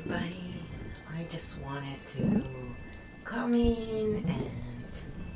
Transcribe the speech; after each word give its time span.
Everybody. 0.00 0.54
I 1.12 1.24
just 1.24 1.60
wanted 1.60 2.06
to 2.14 2.42
come 3.24 3.52
in 3.52 4.24
and 4.26 4.88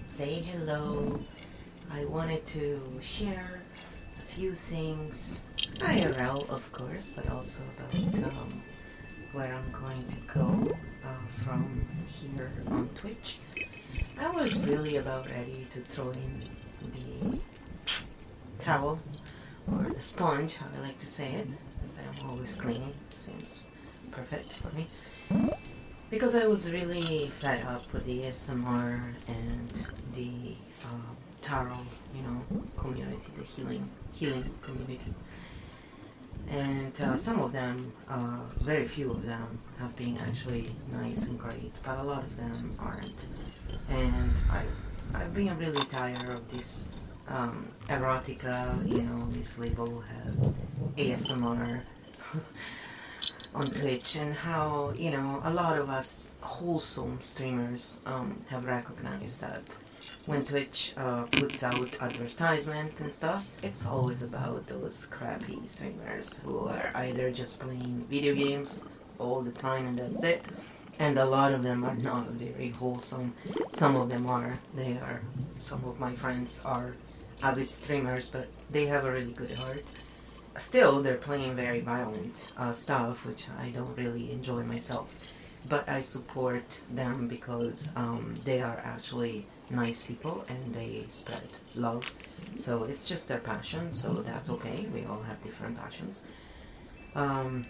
say 0.04 0.36
hello. 0.36 1.20
I 1.92 2.06
wanted 2.06 2.46
to 2.46 2.80
share 3.02 3.60
a 4.18 4.22
few 4.22 4.54
things, 4.54 5.42
IRL, 5.80 6.48
of 6.48 6.72
course, 6.72 7.12
but 7.14 7.28
also 7.28 7.62
about 7.76 8.24
um, 8.32 8.62
where 9.32 9.54
I'm 9.54 9.70
going 9.70 10.02
to 10.02 10.32
go 10.32 10.74
uh, 11.04 11.26
from 11.28 11.86
here 12.06 12.50
on 12.68 12.88
Twitch. 12.96 13.40
I 14.18 14.30
was 14.30 14.64
really 14.64 14.96
about 14.96 15.28
ready 15.28 15.66
to 15.74 15.80
throw 15.80 16.08
in 16.10 16.42
the 16.94 17.38
towel 18.58 18.98
or 19.70 19.90
the 19.90 20.00
sponge, 20.00 20.56
how 20.56 20.66
I 20.78 20.80
like 20.80 20.98
to 21.00 21.06
say 21.06 21.32
it, 21.32 21.48
as 21.84 21.98
I'm 21.98 22.30
always 22.30 22.54
cleaning. 22.54 22.94
It 23.10 23.14
seems 23.14 23.66
perfect 24.14 24.52
for 24.52 24.70
me. 24.74 24.86
Because 26.10 26.34
I 26.34 26.46
was 26.46 26.70
really 26.70 27.26
fed 27.28 27.64
up 27.66 27.92
with 27.92 28.04
the 28.06 28.20
ASMR 28.22 29.14
and 29.26 29.86
the 30.14 30.54
uh, 30.84 31.12
tarot, 31.40 31.76
you 32.14 32.22
know, 32.22 32.62
community, 32.76 33.26
the 33.36 33.44
healing 33.44 33.88
healing 34.12 34.48
community. 34.62 35.12
And 36.48 37.00
uh, 37.00 37.16
some 37.16 37.40
of 37.40 37.52
them, 37.52 37.92
uh, 38.08 38.40
very 38.60 38.86
few 38.86 39.10
of 39.10 39.24
them, 39.24 39.58
have 39.78 39.96
been 39.96 40.18
actually 40.18 40.70
nice 40.92 41.26
and 41.26 41.38
great, 41.38 41.72
but 41.82 41.98
a 41.98 42.02
lot 42.02 42.22
of 42.22 42.36
them 42.36 42.76
aren't. 42.78 43.26
And 43.88 44.30
I, 44.50 44.62
I've 45.18 45.34
been 45.34 45.56
really 45.58 45.84
tired 45.86 46.28
of 46.28 46.50
this 46.50 46.86
um, 47.28 47.68
erotica, 47.88 48.86
you 48.86 49.02
know, 49.02 49.26
this 49.30 49.58
label 49.58 50.00
has 50.00 50.54
ASMR 50.96 51.80
on 53.54 53.68
Twitch, 53.70 54.16
and 54.16 54.34
how, 54.34 54.92
you 54.96 55.10
know, 55.10 55.40
a 55.44 55.52
lot 55.52 55.78
of 55.78 55.88
us 55.88 56.26
wholesome 56.40 57.20
streamers 57.20 57.98
um, 58.06 58.42
have 58.48 58.64
recognized 58.64 59.40
that 59.40 59.62
when 60.26 60.44
Twitch 60.44 60.94
uh, 60.96 61.24
puts 61.24 61.62
out 61.62 61.96
advertisement 62.00 62.98
and 63.00 63.12
stuff, 63.12 63.46
it's 63.62 63.86
always 63.86 64.22
about 64.22 64.66
those 64.66 65.06
crappy 65.06 65.60
streamers 65.66 66.38
who 66.38 66.60
are 66.60 66.90
either 66.94 67.30
just 67.30 67.60
playing 67.60 68.06
video 68.08 68.34
games 68.34 68.84
all 69.18 69.42
the 69.42 69.52
time 69.52 69.86
and 69.86 69.98
that's 69.98 70.22
it. 70.22 70.42
And 70.98 71.18
a 71.18 71.24
lot 71.24 71.52
of 71.52 71.62
them 71.62 71.84
are 71.84 71.96
not 71.96 72.28
very 72.30 72.70
wholesome. 72.70 73.34
Some 73.72 73.96
of 73.96 74.08
them 74.08 74.26
are. 74.26 74.58
They 74.74 74.92
are. 74.92 75.20
Some 75.58 75.84
of 75.84 75.98
my 75.98 76.14
friends 76.14 76.62
are 76.64 76.94
avid 77.42 77.70
streamers, 77.70 78.30
but 78.30 78.46
they 78.70 78.86
have 78.86 79.04
a 79.04 79.12
really 79.12 79.32
good 79.32 79.50
heart. 79.52 79.84
Still, 80.56 81.02
they're 81.02 81.16
playing 81.16 81.56
very 81.56 81.80
violent 81.80 82.52
uh, 82.56 82.72
stuff, 82.72 83.26
which 83.26 83.46
I 83.58 83.70
don't 83.70 83.96
really 83.96 84.30
enjoy 84.30 84.62
myself. 84.62 85.18
But 85.68 85.88
I 85.88 86.00
support 86.00 86.80
them 86.90 87.26
because 87.26 87.90
um, 87.96 88.34
they 88.44 88.60
are 88.60 88.80
actually 88.84 89.46
nice 89.70 90.04
people 90.04 90.44
and 90.48 90.74
they 90.74 91.04
spread 91.08 91.48
love. 91.74 92.12
So 92.54 92.84
it's 92.84 93.08
just 93.08 93.28
their 93.28 93.38
passion, 93.38 93.92
so 93.92 94.12
that's 94.12 94.50
okay. 94.50 94.86
We 94.92 95.04
all 95.06 95.22
have 95.22 95.42
different 95.42 95.78
passions. 95.78 96.22
Um, 97.14 97.64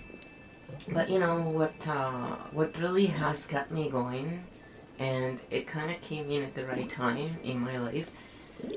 but 0.93 1.09
you 1.09 1.19
know 1.19 1.41
what? 1.41 1.75
Uh, 1.87 2.37
what 2.53 2.77
really 2.79 3.07
has 3.07 3.47
kept 3.47 3.71
me 3.71 3.89
going, 3.89 4.45
and 4.99 5.41
it 5.51 5.67
kind 5.67 5.91
of 5.91 6.01
came 6.01 6.31
in 6.31 6.43
at 6.43 6.55
the 6.55 6.67
right 6.67 6.89
time 6.89 7.39
in 7.45 7.61
my 7.61 7.79
life, 7.79 8.11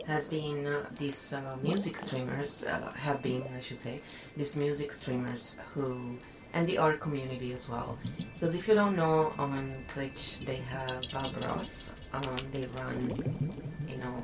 has 0.05 0.29
been 0.29 0.65
uh, 0.65 0.85
these 0.97 1.33
uh, 1.33 1.57
music 1.61 1.97
streamers. 1.97 2.63
Uh, 2.63 2.91
have 2.91 3.21
been, 3.21 3.43
I 3.55 3.61
should 3.61 3.79
say, 3.79 4.01
these 4.35 4.55
music 4.55 4.91
streamers 4.91 5.55
who 5.73 6.17
and 6.53 6.67
the 6.67 6.77
art 6.77 6.99
community 6.99 7.53
as 7.53 7.69
well. 7.69 7.95
Because 8.33 8.55
if 8.55 8.67
you 8.67 8.73
don't 8.73 8.95
know, 8.95 9.33
on 9.37 9.75
Twitch 9.89 10.39
they 10.39 10.57
have 10.69 11.03
Bob 11.13 11.31
Ross. 11.43 11.95
Um, 12.13 12.37
they 12.51 12.65
run, 12.67 13.51
you 13.87 13.97
know, 13.97 14.23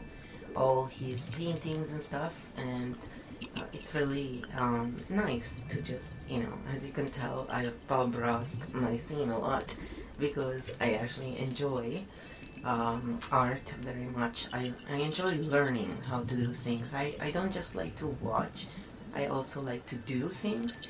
all 0.56 0.86
his 0.86 1.28
paintings 1.28 1.92
and 1.92 2.02
stuff, 2.02 2.52
and 2.58 2.96
uh, 3.58 3.63
it's 3.74 3.94
really 3.94 4.44
um, 4.58 4.96
nice 5.09 5.62
to 5.69 5.81
just, 5.81 6.16
you 6.30 6.40
know, 6.40 6.53
as 6.74 6.86
you 6.86 6.92
can 6.92 7.08
tell, 7.08 7.46
I 7.50 7.63
have 7.63 7.88
Bob 7.88 8.16
Ross 8.16 8.58
my 8.72 8.97
scene 8.97 9.30
a 9.30 9.38
lot 9.38 9.75
because 10.19 10.74
I 10.80 10.94
actually 10.94 11.38
enjoy 11.40 12.03
um, 12.66 13.19
art 13.31 13.69
very 13.81 14.06
much. 14.06 14.47
I, 14.53 14.74
I 14.90 14.96
enjoy 14.96 15.35
learning 15.38 15.97
how 16.07 16.22
to 16.22 16.35
do 16.35 16.53
things. 16.53 16.94
I, 16.94 17.13
I 17.19 17.31
don't 17.31 17.51
just 17.51 17.75
like 17.75 17.96
to 17.97 18.07
watch, 18.22 18.68
I 19.16 19.28
also 19.28 19.62
like 19.62 19.85
to 19.88 19.96
do 19.96 20.29
things. 20.29 20.88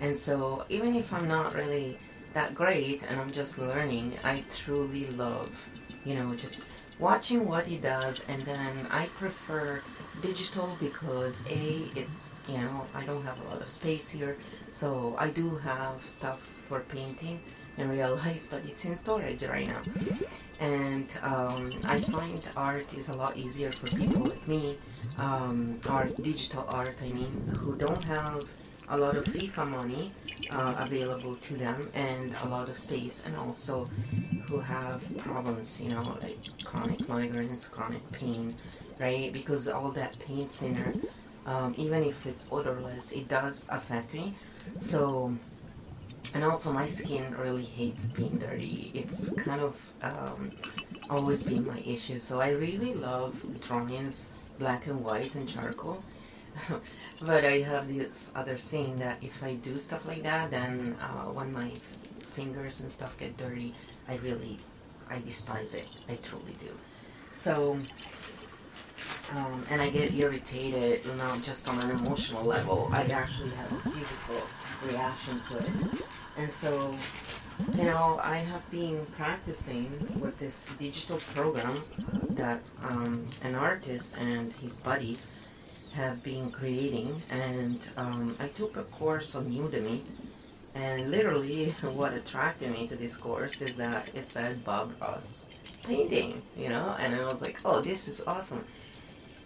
And 0.00 0.16
so, 0.16 0.64
even 0.68 0.94
if 0.94 1.12
I'm 1.12 1.28
not 1.28 1.54
really 1.54 1.98
that 2.32 2.54
great 2.54 3.02
and 3.08 3.20
I'm 3.20 3.30
just 3.30 3.58
learning, 3.58 4.14
I 4.24 4.44
truly 4.50 5.06
love, 5.10 5.68
you 6.04 6.14
know, 6.14 6.34
just 6.34 6.70
watching 6.98 7.46
what 7.46 7.66
he 7.66 7.76
does. 7.76 8.24
And 8.28 8.42
then 8.42 8.86
I 8.90 9.06
prefer 9.18 9.82
digital 10.22 10.76
because 10.80 11.44
A, 11.48 11.90
it's, 11.94 12.42
you 12.48 12.58
know, 12.58 12.86
I 12.94 13.04
don't 13.04 13.24
have 13.24 13.40
a 13.42 13.44
lot 13.48 13.60
of 13.60 13.68
space 13.68 14.10
here. 14.10 14.36
So, 14.70 15.16
I 15.18 15.30
do 15.30 15.56
have 15.56 16.00
stuff 16.00 16.40
for 16.40 16.80
painting 16.80 17.40
in 17.78 17.90
real 17.90 18.16
life, 18.16 18.48
but 18.50 18.62
it's 18.66 18.84
in 18.84 18.96
storage 18.96 19.42
right 19.44 19.66
now. 19.66 19.82
And 20.60 21.18
um, 21.22 21.70
I 21.84 22.00
find 22.00 22.40
art 22.56 22.92
is 22.94 23.08
a 23.10 23.14
lot 23.14 23.36
easier 23.36 23.70
for 23.72 23.88
people 23.88 24.22
like 24.24 24.48
me, 24.48 24.78
um, 25.18 25.78
art, 25.88 26.20
digital 26.22 26.64
art, 26.68 26.96
I 27.02 27.08
mean, 27.08 27.52
who 27.58 27.76
don't 27.76 28.02
have 28.04 28.46
a 28.88 28.96
lot 28.96 29.16
of 29.16 29.24
FIFA 29.24 29.68
money 29.68 30.12
uh, 30.50 30.74
available 30.78 31.34
to 31.36 31.56
them 31.56 31.90
and 31.94 32.34
a 32.44 32.48
lot 32.48 32.68
of 32.68 32.78
space, 32.78 33.22
and 33.26 33.36
also 33.36 33.86
who 34.48 34.60
have 34.60 35.02
problems, 35.18 35.80
you 35.80 35.90
know, 35.90 36.16
like 36.22 36.38
chronic 36.64 37.00
migraines, 37.00 37.70
chronic 37.70 38.10
pain, 38.12 38.54
right? 38.98 39.32
Because 39.32 39.68
all 39.68 39.90
that 39.90 40.18
paint 40.20 40.50
thinner, 40.54 40.94
um, 41.46 41.74
even 41.76 42.04
if 42.04 42.26
it's 42.26 42.46
odorless, 42.50 43.12
it 43.12 43.28
does 43.28 43.68
affect 43.70 44.14
me. 44.14 44.34
So, 44.78 45.34
and 46.34 46.44
also 46.44 46.72
my 46.72 46.86
skin 46.86 47.34
really 47.36 47.64
hates 47.64 48.06
being 48.06 48.38
dirty. 48.38 48.90
It's 48.94 49.32
kind 49.32 49.60
of 49.60 49.92
um, 50.02 50.52
always 51.08 51.42
been 51.42 51.66
my 51.66 51.78
issue. 51.80 52.18
So 52.18 52.40
I 52.40 52.50
really 52.50 52.94
love 52.94 53.44
drawings, 53.60 54.30
black 54.58 54.86
and 54.86 55.04
white 55.04 55.34
and 55.34 55.48
charcoal. 55.48 56.02
but 57.20 57.44
I 57.44 57.60
have 57.60 57.88
this 57.88 58.32
other 58.34 58.56
saying 58.56 58.96
that 58.96 59.18
if 59.22 59.42
I 59.42 59.54
do 59.54 59.76
stuff 59.76 60.06
like 60.06 60.22
that, 60.22 60.50
then 60.50 60.96
uh, 61.00 61.30
when 61.30 61.52
my 61.52 61.70
fingers 62.20 62.80
and 62.80 62.90
stuff 62.90 63.16
get 63.18 63.36
dirty, 63.36 63.74
I 64.08 64.16
really, 64.16 64.58
I 65.10 65.20
despise 65.20 65.74
it. 65.74 65.94
I 66.08 66.16
truly 66.16 66.54
do. 66.60 66.70
So, 67.32 67.78
um, 69.34 69.64
and 69.70 69.80
I 69.80 69.90
get 69.90 70.14
irritated, 70.14 71.04
not 71.16 71.42
just 71.42 71.68
on 71.68 71.78
an 71.80 71.90
emotional 71.90 72.44
level. 72.44 72.88
I 72.92 73.02
actually 73.04 73.50
have 73.50 73.72
a 73.72 73.90
physical 73.90 74.42
reaction 74.86 75.38
to 75.50 75.58
it. 75.58 76.04
And 76.36 76.52
so, 76.52 76.94
you 77.76 77.84
know, 77.84 78.20
I 78.22 78.36
have 78.36 78.70
been 78.70 79.04
practicing 79.16 79.88
with 80.20 80.38
this 80.38 80.68
digital 80.78 81.18
program 81.34 81.82
that 82.30 82.62
um, 82.82 83.26
an 83.42 83.54
artist 83.54 84.16
and 84.18 84.52
his 84.54 84.76
buddies 84.76 85.28
have 85.94 86.22
been 86.22 86.50
creating, 86.50 87.22
and 87.30 87.88
um, 87.96 88.36
I 88.38 88.48
took 88.48 88.76
a 88.76 88.82
course 88.82 89.34
on 89.34 89.46
Udemy. 89.46 90.00
And 90.74 91.10
literally, 91.10 91.70
what 91.82 92.12
attracted 92.12 92.70
me 92.70 92.86
to 92.88 92.96
this 92.96 93.16
course 93.16 93.62
is 93.62 93.78
that 93.78 94.10
it 94.14 94.26
said 94.26 94.62
Bob 94.62 94.92
Ross 95.00 95.46
painting, 95.82 96.42
you 96.56 96.68
know, 96.68 96.94
and 96.98 97.14
I 97.14 97.24
was 97.24 97.40
like, 97.40 97.60
oh, 97.64 97.80
this 97.80 98.08
is 98.08 98.20
awesome. 98.26 98.64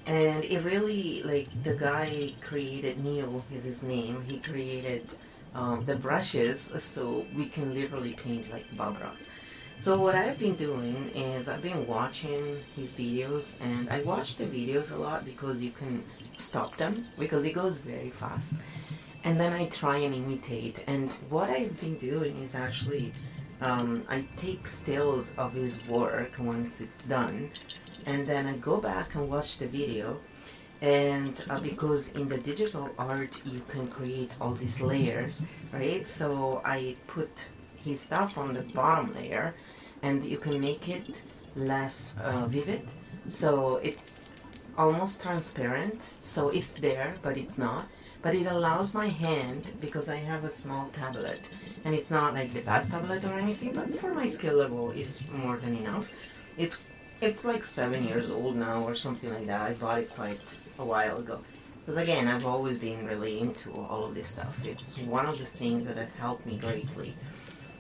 And 0.07 0.45
it 0.45 0.63
really, 0.63 1.23
like, 1.23 1.49
the 1.63 1.75
guy 1.75 2.33
created, 2.41 3.05
Neil 3.05 3.45
is 3.55 3.65
his 3.65 3.83
name, 3.83 4.25
he 4.27 4.39
created 4.39 5.07
um, 5.55 5.85
the 5.85 5.97
brushes 5.97 6.73
so 6.79 7.27
we 7.35 7.47
can 7.47 7.75
literally 7.75 8.15
paint 8.15 8.51
like 8.51 8.65
Bob 8.77 9.01
Ross. 9.01 9.29
So 9.77 9.99
what 9.99 10.15
I've 10.15 10.39
been 10.39 10.57
doing 10.57 11.11
is 11.15 11.49
I've 11.49 11.63
been 11.63 11.87
watching 11.87 12.59
his 12.77 12.95
videos 12.95 13.57
and 13.61 13.89
I 13.89 14.03
watch 14.03 14.37
the 14.37 14.45
videos 14.45 14.93
a 14.93 14.97
lot 14.97 15.25
because 15.25 15.63
you 15.63 15.71
can 15.71 16.05
stop 16.37 16.77
them 16.77 17.07
because 17.19 17.45
it 17.45 17.53
goes 17.53 17.79
very 17.79 18.11
fast. 18.11 18.57
And 19.25 19.41
then 19.41 19.53
I 19.53 19.67
try 19.67 19.99
and 19.99 20.15
imitate. 20.15 20.85
And 20.87 21.11
what 21.31 21.49
I've 21.51 21.81
been 21.81 21.97
doing 21.97 22.43
is 22.43 22.55
actually 22.55 23.13
um, 23.63 24.05
I 24.09 24.25
take 24.37 24.67
stills 24.67 25.33
of 25.37 25.55
his 25.55 25.87
work 25.89 26.33
once 26.39 26.81
it's 26.81 27.03
done 27.03 27.51
and 28.07 28.27
then 28.27 28.47
I 28.47 28.57
go 28.57 28.79
back 28.79 29.15
and 29.15 29.29
watch 29.29 29.59
the 29.59 29.67
video. 29.67 30.21
And 30.83 31.45
uh, 31.51 31.61
because 31.61 32.13
in 32.13 32.27
the 32.27 32.39
digital 32.39 32.89
art 32.99 33.35
you 33.45 33.61
can 33.69 33.87
create 33.89 34.33
all 34.41 34.53
these 34.53 34.81
layers 34.81 35.45
right? 35.73 36.07
So 36.07 36.63
I 36.65 36.97
put 37.07 37.49
his 37.85 38.01
stuff 38.01 38.39
on 38.39 38.55
the 38.55 38.63
bottom 38.63 39.13
layer 39.15 39.55
and 40.03 40.25
you 40.25 40.39
can 40.39 40.59
make 40.59 40.89
it 40.89 41.23
less 41.55 42.15
uh, 42.23 42.47
vivid. 42.47 42.89
So 43.29 43.77
it's 43.83 44.19
almost 44.79 45.23
transparent. 45.23 46.03
So 46.03 46.49
it's 46.49 46.81
there 46.81 47.15
but 47.23 47.37
it's 47.37 47.59
not. 47.59 47.87
But 48.23 48.35
it 48.35 48.47
allows 48.47 48.95
my 48.95 49.09
hand 49.09 49.73
because 49.81 50.11
I 50.11 50.17
have 50.17 50.45
a 50.45 50.51
small 50.51 50.89
tablet, 50.89 51.41
and 51.87 51.95
it's 51.95 52.11
not 52.11 52.35
like 52.35 52.53
the 52.53 52.61
best 52.61 52.93
tablet 52.93 53.25
or 53.25 53.33
anything, 53.39 53.73
but 53.73 53.89
for 53.95 54.13
my 54.13 54.27
skill 54.27 54.57
level, 54.57 54.91
it's 54.91 55.27
more 55.31 55.57
than 55.57 55.75
enough. 55.77 56.13
It's 56.59 56.77
it's 57.21 57.45
like 57.45 57.65
seven 57.65 58.05
years 58.05 58.31
old 58.31 58.57
now 58.57 58.83
or 58.83 58.95
something 58.95 59.33
like 59.33 59.47
that. 59.47 59.61
I 59.61 59.73
bought 59.75 59.99
it 59.99 60.11
quite 60.11 60.41
a 60.79 60.85
while 60.85 61.19
ago. 61.19 61.41
Because 61.81 61.97
again, 61.97 62.29
I've 62.29 62.47
always 62.47 62.79
been 62.79 63.07
really 63.07 63.41
into 63.41 63.73
all 63.73 64.05
of 64.05 64.15
this 64.15 64.29
stuff. 64.29 64.67
It's 64.67 64.99
one 64.99 65.27
of 65.27 65.39
the 65.39 65.45
things 65.45 65.87
that 65.87 65.97
has 65.97 66.13
helped 66.15 66.47
me 66.47 66.57
greatly 66.57 67.15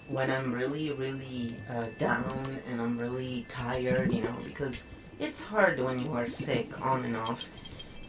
when 0.09 0.31
I'm 0.31 0.53
really, 0.53 0.91
really 0.91 1.55
uh, 1.71 1.87
down 1.99 2.59
and 2.69 2.81
I'm 2.81 2.99
really 2.99 3.47
tired, 3.49 4.13
you 4.13 4.23
know, 4.23 4.35
because 4.45 4.83
it's 5.19 5.45
hard 5.45 5.79
when 5.79 6.05
you 6.05 6.13
are 6.13 6.27
sick 6.27 6.81
on 6.85 7.05
and 7.05 7.17
off 7.17 7.45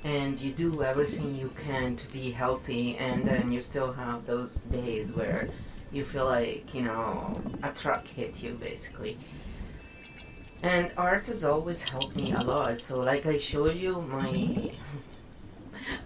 and 0.04 0.40
you 0.40 0.52
do 0.52 0.82
everything 0.82 1.36
you 1.36 1.54
can 1.64 1.96
to 1.96 2.12
be 2.12 2.32
healthy 2.32 2.98
and 2.98 3.24
then 3.24 3.52
you 3.52 3.62
still 3.62 3.94
have 3.94 4.26
those 4.26 4.62
days 4.62 5.12
where 5.12 5.48
you 5.92 6.04
feel 6.04 6.26
like, 6.26 6.74
you 6.74 6.82
know, 6.82 7.40
a 7.62 7.70
truck 7.72 8.08
hit 8.08 8.42
you 8.42 8.54
basically. 8.54 9.18
And 10.64 10.92
art 10.96 11.28
has 11.28 11.44
always 11.44 11.84
helped 11.84 12.16
me 12.16 12.34
a 12.34 12.42
lot. 12.42 12.80
So, 12.80 13.00
like 13.00 13.26
I 13.26 13.38
showed 13.38 13.76
you, 13.76 14.02
my 14.02 14.72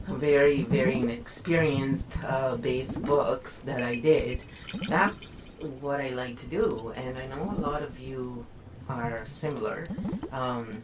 very, 0.07 0.61
very 0.61 0.99
inexperienced 0.99 2.23
uh, 2.23 2.55
base 2.55 2.95
books 2.95 3.59
that 3.61 3.83
I 3.83 3.95
did, 3.99 4.39
that's 4.87 5.49
what 5.81 5.99
I 5.99 6.09
like 6.09 6.37
to 6.39 6.47
do. 6.47 6.93
And 6.95 7.17
I 7.17 7.27
know 7.27 7.53
a 7.57 7.59
lot 7.59 7.81
of 7.81 7.99
you 7.99 8.45
are 8.87 9.25
similar. 9.25 9.87
Um, 10.31 10.83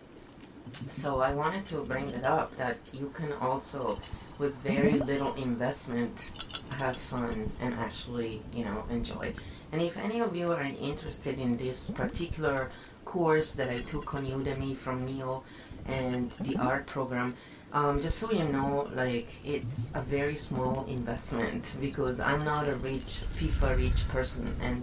so, 0.88 1.22
I 1.22 1.34
wanted 1.34 1.66
to 1.68 1.84
bring 1.86 2.10
it 2.10 2.26
up 2.26 2.58
that 2.58 2.78
you 2.92 3.10
can 3.16 3.32
also, 3.34 4.00
with 4.38 4.58
very 4.58 5.00
little 5.00 5.34
investment, 5.36 6.30
have 6.72 6.98
fun 6.98 7.52
and 7.62 7.74
actually, 7.76 8.42
you 8.54 8.66
know, 8.66 8.84
enjoy. 8.90 9.34
And 9.72 9.82
if 9.82 9.98
any 9.98 10.20
of 10.20 10.36
you 10.36 10.52
are 10.52 10.62
interested 10.62 11.40
in 11.40 11.56
this 11.56 11.90
particular 11.92 12.70
course 13.12 13.56
that 13.56 13.70
I 13.70 13.80
took 13.80 14.16
on 14.16 14.26
Udemy 14.26 14.74
from 14.78 15.06
Neil 15.06 15.44
and 15.86 16.32
the 16.40 16.56
art 16.56 16.86
program. 16.88 17.36
Um, 17.74 18.02
just 18.02 18.18
so 18.20 18.32
you 18.32 18.46
know, 18.46 18.90
like 18.94 19.30
it's 19.44 19.92
a 19.96 20.02
very 20.02 20.38
small 20.38 20.86
investment 20.86 21.76
because 21.82 22.22
I'm 22.22 22.44
not 22.46 22.70
a 22.70 22.76
rich 22.76 23.12
FIFA 23.38 23.78
rich 23.78 24.08
person, 24.08 24.48
and 24.62 24.82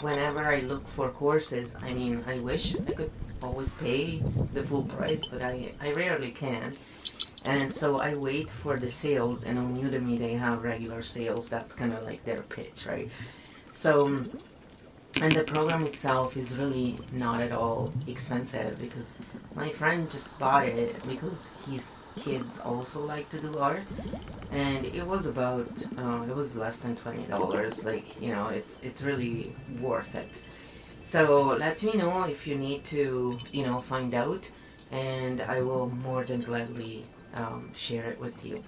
whenever 0.00 0.42
I 0.44 0.60
look 0.60 0.86
for 0.88 1.08
courses, 1.08 1.76
I 1.82 1.92
mean, 1.94 2.22
I 2.26 2.38
wish 2.40 2.76
I 2.88 2.92
could 2.92 3.10
always 3.42 3.72
pay 3.74 4.22
the 4.52 4.62
full 4.62 4.84
price, 4.96 5.22
but 5.24 5.40
I 5.42 5.72
I 5.80 5.92
rarely 5.92 6.32
can. 6.32 6.72
And 7.44 7.72
so 7.72 8.00
I 8.00 8.12
wait 8.14 8.50
for 8.50 8.74
the 8.84 8.90
sales, 8.90 9.44
and 9.46 9.56
on 9.58 9.76
Udemy 9.76 10.18
they 10.18 10.34
have 10.34 10.62
regular 10.62 11.02
sales. 11.02 11.48
That's 11.48 11.74
kind 11.74 11.92
of 11.92 12.02
like 12.04 12.22
their 12.24 12.42
pitch, 12.42 12.86
right? 12.86 13.08
So 13.72 13.92
and 15.22 15.32
the 15.32 15.42
program 15.44 15.84
itself 15.86 16.36
is 16.36 16.56
really 16.56 16.98
not 17.12 17.40
at 17.40 17.52
all 17.52 17.92
expensive 18.06 18.78
because 18.78 19.24
my 19.54 19.70
friend 19.70 20.10
just 20.10 20.38
bought 20.38 20.66
it 20.66 21.02
because 21.08 21.52
his 21.70 22.04
kids 22.20 22.60
also 22.60 23.04
like 23.04 23.28
to 23.30 23.40
do 23.40 23.56
art. 23.58 23.88
And 24.50 24.84
it 24.84 25.06
was 25.06 25.26
about 25.26 25.70
uh, 25.96 26.26
it 26.28 26.36
was 26.36 26.56
less 26.56 26.80
than 26.80 26.96
$20 26.96 27.84
like 27.84 28.20
you 28.20 28.32
know 28.32 28.48
it's 28.48 28.80
it's 28.82 29.02
really 29.02 29.54
worth 29.80 30.14
it. 30.14 30.40
So 31.00 31.56
let 31.58 31.82
me 31.82 31.92
know 31.94 32.24
if 32.24 32.46
you 32.46 32.56
need 32.56 32.84
to 32.86 33.38
you 33.52 33.64
know 33.64 33.80
find 33.80 34.12
out 34.14 34.50
and 34.92 35.40
i 35.40 35.60
will 35.60 35.88
more 35.88 36.22
than 36.24 36.40
gladly 36.40 37.04
um, 37.34 37.70
share 37.74 38.10
it 38.10 38.20
with 38.20 38.44
you. 38.44 38.62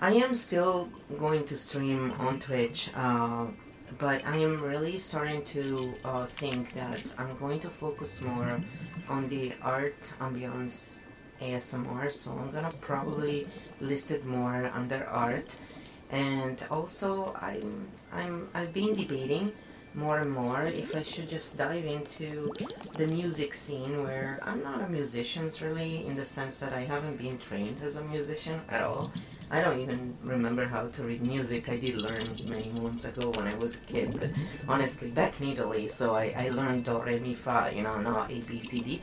I 0.00 0.12
am 0.12 0.34
still 0.34 0.88
going 1.18 1.44
to 1.46 1.56
stream 1.56 2.12
on 2.18 2.40
twitch 2.40 2.90
uh, 2.94 3.46
but 3.98 4.24
I 4.26 4.36
am 4.36 4.60
really 4.60 4.98
starting 4.98 5.42
to 5.56 5.94
uh, 6.04 6.24
think 6.26 6.74
that 6.74 7.02
I'm 7.16 7.36
going 7.38 7.60
to 7.60 7.70
focus 7.70 8.20
more 8.20 8.60
on 9.08 9.28
the 9.28 9.52
art 9.62 10.00
ambience 10.20 10.98
ASMR. 11.40 12.10
So 12.10 12.32
I'm 12.32 12.50
gonna 12.50 12.72
probably 12.80 13.46
list 13.80 14.10
it 14.10 14.26
more 14.26 14.70
under 14.74 15.06
art, 15.06 15.56
and 16.10 16.62
also 16.70 17.34
I'm 17.40 17.88
I'm 18.12 18.48
I've 18.54 18.72
been 18.72 18.94
debating 18.94 19.52
more 19.98 20.18
and 20.18 20.30
more 20.30 20.62
if 20.62 20.94
I 20.94 21.02
should 21.02 21.28
just 21.28 21.58
dive 21.58 21.84
into 21.84 22.52
the 22.96 23.06
music 23.06 23.52
scene 23.52 24.04
where 24.04 24.38
I'm 24.42 24.62
not 24.62 24.80
a 24.82 24.88
musician 24.88 25.50
really 25.60 26.06
in 26.06 26.14
the 26.14 26.24
sense 26.24 26.60
that 26.60 26.72
I 26.72 26.80
haven't 26.80 27.18
been 27.18 27.36
trained 27.38 27.82
as 27.82 27.96
a 27.96 28.02
musician 28.04 28.60
at 28.68 28.84
all. 28.84 29.10
I 29.50 29.60
don't 29.60 29.80
even 29.80 30.16
remember 30.22 30.64
how 30.64 30.86
to 30.86 31.02
read 31.02 31.22
music. 31.22 31.68
I 31.68 31.76
did 31.76 31.96
learn 31.96 32.22
many 32.46 32.68
months 32.70 33.06
ago 33.06 33.30
when 33.30 33.46
I 33.46 33.54
was 33.54 33.76
a 33.76 33.80
kid, 33.92 34.18
but 34.20 34.30
honestly, 34.68 35.10
back 35.10 35.40
in 35.40 35.48
Italy, 35.48 35.88
so 35.88 36.14
I, 36.14 36.32
I 36.36 36.48
learned 36.50 36.84
do, 36.84 36.98
re, 37.00 37.18
mi, 37.18 37.34
fa, 37.34 37.72
you 37.74 37.82
know, 37.82 38.00
not 38.00 38.30
A, 38.30 38.40
B, 38.40 38.60
C, 38.60 38.80
D. 38.80 39.00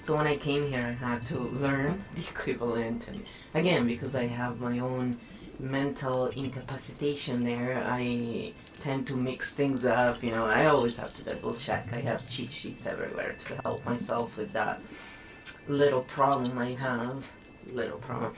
So 0.00 0.16
when 0.16 0.26
I 0.26 0.36
came 0.36 0.68
here, 0.68 0.96
I 1.00 1.04
had 1.04 1.26
to 1.26 1.38
learn 1.38 2.02
the 2.14 2.22
equivalent. 2.22 3.08
And 3.08 3.24
again, 3.52 3.86
because 3.86 4.16
I 4.16 4.26
have 4.26 4.60
my 4.60 4.78
own 4.78 5.18
mental 5.58 6.28
incapacitation 6.28 7.44
there, 7.44 7.84
I 7.86 8.54
tend 8.80 9.06
to 9.08 9.16
mix 9.16 9.54
things 9.54 9.84
up. 9.84 10.22
You 10.22 10.32
know, 10.32 10.46
I 10.46 10.66
always 10.66 10.96
have 10.98 11.14
to 11.16 11.22
double 11.22 11.54
check. 11.54 11.92
I 11.92 12.00
have 12.00 12.28
cheat 12.28 12.52
sheets 12.52 12.86
everywhere 12.86 13.36
to 13.46 13.62
help 13.62 13.84
myself 13.84 14.36
with 14.36 14.52
that 14.52 14.80
little 15.68 16.02
problem 16.02 16.58
I 16.58 16.72
have. 16.72 17.30
Little 17.72 17.98
problem 17.98 18.34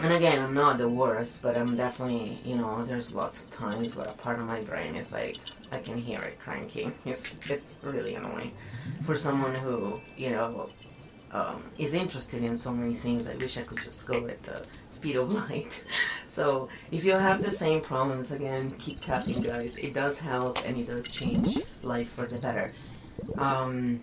and 0.00 0.12
again, 0.14 0.40
I'm 0.40 0.54
not 0.54 0.78
the 0.78 0.88
worst, 0.88 1.42
but 1.42 1.58
I'm 1.58 1.76
definitely, 1.76 2.38
you 2.44 2.56
know, 2.56 2.84
there's 2.84 3.12
lots 3.12 3.42
of 3.42 3.50
times 3.50 3.94
where 3.94 4.06
a 4.06 4.12
part 4.12 4.38
of 4.38 4.46
my 4.46 4.60
brain 4.62 4.94
is 4.96 5.12
like, 5.12 5.36
I 5.70 5.78
can 5.78 5.98
hear 5.98 6.20
it 6.20 6.38
cranking. 6.40 6.92
It's, 7.04 7.38
it's 7.50 7.76
really 7.82 8.14
annoying. 8.14 8.52
For 9.04 9.16
someone 9.16 9.54
who, 9.54 10.00
you 10.16 10.30
know, 10.30 10.70
um, 11.32 11.62
is 11.78 11.94
interested 11.94 12.42
in 12.42 12.56
so 12.56 12.72
many 12.72 12.94
things, 12.94 13.26
I 13.26 13.34
wish 13.36 13.56
I 13.56 13.62
could 13.62 13.78
just 13.78 14.06
go 14.06 14.26
at 14.26 14.42
the 14.42 14.64
speed 14.88 15.16
of 15.16 15.32
light. 15.48 15.84
so, 16.26 16.68
if 16.90 17.04
you 17.04 17.12
have 17.12 17.42
the 17.42 17.50
same 17.50 17.80
problems, 17.80 18.32
again, 18.32 18.70
keep 18.72 19.00
tapping, 19.00 19.40
guys. 19.40 19.78
It 19.78 19.94
does 19.94 20.20
help 20.20 20.58
and 20.66 20.76
it 20.76 20.86
does 20.86 21.08
change 21.08 21.58
life 21.82 22.10
for 22.10 22.26
the 22.26 22.36
better. 22.36 22.72
Um, 23.38 24.02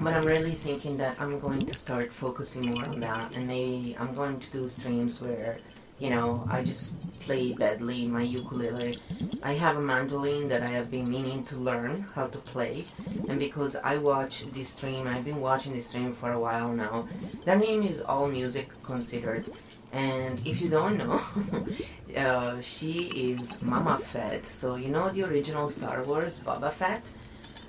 but 0.00 0.14
I'm 0.14 0.24
really 0.24 0.54
thinking 0.54 0.96
that 0.98 1.20
I'm 1.20 1.38
going 1.38 1.64
to 1.66 1.74
start 1.74 2.12
focusing 2.12 2.70
more 2.70 2.88
on 2.88 3.00
that, 3.00 3.34
and 3.34 3.46
maybe 3.46 3.96
I'm 3.98 4.14
going 4.14 4.40
to 4.40 4.50
do 4.50 4.68
streams 4.68 5.22
where, 5.22 5.58
you 5.98 6.10
know, 6.10 6.46
I 6.50 6.62
just 6.62 6.94
play 7.24 7.52
badly 7.52 8.06
my 8.06 8.22
ukulele. 8.22 8.98
I 9.42 9.54
have 9.54 9.76
a 9.76 9.80
mandolin 9.80 10.48
that 10.48 10.62
I 10.62 10.68
have 10.68 10.90
been 10.90 11.08
meaning 11.10 11.44
to 11.44 11.56
learn 11.56 12.06
how 12.14 12.26
to 12.26 12.38
play, 12.38 12.84
and 13.28 13.38
because 13.38 13.76
I 13.76 13.96
watch 13.96 14.44
this 14.52 14.70
stream, 14.70 15.06
I've 15.06 15.24
been 15.24 15.40
watching 15.40 15.72
this 15.72 15.88
stream 15.88 16.12
for 16.12 16.32
a 16.32 16.40
while 16.40 16.72
now. 16.72 17.08
Their 17.44 17.58
name 17.58 17.82
is 17.82 18.00
All 18.00 18.28
Music 18.28 18.68
Considered, 18.82 19.50
and 19.92 20.40
if 20.46 20.60
you 20.60 20.68
don't 20.68 20.98
know, 20.98 21.20
uh, 22.16 22.60
she 22.60 23.32
is 23.32 23.60
Mama 23.62 23.98
Fett. 23.98 24.44
So 24.46 24.76
you 24.76 24.88
know 24.88 25.10
the 25.10 25.22
original 25.24 25.68
Star 25.68 26.02
Wars 26.02 26.40
Boba 26.40 26.72
Fett. 26.72 27.10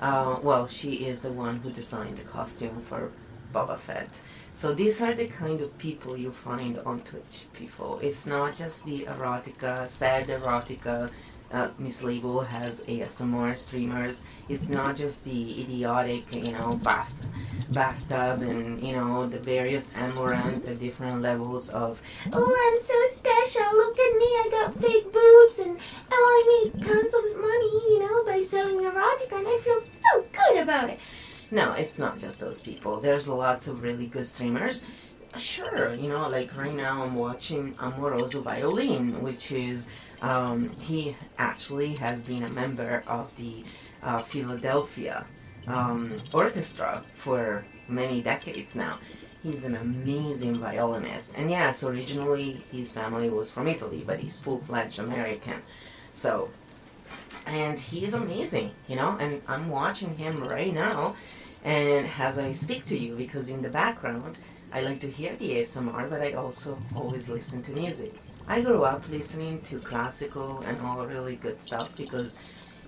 Uh, 0.02 0.38
well, 0.44 0.68
she 0.68 1.08
is 1.08 1.22
the 1.22 1.32
one 1.32 1.58
who 1.58 1.72
designed 1.72 2.18
the 2.18 2.24
costume 2.24 2.82
for 2.82 3.12
Boba 3.54 3.78
Fett. 3.78 4.22
So 4.56 4.74
these 4.74 5.02
are 5.02 5.14
the 5.14 5.28
kind 5.28 5.60
of 5.60 5.78
people 5.78 6.16
you 6.16 6.32
find 6.32 6.80
on 6.86 7.02
Twitch. 7.02 7.44
People, 7.52 8.00
it's 8.02 8.26
not 8.26 8.56
just 8.56 8.86
the 8.86 9.04
erotica, 9.04 9.86
sad 9.90 10.28
erotica 10.28 11.12
uh, 11.52 11.68
Miss 11.78 12.04
Label 12.04 12.40
has 12.40 12.82
ASMR 12.84 13.56
streamers. 13.58 14.24
It's 14.48 14.70
not 14.70 14.96
just 14.96 15.26
the 15.26 15.62
idiotic, 15.62 16.34
you 16.34 16.54
know, 16.54 16.80
bath, 16.82 17.26
bathtub 17.70 18.44
and, 18.44 18.82
you 18.82 18.94
know, 18.96 19.26
the 19.26 19.40
various 19.40 19.92
Amouranths 19.94 20.70
at 20.70 20.80
different 20.80 21.22
levels 21.22 21.70
of, 21.70 22.02
oh, 22.32 22.72
I'm 22.72 22.80
so 22.82 23.00
special, 23.12 23.76
look 23.76 24.00
at 24.00 24.14
me, 24.16 24.26
I 24.26 24.48
got 24.52 24.76
fake 24.76 25.12
boobs, 25.12 25.60
and 25.60 25.78
oh, 26.12 26.26
I 26.36 26.72
made 26.72 26.82
tons 26.82 27.14
of 27.14 27.24
money, 27.40 27.74
you 27.90 28.00
know, 28.00 28.24
by 28.24 28.42
selling 28.42 28.80
erotica, 28.86 29.38
and 29.38 29.48
I 29.48 29.60
feel 29.62 29.82
so 29.82 30.26
good 30.32 30.64
about 30.64 30.90
it. 30.90 31.00
No, 31.52 31.74
it's 31.74 32.00
not 32.00 32.18
just 32.20 32.40
those 32.40 32.62
people. 32.62 33.00
There's 33.00 33.28
lots 33.28 33.68
of 33.68 33.84
really 33.84 34.08
good 34.08 34.28
streamers. 34.28 34.84
Sure, 35.38 35.94
you 35.94 36.08
know, 36.10 36.28
like 36.30 36.56
right 36.58 36.74
now 36.74 37.04
I'm 37.04 37.16
watching 37.16 37.76
Amoroso 37.80 38.42
Violin, 38.42 39.22
which 39.22 39.52
is 39.52 39.88
um, 40.22 40.72
he 40.80 41.16
actually 41.38 41.96
has 41.96 42.24
been 42.24 42.44
a 42.44 42.50
member 42.50 43.04
of 43.08 43.36
the 43.36 43.64
uh, 44.02 44.22
Philadelphia 44.22 45.26
um, 45.68 46.16
Orchestra 46.34 47.04
for 47.14 47.66
many 47.88 48.22
decades 48.22 48.76
now. 48.76 49.00
He's 49.44 49.66
an 49.66 49.76
amazing 49.76 50.56
violinist. 50.56 51.36
And 51.38 51.52
yes, 51.52 51.84
originally 51.84 52.64
his 52.72 52.94
family 52.94 53.30
was 53.30 53.52
from 53.52 53.68
Italy, 53.68 54.04
but 54.06 54.20
he's 54.20 54.40
full 54.40 54.62
fledged 54.62 55.00
American. 55.00 55.62
So, 56.12 56.50
and 57.46 57.80
he's 57.80 58.14
amazing, 58.14 58.72
you 58.88 58.96
know, 58.96 59.18
and 59.20 59.42
I'm 59.48 59.70
watching 59.70 60.18
him 60.18 60.44
right 60.44 60.74
now. 60.74 61.16
And 61.64 62.08
as 62.20 62.38
I 62.38 62.52
speak 62.52 62.86
to 62.86 62.98
you, 62.98 63.16
because 63.16 63.50
in 63.50 63.62
the 63.62 63.70
background, 63.70 64.38
I 64.72 64.82
like 64.82 65.00
to 65.02 65.10
hear 65.10 65.36
the 65.36 65.52
ASMR, 65.58 66.10
but 66.10 66.22
I 66.22 66.34
also 66.34 66.78
always 66.96 67.30
listen 67.30 67.64
to 67.64 67.72
music 67.72 68.14
I 68.48 68.62
grew 68.62 68.84
up 68.84 69.08
listening 69.10 69.62
to 69.62 69.80
classical 69.80 70.62
and 70.68 70.80
all 70.82 71.06
really 71.08 71.36
good 71.36 71.60
stuff 71.60 71.90
because, 71.98 72.38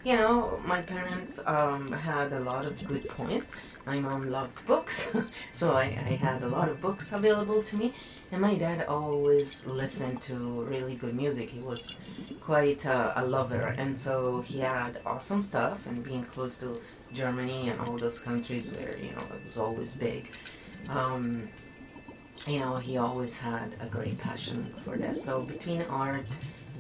you 0.04 0.16
know, 0.16 0.60
my 0.64 0.82
parents 0.84 1.42
um, 1.48 1.92
had 1.92 2.32
a 2.32 2.40
lot 2.42 2.68
of 2.68 2.88
good 2.88 3.08
points. 3.10 3.60
My 3.88 4.00
mom 4.02 4.30
loved 4.30 4.68
books, 4.68 5.14
so 5.54 5.72
I, 5.72 5.84
I 5.84 6.16
had 6.28 6.44
a 6.44 6.48
lot 6.50 6.68
of 6.68 6.82
books 6.82 7.14
available 7.14 7.64
to 7.64 7.78
me. 7.78 7.94
And 8.34 8.42
my 8.42 8.56
dad 8.56 8.86
always 8.86 9.66
listened 9.66 10.22
to 10.24 10.36
really 10.64 10.96
good 10.96 11.16
music. 11.16 11.50
He 11.50 11.62
was 11.62 11.98
quite 12.42 12.84
a, 12.84 13.22
a 13.22 13.24
lover, 13.26 13.74
and 13.78 13.96
so 13.96 14.42
he 14.42 14.60
had 14.60 15.00
awesome 15.06 15.42
stuff. 15.42 15.88
And 15.88 16.04
being 16.04 16.26
close 16.26 16.58
to 16.58 16.82
Germany 17.14 17.70
and 17.70 17.80
all 17.80 17.96
those 17.96 18.20
countries 18.20 18.74
where 18.74 18.98
you 18.98 19.12
know 19.12 19.24
it 19.34 19.46
was 19.46 19.58
always 19.58 19.94
big. 19.96 20.32
Um, 20.90 21.48
you 22.46 22.60
know, 22.60 22.76
he 22.76 22.98
always 22.98 23.40
had 23.40 23.74
a 23.80 23.86
great 23.86 24.20
passion 24.20 24.66
for 24.84 24.98
this. 24.98 25.24
So 25.24 25.44
between 25.44 25.84
art, 25.84 26.30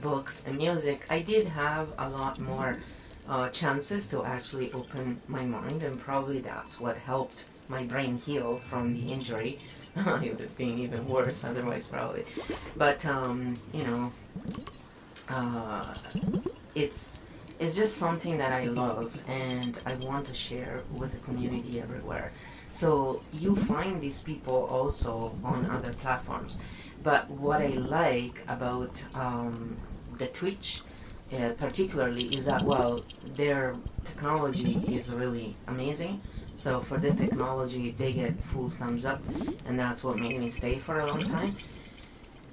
books, 0.01 0.43
and 0.45 0.57
music, 0.57 1.05
I 1.09 1.21
did 1.21 1.47
have 1.47 1.87
a 1.97 2.09
lot 2.09 2.37
more 2.37 2.79
uh, 3.27 3.49
chances 3.49 4.09
to 4.09 4.23
actually 4.23 4.71
open 4.73 5.21
my 5.27 5.43
mind, 5.43 5.83
and 5.83 5.99
probably 5.99 6.39
that's 6.39 6.79
what 6.79 6.97
helped 6.97 7.45
my 7.69 7.83
brain 7.83 8.17
heal 8.17 8.57
from 8.57 8.93
the 8.93 9.11
injury. 9.11 9.59
it 9.95 10.05
would 10.05 10.39
have 10.39 10.57
been 10.57 10.77
even 10.79 11.07
worse 11.07 11.43
otherwise, 11.43 11.87
probably. 11.87 12.25
But 12.75 13.05
um, 13.05 13.57
you 13.73 13.83
know, 13.83 14.11
uh, 15.29 15.93
it's 16.75 17.19
it's 17.59 17.75
just 17.75 17.97
something 17.97 18.37
that 18.37 18.51
I 18.51 18.65
love, 18.65 19.19
and 19.27 19.79
I 19.85 19.95
want 19.95 20.27
to 20.27 20.33
share 20.33 20.81
with 20.93 21.11
the 21.13 21.19
community 21.19 21.81
everywhere. 21.81 22.31
So 22.71 23.23
you 23.33 23.55
find 23.55 23.99
these 23.99 24.21
people 24.21 24.67
also 24.69 25.33
on 25.43 25.65
other 25.65 25.93
platforms. 25.93 26.59
But 27.01 27.29
what 27.29 27.61
I 27.61 27.69
like 27.69 28.43
about 28.47 29.01
um, 29.15 29.77
the 30.17 30.27
Twitch, 30.27 30.81
uh, 31.33 31.49
particularly, 31.57 32.25
is 32.35 32.45
that 32.45 32.63
well, 32.63 33.03
their 33.35 33.75
technology 34.05 34.79
is 34.87 35.09
really 35.09 35.55
amazing. 35.67 36.21
So 36.55 36.81
for 36.81 36.97
the 36.97 37.11
technology, 37.11 37.91
they 37.91 38.13
get 38.13 38.41
full 38.41 38.69
thumbs 38.69 39.05
up, 39.05 39.21
and 39.65 39.79
that's 39.79 40.03
what 40.03 40.17
made 40.17 40.39
me 40.39 40.49
stay 40.49 40.77
for 40.77 40.99
a 40.99 41.05
long 41.05 41.23
time. 41.23 41.55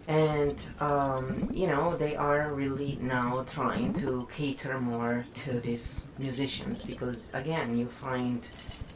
And 0.06 0.60
um, 0.80 1.48
you 1.54 1.66
know, 1.66 1.96
they 1.96 2.14
are 2.14 2.52
really 2.52 2.98
now 3.00 3.44
trying 3.48 3.94
to 3.94 4.28
cater 4.30 4.78
more 4.78 5.24
to 5.34 5.60
these 5.60 6.04
musicians 6.18 6.84
because 6.84 7.30
again, 7.32 7.78
you 7.78 7.86
find 7.86 8.46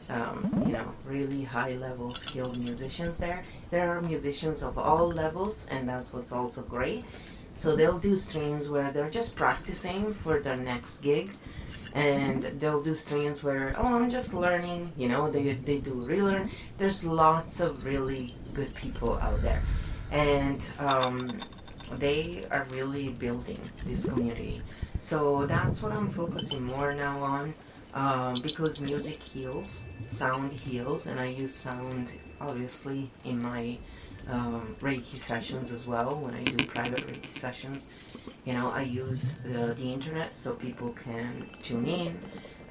um, 0.09 0.63
you 0.65 0.73
know, 0.73 0.91
really 1.05 1.43
high 1.43 1.75
level 1.75 2.13
skilled 2.15 2.57
musicians 2.57 3.17
there. 3.17 3.43
There 3.69 3.89
are 3.95 4.01
musicians 4.01 4.63
of 4.63 4.77
all 4.77 5.07
levels, 5.07 5.67
and 5.69 5.87
that's 5.87 6.13
what's 6.13 6.31
also 6.31 6.63
great. 6.63 7.05
So 7.59 7.75
they'll 7.75 7.99
do 7.99 8.15
streams 8.15 8.69
where 8.69 8.89
they're 8.93 9.09
just 9.09 9.35
practicing 9.35 10.13
for 10.13 10.39
their 10.39 10.55
next 10.55 11.01
gig, 11.01 11.31
and 11.93 12.41
they'll 12.41 12.81
do 12.81 12.95
streams 12.95 13.43
where, 13.43 13.75
oh, 13.77 13.95
I'm 13.97 14.09
just 14.09 14.33
learning, 14.33 14.93
you 14.95 15.09
know, 15.09 15.29
they, 15.29 15.55
they 15.55 15.79
do 15.79 15.91
relearn. 15.91 16.51
There's 16.77 17.03
lots 17.03 17.59
of 17.59 17.83
really 17.83 18.33
good 18.53 18.73
people 18.75 19.19
out 19.19 19.41
there, 19.41 19.61
and 20.09 20.65
um, 20.79 21.37
they 21.97 22.45
are 22.49 22.65
really 22.71 23.09
building 23.09 23.59
this 23.85 24.05
community. 24.05 24.61
So 25.01 25.45
that's 25.45 25.83
what 25.83 25.91
I'm 25.91 26.07
focusing 26.07 26.63
more 26.63 26.93
now 26.93 27.21
on 27.21 27.53
um, 27.93 28.35
because 28.41 28.79
music 28.79 29.21
heals, 29.21 29.83
sound 30.05 30.53
heals, 30.53 31.07
and 31.07 31.19
I 31.19 31.25
use 31.25 31.53
sound 31.53 32.13
obviously 32.39 33.11
in 33.25 33.43
my 33.43 33.77
um, 34.29 34.75
Reiki 34.79 35.17
sessions 35.17 35.71
as 35.71 35.87
well. 35.87 36.15
When 36.15 36.33
I 36.33 36.43
do 36.43 36.65
private 36.65 37.01
Reiki 37.07 37.33
sessions, 37.33 37.89
you 38.45 38.53
know, 38.53 38.71
I 38.71 38.83
use 38.83 39.33
the, 39.43 39.73
the 39.73 39.93
internet 39.93 40.35
so 40.35 40.53
people 40.53 40.91
can 40.91 41.47
tune 41.61 41.85
in. 41.85 42.19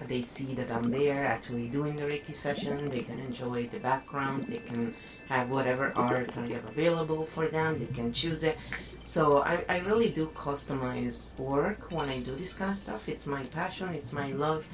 They 0.06 0.22
see 0.22 0.54
that 0.54 0.70
I'm 0.70 0.90
there 0.90 1.24
actually 1.24 1.68
doing 1.68 1.96
the 1.96 2.04
Reiki 2.04 2.34
session. 2.34 2.88
They 2.88 3.00
can 3.00 3.18
enjoy 3.18 3.66
the 3.66 3.80
backgrounds. 3.80 4.48
They 4.48 4.58
can 4.58 4.94
have 5.28 5.50
whatever 5.50 5.92
art 5.96 6.36
I 6.38 6.46
have 6.48 6.64
available 6.66 7.24
for 7.24 7.48
them. 7.48 7.78
They 7.78 7.92
can 7.92 8.12
choose 8.12 8.44
it. 8.44 8.56
So 9.04 9.42
I, 9.42 9.64
I 9.68 9.78
really 9.80 10.10
do 10.10 10.26
customize 10.26 11.36
work 11.38 11.90
when 11.90 12.08
I 12.08 12.20
do 12.20 12.34
this 12.36 12.54
kind 12.54 12.70
of 12.70 12.76
stuff. 12.76 13.08
It's 13.08 13.26
my 13.26 13.42
passion. 13.44 13.88
It's 13.88 14.12
my 14.12 14.32
love 14.32 14.66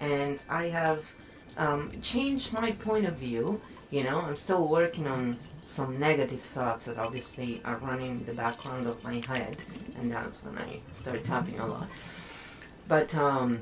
and 0.00 0.42
I 0.48 0.64
have 0.64 1.14
um, 1.56 1.90
changed 2.02 2.52
my 2.52 2.72
point 2.72 3.06
of 3.06 3.14
view. 3.14 3.60
You 3.90 4.02
know, 4.04 4.20
I'm 4.20 4.36
still 4.36 4.66
working 4.66 5.06
on 5.06 5.38
some 5.64 5.98
negative 5.98 6.42
thoughts 6.42 6.86
that 6.86 6.98
obviously 6.98 7.60
are 7.64 7.76
running 7.76 8.10
in 8.18 8.26
the 8.26 8.34
background 8.34 8.86
of 8.86 9.02
my 9.04 9.22
head, 9.26 9.56
and 9.96 10.10
that's 10.10 10.42
when 10.42 10.58
I 10.58 10.80
start 10.90 11.24
tapping 11.24 11.60
a 11.60 11.66
lot. 11.66 11.88
But 12.88 13.14
um, 13.14 13.60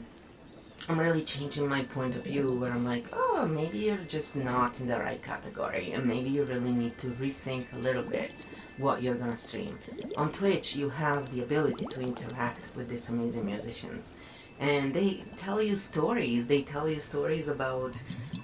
I'm 0.89 0.99
really 0.99 1.25
changing 1.25 1.69
my 1.69 1.83
point 1.83 2.17
of 2.17 2.25
view 2.25 2.53
where 2.53 2.73
I'm 2.73 2.85
like, 2.87 3.07
oh, 3.13 3.47
maybe 3.51 3.79
you're 3.79 3.97
just 3.99 4.37
not 4.37 4.81
in 4.81 4.87
the 4.87 4.99
right 4.99 5.23
category, 5.23 5.93
and 5.93 6.07
maybe 6.07 6.31
you 6.31 6.45
really 6.45 6.73
need 6.73 6.97
to 6.99 7.09
rethink 7.09 7.73
a 7.75 7.79
little 7.79 8.03
bit 8.03 8.33
what 8.79 9.03
you're 9.03 9.15
gonna 9.15 9.37
stream. 9.37 9.79
On 10.17 10.33
Twitch, 10.33 10.75
you 10.75 10.89
have 10.89 11.33
the 11.35 11.43
ability 11.43 11.87
to 11.87 12.01
interact 12.01 12.75
with 12.75 12.89
these 12.89 13.09
amazing 13.09 13.47
musicians 13.47 14.17
and 14.61 14.95
they 14.95 15.23
tell 15.37 15.61
you 15.61 15.77
stories. 15.77 16.49
They 16.49 16.63
tell 16.63 16.89
you 16.89 17.01
stories 17.01 17.49
about, 17.49 17.93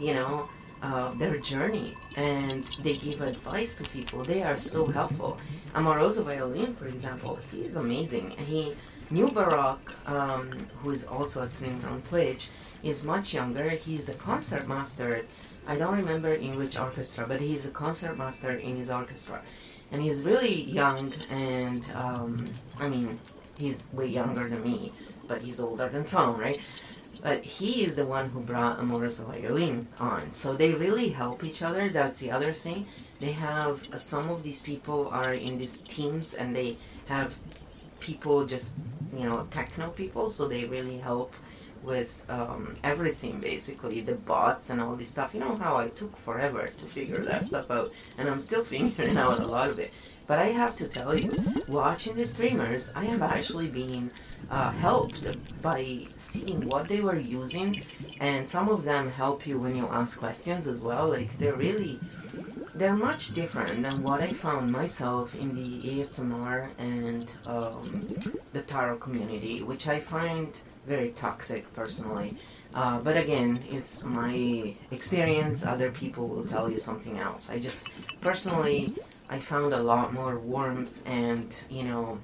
you 0.01 0.15
know, 0.15 0.49
uh, 0.83 1.11
their 1.13 1.37
journey, 1.39 1.97
and 2.17 2.65
they 2.83 2.95
give 2.95 3.21
advice 3.21 3.75
to 3.77 3.85
people. 3.85 4.25
They 4.25 4.43
are 4.43 4.57
so 4.57 4.87
helpful. 4.87 5.39
Amoroso 5.75 6.23
Violin, 6.23 6.75
for 6.75 6.87
example, 6.89 7.39
he 7.51 7.65
is 7.65 7.77
amazing. 7.77 8.31
He 8.31 8.75
New 9.11 9.29
Baroque, 9.29 9.93
um, 10.09 10.53
who 10.83 10.91
is 10.91 11.05
also 11.05 11.43
a 11.43 11.49
streamer 11.49 11.89
on 11.89 12.01
Twitch, 12.03 12.49
is 12.83 13.03
much 13.03 13.35
younger. 13.35 13.71
He's 13.71 14.09
a 14.09 14.15
concert 14.15 14.69
master. 14.69 15.27
I 15.67 15.77
don't 15.77 15.97
remember 15.97 16.33
in 16.33 16.57
which 16.57 16.79
orchestra, 16.79 17.27
but 17.27 17.43
he's 17.43 17.67
a 17.67 17.71
concert 17.71 18.17
master 18.17 18.53
in 18.53 18.77
his 18.77 18.89
orchestra, 18.89 19.43
and 19.91 20.01
he's 20.01 20.23
really 20.23 20.63
young. 20.63 21.13
And 21.29 21.91
um, 21.95 22.47
I 22.79 22.89
mean, 22.89 23.19
he's 23.59 23.85
way 23.93 24.07
younger 24.07 24.49
than 24.49 24.63
me 24.63 24.93
but 25.31 25.43
he's 25.43 25.61
older 25.61 25.89
than 25.89 26.05
some, 26.05 26.37
right? 26.37 26.61
But 27.23 27.45
he 27.45 27.85
is 27.85 27.97
the 27.97 28.07
one 28.07 28.31
who 28.31 28.41
brought 28.41 28.79
Amoroso 28.79 29.25
Violin 29.25 29.89
on. 29.99 30.31
So 30.31 30.55
they 30.55 30.73
really 30.73 31.11
help 31.11 31.45
each 31.45 31.63
other. 31.63 31.89
That's 31.89 32.21
the 32.21 32.31
other 32.31 32.53
thing. 32.53 32.87
They 33.19 33.33
have 33.33 33.93
uh, 33.93 33.99
some 33.99 34.31
of 34.31 34.43
these 34.43 34.63
people 34.63 35.09
are 35.09 35.35
in 35.35 35.59
these 35.59 35.79
teams 35.79 36.35
and 36.35 36.57
they 36.57 36.79
have 37.07 37.37
people 38.01 38.47
just, 38.47 38.79
you 39.15 39.29
know, 39.29 39.47
techno 39.51 39.91
people. 39.91 40.31
So 40.31 40.49
they 40.49 40.65
really 40.65 40.99
help 40.99 41.35
with 41.83 42.25
um, 42.29 42.77
everything 42.85 43.41
basically 43.41 44.01
the 44.01 44.15
bots 44.15 44.71
and 44.71 44.81
all 44.81 44.95
this 44.95 45.09
stuff 45.09 45.33
you 45.33 45.41
know 45.41 45.57
how 45.57 45.77
i 45.77 45.89
took 45.89 46.15
forever 46.19 46.69
to 46.77 46.85
figure 46.85 47.19
that 47.19 47.45
stuff 47.45 47.71
out 47.71 47.91
and 48.19 48.29
i'm 48.29 48.41
still 48.41 48.65
figuring 48.75 49.17
out 49.17 49.39
a 49.39 49.47
lot 49.47 49.71
of 49.71 49.79
it 49.79 49.91
but 50.27 50.39
i 50.39 50.47
have 50.47 50.77
to 50.77 50.87
tell 50.87 51.19
you 51.19 51.63
watching 51.69 52.15
the 52.17 52.25
streamers 52.25 52.93
i 52.95 53.05
have 53.05 53.23
actually 53.23 53.67
been 53.67 54.11
uh, 54.51 54.73
helped 54.73 55.37
by 55.63 56.07
seeing 56.17 56.67
what 56.69 56.89
they 56.89 57.01
were 57.01 57.19
using, 57.19 57.83
and 58.21 58.47
some 58.47 58.69
of 58.69 58.85
them 58.85 59.11
help 59.11 59.47
you 59.47 59.59
when 59.59 59.77
you 59.77 59.87
ask 59.89 60.19
questions 60.19 60.67
as 60.67 60.81
well. 60.81 61.09
Like 61.09 61.37
they're 61.39 61.57
really, 61.57 61.99
they're 62.75 62.97
much 62.97 63.35
different 63.35 63.83
than 63.83 64.03
what 64.03 64.21
I 64.21 64.33
found 64.33 64.73
myself 64.73 65.35
in 65.35 65.55
the 65.55 66.01
ASMR 66.01 66.71
and 66.79 67.33
um, 67.47 68.07
the 68.53 68.63
tarot 68.63 68.99
community, 68.99 69.63
which 69.63 69.89
I 69.89 70.01
find 70.01 70.57
very 70.87 71.11
toxic 71.11 71.73
personally. 71.75 72.37
Uh, 72.75 73.01
but 73.01 73.17
again, 73.17 73.59
it's 73.69 74.05
my 74.05 74.75
experience. 74.91 75.65
Other 75.65 75.91
people 75.91 76.29
will 76.29 76.45
tell 76.45 76.71
you 76.71 76.79
something 76.79 77.19
else. 77.19 77.51
I 77.51 77.59
just 77.59 77.89
personally, 78.21 78.95
I 79.29 79.39
found 79.39 79.75
a 79.75 79.83
lot 79.83 80.13
more 80.13 80.39
warmth 80.39 81.03
and 81.07 81.57
you 81.69 81.85
know 81.85 82.21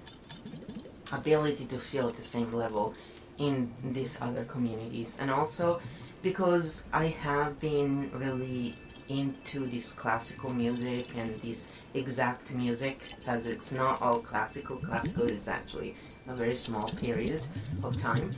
ability 1.12 1.66
to 1.66 1.78
feel 1.78 2.08
at 2.08 2.16
the 2.16 2.22
same 2.22 2.52
level 2.52 2.94
in 3.38 3.70
these 3.84 4.18
other 4.20 4.44
communities. 4.44 5.18
And 5.20 5.30
also 5.30 5.80
because 6.22 6.84
I 6.92 7.06
have 7.06 7.60
been 7.60 8.10
really 8.12 8.74
into 9.08 9.66
this 9.66 9.92
classical 9.92 10.52
music 10.52 11.16
and 11.16 11.34
this 11.36 11.72
exact 11.94 12.52
music 12.52 13.00
because 13.18 13.46
it's 13.46 13.70
not 13.70 14.02
all 14.02 14.18
classical. 14.18 14.76
Classical 14.78 15.24
mm-hmm. 15.24 15.36
is 15.36 15.48
actually 15.48 15.94
a 16.26 16.34
very 16.34 16.56
small 16.56 16.88
period 16.90 17.42
of 17.84 17.96
time. 17.96 18.34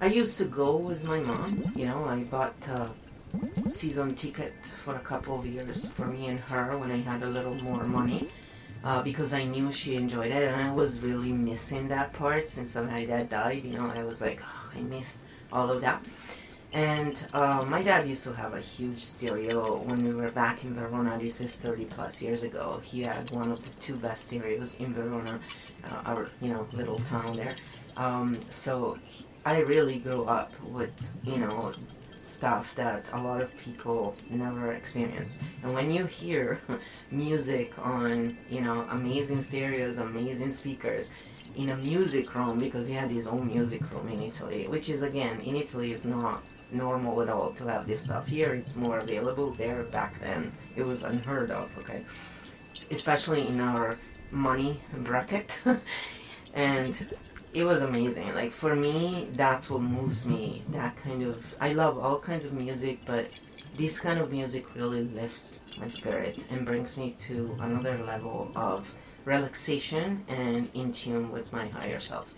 I 0.00 0.06
used 0.06 0.38
to 0.38 0.44
go 0.44 0.76
with 0.76 1.04
my 1.04 1.18
mom 1.18 1.72
you 1.76 1.86
know 1.86 2.04
I 2.04 2.24
bought 2.24 2.54
a 2.68 2.90
season 3.70 4.14
ticket 4.14 4.54
for 4.84 4.94
a 4.96 5.00
couple 5.00 5.38
of 5.38 5.46
years 5.46 5.86
for 5.86 6.06
me 6.06 6.26
and 6.26 6.38
her 6.40 6.76
when 6.76 6.90
I 6.90 6.98
had 6.98 7.22
a 7.22 7.28
little 7.28 7.54
more 7.54 7.84
money 7.84 8.28
uh, 8.84 9.02
because 9.02 9.32
I 9.32 9.44
knew 9.44 9.72
she 9.72 9.96
enjoyed 9.96 10.30
it, 10.30 10.48
and 10.52 10.60
I 10.60 10.72
was 10.72 11.00
really 11.00 11.32
missing 11.32 11.88
that 11.88 12.12
part 12.12 12.48
since 12.48 12.74
my 12.76 13.04
dad 13.04 13.30
died. 13.30 13.64
You 13.64 13.74
know, 13.74 13.86
I 13.86 14.04
was 14.04 14.20
like, 14.20 14.40
oh, 14.42 14.70
I 14.76 14.80
miss 14.80 15.24
all 15.52 15.70
of 15.70 15.80
that. 15.82 16.04
And 16.72 17.22
uh, 17.34 17.64
my 17.68 17.82
dad 17.82 18.08
used 18.08 18.24
to 18.24 18.32
have 18.32 18.54
a 18.54 18.60
huge 18.60 18.98
stereo 18.98 19.76
when 19.82 20.02
we 20.02 20.14
were 20.14 20.30
back 20.30 20.64
in 20.64 20.74
Verona. 20.74 21.18
This 21.18 21.40
is 21.42 21.54
30 21.56 21.84
plus 21.84 22.22
years 22.22 22.44
ago. 22.44 22.80
He 22.82 23.02
had 23.02 23.30
one 23.30 23.52
of 23.52 23.62
the 23.62 23.70
two 23.78 23.96
best 23.96 24.24
stereos 24.24 24.74
in 24.76 24.94
Verona, 24.94 25.38
uh, 25.84 26.02
our 26.06 26.28
you 26.40 26.48
know 26.48 26.66
little 26.72 26.98
town 27.00 27.36
there. 27.36 27.54
Um, 27.98 28.40
so 28.48 28.98
he, 29.06 29.26
I 29.44 29.60
really 29.60 29.98
grew 29.98 30.24
up 30.24 30.52
with 30.62 31.12
you 31.24 31.36
know 31.36 31.74
stuff 32.22 32.74
that 32.76 33.08
a 33.12 33.20
lot 33.20 33.40
of 33.40 33.56
people 33.58 34.14
never 34.30 34.72
experience. 34.72 35.38
And 35.62 35.74
when 35.74 35.90
you 35.90 36.06
hear 36.06 36.60
music 37.10 37.78
on 37.84 38.36
you 38.48 38.60
know 38.60 38.86
amazing 38.90 39.42
stereos, 39.42 39.98
amazing 39.98 40.50
speakers, 40.50 41.10
in 41.56 41.70
a 41.70 41.76
music 41.76 42.34
room 42.34 42.58
because 42.58 42.86
he 42.86 42.94
had 42.94 43.10
his 43.10 43.26
own 43.26 43.46
music 43.46 43.82
room 43.92 44.08
in 44.08 44.22
Italy, 44.22 44.66
which 44.68 44.88
is 44.88 45.02
again 45.02 45.40
in 45.40 45.56
Italy 45.56 45.92
is 45.92 46.04
not 46.04 46.42
normal 46.70 47.20
at 47.20 47.28
all 47.28 47.52
to 47.52 47.64
have 47.66 47.86
this 47.86 48.02
stuff 48.02 48.26
here. 48.26 48.54
It's 48.54 48.76
more 48.76 48.98
available 48.98 49.50
there. 49.52 49.82
Back 49.84 50.20
then, 50.20 50.52
it 50.76 50.84
was 50.84 51.02
unheard 51.02 51.50
of. 51.50 51.70
Okay, 51.78 52.04
especially 52.90 53.46
in 53.46 53.60
our 53.60 53.98
money 54.30 54.80
bracket, 54.98 55.60
and 56.54 57.06
it 57.54 57.64
was 57.64 57.82
amazing. 57.82 58.34
Like 58.34 58.52
for 58.52 58.74
me, 58.74 59.28
that's 59.34 59.70
what 59.70 59.82
moves 59.82 60.26
me. 60.26 60.62
That 60.70 60.96
kind 60.96 61.22
of 61.22 61.54
I 61.60 61.72
love 61.72 61.98
all 61.98 62.18
kinds 62.18 62.44
of 62.44 62.52
music, 62.52 63.00
but 63.06 63.30
this 63.76 64.00
kind 64.00 64.20
of 64.20 64.30
music 64.30 64.74
really 64.74 65.04
lifts 65.04 65.60
my 65.78 65.88
spirit 65.88 66.44
and 66.50 66.66
brings 66.66 66.96
me 66.96 67.14
to 67.18 67.56
another 67.60 67.98
level 68.04 68.50
of 68.54 68.94
relaxation 69.24 70.24
and 70.28 70.68
in 70.74 70.92
tune 70.92 71.30
with 71.30 71.52
my 71.52 71.66
higher 71.68 72.00
self. 72.00 72.34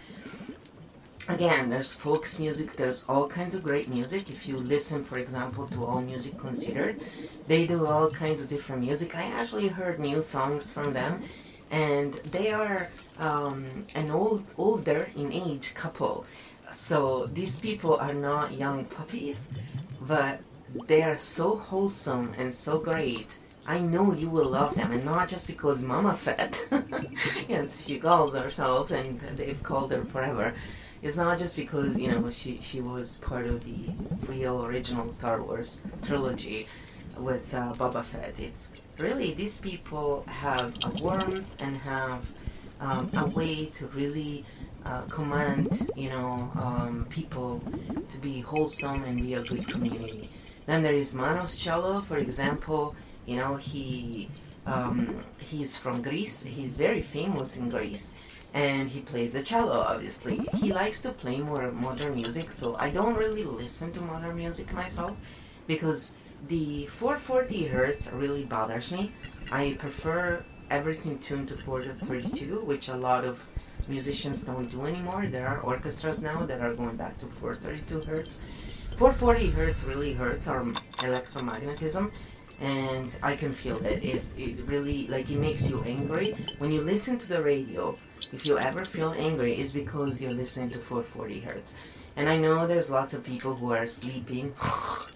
Again, 1.26 1.70
there's 1.70 1.94
folks 1.94 2.38
music, 2.38 2.76
there's 2.76 3.06
all 3.08 3.26
kinds 3.26 3.54
of 3.54 3.62
great 3.62 3.88
music. 3.88 4.28
If 4.28 4.46
you 4.46 4.58
listen, 4.58 5.02
for 5.02 5.16
example, 5.16 5.66
to 5.68 5.82
All 5.82 6.02
Music 6.02 6.38
Considered, 6.38 7.00
they 7.46 7.66
do 7.66 7.86
all 7.86 8.10
kinds 8.10 8.42
of 8.42 8.48
different 8.48 8.82
music. 8.82 9.16
I 9.16 9.22
actually 9.22 9.68
heard 9.68 9.98
new 9.98 10.20
songs 10.20 10.70
from 10.70 10.92
them, 10.92 11.22
and 11.70 12.14
they 12.30 12.52
are 12.52 12.88
um, 13.18 13.86
an 13.94 14.10
old, 14.10 14.44
older 14.56 15.08
in 15.16 15.32
age 15.32 15.74
couple. 15.74 16.26
So 16.70 17.26
these 17.32 17.60
people 17.60 17.96
are 17.96 18.14
not 18.14 18.52
young 18.52 18.84
puppies, 18.84 19.48
but 20.00 20.40
they 20.86 21.02
are 21.02 21.18
so 21.18 21.56
wholesome 21.56 22.34
and 22.36 22.54
so 22.54 22.78
great 22.78 23.38
I 23.66 23.78
know 23.78 24.12
you 24.12 24.28
will 24.28 24.50
love 24.50 24.74
them, 24.74 24.92
and 24.92 25.04
not 25.04 25.28
just 25.28 25.46
because 25.46 25.82
Mama 25.82 26.16
fed. 26.16 26.58
yes, 27.48 27.84
she 27.84 27.98
calls 27.98 28.34
herself, 28.34 28.90
and 28.90 29.18
they've 29.20 29.62
called 29.62 29.90
her 29.90 30.04
forever. 30.04 30.54
It's 31.02 31.16
not 31.16 31.38
just 31.38 31.56
because 31.56 31.98
you 31.98 32.08
know 32.08 32.30
she 32.30 32.60
she 32.60 32.80
was 32.80 33.18
part 33.18 33.46
of 33.46 33.64
the 33.64 33.90
real 34.28 34.64
original 34.64 35.08
Star 35.10 35.42
Wars 35.42 35.82
trilogy 36.02 36.66
with 37.16 37.54
uh, 37.54 37.72
Boba 37.72 38.04
Fett. 38.04 38.34
It's 38.38 38.72
really 38.98 39.34
these 39.34 39.60
people 39.60 40.24
have 40.28 40.74
a 40.84 40.88
warmth 41.02 41.56
and 41.58 41.76
have 41.78 42.24
um, 42.80 43.10
a 43.16 43.26
way 43.26 43.66
to 43.66 43.86
really 43.88 44.44
uh, 44.84 45.02
command 45.02 45.90
you 45.96 46.10
know 46.10 46.50
um, 46.56 47.06
people 47.08 47.62
to 48.12 48.18
be 48.18 48.40
wholesome 48.40 49.04
and 49.04 49.20
be 49.20 49.34
a 49.34 49.42
good 49.42 49.66
community. 49.66 50.30
Then 50.66 50.82
there 50.82 50.94
is 50.94 51.14
Manos 51.14 51.56
Cello, 51.58 52.00
for 52.00 52.16
example 52.16 52.94
you 53.26 53.36
know, 53.36 53.56
he 53.56 54.28
um, 54.66 55.22
he's 55.38 55.76
from 55.76 56.02
Greece. 56.02 56.44
He's 56.44 56.76
very 56.76 57.00
famous 57.00 57.56
in 57.56 57.68
Greece, 57.70 58.14
and 58.52 58.88
he 58.88 59.00
plays 59.00 59.32
the 59.32 59.42
cello. 59.42 59.80
Obviously, 59.80 60.46
he 60.54 60.72
likes 60.72 61.00
to 61.02 61.10
play 61.10 61.38
more 61.38 61.70
modern 61.72 62.14
music. 62.14 62.52
So 62.52 62.76
I 62.76 62.90
don't 62.90 63.14
really 63.14 63.44
listen 63.44 63.92
to 63.92 64.00
modern 64.00 64.36
music 64.36 64.72
myself 64.72 65.16
because 65.66 66.12
the 66.48 66.86
440 66.86 67.66
hertz 67.66 68.12
really 68.12 68.44
bothers 68.44 68.92
me. 68.92 69.12
I 69.50 69.76
prefer 69.78 70.44
everything 70.70 71.18
tuned 71.18 71.48
to 71.48 71.56
432, 71.56 72.46
mm-hmm. 72.46 72.66
which 72.66 72.88
a 72.88 72.96
lot 72.96 73.24
of 73.24 73.46
musicians 73.88 74.44
don't 74.44 74.70
do 74.70 74.86
anymore. 74.86 75.26
There 75.26 75.46
are 75.46 75.60
orchestras 75.60 76.22
now 76.22 76.46
that 76.46 76.60
are 76.60 76.74
going 76.74 76.96
back 76.96 77.18
to 77.20 77.26
432 77.26 78.10
hertz. 78.10 78.40
440 78.96 79.50
hertz 79.50 79.84
really 79.84 80.14
hurts 80.14 80.46
our 80.46 80.62
electromagnetism 80.62 82.10
and 82.60 83.18
I 83.22 83.34
can 83.34 83.52
feel 83.52 83.84
it. 83.84 84.02
It 84.04 84.22
it 84.36 84.64
really 84.66 85.08
like 85.08 85.28
it 85.30 85.38
makes 85.38 85.68
you 85.68 85.82
angry 85.84 86.36
when 86.58 86.70
you 86.70 86.80
listen 86.80 87.18
to 87.18 87.28
the 87.28 87.42
radio. 87.42 87.94
If 88.32 88.46
you 88.46 88.58
ever 88.58 88.84
feel 88.84 89.12
angry, 89.16 89.54
it's 89.54 89.72
because 89.72 90.20
you're 90.20 90.32
listening 90.32 90.70
to 90.70 90.78
440 90.78 91.40
hertz. 91.40 91.74
And 92.16 92.28
I 92.28 92.36
know 92.36 92.66
there's 92.66 92.90
lots 92.90 93.12
of 93.12 93.24
people 93.24 93.54
who 93.54 93.72
are 93.72 93.86
sleeping, 93.86 94.54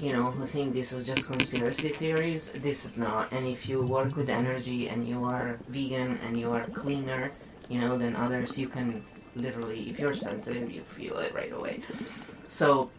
you 0.01 0.13
know, 0.13 0.25
who 0.25 0.45
think 0.45 0.75
this 0.75 0.93
is 0.93 1.07
just 1.07 1.27
conspiracy 1.27 1.91
theories. 1.91 2.51
This 2.51 2.85
is 2.85 2.99
not. 2.99 3.31
And 3.33 3.47
if 3.47 3.69
you 3.69 3.87
work 3.87 4.17
with 4.17 4.29
energy 4.29 4.89
and 4.89 5.07
you 5.07 5.25
are 5.25 5.59
vegan 5.69 6.19
and 6.25 6.39
you 6.39 6.51
are 6.51 6.65
cleaner, 6.67 7.31
you 7.69 7.81
know, 7.81 7.97
than 7.97 8.17
others, 8.17 8.59
you 8.59 8.69
can 8.69 9.05
literally, 9.37 9.89
if 9.91 10.01
you're 10.01 10.15
sensitive, 10.15 10.71
you 10.71 10.83
feel 10.83 11.19
it 11.19 11.33
right 11.35 11.53
away. 11.53 11.81
So 12.49 12.91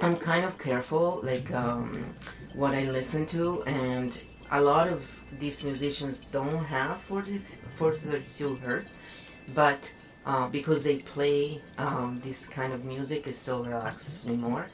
I'm 0.00 0.16
kind 0.16 0.44
of 0.44 0.58
careful, 0.58 1.20
like. 1.22 1.52
Um, 1.52 2.14
what 2.54 2.74
I 2.74 2.90
listen 2.90 3.24
to, 3.26 3.62
and 3.62 4.20
a 4.50 4.60
lot 4.60 4.88
of 4.88 5.14
these 5.38 5.62
musicians 5.62 6.24
don't 6.32 6.64
have 6.64 7.00
40, 7.00 7.38
432 7.38 8.56
hertz, 8.56 9.00
but 9.54 9.92
uh, 10.28 10.46
because 10.48 10.84
they 10.84 10.98
play 10.98 11.58
um, 11.78 12.20
this 12.22 12.46
kind 12.46 12.74
of 12.74 12.84
music, 12.84 13.26
it 13.26 13.34
still 13.34 13.64
relaxes 13.64 14.26
me 14.26 14.36
more. 14.36 14.66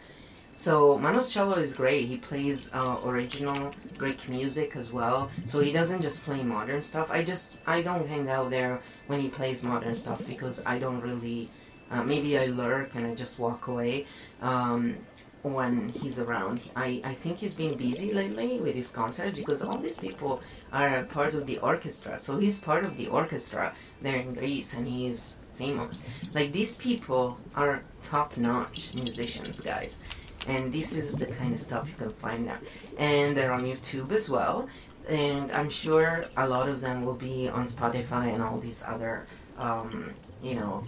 So 0.56 0.98
Manos 0.98 1.32
Cello 1.32 1.54
is 1.54 1.76
great. 1.76 2.06
He 2.06 2.16
plays 2.16 2.72
uh, 2.74 2.98
original 3.04 3.72
Greek 3.96 4.28
music 4.28 4.74
as 4.74 4.92
well. 4.92 5.30
So 5.46 5.60
he 5.60 5.70
doesn't 5.72 6.02
just 6.02 6.24
play 6.24 6.42
modern 6.42 6.82
stuff. 6.82 7.08
I 7.10 7.22
just 7.22 7.56
I 7.66 7.82
don't 7.82 8.06
hang 8.06 8.28
out 8.28 8.50
there 8.50 8.80
when 9.06 9.20
he 9.20 9.28
plays 9.28 9.62
modern 9.62 9.94
stuff 9.94 10.26
because 10.26 10.60
I 10.66 10.78
don't 10.78 11.00
really. 11.00 11.50
Uh, 11.90 12.02
maybe 12.02 12.36
I 12.38 12.46
lurk 12.46 12.94
and 12.96 13.06
I 13.06 13.14
just 13.14 13.38
walk 13.38 13.68
away. 13.68 14.06
Um, 14.42 14.96
when 15.42 15.90
he's 15.90 16.18
around. 16.18 16.62
I, 16.74 17.02
I 17.04 17.12
think 17.12 17.36
he's 17.36 17.54
been 17.54 17.76
busy 17.76 18.14
lately 18.14 18.58
with 18.60 18.74
his 18.74 18.90
concerts 18.90 19.38
because 19.38 19.62
all 19.62 19.76
these 19.76 19.98
people 19.98 20.40
are 20.72 21.02
part 21.04 21.34
of 21.34 21.46
the 21.46 21.58
orchestra. 21.58 22.18
So 22.18 22.38
he's 22.38 22.58
part 22.58 22.86
of 22.86 22.96
the 22.96 23.08
orchestra 23.08 23.74
there 24.00 24.16
in 24.16 24.32
Greece 24.32 24.72
and 24.72 24.88
he's 24.88 25.36
famous. 25.54 26.06
Like 26.34 26.52
these 26.52 26.76
people 26.76 27.38
are 27.54 27.82
top 28.02 28.36
notch 28.36 28.94
musicians, 28.94 29.60
guys. 29.60 30.02
And 30.46 30.72
this 30.72 30.94
is 30.94 31.16
the 31.16 31.26
kind 31.26 31.54
of 31.54 31.60
stuff 31.60 31.88
you 31.88 31.94
can 31.94 32.10
find 32.10 32.46
there. 32.46 32.60
And 32.98 33.36
they're 33.36 33.52
on 33.52 33.64
YouTube 33.64 34.12
as 34.12 34.28
well. 34.28 34.68
And 35.08 35.50
I'm 35.52 35.70
sure 35.70 36.24
a 36.36 36.48
lot 36.48 36.68
of 36.68 36.80
them 36.80 37.04
will 37.04 37.14
be 37.14 37.48
on 37.48 37.64
Spotify 37.64 38.32
and 38.32 38.42
all 38.42 38.58
these 38.58 38.82
other, 38.86 39.26
um, 39.58 40.12
you 40.42 40.54
know, 40.54 40.84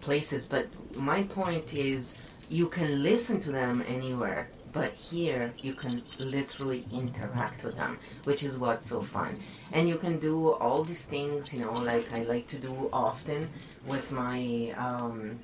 places. 0.00 0.46
But 0.46 0.66
my 0.96 1.22
point 1.24 1.74
is 1.74 2.16
you 2.48 2.68
can 2.68 3.02
listen 3.02 3.40
to 3.40 3.52
them 3.52 3.84
anywhere 3.86 4.48
but 4.72 4.92
here 4.92 5.52
you 5.58 5.74
can 5.74 6.02
literally 6.18 6.86
interact 6.92 7.64
with 7.64 7.76
them 7.76 7.98
which 8.24 8.42
is 8.42 8.58
what's 8.58 8.86
so 8.88 9.02
fun. 9.02 9.38
And 9.72 9.88
you 9.88 9.96
can 9.96 10.18
do 10.18 10.52
all 10.52 10.84
these 10.84 11.06
things 11.06 11.52
you 11.54 11.60
know 11.60 11.72
like 11.72 12.12
i 12.12 12.22
like 12.22 12.46
to 12.48 12.56
do 12.58 12.88
often 12.92 13.48
with 13.86 14.12
my 14.12 14.74
um, 14.76 15.38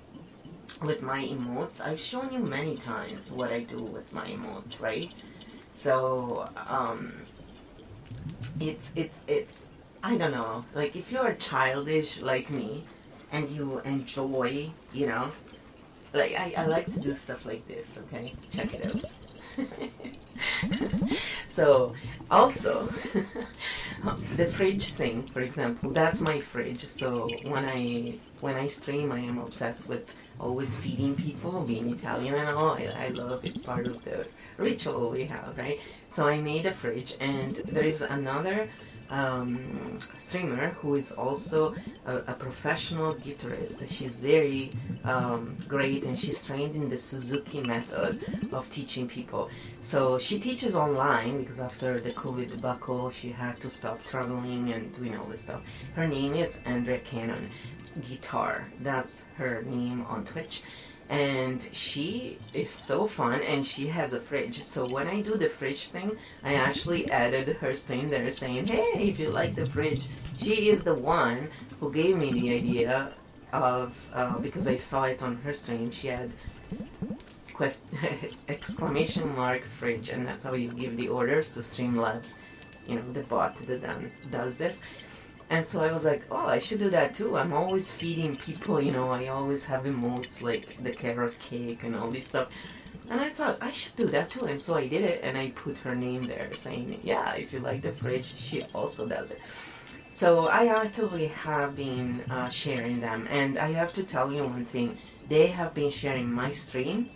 with 0.83 1.03
my 1.03 1.23
emotes. 1.25 1.81
I've 1.81 2.01
shown 2.01 2.33
you 2.33 2.41
many 2.41 2.77
times 2.77 3.33
what 3.33 3.51
i 3.53 3.61
do 3.61 3.83
with 3.83 4.12
my 4.15 4.27
emotes 4.27 4.81
right? 4.81 5.11
So 5.73 6.49
um, 6.69 7.12
it's 8.61 8.93
it's 8.97 9.21
it's 9.27 9.67
i 10.03 10.17
don't 10.17 10.33
know. 10.33 10.65
Like 10.75 10.97
if 10.97 11.12
you're 11.12 11.35
childish 11.35 12.21
like 12.23 12.51
me 12.51 12.83
and 13.33 13.49
you 13.51 13.81
enjoy 13.85 14.71
you 14.93 15.07
know 15.07 15.31
like 16.16 16.35
I, 16.38 16.55
I 16.57 16.66
like 16.66 16.87
to 16.92 17.00
do 17.00 17.14
stuff 17.14 17.44
like 17.46 17.66
this 17.68 17.98
okay? 18.05 18.33
Check 18.50 18.74
it 18.74 18.87
out. 18.87 19.05
So 21.46 21.94
also 22.31 22.87
the 24.37 24.46
fridge 24.46 24.92
thing 24.92 25.22
for 25.22 25.40
example 25.40 25.90
that's 25.90 26.20
my 26.20 26.40
fridge. 26.40 26.85
So 26.87 27.29
when 27.44 27.64
i 27.64 28.14
when 28.40 28.57
i 28.57 28.66
stream 28.66 29.11
i 29.11 29.20
am 29.20 29.38
obsessed 29.38 29.88
with 29.88 30.14
always 30.38 30.76
feeding 30.76 31.14
people 31.14 31.62
being 31.62 31.90
italian 31.90 32.35
and 32.35 32.48
all. 32.50 32.72
I, 32.72 32.92
I 32.98 33.09
love 33.09 33.44
it's 33.44 33.62
part 33.62 33.87
of 33.87 34.05
the 34.05 34.26
ritual 34.59 35.11
we 35.11 35.24
have 35.24 35.57
right? 35.57 35.81
So 36.09 36.29
i 36.29 36.38
made 36.40 36.66
a 36.66 36.72
fridge 36.72 37.14
and 37.20 37.57
there's 37.64 38.02
another 38.02 38.68
um, 39.11 39.99
streamer 40.16 40.69
who 40.71 40.95
is 40.95 41.12
also 41.12 41.75
a, 42.07 42.16
a, 42.19 42.35
professional 42.35 43.14
guitarist. 43.14 43.87
She's 43.88 44.21
very 44.21 44.71
um, 45.05 45.57
great 45.69 46.05
and 46.05 46.19
she's 46.19 46.45
trained 46.45 46.75
in 46.75 46.88
the 46.88 46.99
Suzuki 46.99 47.61
method 47.61 48.25
of 48.53 48.69
teaching 48.71 49.09
people. 49.09 49.51
So 49.81 50.19
she 50.19 50.38
teaches 50.38 50.75
online 50.75 51.38
because 51.38 51.61
after 51.61 52.01
the 52.01 52.11
COVID 52.11 52.51
debacle, 52.51 53.11
she 53.11 53.31
had 53.31 53.61
to 53.61 53.71
stop 53.71 54.05
traveling 54.05 54.73
and 54.73 54.95
doing 54.97 55.16
all 55.16 55.27
this 55.27 55.42
stuff. 55.42 55.62
Her 55.95 56.09
name 56.09 56.35
is 56.35 56.61
Andrea 56.64 56.99
Cannon 56.99 57.51
Guitar. 58.09 58.66
That's 58.81 59.27
her 59.37 59.62
name 59.62 60.05
on 60.09 60.25
Twitch. 60.25 60.62
And 61.09 61.62
she 61.73 62.38
is 62.53 62.71
so 62.71 63.07
fun 63.07 63.40
and 63.42 63.64
she 63.64 63.87
has 63.87 64.12
a 64.12 64.21
fridge. 64.21 64.62
So 64.62 64.88
when 64.88 65.07
i 65.07 65.21
do 65.21 65.37
the 65.37 65.49
fridge 65.49 65.88
thing 65.88 66.16
i 66.45 66.55
actually 66.55 67.11
added 67.11 67.57
her 67.57 67.75
stream 67.75 68.09
there 68.09 68.31
saying 68.31 68.66
hey 68.66 69.09
if 69.11 69.19
you 69.19 69.31
like 69.31 69.55
the 69.55 69.66
fridge? 69.66 70.09
She 70.38 70.71
is 70.71 70.83
the 70.85 70.95
one 70.95 71.49
who 71.81 71.92
gave 71.92 72.16
me 72.16 72.33
the 72.33 72.55
idea 72.55 73.12
of 73.53 73.95
uh, 74.12 74.38
because 74.38 74.66
i 74.66 74.77
saw 74.77 75.05
it 75.05 75.23
on 75.23 75.37
her 75.37 75.53
stream 75.53 75.90
she 75.90 76.09
had 76.09 76.31
quest 77.57 77.87
exclamation 78.49 79.35
mark 79.35 79.62
fridge 79.62 80.11
and 80.11 80.27
that's 80.27 80.45
how 80.45 80.55
you 80.55 80.71
give 80.73 80.97
the 80.97 81.09
orders 81.09 81.55
to 81.55 81.61
streamlabs. 81.61 82.35
You 82.87 82.97
know 82.97 83.12
the 83.12 83.23
bot 83.23 83.57
that 83.66 83.83
done, 83.83 84.12
does 84.31 84.59
this 84.59 84.83
and 85.49 85.65
so 85.65 85.83
I 85.83 85.93
was 85.93 86.05
like, 86.05 86.25
oh, 86.31 86.47
I 86.47 86.59
should 86.59 86.81
do 86.81 86.91
that 86.91 87.15
too. 87.15 87.37
I'm 87.37 87.53
always 87.53 87.93
feeding 87.93 88.37
people, 88.37 88.81
you 88.81 88.91
know, 88.91 89.11
I 89.11 89.29
always 89.29 89.67
have 89.67 89.85
emotes 89.85 90.43
like 90.43 90.83
the 90.83 90.91
carrot 90.91 91.39
cake 91.39 91.85
and 91.85 91.95
all 91.95 92.11
this 92.11 92.27
stuff. 92.27 92.49
And 93.09 93.21
I 93.21 93.29
thought 93.29 93.59
I 93.61 93.71
should 93.71 93.95
do 93.97 94.07
that 94.07 94.31
too. 94.31 94.47
And 94.47 94.61
so 94.61 94.75
I 94.75 94.89
did 94.89 95.03
it 95.03 95.21
and 95.23 95.39
I 95.39 95.51
put 95.51 95.79
her 95.81 95.95
name 95.95 96.27
there 96.27 96.53
saying, 96.55 97.01
yeah, 97.05 97.35
if 97.35 97.53
you 97.53 97.61
like 97.61 97.83
the 97.83 97.93
fridge, 97.93 98.35
she 98.37 98.65
also 98.75 99.07
does 99.07 99.31
it. 99.31 99.41
So 100.11 100.49
I 100.49 100.67
actively 100.67 101.29
have 101.29 101.77
been 101.77 102.25
uh, 102.29 102.49
sharing 102.49 103.01
them. 103.01 103.29
And 103.31 103.57
I 103.59 103.73
have 103.73 103.93
to 103.95 104.03
tell 104.03 104.33
you 104.33 104.43
one 104.43 104.65
thing 104.65 104.99
they 105.29 105.49
have 105.49 105.75
been 105.75 105.91
sharing 105.91 106.33
my 106.33 106.51
stream 106.51 107.11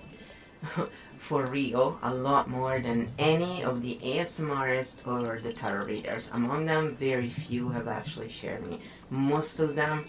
for 1.31 1.47
real 1.47 1.97
a 2.03 2.13
lot 2.13 2.51
more 2.51 2.81
than 2.81 3.09
any 3.17 3.63
of 3.63 3.83
the 3.83 3.97
ASMRists 4.03 5.07
or 5.07 5.39
the 5.39 5.53
tarot 5.53 5.87
readers. 5.87 6.29
Among 6.35 6.67
them, 6.67 6.97
very 6.97 7.29
few 7.29 7.69
have 7.69 7.87
actually 7.87 8.29
shared 8.29 8.67
me. 8.67 8.81
Most 9.11 9.61
of 9.61 9.77
them 9.77 10.05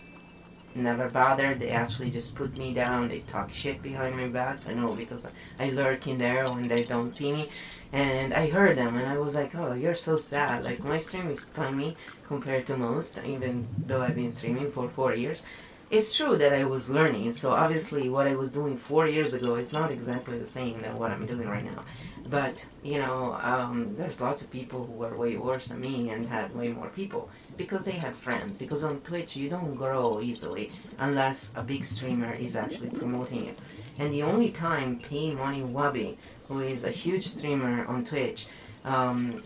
never 0.73 1.11
bothered. 1.11 1.59
They 1.59 1.69
actually 1.69 2.09
just 2.09 2.33
put 2.33 2.57
me 2.57 2.73
down. 2.73 3.07
They 3.07 3.19
talk 3.19 3.51
shit 3.51 3.83
behind 3.83 4.17
my 4.17 4.29
back. 4.29 4.67
I 4.67 4.73
know 4.73 4.95
because 4.95 5.27
I 5.59 5.69
lurk 5.69 6.07
in 6.07 6.17
there 6.17 6.49
when 6.49 6.67
they 6.67 6.85
don't 6.85 7.11
see 7.11 7.31
me. 7.31 7.49
And 7.93 8.33
I 8.33 8.49
heard 8.49 8.79
them 8.79 8.97
and 8.97 9.07
I 9.07 9.19
was 9.19 9.35
like, 9.35 9.53
oh, 9.53 9.73
you're 9.73 9.93
so 9.93 10.17
sad. 10.17 10.63
Like, 10.63 10.83
my 10.83 10.97
stream 10.97 11.29
is 11.29 11.45
tiny 11.49 11.97
compared 12.25 12.65
to 12.65 12.77
most, 12.77 13.23
even 13.23 13.67
though 13.85 14.01
I've 14.01 14.15
been 14.15 14.31
streaming 14.31 14.71
for 14.71 14.89
four 14.89 15.13
years 15.13 15.43
it's 15.91 16.15
true 16.15 16.37
that 16.37 16.53
I 16.53 16.63
was 16.63 16.89
learning. 16.89 17.33
So 17.33 17.51
obviously, 17.51 18.07
what 18.07 18.25
I 18.25 18.35
was 18.35 18.53
doing 18.53 18.77
four 18.77 19.07
years 19.07 19.33
ago 19.33 19.55
is 19.57 19.73
not 19.73 19.91
exactly 19.91 20.39
the 20.39 20.45
same 20.45 20.79
than 20.79 20.97
what 20.97 21.11
I'm 21.11 21.25
doing 21.25 21.47
right 21.47 21.65
now. 21.65 21.83
But 22.29 22.65
you 22.81 22.97
know, 22.99 23.37
um, 23.41 23.93
there's 23.97 24.21
lots 24.21 24.41
of 24.41 24.49
people 24.49 24.85
who 24.85 25.03
are 25.03 25.15
way 25.17 25.35
worse 25.35 25.67
than 25.67 25.81
me 25.81 26.09
and 26.09 26.25
had 26.25 26.55
way 26.55 26.69
more 26.69 26.87
people 26.87 27.29
because 27.57 27.83
they 27.83 27.91
had 27.91 28.15
friends. 28.15 28.57
Because 28.57 28.85
on 28.85 29.01
Twitch, 29.01 29.35
you 29.35 29.49
don't 29.49 29.75
grow 29.75 30.21
easily 30.21 30.71
unless 30.97 31.51
a 31.55 31.61
big 31.61 31.83
streamer 31.83 32.33
is 32.33 32.55
actually 32.55 32.89
promoting 32.89 33.47
it. 33.47 33.59
And 33.99 34.13
the 34.13 34.23
only 34.23 34.51
time 34.51 34.97
PaymoneyWubby, 34.99 36.15
who 36.47 36.61
is 36.61 36.85
a 36.85 36.91
huge 36.91 37.27
streamer 37.27 37.85
on 37.85 38.05
Twitch, 38.05 38.47
um, 38.85 39.43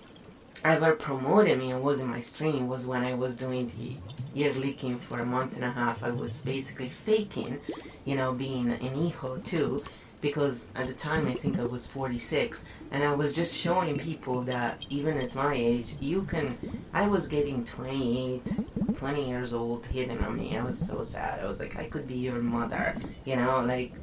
ever 0.63 0.94
promoted 0.94 1.60
me 1.60 1.72
it 1.72 1.82
was 1.82 2.00
in 2.00 2.08
my 2.08 2.20
stream 2.20 2.68
was 2.68 2.88
when 2.88 3.04
I 3.04 3.13
was 3.13 3.36
doing 3.36 3.72
the 3.78 3.98
ear 4.39 4.54
licking 4.54 4.98
for 4.98 5.20
a 5.20 5.26
month 5.26 5.56
and 5.56 5.65
a 5.65 5.72
half. 5.72 6.04
I 6.04 6.12
was 6.12 6.41
basically 6.41 6.89
faking, 6.89 7.60
you 8.06 8.15
know, 8.15 8.34
being 8.34 8.72
an 8.72 9.06
Iho 9.08 9.38
too, 9.38 9.84
because 10.22 10.68
at 10.76 10.88
the 10.88 10.94
time 10.94 11.28
I 11.28 11.34
think 11.34 11.60
I 11.60 11.65
was 11.65 11.88
46, 11.88 12.65
and 12.91 13.04
I 13.04 13.13
was 13.13 13.34
just 13.34 13.56
showing 13.56 13.98
people 13.98 14.41
that 14.44 14.86
even 14.89 15.18
at 15.18 15.36
my 15.36 15.54
age, 15.54 15.96
you 16.00 16.24
can. 16.24 16.58
I 16.94 17.08
was 17.08 17.28
getting 17.28 17.63
28, 17.63 18.96
20 18.98 19.30
years 19.30 19.54
old 19.54 19.86
hitting 19.86 20.20
on 20.20 20.38
me. 20.38 20.58
I 20.58 20.63
was 20.63 20.80
so 20.80 21.04
sad. 21.04 21.39
I 21.41 21.48
was 21.48 21.60
like, 21.60 21.78
I 21.78 21.86
could 21.86 22.08
be 22.08 22.15
your 22.15 22.41
mother, 22.41 22.96
you 23.26 23.36
know, 23.36 23.62
like, 23.62 23.94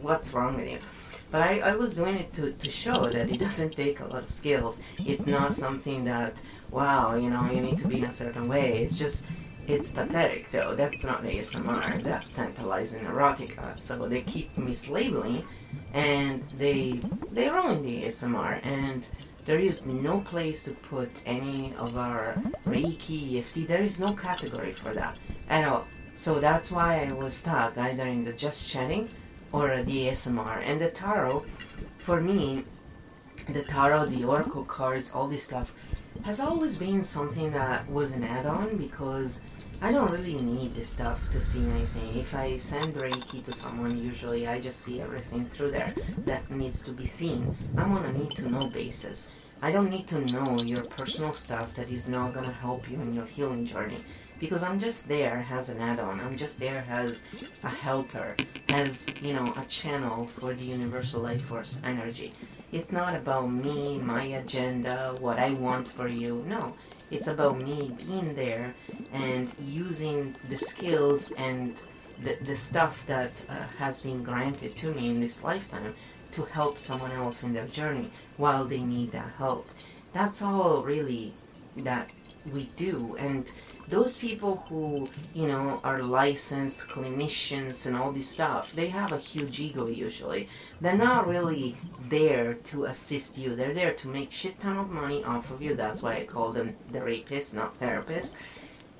what's 0.00 0.32
wrong 0.32 0.56
with 0.56 0.68
you? 0.68 0.78
But 1.30 1.42
I, 1.42 1.60
I 1.60 1.76
was 1.76 1.96
doing 1.96 2.16
it 2.16 2.32
to, 2.34 2.52
to 2.52 2.70
show 2.70 3.08
that 3.08 3.30
it 3.30 3.38
doesn't 3.38 3.76
take 3.76 4.00
a 4.00 4.06
lot 4.06 4.22
of 4.22 4.30
skills. 4.30 4.82
It's 4.98 5.26
not 5.26 5.52
something 5.52 6.04
that, 6.04 6.40
wow, 6.70 7.16
you 7.16 7.28
know, 7.28 7.50
you 7.50 7.60
need 7.60 7.78
to 7.78 7.88
be 7.88 7.98
in 7.98 8.04
a 8.04 8.10
certain 8.10 8.48
way. 8.48 8.82
It's 8.82 8.98
just, 8.98 9.26
it's 9.66 9.90
pathetic 9.90 10.50
though. 10.50 10.74
That's 10.74 11.04
not 11.04 11.22
ASMR. 11.24 12.02
That's 12.02 12.32
tantalizing 12.32 13.04
erotica. 13.04 13.58
Uh, 13.58 13.76
so 13.76 13.96
they 14.08 14.22
keep 14.22 14.56
mislabeling 14.56 15.44
and 15.92 16.42
they 16.56 17.00
they 17.30 17.50
ruin 17.50 17.82
the 17.82 18.04
ASMR 18.04 18.64
and 18.64 19.06
there 19.44 19.58
is 19.58 19.84
no 19.84 20.20
place 20.20 20.64
to 20.64 20.72
put 20.72 21.22
any 21.26 21.74
of 21.78 21.98
our 21.98 22.34
Reiki, 22.66 23.38
EFT. 23.38 23.68
There 23.68 23.82
is 23.82 24.00
no 24.00 24.14
category 24.14 24.72
for 24.72 24.94
that 24.94 25.16
at 25.50 25.68
all. 25.68 25.86
So 26.14 26.40
that's 26.40 26.72
why 26.72 27.06
I 27.08 27.12
was 27.12 27.34
stuck 27.34 27.76
either 27.76 28.06
in 28.06 28.24
the 28.24 28.32
just 28.32 28.68
chatting 28.68 29.08
or 29.52 29.82
the 29.82 30.08
ASMR. 30.08 30.62
And 30.64 30.80
the 30.80 30.90
tarot, 30.90 31.44
for 31.98 32.20
me, 32.20 32.64
the 33.48 33.62
tarot, 33.62 34.06
the 34.06 34.24
oracle 34.24 34.64
cards, 34.64 35.12
all 35.12 35.28
this 35.28 35.44
stuff 35.44 35.72
has 36.24 36.40
always 36.40 36.78
been 36.78 37.02
something 37.02 37.52
that 37.52 37.88
was 37.88 38.10
an 38.10 38.24
add-on 38.24 38.76
because 38.76 39.40
I 39.80 39.92
don't 39.92 40.10
really 40.10 40.34
need 40.34 40.74
this 40.74 40.88
stuff 40.88 41.30
to 41.30 41.40
see 41.40 41.64
anything. 41.64 42.18
If 42.18 42.34
I 42.34 42.56
send 42.56 42.94
Reiki 42.94 43.44
to 43.44 43.52
someone, 43.52 43.96
usually 43.96 44.48
I 44.48 44.60
just 44.60 44.80
see 44.80 45.00
everything 45.00 45.44
through 45.44 45.70
there 45.70 45.94
that 46.24 46.50
needs 46.50 46.82
to 46.82 46.90
be 46.90 47.06
seen. 47.06 47.56
I'm 47.76 47.92
on 47.92 48.04
a 48.04 48.12
need 48.12 48.34
to 48.36 48.48
know 48.48 48.66
basis. 48.66 49.28
I 49.62 49.70
don't 49.72 49.90
need 49.90 50.06
to 50.08 50.20
know 50.20 50.60
your 50.62 50.82
personal 50.82 51.32
stuff 51.32 51.74
that 51.74 51.90
is 51.90 52.08
not 52.08 52.32
going 52.34 52.46
to 52.46 52.52
help 52.52 52.90
you 52.90 53.00
in 53.00 53.14
your 53.14 53.26
healing 53.26 53.64
journey 53.64 53.98
because 54.38 54.62
I'm 54.62 54.78
just 54.78 55.08
there 55.08 55.46
as 55.50 55.68
an 55.68 55.80
add-on. 55.80 56.20
I'm 56.20 56.36
just 56.36 56.60
there 56.60 56.84
as 56.88 57.24
a 57.62 57.68
helper, 57.68 58.36
as 58.70 59.06
you 59.22 59.34
know, 59.34 59.52
a 59.56 59.64
channel 59.66 60.26
for 60.26 60.54
the 60.54 60.64
universal 60.64 61.20
life 61.22 61.42
force 61.42 61.80
energy. 61.84 62.32
It's 62.72 62.92
not 62.92 63.14
about 63.14 63.50
me, 63.50 63.98
my 63.98 64.22
agenda, 64.22 65.16
what 65.18 65.38
I 65.38 65.54
want 65.54 65.88
for 65.88 66.08
you. 66.08 66.44
No, 66.46 66.74
it's 67.10 67.26
about 67.26 67.60
me 67.60 67.92
being 68.06 68.34
there 68.34 68.74
and 69.12 69.52
using 69.60 70.36
the 70.48 70.56
skills 70.56 71.32
and 71.32 71.80
the, 72.20 72.36
the 72.42 72.54
stuff 72.54 73.06
that 73.06 73.44
uh, 73.48 73.64
has 73.78 74.02
been 74.02 74.22
granted 74.22 74.76
to 74.76 74.92
me 74.92 75.08
in 75.08 75.20
this 75.20 75.42
lifetime 75.42 75.94
to 76.32 76.44
help 76.44 76.78
someone 76.78 77.12
else 77.12 77.42
in 77.42 77.54
their 77.54 77.66
journey 77.66 78.10
while 78.36 78.64
they 78.64 78.82
need 78.82 79.12
that 79.12 79.32
help. 79.38 79.68
That's 80.12 80.42
all 80.42 80.82
really 80.82 81.32
that 81.76 82.10
we 82.52 82.70
do 82.76 83.16
and 83.18 83.50
those 83.88 84.18
people 84.18 84.64
who 84.68 85.08
you 85.34 85.46
know 85.46 85.80
are 85.82 86.02
licensed 86.02 86.88
clinicians 86.88 87.86
and 87.86 87.96
all 87.96 88.12
this 88.12 88.28
stuff 88.28 88.72
they 88.74 88.88
have 88.88 89.12
a 89.12 89.18
huge 89.18 89.60
ego 89.60 89.86
usually. 89.86 90.48
They're 90.80 90.96
not 90.96 91.26
really 91.26 91.76
there 92.08 92.54
to 92.54 92.84
assist 92.84 93.38
you. 93.38 93.56
They're 93.56 93.74
there 93.74 93.94
to 93.94 94.08
make 94.08 94.30
shit 94.30 94.58
ton 94.60 94.76
of 94.76 94.90
money 94.90 95.24
off 95.24 95.50
of 95.50 95.62
you. 95.62 95.74
That's 95.74 96.02
why 96.02 96.16
i 96.16 96.24
call 96.24 96.52
them 96.52 96.76
the 96.92 97.00
rapists 97.00 97.54
not 97.54 97.78
therapists. 97.78 98.36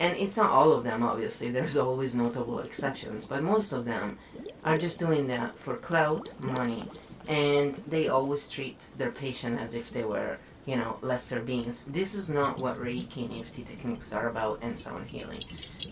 And 0.01 0.17
it's 0.17 0.37
not 0.37 0.51
all 0.51 0.73
of 0.73 0.85
them 0.85 1.03
obviously. 1.03 1.51
There's 1.51 1.77
always 1.77 2.15
notable 2.15 2.61
exceptions. 2.61 3.27
But 3.27 3.43
most 3.43 3.73
of 3.73 3.85
them 3.85 4.19
are 4.65 4.79
just 4.79 5.01
doing 5.01 5.27
that 5.29 5.59
for 5.59 5.77
clout 5.77 6.33
money. 6.41 6.85
And 7.29 7.75
they 7.87 8.09
always 8.09 8.51
treat 8.51 8.81
their 8.97 9.11
patient 9.11 9.61
as 9.61 9.75
if 9.75 9.91
they 9.91 10.05
were 10.05 10.39
you 10.69 10.77
know, 10.77 10.99
lesser 11.01 11.41
beings. 11.41 11.87
This 11.87 12.15
is 12.15 12.29
not 12.29 12.59
what 12.59 12.77
Reiki 12.77 13.25
and 13.25 13.41
EFT 13.41 13.67
techniques 13.67 14.13
are 14.13 14.29
about 14.29 14.59
and 14.61 14.79
sound 14.79 15.09
healing. 15.09 15.43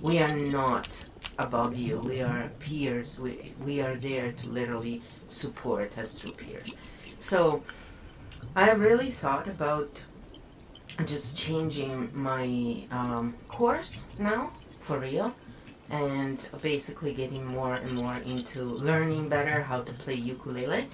We 0.03 0.19
are 0.19 0.37
not 0.37 1.03
above 1.39 1.79
you. 1.79 1.99
We 1.99 2.21
are 2.21 2.51
peers. 2.59 3.19
We, 3.19 3.55
we 3.65 3.81
are 3.81 3.97
there 3.97 4.33
to 4.33 4.49
literally 4.49 5.01
support 5.29 5.93
as 5.97 6.19
true 6.19 6.33
peers. 6.33 6.77
So 7.21 7.65
I 8.55 8.71
really 8.73 9.11
thought 9.11 9.49
about 9.49 9.99
just 11.07 11.39
changing 11.39 12.11
my 12.13 12.85
um, 12.91 13.35
course 13.49 14.05
now 14.19 14.53
for 14.81 14.99
real 14.99 15.33
and 15.89 16.47
basically 16.61 17.15
getting 17.15 17.47
more 17.47 17.77
and 17.77 17.93
more 17.93 18.17
into 18.27 18.63
learning 18.63 19.31
better 19.31 19.63
how 19.63 19.81
to 19.81 19.93
play 19.95 20.15
ukulele 20.15 20.87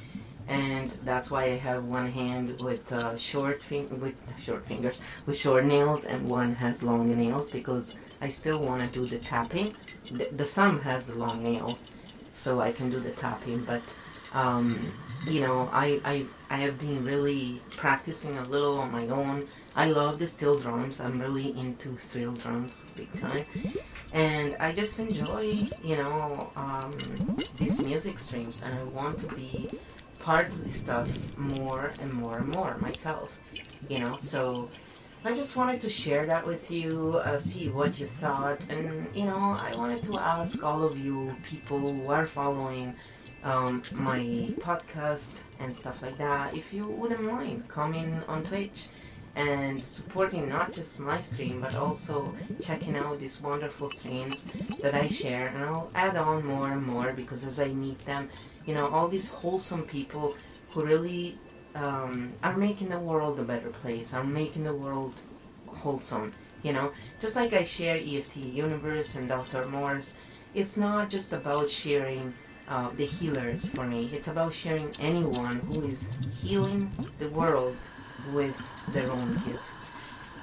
and 0.49 0.91
that's 1.05 1.31
why 1.31 1.45
I 1.45 1.57
have 1.57 1.85
one 1.85 2.11
hand 2.11 2.61
with 2.61 2.93
uh, 2.93 3.17
short 3.17 3.63
fin- 3.63 4.01
with 4.01 4.15
short 4.41 4.65
fingers 4.67 5.01
with 5.27 5.37
short 5.37 5.65
nails 5.65 6.05
and 6.05 6.29
one 6.29 6.55
has 6.57 6.83
long 6.83 7.15
nails 7.17 7.51
because 7.51 7.95
I 8.21 8.29
still 8.29 8.61
want 8.63 8.83
to 8.85 8.89
do 8.89 9.07
the 9.07 9.19
tapping. 9.19 9.75
The, 10.11 10.29
the 10.31 10.45
thumb 10.45 10.81
has 10.83 11.09
the 11.09 11.19
long 11.19 11.43
nail, 11.43 11.79
so 12.33 12.61
I 12.61 12.71
can 12.73 12.91
do 12.91 13.01
the 13.01 13.11
tapping. 13.11 13.65
But 13.65 13.83
um, 14.33 14.93
you 15.29 15.41
know, 15.41 15.69
I, 15.73 16.01
I 16.05 16.27
I 16.51 16.57
have 16.59 16.79
been 16.79 17.05
really 17.05 17.61
practicing 17.71 18.39
a 18.39 18.45
little 18.45 18.79
on 18.79 18.93
my 18.93 19.09
own. 19.09 19.47
I 19.75 19.91
love 19.91 20.19
the 20.19 20.27
steel 20.27 20.59
drums. 20.59 21.01
I'm 21.01 21.15
really 21.15 21.59
into 21.59 21.97
steel 21.99 22.33
drums 22.33 22.85
big 22.95 23.13
time, 23.19 23.45
and 24.13 24.55
I 24.61 24.73
just 24.73 24.99
enjoy 25.01 25.69
you 25.83 25.97
know 25.97 26.51
um, 26.57 26.93
these 27.59 27.81
music 27.83 28.19
streams, 28.19 28.61
and 28.65 28.73
I 28.79 28.85
want 28.93 29.19
to 29.21 29.35
be 29.35 29.69
part 30.23 30.49
of 30.49 30.65
this 30.65 30.77
stuff 30.81 31.37
more 31.37 31.93
and 32.01 32.13
more 32.13 32.39
and 32.39 32.49
more 32.49 32.79
myself, 32.79 33.39
you 33.89 33.99
know. 33.99 34.17
So 34.17 34.71
I 35.25 35.35
just 35.35 35.57
wanted 35.57 35.81
to 35.83 35.91
share 35.91 36.27
that 36.27 36.47
with 36.47 36.71
you, 36.71 37.21
uh, 37.25 37.39
see 37.39 37.69
what 37.69 38.01
you 38.01 38.07
thought, 38.07 38.65
and 38.69 39.07
you 39.15 39.25
know, 39.25 39.57
I 39.61 39.75
wanted 39.77 40.03
to 40.05 40.19
ask 40.19 40.63
all 40.63 40.83
of 40.83 40.99
you 40.99 41.35
people 41.43 41.79
who 41.79 42.09
are 42.09 42.27
following 42.27 42.95
um, 43.45 43.83
my 43.93 44.21
podcast 44.61 45.43
and 45.59 45.75
stuff 45.75 46.01
like 46.03 46.17
that, 46.19 46.57
if 46.57 46.73
you 46.73 46.87
wouldn't 46.87 47.25
mind 47.25 47.69
coming 47.69 48.23
on 48.29 48.45
Twitch 48.45 48.89
and 49.35 49.83
supporting 49.83 50.49
not 50.49 50.73
just 50.73 51.01
my 51.01 51.19
stream 51.19 51.61
but 51.61 51.75
also 51.75 52.35
checking 52.61 52.97
out 52.97 53.19
these 53.19 53.41
wonderful 53.41 53.89
streams 53.89 54.47
that 54.81 54.95
I 54.95 55.09
share 55.09 55.49
and 55.49 55.65
I'll 55.65 55.91
add 55.95 56.17
on 56.17 56.45
more 56.45 56.71
and 56.71 56.87
more 56.87 57.13
because 57.15 57.45
as 57.45 57.59
I 57.59 57.69
meet 57.69 57.99
them 58.01 58.29
you 58.67 58.75
know 58.75 58.89
all 58.89 59.09
these 59.09 59.31
wholesome 59.31 59.85
people 59.85 60.37
who 60.71 60.85
really 60.85 61.39
um, 61.75 62.33
are 62.43 62.57
making 62.57 62.91
the 62.91 62.99
world 62.99 63.41
a 63.41 63.43
better 63.43 63.71
place 63.71 64.13
are 64.13 64.25
making 64.25 64.65
the 64.65 64.75
world 64.75 65.15
wholesome 65.67 66.33
you 66.63 66.75
know 66.75 66.93
just 67.19 67.35
like 67.35 67.55
I 67.55 67.65
share 67.65 67.97
EFT 67.97 68.37
Universe 68.37 69.15
and 69.15 69.29
Dr. 69.29 69.67
Morse 69.67 70.19
it's 70.55 70.77
not 70.77 71.09
just 71.09 71.33
about 71.33 71.71
sharing 71.71 72.35
uh, 72.69 72.91
the 72.97 73.07
healers 73.07 73.71
for 73.71 73.87
me 73.87 74.11
it's 74.13 74.29
about 74.29 74.53
sharing 74.53 74.95
anyone 75.01 75.61
who 75.61 75.83
is 75.85 76.11
healing 76.43 76.91
the 77.19 77.29
world 77.31 77.77
with 78.33 78.73
their 78.89 79.11
own 79.11 79.41
gifts. 79.47 79.93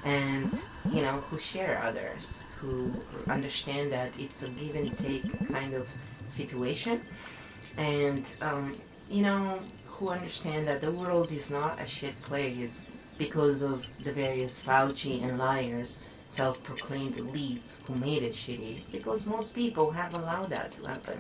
And 0.04 0.54
you 0.92 1.02
know 1.02 1.22
who 1.30 1.38
share 1.38 1.82
others 1.84 2.42
who 2.58 2.94
understand 3.28 3.92
that 3.92 4.12
it's 4.18 4.44
a 4.44 4.50
give 4.50 4.76
and 4.76 4.96
take 4.96 5.50
kind 5.52 5.74
of 5.74 5.88
situation. 6.28 7.02
And 7.78 8.30
um, 8.42 8.76
you 9.10 9.24
know 9.24 9.60
who 9.88 10.10
understand 10.10 10.68
that 10.68 10.82
the 10.82 10.92
world 10.92 11.32
is 11.32 11.52
not 11.52 11.82
a 11.82 11.86
shit 11.86 12.22
place 12.22 12.86
because 13.18 13.62
of 13.62 13.86
the 14.04 14.12
various 14.12 14.62
Fauci 14.64 15.22
and 15.24 15.38
liars 15.38 16.00
self-proclaimed 16.30 17.16
elites 17.16 17.84
who 17.86 17.96
made 17.96 18.24
it 18.24 18.34
shitty. 18.34 18.78
It's 18.78 18.92
because 18.92 19.26
most 19.26 19.56
people 19.56 19.92
have 19.92 20.14
allowed 20.14 20.50
that 20.50 20.72
to 20.74 20.88
happen. 20.88 21.20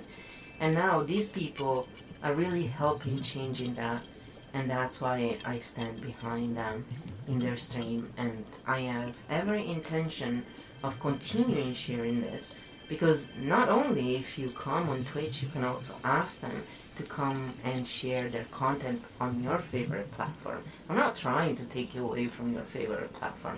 And 0.59 0.75
now 0.75 1.03
these 1.03 1.31
people 1.31 1.87
are 2.23 2.33
really 2.33 2.67
helping 2.67 3.17
changing 3.17 3.73
that 3.73 4.03
and 4.53 4.69
that's 4.69 5.01
why 5.01 5.37
I 5.45 5.59
stand 5.59 6.01
behind 6.01 6.57
them 6.57 6.85
in 7.27 7.39
their 7.39 7.57
stream 7.57 8.11
and 8.17 8.45
I 8.65 8.81
have 8.81 9.15
every 9.29 9.67
intention 9.67 10.45
of 10.83 10.99
continuing 10.99 11.73
sharing 11.73 12.21
this 12.21 12.55
because 12.87 13.31
not 13.37 13.69
only 13.69 14.15
if 14.15 14.39
you 14.39 14.49
come 14.49 14.89
on 14.89 15.03
Twitch 15.03 15.43
you 15.43 15.49
can 15.49 15.63
also 15.63 15.95
ask 16.03 16.41
them 16.41 16.63
to 16.99 17.03
come 17.03 17.53
and 17.63 17.87
share 17.87 18.27
their 18.27 18.43
content 18.51 19.01
on 19.21 19.41
your 19.41 19.57
favorite 19.57 20.11
platform. 20.11 20.61
I'm 20.89 20.97
not 20.97 21.15
trying 21.15 21.55
to 21.55 21.63
take 21.65 21.95
you 21.95 22.05
away 22.05 22.27
from 22.27 22.53
your 22.53 22.63
favorite 22.63 23.13
platform. 23.13 23.57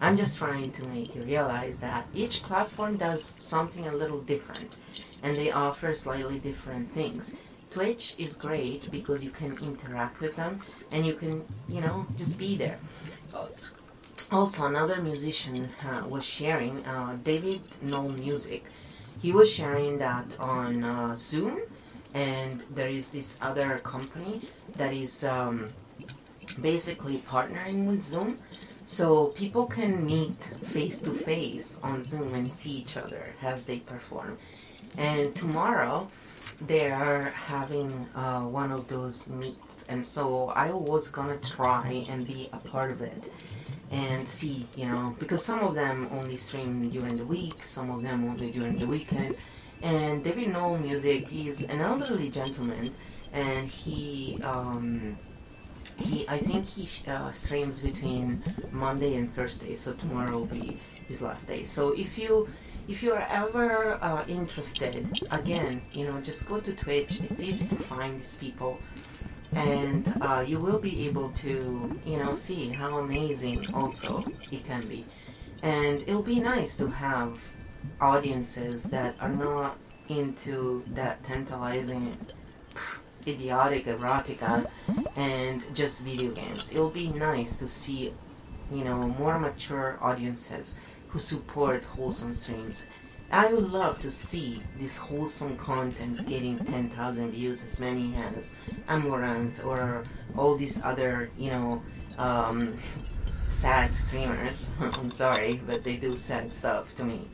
I'm 0.00 0.16
just 0.16 0.38
trying 0.38 0.70
to 0.72 0.88
make 0.88 1.14
you 1.14 1.22
realize 1.22 1.80
that 1.80 2.06
each 2.14 2.42
platform 2.42 2.96
does 2.96 3.34
something 3.36 3.86
a 3.88 3.94
little 3.94 4.22
different 4.22 4.76
and 5.22 5.36
they 5.36 5.50
offer 5.50 5.92
slightly 5.92 6.38
different 6.38 6.88
things. 6.88 7.36
Twitch 7.70 8.14
is 8.18 8.36
great 8.36 8.90
because 8.90 9.24
you 9.24 9.30
can 9.30 9.52
interact 9.62 10.20
with 10.20 10.36
them 10.36 10.60
and 10.90 11.06
you 11.06 11.14
can, 11.14 11.44
you 11.68 11.80
know, 11.80 12.06
just 12.16 12.38
be 12.38 12.56
there. 12.56 12.78
Also, 14.30 14.66
another 14.66 15.00
musician 15.00 15.70
uh, 15.82 16.06
was 16.06 16.24
sharing, 16.24 16.84
uh, 16.84 17.16
David 17.24 17.62
Knoll 17.80 18.10
Music. 18.10 18.64
He 19.22 19.32
was 19.32 19.50
sharing 19.50 19.98
that 19.98 20.26
on 20.38 20.84
uh, 20.84 21.16
Zoom, 21.16 21.60
and 22.14 22.62
there 22.70 22.88
is 22.88 23.10
this 23.12 23.38
other 23.40 23.78
company 23.78 24.42
that 24.76 24.92
is 24.92 25.24
um, 25.24 25.70
basically 26.60 27.18
partnering 27.26 27.86
with 27.86 28.02
Zoom. 28.02 28.38
So 28.84 29.26
people 29.26 29.66
can 29.66 30.04
meet 30.04 30.42
face 30.64 31.00
to 31.02 31.10
face 31.10 31.80
on 31.82 32.02
Zoom 32.04 32.34
and 32.34 32.46
see 32.46 32.72
each 32.72 32.96
other 32.96 33.34
as 33.42 33.66
they 33.66 33.78
perform. 33.78 34.38
And 34.96 35.34
tomorrow, 35.34 36.08
they 36.54 36.90
are 36.90 37.30
having 37.30 37.90
uh, 38.14 38.40
one 38.40 38.72
of 38.72 38.88
those 38.88 39.28
meets, 39.28 39.84
and 39.88 40.04
so 40.04 40.48
I 40.50 40.70
was 40.70 41.08
gonna 41.10 41.36
try 41.38 42.06
and 42.08 42.26
be 42.26 42.48
a 42.52 42.58
part 42.58 42.92
of 42.92 43.00
it 43.02 43.30
and 43.90 44.28
see, 44.28 44.66
you 44.76 44.86
know, 44.86 45.16
because 45.18 45.44
some 45.44 45.60
of 45.60 45.74
them 45.74 46.08
only 46.12 46.36
stream 46.36 46.90
during 46.90 47.16
the 47.16 47.24
week, 47.24 47.62
some 47.64 47.90
of 47.90 48.02
them 48.02 48.24
only 48.28 48.50
during 48.50 48.76
the 48.76 48.86
weekend. 48.86 49.36
And 49.82 50.24
David 50.24 50.52
Knoll 50.52 50.78
Music, 50.78 51.32
is 51.32 51.64
an 51.64 51.80
elderly 51.80 52.28
gentleman, 52.28 52.94
and 53.32 53.68
he, 53.68 54.38
um, 54.42 55.16
he, 55.96 56.28
I 56.28 56.38
think 56.38 56.66
he 56.66 56.88
uh, 57.10 57.30
streams 57.32 57.80
between 57.80 58.42
Monday 58.72 59.14
and 59.16 59.32
Thursday, 59.32 59.74
so 59.76 59.92
tomorrow 59.92 60.32
will 60.32 60.46
be 60.46 60.78
his 61.06 61.22
last 61.22 61.46
day. 61.46 61.64
So 61.64 61.92
if 61.92 62.18
you 62.18 62.48
if 62.88 63.02
you're 63.02 63.20
ever 63.28 64.02
uh, 64.02 64.24
interested, 64.26 65.20
again, 65.30 65.82
you 65.92 66.06
know, 66.06 66.20
just 66.22 66.48
go 66.48 66.58
to 66.58 66.72
Twitch. 66.72 67.20
It's 67.20 67.40
easy 67.40 67.68
to 67.68 67.76
find 67.76 68.18
these 68.18 68.36
people, 68.36 68.80
and 69.52 70.10
uh, 70.22 70.42
you 70.46 70.58
will 70.58 70.78
be 70.78 71.06
able 71.06 71.28
to, 71.44 72.00
you 72.06 72.18
know, 72.18 72.34
see 72.34 72.70
how 72.70 72.98
amazing 72.98 73.74
also 73.74 74.24
it 74.50 74.64
can 74.64 74.86
be. 74.88 75.04
And 75.62 76.00
it'll 76.02 76.22
be 76.22 76.40
nice 76.40 76.76
to 76.78 76.88
have 76.88 77.38
audiences 78.00 78.84
that 78.84 79.14
are 79.20 79.28
not 79.28 79.76
into 80.08 80.82
that 80.88 81.22
tantalizing, 81.24 82.16
idiotic 83.26 83.84
erotica 83.84 84.66
and 85.16 85.62
just 85.74 86.02
video 86.02 86.32
games. 86.32 86.70
It'll 86.70 86.88
be 86.88 87.08
nice 87.08 87.58
to 87.58 87.68
see, 87.68 88.14
you 88.72 88.84
know, 88.84 88.96
more 88.96 89.38
mature 89.38 89.98
audiences 90.00 90.78
who 91.08 91.18
support 91.18 91.84
wholesome 91.84 92.34
streams. 92.34 92.84
I 93.30 93.52
would 93.52 93.70
love 93.70 94.00
to 94.02 94.10
see 94.10 94.62
this 94.78 94.96
wholesome 94.96 95.56
content 95.56 96.26
getting 96.26 96.58
10,000 96.58 97.30
views 97.30 97.62
as 97.62 97.78
many 97.78 98.14
as 98.16 98.52
Amouranth 98.88 99.64
or 99.66 100.02
all 100.36 100.56
these 100.56 100.82
other, 100.82 101.30
you 101.36 101.50
know, 101.50 101.82
um, 102.16 102.74
sad 103.48 103.94
streamers. 103.94 104.70
I'm 104.80 105.10
sorry, 105.10 105.60
but 105.66 105.84
they 105.84 105.96
do 105.96 106.16
sad 106.16 106.52
stuff 106.52 106.94
to 106.96 107.04
me. 107.04 107.28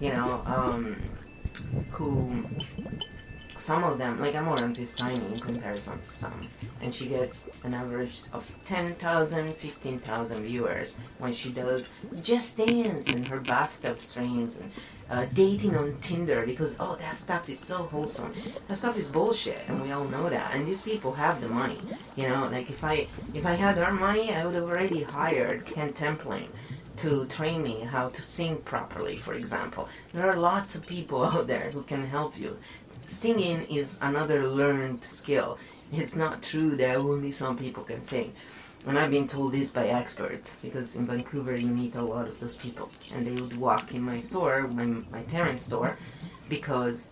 You 0.00 0.10
know, 0.10 0.42
um, 0.46 0.96
who 1.90 2.44
some 3.56 3.84
of 3.84 3.98
them, 3.98 4.20
like 4.20 4.34
Amouranth 4.34 4.78
is 4.78 4.94
tiny 4.94 5.24
in 5.24 5.38
comparison 5.38 5.98
to 5.98 6.10
some, 6.10 6.48
and 6.80 6.94
she 6.94 7.06
gets 7.06 7.42
an 7.64 7.74
average 7.74 8.22
of 8.32 8.50
10,000, 8.64 9.54
15,000 9.54 10.42
viewers 10.42 10.98
when 11.18 11.32
she 11.32 11.52
does 11.52 11.90
Just 12.20 12.56
Dance 12.56 13.12
and 13.12 13.26
her 13.28 13.40
bathtub 13.40 14.00
streams 14.00 14.58
and 14.58 14.70
uh, 15.08 15.26
dating 15.34 15.76
on 15.76 15.96
Tinder 16.00 16.44
because, 16.44 16.76
oh, 16.80 16.96
that 16.96 17.16
stuff 17.16 17.48
is 17.48 17.58
so 17.58 17.78
wholesome. 17.78 18.32
That 18.68 18.76
stuff 18.76 18.96
is 18.96 19.08
bullshit, 19.08 19.60
and 19.68 19.82
we 19.82 19.92
all 19.92 20.04
know 20.04 20.28
that. 20.28 20.54
And 20.54 20.66
these 20.66 20.82
people 20.82 21.12
have 21.12 21.40
the 21.40 21.48
money, 21.48 21.80
you 22.16 22.28
know. 22.28 22.48
Like 22.50 22.70
if 22.70 22.82
I 22.84 23.08
if 23.34 23.46
I 23.46 23.54
had 23.54 23.76
her 23.76 23.92
money, 23.92 24.32
I 24.32 24.44
would 24.44 24.54
have 24.54 24.64
already 24.64 25.02
hired 25.02 25.64
Ken 25.66 25.92
Tamplin 25.92 26.48
to 26.98 27.26
train 27.26 27.62
me 27.62 27.80
how 27.80 28.08
to 28.08 28.22
sing 28.22 28.56
properly, 28.58 29.16
for 29.16 29.34
example. 29.34 29.88
There 30.12 30.28
are 30.28 30.36
lots 30.36 30.74
of 30.74 30.86
people 30.86 31.24
out 31.32 31.46
there 31.46 31.70
who 31.72 31.82
can 31.82 32.06
help 32.06 32.38
you 32.38 32.58
singing 33.06 33.62
is 33.66 33.98
another 34.02 34.48
learned 34.48 35.04
skill. 35.04 35.58
It's 35.92 36.16
not 36.16 36.42
true 36.42 36.76
that 36.76 36.96
only 36.96 37.30
some 37.30 37.56
people 37.56 37.84
can 37.84 38.02
sing. 38.02 38.32
And 38.86 38.98
I've 38.98 39.10
been 39.10 39.26
told 39.26 39.52
this 39.52 39.72
by 39.72 39.88
experts 39.88 40.56
because 40.62 40.94
in 40.94 41.06
Vancouver 41.06 41.56
you 41.56 41.68
meet 41.68 41.96
a 41.96 42.02
lot 42.02 42.28
of 42.28 42.38
those 42.38 42.56
people, 42.56 42.88
and 43.14 43.26
they 43.26 43.40
would 43.40 43.56
walk 43.56 43.94
in 43.94 44.02
my 44.02 44.20
store, 44.20 44.68
my 44.68 44.86
my 45.10 45.22
parents' 45.22 45.62
store, 45.62 45.98
because 46.48 47.08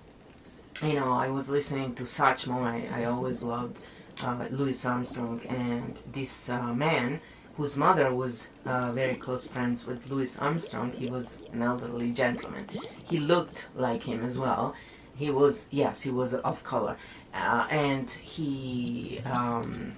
you 0.85 0.95
know 0.95 1.13
I 1.13 1.29
was 1.29 1.49
listening 1.49 1.95
to 1.97 2.05
Satchmo. 2.05 2.63
I, 2.63 3.03
I 3.03 3.05
always 3.07 3.43
loved 3.43 3.79
uh, 4.23 4.47
Louis 4.51 4.85
Armstrong, 4.85 5.41
and 5.49 5.99
this 6.13 6.49
uh, 6.49 6.73
man 6.73 7.21
whose 7.57 7.77
mother 7.77 8.13
was 8.15 8.49
uh, 8.67 8.93
very 8.93 9.15
close 9.15 9.47
friends 9.47 9.87
with 9.87 10.11
Louis 10.11 10.39
Armstrong. 10.39 10.93
He 10.93 11.09
was 11.09 11.43
an 11.53 11.63
elderly 11.63 12.13
gentleman. 12.13 12.69
He 13.05 13.19
looked 13.19 13.67
like 13.75 14.03
him 14.05 14.25
as 14.25 14.39
well, 14.39 14.75
he 15.17 15.31
was 15.31 15.67
yes, 15.71 16.03
he 16.03 16.11
was 16.11 16.35
of 16.35 16.63
color, 16.65 16.97
uh, 17.35 17.67
and 17.71 18.11
he. 18.11 19.21
Um, 19.25 19.95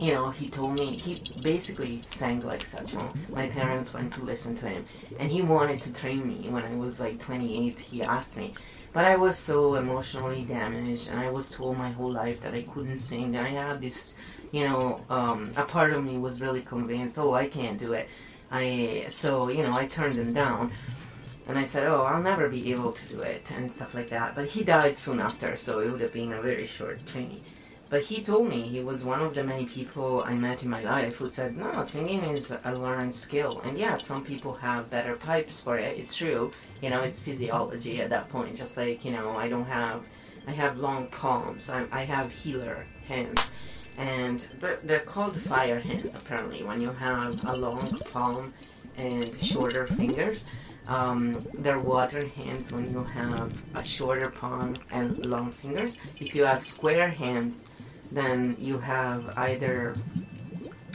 you 0.00 0.12
know, 0.12 0.30
he 0.30 0.48
told 0.48 0.74
me 0.74 0.96
he 0.96 1.22
basically 1.42 2.02
sang 2.06 2.40
like 2.44 2.64
Satchmo. 2.64 3.14
My 3.30 3.46
parents 3.46 3.94
went 3.94 4.12
to 4.14 4.22
listen 4.22 4.56
to 4.56 4.68
him, 4.68 4.84
and 5.20 5.30
he 5.30 5.42
wanted 5.42 5.80
to 5.82 5.92
train 5.92 6.26
me 6.26 6.48
when 6.48 6.64
I 6.64 6.74
was 6.74 6.98
like 6.98 7.20
28. 7.20 7.78
He 7.78 8.02
asked 8.02 8.36
me, 8.36 8.52
but 8.92 9.04
I 9.04 9.14
was 9.14 9.38
so 9.38 9.76
emotionally 9.76 10.44
damaged, 10.44 11.08
and 11.08 11.20
I 11.20 11.30
was 11.30 11.50
told 11.50 11.78
my 11.78 11.90
whole 11.90 12.10
life 12.10 12.40
that 12.40 12.52
I 12.52 12.62
couldn't 12.62 12.98
sing. 12.98 13.36
And 13.36 13.46
I 13.46 13.50
had 13.50 13.80
this, 13.80 14.14
you 14.50 14.64
know, 14.64 15.00
um, 15.08 15.52
a 15.56 15.62
part 15.62 15.92
of 15.92 16.04
me 16.04 16.18
was 16.18 16.40
really 16.40 16.62
convinced, 16.62 17.16
oh, 17.18 17.34
I 17.34 17.46
can't 17.46 17.78
do 17.78 17.92
it. 17.92 18.08
I 18.52 19.06
so 19.08 19.48
you 19.48 19.62
know 19.62 19.72
I 19.72 19.86
turned 19.86 20.16
him 20.16 20.34
down. 20.34 20.72
And 21.48 21.58
I 21.58 21.64
said, 21.64 21.86
oh, 21.88 22.02
I'll 22.02 22.22
never 22.22 22.48
be 22.48 22.70
able 22.72 22.92
to 22.92 23.08
do 23.08 23.20
it, 23.20 23.50
and 23.50 23.70
stuff 23.70 23.94
like 23.94 24.08
that. 24.10 24.34
But 24.34 24.48
he 24.48 24.62
died 24.62 24.96
soon 24.96 25.20
after, 25.20 25.56
so 25.56 25.80
it 25.80 25.90
would 25.90 26.00
have 26.00 26.12
been 26.12 26.32
a 26.32 26.40
very 26.40 26.66
short 26.66 27.04
training. 27.06 27.42
But 27.90 28.04
he 28.04 28.22
told 28.22 28.48
me 28.48 28.62
he 28.62 28.80
was 28.80 29.04
one 29.04 29.20
of 29.20 29.34
the 29.34 29.44
many 29.44 29.66
people 29.66 30.22
I 30.24 30.34
met 30.34 30.62
in 30.62 30.70
my 30.70 30.82
life 30.82 31.16
who 31.16 31.28
said, 31.28 31.58
no, 31.58 31.84
singing 31.84 32.24
is 32.24 32.50
a 32.64 32.74
learned 32.74 33.14
skill. 33.14 33.60
And 33.64 33.76
yeah, 33.76 33.96
some 33.96 34.24
people 34.24 34.54
have 34.54 34.88
better 34.88 35.14
pipes 35.14 35.60
for 35.60 35.76
it. 35.78 35.98
It's 35.98 36.16
true. 36.16 36.52
You 36.80 36.88
know, 36.88 37.02
it's 37.02 37.20
physiology 37.20 38.00
at 38.00 38.08
that 38.08 38.30
point. 38.30 38.56
Just 38.56 38.78
like, 38.78 39.04
you 39.04 39.12
know, 39.12 39.36
I 39.36 39.48
don't 39.48 39.66
have 39.66 40.06
I 40.46 40.52
have 40.52 40.78
long 40.78 41.06
palms. 41.08 41.70
I, 41.70 41.86
I 41.92 42.04
have 42.04 42.32
healer 42.32 42.86
hands, 43.06 43.52
and 43.96 44.44
they're, 44.60 44.78
they're 44.82 45.00
called 45.00 45.40
fire 45.40 45.78
hands 45.78 46.16
apparently. 46.16 46.62
When 46.62 46.80
you 46.80 46.90
have 46.92 47.44
a 47.44 47.56
long 47.56 47.86
palm 48.12 48.52
and 48.96 49.32
shorter 49.42 49.86
fingers, 49.86 50.44
um, 50.88 51.46
they're 51.54 51.78
water 51.78 52.26
hands 52.26 52.72
when 52.72 52.90
you 52.90 53.04
have 53.04 53.54
a 53.74 53.82
shorter 53.82 54.30
palm 54.30 54.76
and 54.90 55.24
long 55.26 55.52
fingers. 55.52 55.98
If 56.20 56.34
you 56.34 56.44
have 56.44 56.64
square 56.64 57.08
hands, 57.08 57.68
then 58.10 58.56
you 58.58 58.78
have 58.78 59.36
either 59.38 59.94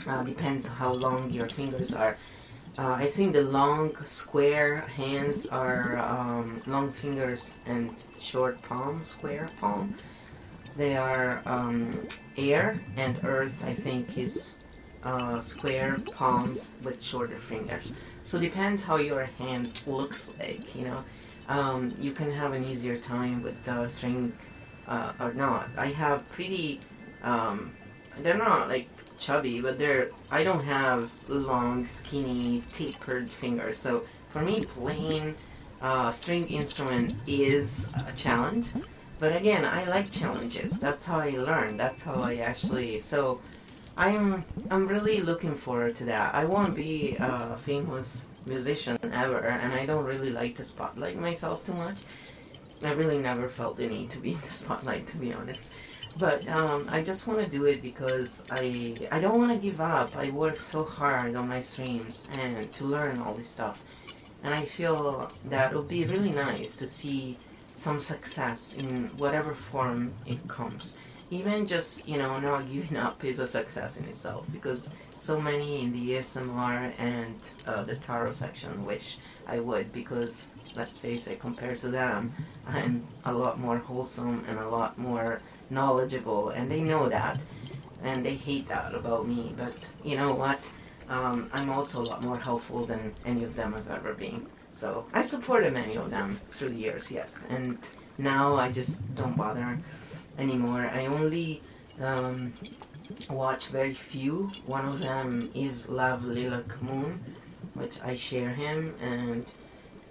uh, 0.06 0.22
depends 0.22 0.68
how 0.68 0.92
long 0.92 1.30
your 1.30 1.48
fingers 1.48 1.94
are. 1.94 2.16
Uh, 2.76 2.92
I 2.92 3.06
think 3.06 3.32
the 3.32 3.42
long 3.42 3.96
square 4.04 4.82
hands 4.82 5.46
are 5.46 5.98
um, 5.98 6.62
long 6.66 6.92
fingers 6.92 7.54
and 7.66 7.92
short 8.20 8.62
palm, 8.62 9.02
square 9.02 9.48
palm. 9.60 9.96
They 10.76 10.96
are 10.96 11.42
um, 11.44 12.06
air 12.36 12.80
and 12.96 13.18
earth. 13.24 13.64
I 13.66 13.74
think 13.74 14.16
is 14.16 14.54
uh, 15.02 15.40
square 15.40 15.98
palms 16.14 16.70
with 16.84 17.02
shorter 17.02 17.38
fingers. 17.38 17.92
So 18.28 18.36
it 18.36 18.42
depends 18.42 18.84
how 18.84 18.96
your 18.96 19.24
hand 19.38 19.72
looks 19.86 20.34
like. 20.38 20.76
You 20.76 20.84
know, 20.84 21.04
um, 21.48 21.94
you 21.98 22.12
can 22.12 22.30
have 22.30 22.52
an 22.52 22.62
easier 22.62 22.98
time 22.98 23.42
with 23.42 23.64
the 23.64 23.86
string 23.86 24.34
uh, 24.86 25.12
or 25.18 25.32
not. 25.32 25.70
I 25.78 25.86
have 25.86 26.28
pretty. 26.32 26.80
Um, 27.22 27.72
they're 28.22 28.36
not 28.36 28.68
like 28.68 28.86
chubby, 29.18 29.62
but 29.62 29.78
they're 29.78 30.10
I 30.30 30.44
don't 30.44 30.62
have 30.62 31.10
long, 31.26 31.86
skinny, 31.86 32.64
tapered 32.74 33.30
fingers. 33.30 33.78
So 33.78 34.04
for 34.28 34.42
me, 34.42 34.62
playing 34.62 35.34
uh, 35.80 36.10
string 36.10 36.46
instrument 36.48 37.14
is 37.26 37.88
a 38.06 38.12
challenge. 38.12 38.66
But 39.18 39.34
again, 39.34 39.64
I 39.64 39.88
like 39.88 40.10
challenges. 40.10 40.78
That's 40.78 41.06
how 41.06 41.18
I 41.18 41.30
learn. 41.30 41.78
That's 41.78 42.02
how 42.04 42.16
I 42.16 42.36
actually. 42.36 43.00
So 43.00 43.40
I'm 43.98 44.44
I'm 44.70 44.86
really 44.86 45.20
looking 45.20 45.54
forward 45.54 45.96
to 45.96 46.04
that. 46.04 46.32
I 46.32 46.44
won't 46.44 46.74
be 46.76 47.16
a 47.18 47.56
famous 47.58 48.26
musician 48.46 48.96
ever, 49.02 49.40
and 49.40 49.72
I 49.74 49.86
don't 49.86 50.04
really 50.04 50.30
like 50.30 50.54
to 50.56 50.64
spotlight 50.64 51.18
myself 51.18 51.66
too 51.66 51.74
much. 51.74 51.98
I 52.82 52.92
really 52.92 53.18
never 53.18 53.48
felt 53.48 53.76
the 53.76 53.88
need 53.88 54.10
to 54.10 54.20
be 54.20 54.32
in 54.34 54.40
the 54.40 54.52
spotlight, 54.52 55.08
to 55.08 55.16
be 55.16 55.32
honest. 55.32 55.72
But 56.16 56.46
um, 56.48 56.86
I 56.88 57.02
just 57.02 57.26
want 57.26 57.40
to 57.42 57.50
do 57.50 57.64
it 57.66 57.82
because 57.82 58.44
I 58.52 58.96
I 59.10 59.18
don't 59.18 59.36
want 59.36 59.52
to 59.52 59.58
give 59.58 59.80
up. 59.80 60.16
I 60.16 60.30
work 60.30 60.60
so 60.60 60.84
hard 60.84 61.34
on 61.34 61.48
my 61.48 61.60
streams 61.60 62.24
and 62.38 62.72
to 62.74 62.84
learn 62.84 63.18
all 63.18 63.34
this 63.34 63.50
stuff, 63.50 63.82
and 64.44 64.54
I 64.54 64.64
feel 64.64 65.32
that 65.46 65.72
it 65.72 65.76
would 65.76 65.88
be 65.88 66.04
really 66.04 66.30
nice 66.30 66.76
to 66.76 66.86
see 66.86 67.36
some 67.74 67.98
success 67.98 68.76
in 68.76 69.08
whatever 69.18 69.54
form 69.54 70.12
it 70.24 70.46
comes. 70.46 70.96
Even 71.30 71.66
just 71.66 72.08
you 72.08 72.16
know 72.16 72.38
not 72.38 72.70
giving 72.70 72.96
up 72.96 73.24
is 73.24 73.38
a 73.38 73.46
success 73.46 73.98
in 73.98 74.04
itself 74.06 74.46
because 74.52 74.94
so 75.16 75.40
many 75.40 75.82
in 75.82 75.92
the 75.92 76.12
ASMR 76.12 76.92
and 76.98 77.34
uh, 77.66 77.82
the 77.82 77.96
tarot 77.96 78.30
section 78.30 78.84
wish 78.84 79.18
I 79.46 79.60
would 79.60 79.92
because 79.92 80.50
let's 80.76 80.96
face 80.96 81.26
it, 81.26 81.40
compared 81.40 81.80
to 81.80 81.88
them, 81.88 82.32
I'm 82.66 83.06
a 83.24 83.32
lot 83.32 83.58
more 83.58 83.78
wholesome 83.78 84.44
and 84.48 84.58
a 84.58 84.68
lot 84.68 84.96
more 84.96 85.40
knowledgeable, 85.70 86.50
and 86.50 86.70
they 86.70 86.80
know 86.80 87.08
that, 87.08 87.38
and 88.02 88.24
they 88.24 88.36
hate 88.36 88.68
that 88.68 88.94
about 88.94 89.26
me. 89.26 89.54
But 89.56 89.76
you 90.04 90.16
know 90.16 90.32
what? 90.34 90.70
Um, 91.08 91.50
I'm 91.52 91.70
also 91.70 92.00
a 92.00 92.06
lot 92.06 92.22
more 92.22 92.38
helpful 92.38 92.84
than 92.86 93.14
any 93.24 93.42
of 93.44 93.56
them 93.56 93.72
have 93.72 93.90
ever 93.90 94.14
been. 94.14 94.46
So 94.70 95.06
I 95.12 95.22
supported 95.22 95.72
many 95.72 95.96
of 95.96 96.10
them 96.10 96.38
through 96.48 96.68
the 96.70 96.76
years, 96.76 97.10
yes. 97.10 97.46
And 97.48 97.78
now 98.18 98.56
I 98.56 98.70
just 98.70 99.14
don't 99.14 99.36
bother 99.36 99.78
anymore. 100.38 100.90
I 100.92 101.06
only 101.06 101.62
um, 102.00 102.54
watch 103.28 103.68
very 103.68 103.94
few. 103.94 104.50
One 104.66 104.86
of 104.86 105.00
them 105.00 105.50
is 105.54 105.88
Love 105.88 106.24
Lilac 106.24 106.80
Moon, 106.80 107.20
which 107.74 108.00
I 108.02 108.14
share 108.16 108.50
him, 108.50 108.94
and 109.00 109.44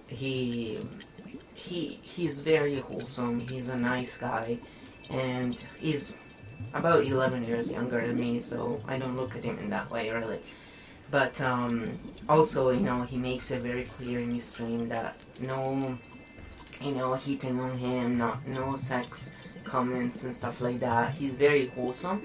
he 0.08 0.80
he 1.54 2.00
he's 2.04 2.42
very 2.42 2.76
wholesome. 2.76 3.40
He's 3.40 3.68
a 3.68 3.78
nice 3.78 4.18
guy 4.18 4.60
and 5.10 5.66
he's 5.80 6.14
about 6.74 7.06
11 7.06 7.46
years 7.46 7.72
younger 7.72 8.06
than 8.06 8.20
me, 8.20 8.40
so 8.40 8.80
I 8.88 8.98
don't 8.98 9.16
look 9.16 9.36
at 9.36 9.46
him 9.46 9.58
in 9.60 9.70
that 9.70 9.90
way 9.90 10.10
really. 10.10 10.40
But 11.10 11.40
um, 11.40 11.98
also, 12.28 12.72
you 12.72 12.82
know, 12.82 13.04
he 13.04 13.18
makes 13.18 13.50
it 13.52 13.62
very 13.62 13.86
clear 13.86 14.20
in 14.20 14.34
his 14.34 14.44
stream 14.44 14.90
that 14.90 15.16
no, 15.40 15.98
you 16.82 16.92
know, 16.92 17.14
hitting 17.14 17.60
on 17.60 17.78
him, 17.78 18.18
not 18.18 18.46
no 18.46 18.76
sex 18.76 19.34
comments 19.68 20.24
and 20.24 20.34
stuff 20.34 20.62
like 20.62 20.80
that. 20.80 21.18
He's 21.18 21.36
very 21.36 21.68
wholesome, 21.68 22.24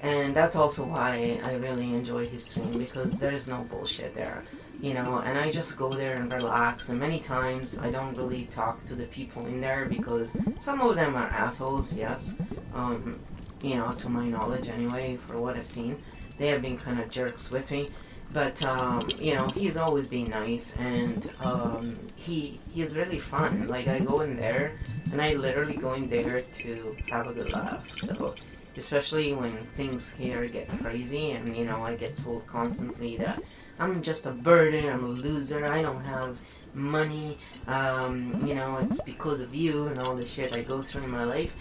and 0.00 0.34
that's 0.34 0.56
also 0.56 0.84
why 0.84 1.40
I 1.44 1.54
really 1.54 1.94
enjoy 1.94 2.24
his 2.24 2.44
stream 2.44 2.70
because 2.70 3.18
there's 3.18 3.48
no 3.48 3.62
bullshit 3.70 4.14
there 4.14 4.42
you 4.82 4.94
know, 4.94 5.18
and 5.24 5.38
I 5.38 5.50
just 5.50 5.78
go 5.78 5.92
there 5.92 6.16
and 6.16 6.30
relax. 6.30 6.88
And 6.88 6.98
many 6.98 7.20
times 7.20 7.78
I 7.78 7.90
don't 7.90 8.16
really 8.16 8.44
talk 8.46 8.84
to 8.86 8.96
the 8.96 9.04
people 9.04 9.46
in 9.46 9.60
there 9.60 9.86
because 9.86 10.28
some 10.58 10.80
of 10.80 10.96
them 10.96 11.14
are 11.14 11.28
assholes, 11.28 11.94
yes, 11.94 12.34
um, 12.74 13.18
you 13.62 13.76
know, 13.76 13.92
to 13.92 14.08
my 14.08 14.26
knowledge 14.26 14.68
anyway, 14.68 15.16
for 15.16 15.40
what 15.40 15.56
I've 15.56 15.66
seen. 15.66 16.02
They 16.36 16.48
have 16.48 16.62
been 16.62 16.76
kind 16.76 16.98
of 16.98 17.08
jerks 17.10 17.52
with 17.52 17.70
me. 17.70 17.88
But, 18.32 18.62
um, 18.62 19.08
you 19.18 19.34
know, 19.34 19.48
he's 19.48 19.76
always 19.76 20.08
been 20.08 20.30
nice 20.30 20.74
and 20.76 21.30
um, 21.40 21.98
he, 22.16 22.60
he 22.72 22.82
is 22.82 22.96
really 22.96 23.18
fun. 23.18 23.68
Like, 23.68 23.88
I 23.88 23.98
go 23.98 24.22
in 24.22 24.36
there 24.36 24.78
and 25.10 25.20
I 25.20 25.34
literally 25.34 25.76
go 25.76 25.92
in 25.94 26.08
there 26.08 26.40
to 26.40 26.96
have 27.10 27.26
a 27.26 27.32
good 27.34 27.52
laugh. 27.52 27.94
So, 27.94 28.34
especially 28.76 29.34
when 29.34 29.50
things 29.50 30.14
here 30.14 30.46
get 30.48 30.68
crazy 30.78 31.32
and, 31.32 31.54
you 31.54 31.66
know, 31.66 31.82
I 31.82 31.94
get 31.94 32.16
told 32.16 32.46
constantly 32.46 33.18
that 33.18 33.42
I'm 33.78 34.02
just 34.02 34.26
a 34.26 34.30
burden. 34.30 34.88
I'm 34.88 35.04
a 35.04 35.08
loser. 35.08 35.64
I 35.70 35.82
don't 35.82 36.04
have 36.04 36.38
money. 36.74 37.38
Um, 37.66 38.42
you 38.46 38.54
know, 38.54 38.78
it's 38.78 39.00
because 39.00 39.40
of 39.40 39.54
you 39.54 39.88
and 39.88 39.98
all 39.98 40.14
the 40.14 40.26
shit 40.26 40.54
I 40.54 40.62
go 40.62 40.82
through 40.82 41.04
in 41.04 41.10
my 41.10 41.24
life. 41.24 41.56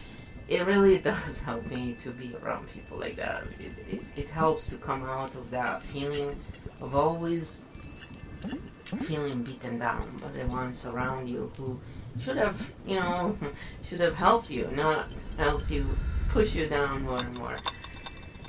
It 0.47 0.65
really 0.65 0.97
does 1.11 1.41
help 1.41 1.65
me 1.67 1.95
to 1.99 2.11
be 2.11 2.35
around 2.41 2.69
people 2.69 2.97
like 2.97 3.15
that. 3.15 3.43
It, 3.59 3.71
it, 3.89 4.03
it 4.15 4.29
helps 4.29 4.69
to 4.69 4.77
come 4.77 5.03
out 5.03 5.35
of 5.35 5.49
that 5.51 5.81
feeling 5.81 6.35
of 6.81 6.95
always 6.95 7.61
feeling 9.03 9.43
beaten 9.43 9.79
down 9.79 10.17
by 10.17 10.29
the 10.29 10.45
ones 10.45 10.85
around 10.85 11.27
you 11.27 11.51
who 11.57 11.79
should 12.19 12.37
have, 12.37 12.73
you 12.85 12.95
know, 12.95 13.37
should 13.83 13.99
have 13.99 14.15
helped 14.15 14.49
you, 14.49 14.69
not 14.75 15.07
helped 15.37 15.71
you 15.71 15.85
push 16.29 16.55
you 16.55 16.67
down 16.67 17.03
more 17.03 17.19
and 17.19 17.37
more. 17.37 17.57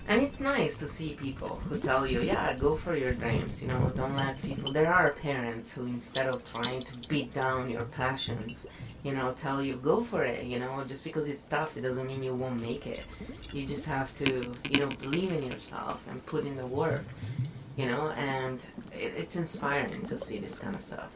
And 0.09 0.21
it's 0.21 0.40
nice 0.40 0.79
to 0.79 0.88
see 0.88 1.14
people 1.14 1.61
who 1.68 1.79
tell 1.79 2.07
you, 2.07 2.23
yeah, 2.23 2.55
go 2.55 2.75
for 2.75 2.97
your 2.97 3.12
dreams, 3.12 3.62
you 3.62 3.68
know, 3.68 3.92
don't 3.95 4.16
let 4.16 4.42
people. 4.42 4.73
There 4.73 4.92
are 4.92 5.12
parents 5.12 5.73
who, 5.73 5.87
instead 5.87 6.27
of 6.27 6.45
trying 6.51 6.83
to 6.83 6.97
beat 7.09 7.33
down 7.33 7.71
your 7.71 7.85
passions, 7.85 8.66
you 9.05 9.12
know, 9.12 9.33
tell 9.33 9.62
you, 9.62 9.77
go 9.77 10.03
for 10.03 10.25
it, 10.25 10.45
you 10.45 10.59
know, 10.59 10.85
just 10.88 11.05
because 11.05 11.29
it's 11.29 11.42
tough, 11.42 11.77
it 11.77 11.83
doesn't 11.83 12.09
mean 12.09 12.23
you 12.23 12.35
won't 12.35 12.61
make 12.61 12.87
it. 12.87 13.07
You 13.53 13.64
just 13.64 13.87
have 13.87 14.12
to, 14.18 14.53
you 14.71 14.81
know, 14.81 14.88
believe 15.01 15.33
in 15.33 15.45
yourself 15.45 16.03
and 16.11 16.25
put 16.27 16.47
in 16.47 16.57
the 16.57 16.66
work, 16.66 17.05
you 17.76 17.87
know, 17.87 18.11
and 18.11 18.58
it, 18.92 19.12
it's 19.16 19.37
inspiring 19.37 20.04
to 20.04 20.16
see 20.16 20.38
this 20.38 20.58
kind 20.58 20.74
of 20.74 20.82
stuff. 20.82 21.11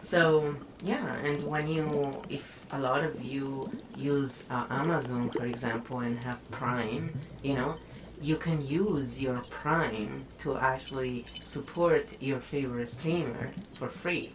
So, 0.00 0.56
yeah, 0.84 1.14
and 1.16 1.44
when 1.44 1.68
you, 1.68 2.22
if 2.28 2.64
a 2.72 2.78
lot 2.78 3.04
of 3.04 3.22
you 3.22 3.70
use 3.96 4.46
uh, 4.50 4.66
Amazon, 4.70 5.30
for 5.30 5.46
example, 5.46 6.00
and 6.00 6.22
have 6.24 6.50
Prime, 6.50 7.12
you 7.42 7.54
know, 7.54 7.76
you 8.20 8.36
can 8.36 8.66
use 8.66 9.22
your 9.22 9.36
Prime 9.50 10.24
to 10.38 10.56
actually 10.56 11.26
support 11.44 12.20
your 12.20 12.40
favorite 12.40 12.88
streamer 12.88 13.50
for 13.74 13.88
free. 13.88 14.32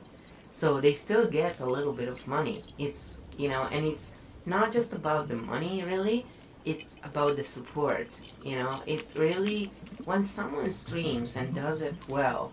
So 0.51 0.79
they 0.79 0.93
still 0.93 1.27
get 1.29 1.59
a 1.59 1.65
little 1.65 1.93
bit 1.93 2.07
of 2.07 2.28
money. 2.28 2.63
It's, 2.78 3.17
you 3.38 3.49
know, 3.49 3.67
and 3.71 3.86
it's 3.86 4.13
not 4.45 4.71
just 4.71 4.93
about 4.93 5.28
the 5.28 5.36
money 5.36 5.84
really, 5.84 6.26
it's 6.66 6.95
about 7.03 7.36
the 7.36 7.43
support. 7.43 8.07
You 8.43 8.57
know, 8.57 8.82
it 8.86 9.05
really, 9.16 9.72
when 10.03 10.24
someone 10.24 10.72
streams 10.72 11.36
and 11.36 11.53
does 11.55 11.82
it 11.82 11.95
well, 12.09 12.51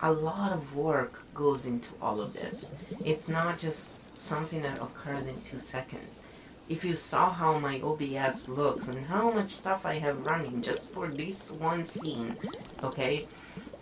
a 0.00 0.12
lot 0.12 0.52
of 0.52 0.76
work 0.76 1.22
goes 1.34 1.66
into 1.66 1.90
all 2.02 2.20
of 2.20 2.34
this. 2.34 2.72
It's 3.04 3.28
not 3.28 3.58
just 3.58 3.96
something 4.16 4.62
that 4.62 4.78
occurs 4.78 5.26
in 5.26 5.40
two 5.42 5.58
seconds 5.58 6.22
if 6.68 6.84
you 6.84 6.96
saw 6.96 7.30
how 7.30 7.58
my 7.58 7.80
OBS 7.80 8.48
looks 8.48 8.88
and 8.88 9.04
how 9.06 9.30
much 9.30 9.50
stuff 9.50 9.84
I 9.84 9.98
have 9.98 10.24
running 10.24 10.62
just 10.62 10.90
for 10.92 11.08
this 11.08 11.50
one 11.50 11.84
scene, 11.84 12.36
okay, 12.82 13.26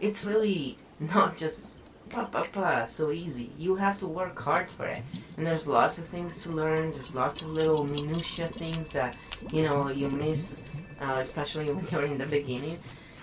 it's 0.00 0.24
really 0.24 0.78
not 1.00 1.36
just 1.36 1.81
so 2.88 3.10
easy. 3.10 3.50
You 3.58 3.76
have 3.76 3.98
to 4.00 4.06
work 4.06 4.38
hard 4.38 4.70
for 4.70 4.86
it, 4.86 5.02
and 5.36 5.46
there's 5.46 5.66
lots 5.66 5.98
of 5.98 6.04
things 6.06 6.42
to 6.42 6.50
learn. 6.50 6.92
There's 6.92 7.14
lots 7.14 7.42
of 7.42 7.48
little 7.48 7.84
minutia 7.84 8.48
things 8.48 8.90
that 8.92 9.16
you 9.50 9.62
know 9.62 9.88
you 9.88 10.08
miss, 10.10 10.64
uh, 11.00 11.18
especially 11.20 11.70
when 11.72 11.86
you're 11.90 12.04
in 12.04 12.18
the 12.18 12.26
beginning. 12.26 12.78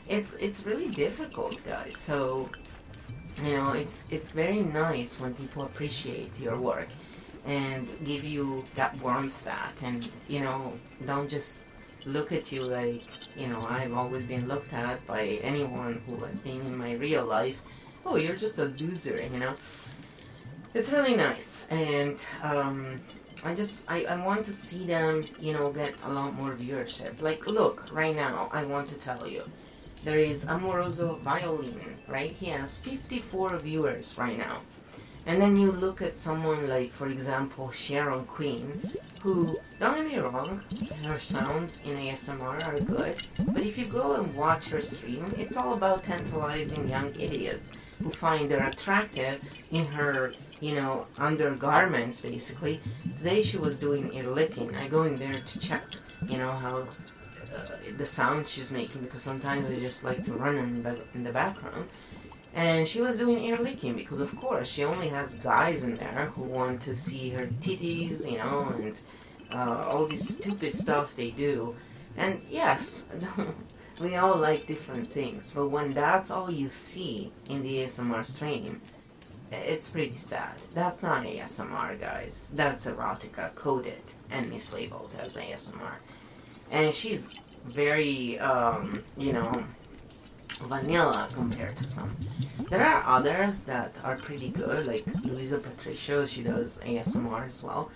It's 0.07 0.35
it's 0.35 0.65
really 0.65 0.89
difficult, 0.89 1.63
guys. 1.65 1.97
So 1.97 2.49
you 3.43 3.53
know 3.57 3.73
it's 3.73 4.07
it's 4.09 4.31
very 4.31 4.61
nice 4.61 5.19
when 5.19 5.33
people 5.35 5.63
appreciate 5.63 6.37
your 6.39 6.57
work 6.57 6.89
and 7.45 7.89
give 8.03 8.23
you 8.23 8.65
that 8.75 8.95
warmth 9.01 9.45
back. 9.45 9.73
And, 9.81 10.07
you 10.27 10.41
know, 10.41 10.73
don't 11.05 11.29
just 11.29 11.63
look 12.05 12.31
at 12.31 12.51
you 12.51 12.63
like, 12.63 13.03
you 13.35 13.47
know, 13.47 13.65
I've 13.69 13.93
always 13.93 14.25
been 14.25 14.47
looked 14.47 14.73
at 14.73 15.05
by 15.07 15.39
anyone 15.41 16.01
who 16.05 16.23
has 16.25 16.41
been 16.41 16.61
in 16.61 16.77
my 16.77 16.93
real 16.95 17.25
life. 17.25 17.61
Oh, 18.05 18.15
you're 18.15 18.35
just 18.35 18.59
a 18.59 18.65
loser, 18.65 19.21
you 19.21 19.39
know? 19.39 19.55
It's 20.73 20.91
really 20.91 21.15
nice. 21.15 21.65
And, 21.69 22.23
um, 22.43 22.99
I 23.45 23.55
just 23.55 23.89
I, 23.89 24.03
I 24.03 24.17
want 24.25 24.45
to 24.45 24.53
see 24.53 24.85
them, 24.85 25.23
you 25.39 25.53
know, 25.53 25.71
get 25.71 25.93
a 26.03 26.11
lot 26.11 26.33
more 26.33 26.51
viewership. 26.51 27.21
Like, 27.21 27.47
look, 27.47 27.87
right 27.91 28.15
now, 28.15 28.49
I 28.51 28.63
want 28.63 28.89
to 28.89 28.95
tell 28.95 29.25
you, 29.25 29.43
there 30.03 30.17
is 30.19 30.45
Amoroso 30.45 31.15
Violin, 31.23 31.97
right? 32.07 32.31
He 32.31 32.47
has 32.47 32.77
54 32.77 33.57
viewers 33.59 34.17
right 34.17 34.37
now. 34.37 34.61
And 35.25 35.41
then 35.41 35.57
you 35.57 35.71
look 35.71 36.01
at 36.01 36.17
someone 36.17 36.67
like, 36.67 36.91
for 36.91 37.07
example, 37.07 37.69
Sharon 37.71 38.25
Queen, 38.25 38.81
who, 39.21 39.57
don't 39.79 39.95
get 39.95 40.05
me 40.05 40.17
wrong, 40.17 40.61
her 41.05 41.19
sounds 41.19 41.81
in 41.85 41.97
ASMR 41.97 42.65
are 42.65 42.79
good, 42.79 43.15
but 43.53 43.63
if 43.63 43.77
you 43.77 43.85
go 43.85 44.15
and 44.15 44.33
watch 44.33 44.69
her 44.69 44.81
stream, 44.81 45.25
it's 45.37 45.55
all 45.55 45.73
about 45.73 46.03
tantalizing 46.03 46.89
young 46.89 47.09
idiots 47.19 47.71
who 48.01 48.09
find 48.09 48.51
her 48.51 48.67
attractive 48.67 49.41
in 49.71 49.85
her, 49.85 50.33
you 50.59 50.75
know, 50.75 51.07
undergarments, 51.17 52.21
basically. 52.21 52.79
Today 53.17 53.41
she 53.41 53.57
was 53.57 53.79
doing 53.79 54.13
ear 54.13 54.29
licking. 54.29 54.75
I 54.75 54.87
go 54.87 55.03
in 55.03 55.17
there 55.17 55.39
to 55.39 55.59
check, 55.59 55.85
you 56.27 56.37
know, 56.37 56.51
how 56.51 56.87
uh, 57.55 57.75
the 57.97 58.05
sounds 58.05 58.49
she's 58.49 58.71
making 58.71 59.01
because 59.01 59.21
sometimes 59.21 59.67
they 59.67 59.79
just 59.79 60.03
like 60.03 60.23
to 60.25 60.33
run 60.33 60.57
in 60.57 60.83
the, 60.83 60.97
in 61.13 61.23
the 61.23 61.31
background. 61.31 61.89
And 62.53 62.87
she 62.87 63.01
was 63.01 63.17
doing 63.17 63.43
ear 63.43 63.57
licking 63.57 63.95
because, 63.95 64.19
of 64.19 64.35
course, 64.35 64.67
she 64.69 64.83
only 64.83 65.09
has 65.09 65.35
guys 65.35 65.83
in 65.83 65.95
there 65.95 66.31
who 66.35 66.43
want 66.43 66.81
to 66.81 66.95
see 66.95 67.29
her 67.29 67.45
titties, 67.45 68.29
you 68.29 68.37
know, 68.37 68.73
and 68.77 68.99
uh, 69.53 69.83
all 69.87 70.07
this 70.07 70.35
stupid 70.35 70.73
stuff 70.73 71.15
they 71.15 71.31
do. 71.31 71.75
And 72.17 72.41
yes, 72.49 73.05
we 73.99 74.15
all 74.15 74.35
like 74.35 74.67
different 74.67 75.07
things, 75.07 75.51
but 75.53 75.69
when 75.69 75.93
that's 75.93 76.31
all 76.31 76.49
you 76.49 76.69
see 76.69 77.31
in 77.49 77.63
the 77.63 77.79
ASMR 77.79 78.25
stream, 78.25 78.81
it's 79.51 79.89
pretty 79.89 80.15
sad. 80.15 80.55
That's 80.73 81.03
not 81.03 81.23
ASMR, 81.23 81.99
guys. 81.99 82.51
That's 82.53 82.85
erotica 82.85 83.53
coded 83.55 84.01
and 84.29 84.45
mislabeled 84.45 85.17
as 85.19 85.37
ASMR. 85.37 85.95
And 86.71 86.93
she's 86.93 87.35
very, 87.65 88.39
um, 88.39 89.03
you 89.17 89.33
know, 89.33 89.63
vanilla 90.61 91.29
compared 91.33 91.77
to 91.77 91.87
some. 91.87 92.15
There 92.69 92.85
are 92.85 93.03
others 93.17 93.63
that 93.65 93.95
are 94.03 94.17
pretty 94.17 94.49
good, 94.49 94.85
like 94.85 95.05
Luisa 95.23 95.57
Patricio, 95.57 96.25
she 96.25 96.43
does 96.43 96.77
ASMR 96.79 97.47
as 97.47 97.63
well. 97.63 97.89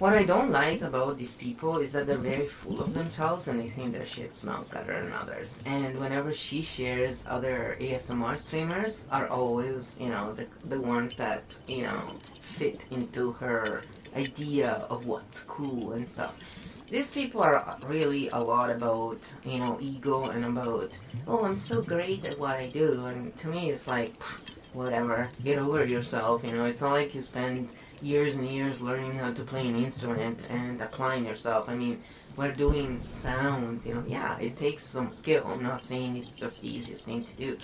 What 0.00 0.14
I 0.14 0.24
don't 0.24 0.50
like 0.50 0.82
about 0.82 1.18
these 1.18 1.36
people 1.36 1.78
is 1.78 1.92
that 1.92 2.08
they're 2.08 2.16
very 2.16 2.46
full 2.46 2.80
of 2.80 2.94
themselves 2.94 3.46
and 3.46 3.60
they 3.60 3.68
think 3.68 3.92
their 3.92 4.04
shit 4.04 4.34
smells 4.34 4.68
better 4.68 5.00
than 5.00 5.12
others. 5.12 5.62
And 5.66 6.00
whenever 6.00 6.34
she 6.34 6.62
shares, 6.62 7.24
other 7.28 7.76
ASMR 7.80 8.36
streamers 8.36 9.06
are 9.12 9.28
always, 9.28 10.00
you 10.00 10.08
know, 10.08 10.34
the, 10.34 10.46
the 10.64 10.80
ones 10.80 11.14
that, 11.16 11.44
you 11.68 11.82
know, 11.82 12.00
fit 12.40 12.80
into 12.90 13.32
her 13.32 13.84
idea 14.16 14.84
of 14.90 15.06
what's 15.06 15.44
cool 15.44 15.92
and 15.92 16.08
stuff. 16.08 16.34
These 16.90 17.12
people 17.12 17.42
are 17.42 17.76
really 17.86 18.28
a 18.30 18.38
lot 18.38 18.70
about 18.70 19.18
you 19.44 19.58
know 19.58 19.78
ego 19.80 20.26
and 20.26 20.44
about 20.44 20.96
oh 21.26 21.44
i'm 21.44 21.56
so 21.56 21.82
great 21.82 22.28
at 22.28 22.38
what 22.38 22.56
i 22.56 22.66
do. 22.66 23.06
And 23.06 23.36
to 23.38 23.48
me 23.48 23.70
it's 23.70 23.88
like 23.88 24.14
whatever. 24.72 25.30
Get 25.42 25.58
over 25.58 25.84
yourself. 25.84 26.44
You 26.44 26.52
know 26.52 26.66
it's 26.66 26.82
not 26.82 26.92
like 26.92 27.14
you 27.14 27.22
spend 27.22 27.72
years 28.02 28.36
and 28.36 28.48
years 28.48 28.80
learning 28.80 29.14
how 29.14 29.32
to 29.32 29.42
play 29.42 29.66
an 29.66 29.76
instrument 29.76 30.40
and 30.50 30.80
applying 30.80 31.24
yourself. 31.24 31.68
I 31.68 31.76
mean 31.76 32.02
we're 32.36 32.52
doing 32.52 33.00
sounds 33.02 33.86
you 33.86 33.94
know 33.94 34.04
yeah 34.06 34.38
it 34.38 34.56
takes 34.56 34.82
some 34.84 35.12
skill. 35.12 35.46
I'm 35.46 35.62
not 35.62 35.80
saying 35.80 36.16
it's 36.16 36.30
just 36.30 36.62
the 36.62 36.76
easiest 36.76 37.06
thing 37.06 37.24
to 37.24 37.36
do. 37.36 37.58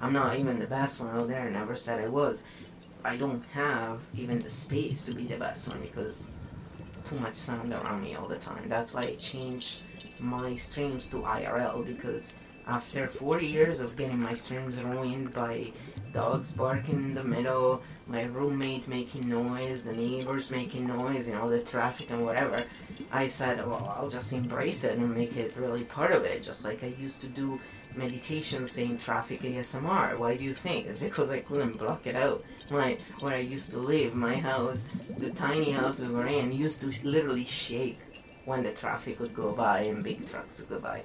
I'm 0.00 0.12
not 0.12 0.36
even 0.38 0.58
the 0.58 0.66
best 0.66 1.00
one 1.00 1.16
out 1.16 1.28
there. 1.28 1.48
Never 1.50 1.74
said 1.74 2.00
i 2.00 2.08
was. 2.08 2.44
I 3.04 3.16
don't 3.16 3.44
have 3.46 4.00
even 4.14 4.38
the 4.38 4.50
space 4.50 5.06
to 5.06 5.14
be 5.14 5.24
the 5.24 5.36
best 5.36 5.68
one 5.68 5.80
because 5.80 6.24
too 7.08 7.16
much 7.16 7.34
sound 7.34 7.72
around 7.72 8.02
me 8.02 8.14
all 8.14 8.28
the 8.28 8.36
time. 8.36 8.68
That's 8.68 8.94
why 8.94 9.02
I 9.02 9.14
changed 9.16 9.80
my 10.18 10.54
streams 10.56 11.08
to 11.08 11.16
IRL 11.16 11.84
because 11.84 12.34
after 12.66 13.08
four 13.08 13.40
years 13.40 13.80
of 13.80 13.96
getting 13.96 14.22
my 14.22 14.34
streams 14.34 14.80
ruined 14.80 15.32
by 15.32 15.72
dogs 16.12 16.52
barking 16.52 17.02
in 17.02 17.14
the 17.14 17.24
middle, 17.24 17.82
my 18.06 18.22
roommate 18.24 18.86
making 18.86 19.28
noise, 19.28 19.82
the 19.82 19.92
neighbors 19.92 20.50
making 20.50 20.86
noise, 20.86 21.26
you 21.26 21.34
know, 21.34 21.50
the 21.50 21.60
traffic 21.60 22.10
and 22.10 22.24
whatever, 22.24 22.64
I 23.10 23.26
said, 23.26 23.66
well, 23.66 23.94
I'll 23.98 24.08
just 24.08 24.32
embrace 24.32 24.84
it 24.84 24.98
and 24.98 25.14
make 25.14 25.36
it 25.36 25.56
really 25.56 25.84
part 25.84 26.12
of 26.12 26.24
it, 26.24 26.42
just 26.42 26.64
like 26.64 26.84
I 26.84 26.88
used 26.98 27.20
to 27.22 27.26
do 27.26 27.58
meditation 27.96 28.66
saying 28.66 28.98
traffic 28.98 29.42
ASMR. 29.42 30.18
Why 30.18 30.36
do 30.36 30.44
you 30.44 30.54
think? 30.54 30.86
It's 30.86 30.98
because 30.98 31.30
I 31.30 31.40
couldn't 31.40 31.78
block 31.78 32.06
it 32.06 32.16
out. 32.16 32.44
My 32.70 32.98
where 33.20 33.34
I 33.34 33.38
used 33.40 33.70
to 33.70 33.78
live, 33.78 34.14
my 34.14 34.36
house, 34.36 34.88
the 35.18 35.30
tiny 35.30 35.72
house 35.72 36.00
we 36.00 36.08
were 36.08 36.26
in, 36.26 36.52
used 36.52 36.80
to 36.82 36.92
literally 37.06 37.44
shake 37.44 37.98
when 38.44 38.62
the 38.62 38.72
traffic 38.72 39.20
would 39.20 39.34
go 39.34 39.52
by 39.52 39.80
and 39.80 40.02
big 40.02 40.28
trucks 40.28 40.60
would 40.60 40.68
go 40.68 40.78
by. 40.78 41.02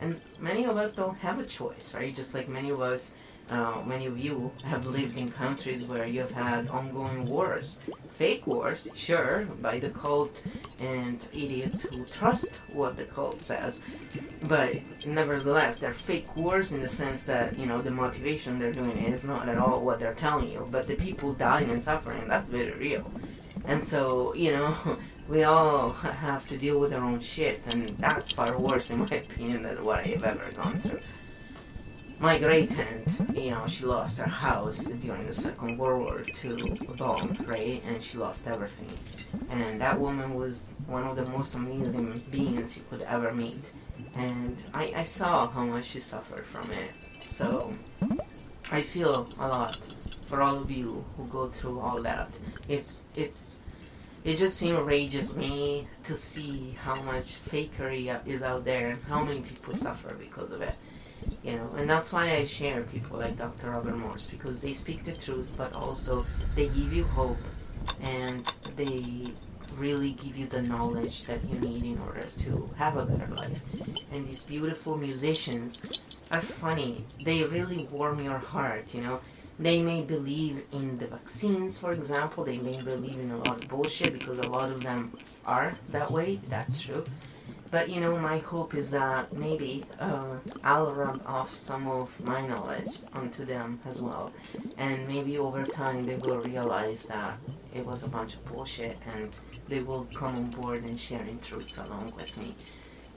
And 0.00 0.20
many 0.38 0.64
of 0.64 0.76
us 0.76 0.94
don't 0.94 1.18
have 1.18 1.38
a 1.38 1.44
choice, 1.44 1.92
right? 1.94 2.14
Just 2.14 2.34
like 2.34 2.48
many 2.48 2.70
of 2.70 2.80
us 2.80 3.14
uh, 3.50 3.82
many 3.84 4.06
of 4.06 4.16
you 4.16 4.52
have 4.64 4.86
lived 4.86 5.18
in 5.18 5.28
countries 5.28 5.84
where 5.84 6.06
you've 6.06 6.30
had 6.30 6.68
ongoing 6.68 7.26
wars. 7.26 7.80
Fake 8.08 8.46
wars, 8.46 8.86
sure, 8.94 9.46
by 9.60 9.78
the 9.78 9.90
cult 9.90 10.40
and 10.78 11.18
idiots 11.32 11.82
who 11.82 12.04
trust 12.04 12.56
what 12.72 12.96
the 12.96 13.04
cult 13.04 13.40
says, 13.40 13.80
but 14.48 14.76
nevertheless, 15.04 15.78
they're 15.78 15.92
fake 15.92 16.36
wars 16.36 16.72
in 16.72 16.80
the 16.80 16.88
sense 16.88 17.26
that, 17.26 17.58
you 17.58 17.66
know, 17.66 17.82
the 17.82 17.90
motivation 17.90 18.58
they're 18.58 18.72
doing 18.72 18.98
is 18.98 19.24
not 19.24 19.48
at 19.48 19.58
all 19.58 19.80
what 19.80 19.98
they're 19.98 20.14
telling 20.14 20.50
you, 20.50 20.66
but 20.70 20.86
the 20.86 20.94
people 20.94 21.32
dying 21.32 21.70
and 21.70 21.82
suffering, 21.82 22.28
that's 22.28 22.48
very 22.48 22.72
real. 22.78 23.10
And 23.64 23.82
so, 23.82 24.32
you 24.34 24.52
know, 24.52 24.76
we 25.30 25.44
all 25.44 25.90
have 25.90 26.46
to 26.48 26.58
deal 26.58 26.78
with 26.78 26.92
our 26.92 27.02
own 27.02 27.20
shit, 27.20 27.62
and 27.66 27.90
that's 27.98 28.32
far 28.32 28.58
worse, 28.58 28.90
in 28.90 28.98
my 28.98 29.06
opinion, 29.24 29.62
than 29.62 29.82
what 29.84 30.00
I've 30.00 30.24
ever 30.24 30.50
gone 30.52 30.78
through 30.80 31.00
my 32.20 32.38
great 32.38 32.70
aunt, 32.72 33.18
you 33.34 33.50
know, 33.50 33.66
she 33.66 33.86
lost 33.86 34.18
her 34.18 34.28
house 34.28 34.84
during 34.84 35.26
the 35.26 35.32
Second 35.32 35.78
World 35.78 36.02
War 36.02 36.20
to 36.20 36.76
a 36.86 36.92
bomb, 36.92 37.34
right? 37.46 37.82
And 37.86 38.04
she 38.04 38.18
lost 38.18 38.46
everything. 38.46 38.92
And 39.48 39.80
that 39.80 39.98
woman 39.98 40.34
was 40.34 40.66
one 40.86 41.04
of 41.04 41.16
the 41.16 41.24
most 41.32 41.54
amazing 41.54 42.22
beings 42.30 42.76
you 42.76 42.82
could 42.90 43.00
ever 43.02 43.32
meet. 43.32 43.70
And 44.14 44.54
I, 44.74 44.92
I 44.96 45.04
saw 45.04 45.48
how 45.48 45.64
much 45.64 45.86
she 45.86 46.00
suffered 46.00 46.44
from 46.44 46.70
it. 46.72 46.90
So 47.26 47.72
I 48.70 48.82
feel 48.82 49.26
a 49.38 49.48
lot 49.48 49.78
for 50.26 50.42
all 50.42 50.58
of 50.58 50.70
you 50.70 51.02
who 51.16 51.26
go 51.26 51.46
through 51.46 51.80
all 51.80 52.02
that. 52.02 52.28
It's 52.68 53.04
it's 53.16 53.56
it 54.24 54.36
just 54.36 54.62
enrages 54.62 55.36
me 55.36 55.86
to 56.04 56.14
see 56.14 56.76
how 56.82 57.00
much 57.02 57.42
fakery 57.50 58.26
is 58.26 58.42
out 58.42 58.64
there 58.64 58.90
and 58.90 59.02
how 59.04 59.22
many 59.22 59.40
people 59.40 59.72
suffer 59.74 60.14
because 60.14 60.52
of 60.52 60.62
it 60.62 60.74
you 61.42 61.52
know? 61.52 61.70
And 61.76 61.88
that's 61.88 62.12
why 62.12 62.32
i 62.36 62.44
share 62.44 62.82
people 62.82 63.18
like 63.18 63.36
dr 63.36 63.68
robert 63.68 63.96
morse 63.96 64.26
because 64.26 64.60
they 64.60 64.72
speak 64.72 65.04
the 65.04 65.12
truth 65.12 65.54
but 65.56 65.74
also 65.74 66.24
they 66.54 66.66
give 66.68 66.92
you 66.92 67.04
hope 67.04 67.38
and 68.02 68.46
they 68.76 69.32
really 69.76 70.12
give 70.12 70.36
you 70.36 70.46
the 70.46 70.62
knowledge 70.62 71.24
that 71.24 71.48
you 71.48 71.58
need 71.58 71.84
in 71.84 71.98
order 72.00 72.26
to 72.38 72.70
have 72.76 72.96
a 72.96 73.04
better 73.04 73.32
life. 73.32 73.60
And 74.12 74.28
these 74.28 74.42
beautiful 74.42 74.96
musicians 74.96 75.82
are 76.30 76.40
funny. 76.40 77.04
They 77.24 77.44
really 77.44 77.88
warm 77.90 78.22
your 78.22 78.38
heart 78.38 78.94
you 78.94 79.02
know 79.02 79.20
they 79.60 79.82
may 79.82 80.00
believe 80.00 80.64
in 80.72 80.98
the 80.98 81.06
vaccines 81.06 81.78
for 81.78 81.92
example. 81.92 82.44
They 82.44 82.58
may 82.58 82.78
believe 82.82 83.18
in 83.20 83.30
a 83.30 83.38
lot 83.38 83.62
of 83.62 83.68
bullshit 83.68 84.12
because 84.18 84.38
a 84.38 84.48
lot 84.48 84.70
of 84.70 84.82
them 84.82 85.16
are 85.46 85.76
that 85.90 86.10
way. 86.10 86.40
That's 86.48 86.80
true. 86.80 87.04
But 87.70 87.88
you 87.88 88.00
know, 88.00 88.18
my 88.18 88.38
hope 88.38 88.74
is 88.74 88.90
that 88.90 89.32
maybe 89.32 89.84
uh, 90.00 90.38
I'll 90.64 90.92
rub 90.92 91.22
off 91.24 91.54
some 91.54 91.86
of 91.86 92.18
my 92.24 92.44
knowledge 92.44 92.88
onto 93.12 93.44
them 93.44 93.78
as 93.86 94.02
well, 94.02 94.32
and 94.76 95.06
maybe 95.06 95.38
over 95.38 95.64
time 95.64 96.04
they 96.04 96.16
will 96.16 96.40
realize 96.40 97.04
that 97.04 97.38
it 97.72 97.86
was 97.86 98.02
a 98.02 98.08
bunch 98.08 98.34
of 98.34 98.44
bullshit, 98.46 98.98
and 99.14 99.30
they 99.68 99.82
will 99.82 100.04
come 100.14 100.34
on 100.34 100.46
board 100.50 100.82
and 100.82 100.98
sharing 100.98 101.38
truths 101.38 101.78
along 101.78 102.12
with 102.16 102.36
me, 102.38 102.56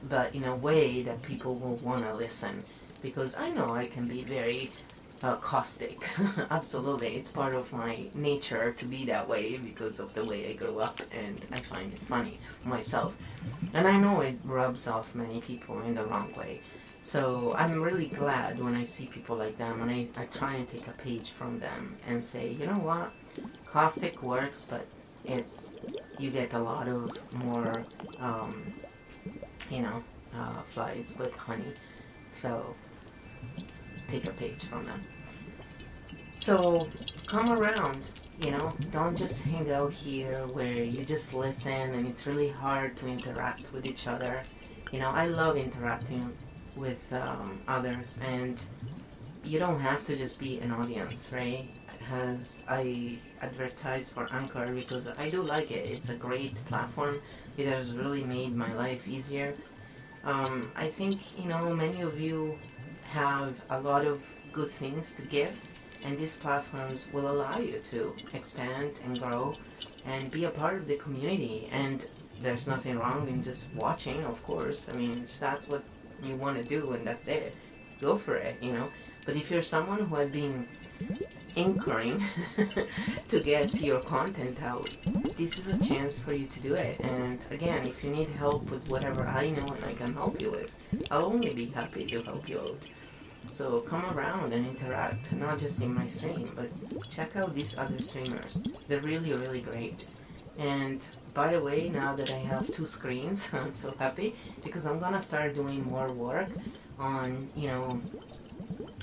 but 0.07 0.35
in 0.35 0.43
a 0.43 0.55
way 0.55 1.01
that 1.01 1.23
people 1.23 1.55
will 1.55 1.77
want 1.77 2.03
to 2.03 2.13
listen, 2.13 2.63
because 3.01 3.33
I 3.35 3.49
know 3.49 3.73
I 3.73 3.87
can 3.87 4.07
be 4.07 4.21
very 4.21 4.69
uh, 5.23 5.37
caustic. 5.37 6.05
Absolutely, 6.51 7.15
it's 7.15 7.31
part 7.31 7.55
of 7.55 7.71
my 7.71 8.05
nature 8.13 8.71
to 8.73 8.85
be 8.85 9.05
that 9.05 9.27
way 9.27 9.57
because 9.57 9.99
of 9.99 10.13
the 10.13 10.25
way 10.25 10.49
I 10.49 10.53
grew 10.53 10.77
up, 10.79 10.99
and 11.11 11.39
I 11.51 11.59
find 11.59 11.93
it 11.93 11.99
funny 11.99 12.39
myself. 12.65 13.15
And 13.73 13.87
I 13.87 13.97
know 13.97 14.21
it 14.21 14.37
rubs 14.43 14.87
off 14.87 15.15
many 15.15 15.39
people 15.41 15.81
in 15.81 15.95
the 15.95 16.03
wrong 16.03 16.33
way. 16.33 16.61
So 17.01 17.53
I'm 17.57 17.81
really 17.81 18.07
glad 18.07 18.59
when 18.59 18.75
I 18.75 18.83
see 18.83 19.05
people 19.05 19.37
like 19.37 19.57
them, 19.57 19.81
and 19.81 19.89
I, 19.89 20.07
I 20.21 20.25
try 20.25 20.55
and 20.55 20.67
take 20.67 20.87
a 20.87 20.91
page 20.91 21.31
from 21.31 21.59
them 21.59 21.95
and 22.07 22.23
say, 22.23 22.51
you 22.51 22.65
know 22.65 22.79
what, 22.79 23.11
caustic 23.65 24.21
works, 24.21 24.67
but 24.69 24.85
it's 25.25 25.71
you 26.19 26.29
get 26.29 26.53
a 26.53 26.59
lot 26.59 26.87
of 26.87 27.17
more, 27.33 27.83
um, 28.19 28.73
you 29.69 29.81
know, 29.81 30.03
uh, 30.35 30.61
flies 30.63 31.15
with 31.17 31.35
honey. 31.35 31.73
So 32.31 32.75
take 34.09 34.25
a 34.25 34.31
page 34.31 34.63
from 34.65 34.85
them. 34.85 35.01
So 36.35 36.87
come 37.25 37.51
around, 37.51 38.03
you 38.41 38.51
know, 38.51 38.73
don't 38.91 39.17
just 39.17 39.43
hang 39.43 39.71
out 39.71 39.93
here 39.93 40.45
where 40.47 40.83
you 40.83 41.05
just 41.05 41.33
listen 41.33 41.71
and 41.71 42.07
it's 42.07 42.27
really 42.27 42.49
hard 42.49 42.97
to 42.97 43.07
interact 43.07 43.71
with 43.71 43.87
each 43.87 44.07
other. 44.07 44.43
You 44.91 44.99
know, 44.99 45.09
I 45.09 45.27
love 45.27 45.57
interacting 45.57 46.35
with 46.75 47.13
um, 47.13 47.61
others 47.67 48.19
and 48.27 48.61
you 49.43 49.59
don't 49.59 49.79
have 49.79 50.05
to 50.05 50.15
just 50.15 50.39
be 50.39 50.59
an 50.59 50.71
audience, 50.71 51.29
right? 51.31 51.67
As 52.11 52.65
I 52.67 53.17
advertise 53.41 54.09
for 54.09 54.27
Anchor 54.31 54.71
because 54.73 55.07
I 55.17 55.29
do 55.29 55.41
like 55.41 55.71
it. 55.71 55.89
It's 55.89 56.09
a 56.09 56.15
great 56.15 56.55
platform. 56.65 57.21
It 57.57 57.67
has 57.67 57.91
really 57.91 58.23
made 58.23 58.55
my 58.55 58.73
life 58.73 59.07
easier. 59.07 59.53
Um, 60.23 60.71
I 60.75 60.87
think, 60.87 61.37
you 61.37 61.49
know, 61.49 61.73
many 61.73 62.01
of 62.01 62.19
you 62.19 62.57
have 63.09 63.61
a 63.69 63.79
lot 63.79 64.05
of 64.05 64.21
good 64.51 64.69
things 64.69 65.13
to 65.15 65.21
give, 65.23 65.51
and 66.05 66.17
these 66.17 66.37
platforms 66.37 67.07
will 67.13 67.29
allow 67.31 67.57
you 67.57 67.79
to 67.91 68.15
expand 68.33 68.91
and 69.05 69.19
grow 69.19 69.55
and 70.05 70.29
be 70.31 70.45
a 70.45 70.49
part 70.49 70.75
of 70.75 70.87
the 70.87 70.95
community. 70.97 71.69
And 71.71 72.05
there's 72.41 72.67
nothing 72.67 72.97
wrong 72.97 73.27
in 73.27 73.43
just 73.43 73.73
watching, 73.73 74.23
of 74.25 74.43
course. 74.43 74.89
I 74.89 74.93
mean, 74.93 75.27
that's 75.39 75.67
what 75.67 75.83
you 76.23 76.35
want 76.35 76.61
to 76.61 76.63
do, 76.63 76.91
and 76.91 77.05
that's 77.05 77.27
it. 77.27 77.55
Go 78.01 78.17
for 78.17 78.35
it, 78.35 78.57
you 78.61 78.73
know. 78.73 78.89
But 79.25 79.37
if 79.37 79.49
you're 79.49 79.61
someone 79.61 79.99
who 79.99 80.15
has 80.15 80.29
been 80.29 80.67
anchoring 81.55 82.21
to 83.29 83.39
get 83.39 83.81
your 83.81 84.01
content 84.01 84.61
out, 84.61 84.89
this 85.37 85.57
is 85.57 85.69
a 85.69 85.81
chance 85.81 86.19
for 86.19 86.33
you 86.33 86.45
to 86.47 86.59
do 86.59 86.73
it. 86.73 87.01
And 87.03 87.39
again, 87.49 87.87
if 87.87 88.03
you 88.03 88.09
need 88.09 88.29
help 88.29 88.69
with 88.69 88.87
whatever 88.89 89.25
I 89.25 89.49
know 89.51 89.71
and 89.71 89.83
I 89.85 89.93
can 89.93 90.13
help 90.13 90.41
you 90.41 90.51
with, 90.51 90.77
I'll 91.09 91.25
only 91.25 91.53
be 91.53 91.67
happy 91.67 92.05
to 92.07 92.21
help 92.23 92.49
you 92.49 92.59
out. 92.59 92.83
So 93.49 93.81
come 93.81 94.05
around 94.05 94.53
and 94.53 94.65
interact, 94.65 95.33
not 95.33 95.59
just 95.59 95.81
in 95.81 95.93
my 95.93 96.07
stream, 96.07 96.51
but 96.55 96.69
check 97.09 97.35
out 97.35 97.53
these 97.53 97.77
other 97.77 98.01
streamers. 98.01 98.63
They're 98.87 98.99
really, 99.01 99.33
really 99.33 99.61
great. 99.61 100.05
And 100.57 101.03
by 101.33 101.53
the 101.53 101.61
way, 101.61 101.89
now 101.89 102.15
that 102.15 102.31
I 102.31 102.39
have 102.39 102.71
two 102.71 102.85
screens, 102.85 103.49
I'm 103.53 103.73
so 103.73 103.93
happy 103.97 104.35
because 104.63 104.85
I'm 104.85 104.99
gonna 104.99 105.21
start 105.21 105.55
doing 105.55 105.83
more 105.83 106.11
work 106.11 106.49
on, 106.99 107.49
you 107.55 107.67
know, 107.67 108.01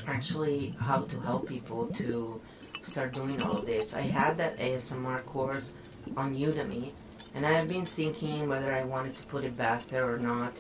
actually 0.07 0.75
how 0.79 1.03
to 1.03 1.21
help 1.21 1.49
people 1.49 1.87
to 1.89 2.41
start 2.83 3.13
doing 3.13 3.43
all 3.43 3.59
of 3.59 3.67
this. 3.67 3.95
I 3.95 4.03
had 4.03 4.37
that 4.39 4.59
ASMR 4.59 5.25
course 5.25 5.75
on 6.17 6.35
Udemy, 6.35 6.93
and 7.35 7.45
I 7.47 7.53
have 7.53 7.69
been 7.69 7.87
thinking 7.87 8.49
whether 8.49 8.73
I 8.73 8.85
wanted 8.85 9.17
to 9.17 9.23
put 9.25 9.45
it 9.45 9.57
back 9.57 9.87
there 9.87 10.11
or 10.11 10.19
not. 10.19 10.53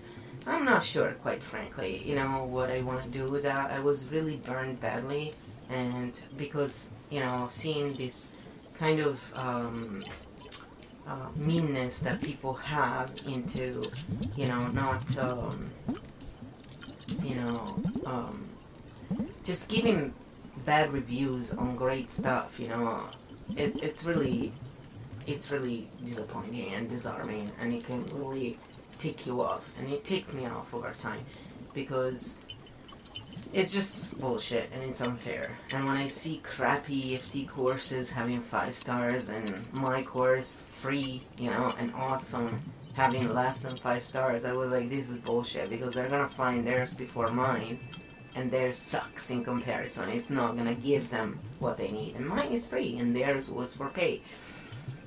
I'm 0.46 0.64
not 0.64 0.82
sure, 0.82 1.12
quite 1.12 1.42
frankly, 1.42 2.02
you 2.04 2.14
know, 2.14 2.44
what 2.44 2.70
I 2.70 2.80
want 2.82 3.02
to 3.02 3.08
do 3.08 3.26
with 3.26 3.42
that. 3.42 3.70
I 3.70 3.80
was 3.80 4.06
really 4.06 4.36
burned 4.36 4.80
badly, 4.80 5.34
and 5.68 6.12
because, 6.36 6.88
you 7.10 7.20
know, 7.20 7.46
seeing 7.50 7.92
this 7.94 8.34
kind 8.74 9.00
of 9.00 9.32
um, 9.36 10.02
uh, 11.06 11.28
meanness 11.36 12.00
that 12.00 12.22
people 12.22 12.54
have 12.54 13.12
into, 13.26 13.84
you 14.36 14.48
know, 14.48 14.66
not, 14.68 15.18
um, 15.18 15.70
you 17.22 17.34
know, 17.34 17.78
um, 18.06 18.48
just 19.44 19.68
giving 19.68 20.12
bad 20.64 20.92
reviews 20.92 21.52
on 21.52 21.76
great 21.76 22.10
stuff, 22.10 22.58
you 22.58 22.68
know, 22.68 23.02
it, 23.56 23.76
it's 23.82 24.04
really, 24.04 24.52
it's 25.26 25.50
really 25.50 25.88
disappointing 26.04 26.72
and 26.72 26.88
disarming, 26.88 27.50
and 27.60 27.74
it 27.74 27.84
can 27.84 28.04
really 28.14 28.58
tick 29.00 29.26
you 29.26 29.42
off, 29.42 29.72
and 29.78 29.90
it 29.92 30.04
ticked 30.04 30.32
me 30.32 30.46
off 30.46 30.72
over 30.74 30.92
time, 30.98 31.24
because 31.74 32.38
it's 33.52 33.72
just 33.72 34.18
bullshit 34.20 34.70
and 34.72 34.82
it's 34.84 35.00
unfair. 35.00 35.56
And 35.72 35.84
when 35.84 35.96
I 35.96 36.06
see 36.06 36.40
crappy 36.44 37.16
EFT 37.16 37.48
courses 37.48 38.12
having 38.12 38.40
five 38.40 38.76
stars 38.76 39.28
and 39.28 39.72
my 39.72 40.02
course 40.02 40.62
free, 40.68 41.22
you 41.38 41.50
know, 41.50 41.74
and 41.78 41.92
awesome 41.94 42.62
having 42.94 43.32
less 43.32 43.62
than 43.62 43.76
five 43.76 44.04
stars, 44.04 44.44
I 44.44 44.52
was 44.52 44.72
like, 44.72 44.88
this 44.88 45.10
is 45.10 45.16
bullshit 45.16 45.70
because 45.70 45.94
they're 45.94 46.08
gonna 46.08 46.28
find 46.28 46.64
theirs 46.64 46.94
before 46.94 47.30
mine 47.32 47.80
and 48.36 48.50
theirs 48.50 48.76
sucks 48.76 49.30
in 49.30 49.42
comparison. 49.42 50.08
It's 50.10 50.30
not 50.30 50.56
gonna 50.56 50.74
give 50.74 51.10
them 51.10 51.40
what 51.58 51.76
they 51.76 51.90
need. 51.90 52.14
And 52.16 52.28
mine 52.28 52.52
is 52.52 52.68
free, 52.68 52.98
and 52.98 53.10
theirs 53.10 53.50
was 53.50 53.74
for 53.74 53.88
pay. 53.88 54.22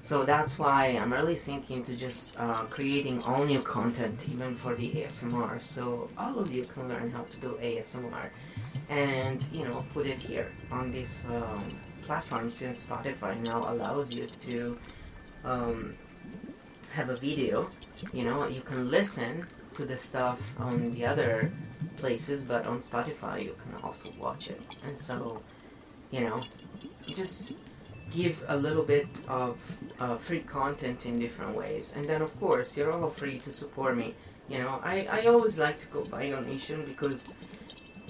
So 0.02 0.24
that's 0.24 0.60
why 0.60 0.88
I'm 0.88 1.14
really 1.14 1.36
thinking 1.36 1.84
to 1.86 1.96
just 1.96 2.38
uh, 2.38 2.64
creating 2.66 3.24
all 3.24 3.44
new 3.46 3.62
content, 3.62 4.28
even 4.30 4.56
for 4.56 4.76
the 4.76 4.92
ASMR. 4.92 5.62
So 5.62 6.10
all 6.18 6.40
of 6.40 6.54
you 6.54 6.64
can 6.64 6.90
learn 6.90 7.10
how 7.10 7.24
to 7.24 7.40
do 7.40 7.58
ASMR, 7.62 8.30
and 8.90 9.44
you 9.52 9.64
know, 9.66 9.86
put 9.94 10.06
it 10.06 10.20
here 10.20 10.52
on 10.72 10.92
this 10.92 11.24
um, 11.30 11.64
platform. 12.04 12.50
Since 12.50 12.86
Spotify 12.86 13.40
now 13.40 13.72
allows 13.72 14.12
you 14.12 14.28
to 14.28 14.80
um, 15.46 15.96
have 16.92 17.10
a 17.10 17.16
video, 17.16 17.70
you 18.14 18.24
know, 18.24 18.48
you 18.48 18.62
can 18.62 18.92
listen 18.92 19.48
to 19.76 19.86
the 19.86 19.98
stuff 19.98 20.40
on 20.60 20.92
the 20.92 21.06
other 21.06 21.52
places, 21.98 22.44
but 22.44 22.68
on 22.68 22.80
Spotify 22.80 23.44
you 23.44 23.56
can 23.62 23.82
also 23.84 24.10
watch 24.20 24.50
it. 24.50 24.62
And 24.86 25.00
so, 25.00 25.42
you 26.12 26.22
know, 26.22 26.44
just 27.08 27.56
give 28.12 28.44
a 28.48 28.58
little 28.58 28.84
bit 28.84 29.08
of 29.28 29.60
uh, 30.00 30.18
free 30.18 30.40
content 30.40 31.06
in 31.06 31.20
different 31.20 31.56
ways. 31.56 31.94
And 31.96 32.06
then, 32.06 32.22
of 32.22 32.40
course, 32.40 32.78
you're 32.78 32.92
all 32.92 33.10
free 33.10 33.40
to 33.40 33.52
support 33.52 33.98
me. 33.98 34.16
You 34.50 34.60
know, 34.60 34.80
I, 34.84 35.08
I 35.10 35.26
always 35.28 35.58
like 35.58 35.80
to 35.82 35.88
go 35.88 36.04
by 36.04 36.30
donation 36.30 36.84
because 36.86 37.28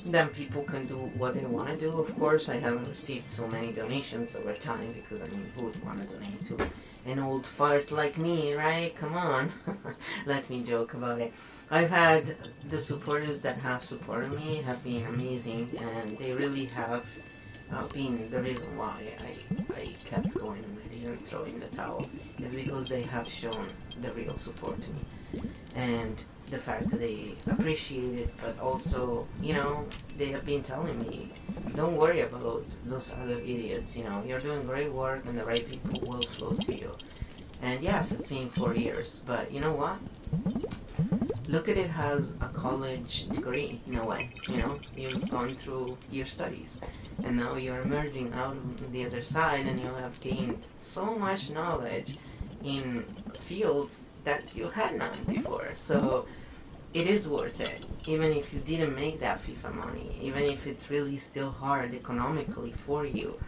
then 0.05 0.27
people 0.29 0.63
can 0.63 0.85
do 0.87 0.97
what 1.17 1.35
they 1.35 1.45
want 1.45 1.69
to 1.69 1.77
do. 1.77 1.97
Of 1.97 2.17
course, 2.17 2.49
I 2.49 2.57
haven't 2.57 2.89
received 2.89 3.29
so 3.29 3.47
many 3.47 3.71
donations 3.71 4.35
over 4.35 4.53
time 4.53 4.91
because, 4.93 5.23
I 5.23 5.27
mean, 5.27 5.51
who 5.55 5.65
would 5.65 5.85
want 5.85 6.01
to 6.01 6.07
donate 6.07 6.45
to 6.47 6.57
an 7.05 7.19
old 7.19 7.45
fart 7.45 7.91
like 7.91 8.17
me, 8.17 8.53
right? 8.53 8.95
Come 8.95 9.15
on. 9.15 9.51
Let 10.25 10.49
me 10.49 10.63
joke 10.63 10.93
about 10.93 11.21
it. 11.21 11.33
I've 11.71 11.89
had 11.89 12.35
the 12.69 12.79
supporters 12.79 13.41
that 13.41 13.57
have 13.57 13.83
supported 13.83 14.33
me 14.33 14.61
have 14.63 14.83
been 14.83 15.05
amazing, 15.05 15.77
and 15.79 16.17
they 16.17 16.33
really 16.33 16.65
have 16.65 17.05
uh, 17.73 17.87
been 17.87 18.29
the 18.29 18.41
reason 18.41 18.77
why 18.77 19.13
I, 19.19 19.79
I 19.79 19.85
kept 20.05 20.33
going 20.35 20.63
and 20.63 20.77
I 20.85 20.95
didn't 20.95 21.19
throw 21.19 21.43
in 21.43 21.59
the 21.59 21.67
towel 21.67 22.05
is 22.39 22.53
because 22.53 22.89
they 22.89 23.01
have 23.03 23.27
shown 23.27 23.67
the 24.01 24.11
real 24.11 24.37
support 24.37 24.79
to 24.81 24.89
me, 24.89 25.01
and 25.75 26.23
the 26.49 26.57
fact 26.57 26.89
that 26.89 26.99
they 26.99 27.33
appreciate 27.49 28.19
it, 28.19 28.29
but 28.41 28.59
also, 28.59 29.27
you 29.41 29.53
know, 29.53 29.85
they 30.17 30.27
have 30.27 30.45
been 30.45 30.61
telling 30.61 30.99
me, 30.99 31.31
don't 31.75 31.95
worry 31.97 32.21
about 32.21 32.65
those 32.85 33.11
other 33.21 33.39
idiots, 33.41 33.97
you 33.97 34.03
know, 34.03 34.23
you're 34.27 34.39
doing 34.39 34.63
great 34.65 34.91
work 34.91 35.25
and 35.25 35.37
the 35.37 35.45
right 35.45 35.67
people 35.67 35.99
will 36.07 36.21
flow 36.21 36.51
to 36.51 36.75
you. 36.75 36.91
And 37.61 37.81
yes, 37.81 38.11
it's 38.11 38.27
been 38.27 38.49
four 38.49 38.75
years, 38.75 39.23
but 39.25 39.51
you 39.51 39.61
know 39.61 39.71
what? 39.73 39.97
Look 41.53 41.69
at 41.69 41.77
it 41.77 41.91
as 41.95 42.31
a 42.41 42.47
college 42.47 43.29
degree 43.29 43.79
in 43.85 43.95
a 43.99 44.05
way. 44.05 44.31
You 44.49 44.57
know, 44.57 44.79
you've 44.97 45.29
gone 45.29 45.53
through 45.53 45.99
your 46.09 46.25
studies, 46.25 46.81
and 47.23 47.37
now 47.37 47.55
you're 47.57 47.81
emerging 47.81 48.33
out 48.33 48.57
of 48.57 48.91
the 48.91 49.05
other 49.05 49.21
side, 49.21 49.67
and 49.67 49.79
you'll 49.79 50.03
have 50.07 50.19
gained 50.19 50.63
so 50.77 51.05
much 51.15 51.51
knowledge 51.51 52.17
in 52.63 53.03
fields 53.35 54.09
that 54.23 54.41
you 54.55 54.67
had 54.69 54.97
not 54.97 55.13
before. 55.27 55.69
So 55.75 56.25
it 56.91 57.05
is 57.05 57.29
worth 57.29 57.61
it, 57.61 57.85
even 58.07 58.31
if 58.31 58.51
you 58.51 58.59
didn't 58.59 58.95
make 58.95 59.19
that 59.19 59.43
FIFA 59.45 59.75
money, 59.75 60.17
even 60.23 60.43
if 60.45 60.65
it's 60.65 60.89
really 60.89 61.19
still 61.19 61.51
hard 61.51 61.93
economically 61.93 62.71
for 62.71 63.05
you. 63.05 63.39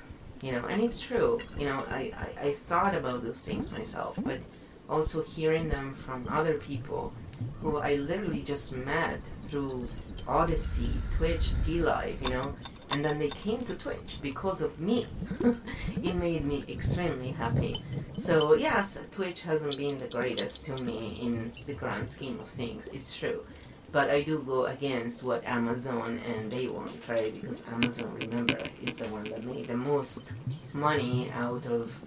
You 0.43 0.51
know, 0.51 0.65
and 0.67 0.79
it's 0.83 1.01
true. 1.01 1.39
You 1.57 1.65
know, 1.69 1.83
I, 1.89 2.11
I, 2.23 2.49
I 2.49 2.53
thought 2.53 2.93
about 2.93 3.23
those 3.23 3.41
things 3.41 3.71
myself, 3.71 4.19
but 4.23 4.41
also 4.87 5.23
hearing 5.23 5.69
them 5.69 5.93
from 5.93 6.27
other 6.29 6.55
people 6.55 7.13
who 7.61 7.77
I 7.77 7.95
literally 7.95 8.41
just 8.41 8.75
met 8.75 9.25
through 9.25 9.87
Odysee, 10.27 10.91
Twitch, 11.17 11.51
DLive, 11.65 12.21
you 12.23 12.29
know, 12.29 12.53
and 12.91 13.03
then 13.03 13.19
they 13.19 13.29
came 13.29 13.59
to 13.65 13.75
Twitch 13.75 14.19
because 14.21 14.61
of 14.61 14.79
me. 14.79 15.07
it 16.03 16.15
made 16.15 16.45
me 16.45 16.63
extremely 16.67 17.31
happy. 17.31 17.81
So 18.15 18.53
yes, 18.53 18.99
Twitch 19.11 19.41
hasn't 19.43 19.77
been 19.77 19.97
the 19.97 20.07
greatest 20.07 20.65
to 20.65 20.77
me 20.81 21.19
in 21.21 21.51
the 21.65 21.73
grand 21.73 22.07
scheme 22.07 22.39
of 22.39 22.47
things. 22.47 22.87
It's 22.93 23.17
true. 23.17 23.45
But 23.91 24.09
I 24.09 24.23
do 24.23 24.43
go 24.43 24.65
against 24.65 25.23
what 25.23 25.43
Amazon 25.45 26.19
and 26.27 26.51
they 26.51 26.67
want, 26.67 26.91
right? 27.07 27.33
Because 27.33 27.65
Amazon, 27.67 28.13
remember, 28.21 28.57
is 28.83 28.97
the 28.97 29.05
one 29.05 29.23
that 29.25 29.43
made 29.43 29.65
the 29.65 29.77
most 29.77 30.31
money 30.73 31.31
out 31.33 31.65
of 31.65 32.01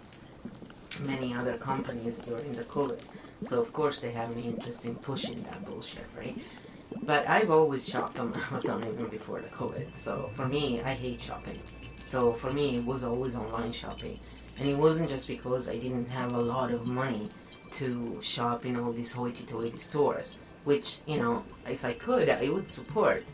many 1.01 1.35
other 1.35 1.57
companies 1.57 2.19
during 2.19 2.53
the 2.53 2.65
COVID. 2.65 3.01
So 3.43 3.61
of 3.61 3.73
course 3.73 4.01
they 4.01 4.13
have 4.13 4.31
an 4.31 4.43
interest 4.43 4.85
in 4.85 4.97
pushing 4.97 5.43
that 5.45 5.65
bullshit, 5.65 6.07
right? 6.17 6.37
But 7.03 7.29
I've 7.29 7.51
always 7.51 7.89
shopped 7.89 8.19
on 8.23 8.35
Amazon 8.35 8.85
even 8.85 9.09
before 9.09 9.41
the 9.41 9.49
COVID. 9.49 9.97
So 9.97 10.31
for 10.35 10.47
me, 10.47 10.81
I 10.83 10.95
hate 10.95 11.21
shopping. 11.21 11.61
So 12.05 12.33
for 12.33 12.51
me, 12.53 12.77
it 12.77 12.85
was 12.85 13.05
always 13.05 13.35
online 13.37 13.73
shopping. 13.73 14.19
And 14.59 14.69
it 14.69 14.77
wasn't 14.77 15.09
just 15.09 15.29
because 15.29 15.69
I 15.69 15.77
didn't 15.77 16.09
have 16.09 16.33
a 16.33 16.41
lot 16.41 16.73
of 16.73 16.87
money 16.87 17.31
to 17.73 18.19
shop 18.21 18.65
in 18.65 18.79
all 18.79 18.91
these 18.93 19.13
hoity-toity 19.13 19.79
stores, 19.79 20.37
which, 20.65 20.99
you 21.07 21.19
know, 21.19 21.45
if 21.69 21.85
I 21.85 21.93
could, 21.93 22.29
I 22.29 22.49
would 22.49 22.69
support. 22.69 23.25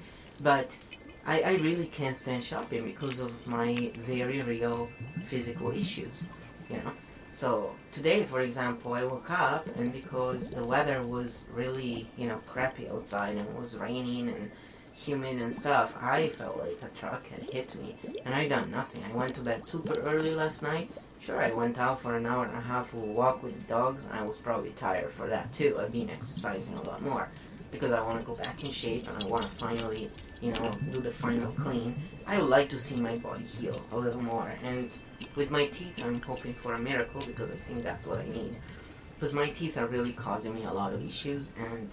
But 0.43 0.77
I, 1.27 1.41
I 1.41 1.53
really 1.53 1.87
can't 1.87 2.17
stand 2.17 2.45
shopping 2.45 2.85
because 2.85 3.21
of 3.21 3.47
my 3.47 3.91
very 3.97 4.43
real 4.43 4.89
physical 5.27 5.71
issues, 5.71 6.27
you 6.69 6.77
know. 6.77 6.93
So 7.35 7.75
today, 7.91 8.23
for 8.23 8.43
example, 8.43 8.95
I 8.95 9.03
woke 9.03 9.29
up 9.29 9.67
and 9.77 9.93
because 9.93 10.53
the 10.53 10.63
weather 10.63 11.03
was 11.03 11.45
really, 11.53 12.09
you 12.17 12.29
know, 12.29 12.39
crappy 12.47 12.89
outside 12.89 13.37
and 13.37 13.49
it 13.49 13.59
was 13.59 13.77
raining 13.77 14.29
and 14.29 14.53
humid 14.93 15.43
and 15.43 15.53
stuff, 15.53 15.97
I 16.01 16.29
felt 16.29 16.61
like 16.61 16.79
a 16.81 16.97
truck 16.97 17.27
had 17.27 17.43
hit 17.51 17.75
me 17.75 17.97
and 18.25 18.37
I 18.37 18.47
done 18.47 18.71
nothing. 18.71 19.03
I 19.03 19.13
went 19.17 19.35
to 19.35 19.41
bed 19.41 19.67
super 19.67 19.95
early 20.03 20.33
last 20.33 20.63
night. 20.63 20.93
Sure, 21.19 21.43
I 21.43 21.51
went 21.51 21.77
out 21.77 22.01
for 22.01 22.17
an 22.17 22.25
hour 22.25 22.45
and 22.45 22.57
a 22.57 22.61
half 22.61 22.95
a 22.95 22.99
walk 22.99 23.43
with 23.43 23.61
the 23.61 23.69
dogs 23.69 24.05
and 24.05 24.13
I 24.13 24.23
was 24.23 24.39
probably 24.39 24.71
tired 24.71 25.11
for 25.11 25.27
that 25.27 25.53
too. 25.53 25.77
I've 25.81 25.91
been 25.91 26.11
exercising 26.11 26.75
a 26.75 26.83
lot 26.83 27.03
more 27.03 27.29
because 27.73 27.91
I 27.91 28.01
want 28.01 28.21
to 28.21 28.25
go 28.25 28.37
back 28.37 28.63
in 28.63 28.71
shape 28.71 29.09
and 29.09 29.21
I 29.21 29.27
want 29.27 29.43
to 29.43 29.51
finally 29.51 30.09
you 30.41 30.53
know, 30.53 30.77
do 30.93 31.01
the 31.01 31.11
final 31.11 31.53
clean. 31.53 31.95
I 32.27 32.41
would 32.41 32.51
like 32.51 32.69
to 32.71 32.79
see 32.79 32.97
my 32.97 33.17
body 33.17 33.45
heal 33.45 33.81
a 33.93 33.97
little 33.97 34.21
more. 34.21 34.53
And 34.63 34.91
with 35.37 35.51
my 35.51 35.67
teeth, 35.67 36.05
I'm 36.05 36.21
hoping 36.21 36.55
for 36.55 36.75
a 36.75 36.79
miracle 36.79 37.21
because 37.27 37.51
I 37.51 37.57
think 37.57 37.83
that's 37.83 38.07
what 38.07 38.19
I 38.19 38.27
need. 38.27 38.57
Because 39.15 39.35
my 39.35 39.49
teeth 39.51 39.79
are 39.79 39.87
really 39.87 40.13
causing 40.13 40.55
me 40.55 40.65
a 40.65 40.73
lot 40.73 40.93
of 40.93 41.05
issues. 41.05 41.53
And, 41.59 41.91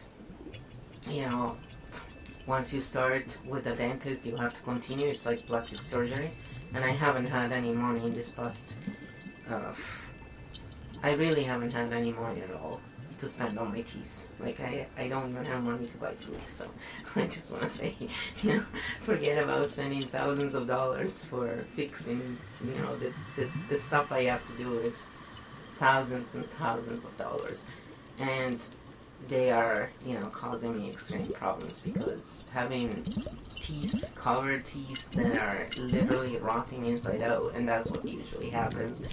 you 1.09 1.27
know, 1.27 1.57
once 2.45 2.73
you 2.73 2.81
start 2.81 3.37
with 3.45 3.63
the 3.63 3.75
dentist, 3.75 4.25
you 4.25 4.35
have 4.37 4.53
to 4.53 4.61
continue. 4.61 5.07
It's 5.07 5.25
like 5.25 5.45
plastic 5.45 5.81
surgery. 5.81 6.31
And 6.73 6.83
I 6.83 6.91
haven't 6.91 7.27
had 7.27 7.51
any 7.51 7.73
money 7.73 8.05
in 8.05 8.13
this 8.13 8.31
past. 8.31 8.73
Uh, 9.49 9.73
I 11.03 11.13
really 11.13 11.43
haven't 11.43 11.71
had 11.71 11.91
any 11.91 12.13
money 12.13 12.41
at 12.41 12.53
all 12.53 12.79
to 13.22 13.30
spend 13.30 13.57
on 13.57 13.72
my 13.72 13.82
teeth. 13.82 14.32
Like 14.39 14.59
I, 14.59 14.88
I 14.97 15.07
don't 15.07 15.30
even 15.30 15.45
have 15.45 15.63
money 15.63 15.86
to 15.86 15.97
buy 15.97 16.13
food, 16.15 16.39
so 16.49 16.65
I 17.15 17.28
just 17.28 17.51
want 17.51 17.63
to 17.63 17.69
say, 17.69 17.95
you 18.43 18.57
know, 18.57 18.65
forget 18.99 19.41
about 19.41 19.69
spending 19.69 20.03
thousands 20.07 20.55
of 20.55 20.67
dollars 20.67 21.24
for 21.24 21.63
fixing, 21.76 22.38
you 22.63 22.74
know, 22.82 22.97
the, 22.97 23.13
the, 23.38 23.49
the 23.69 23.78
stuff 23.78 24.11
I 24.11 24.24
have 24.24 24.45
to 24.47 24.63
do 24.63 24.80
is 24.80 24.95
thousands 25.78 26.34
and 26.34 26.49
thousands 26.51 27.05
of 27.05 27.15
dollars, 27.17 27.63
and 28.19 28.59
they 29.28 29.51
are, 29.51 29.88
you 30.03 30.19
know, 30.19 30.26
causing 30.28 30.82
me 30.82 30.89
extreme 30.89 31.28
problems 31.28 31.82
because 31.82 32.43
having 32.51 33.03
teeth, 33.55 34.09
covered 34.15 34.65
teeth 34.65 35.11
that 35.11 35.38
are 35.38 35.67
literally 35.78 36.38
rotting 36.38 36.88
inside 36.88 37.22
out, 37.22 37.53
and 37.53 37.69
that's 37.69 37.91
what 37.91 38.03
usually 38.03 38.49
happens 38.49 39.03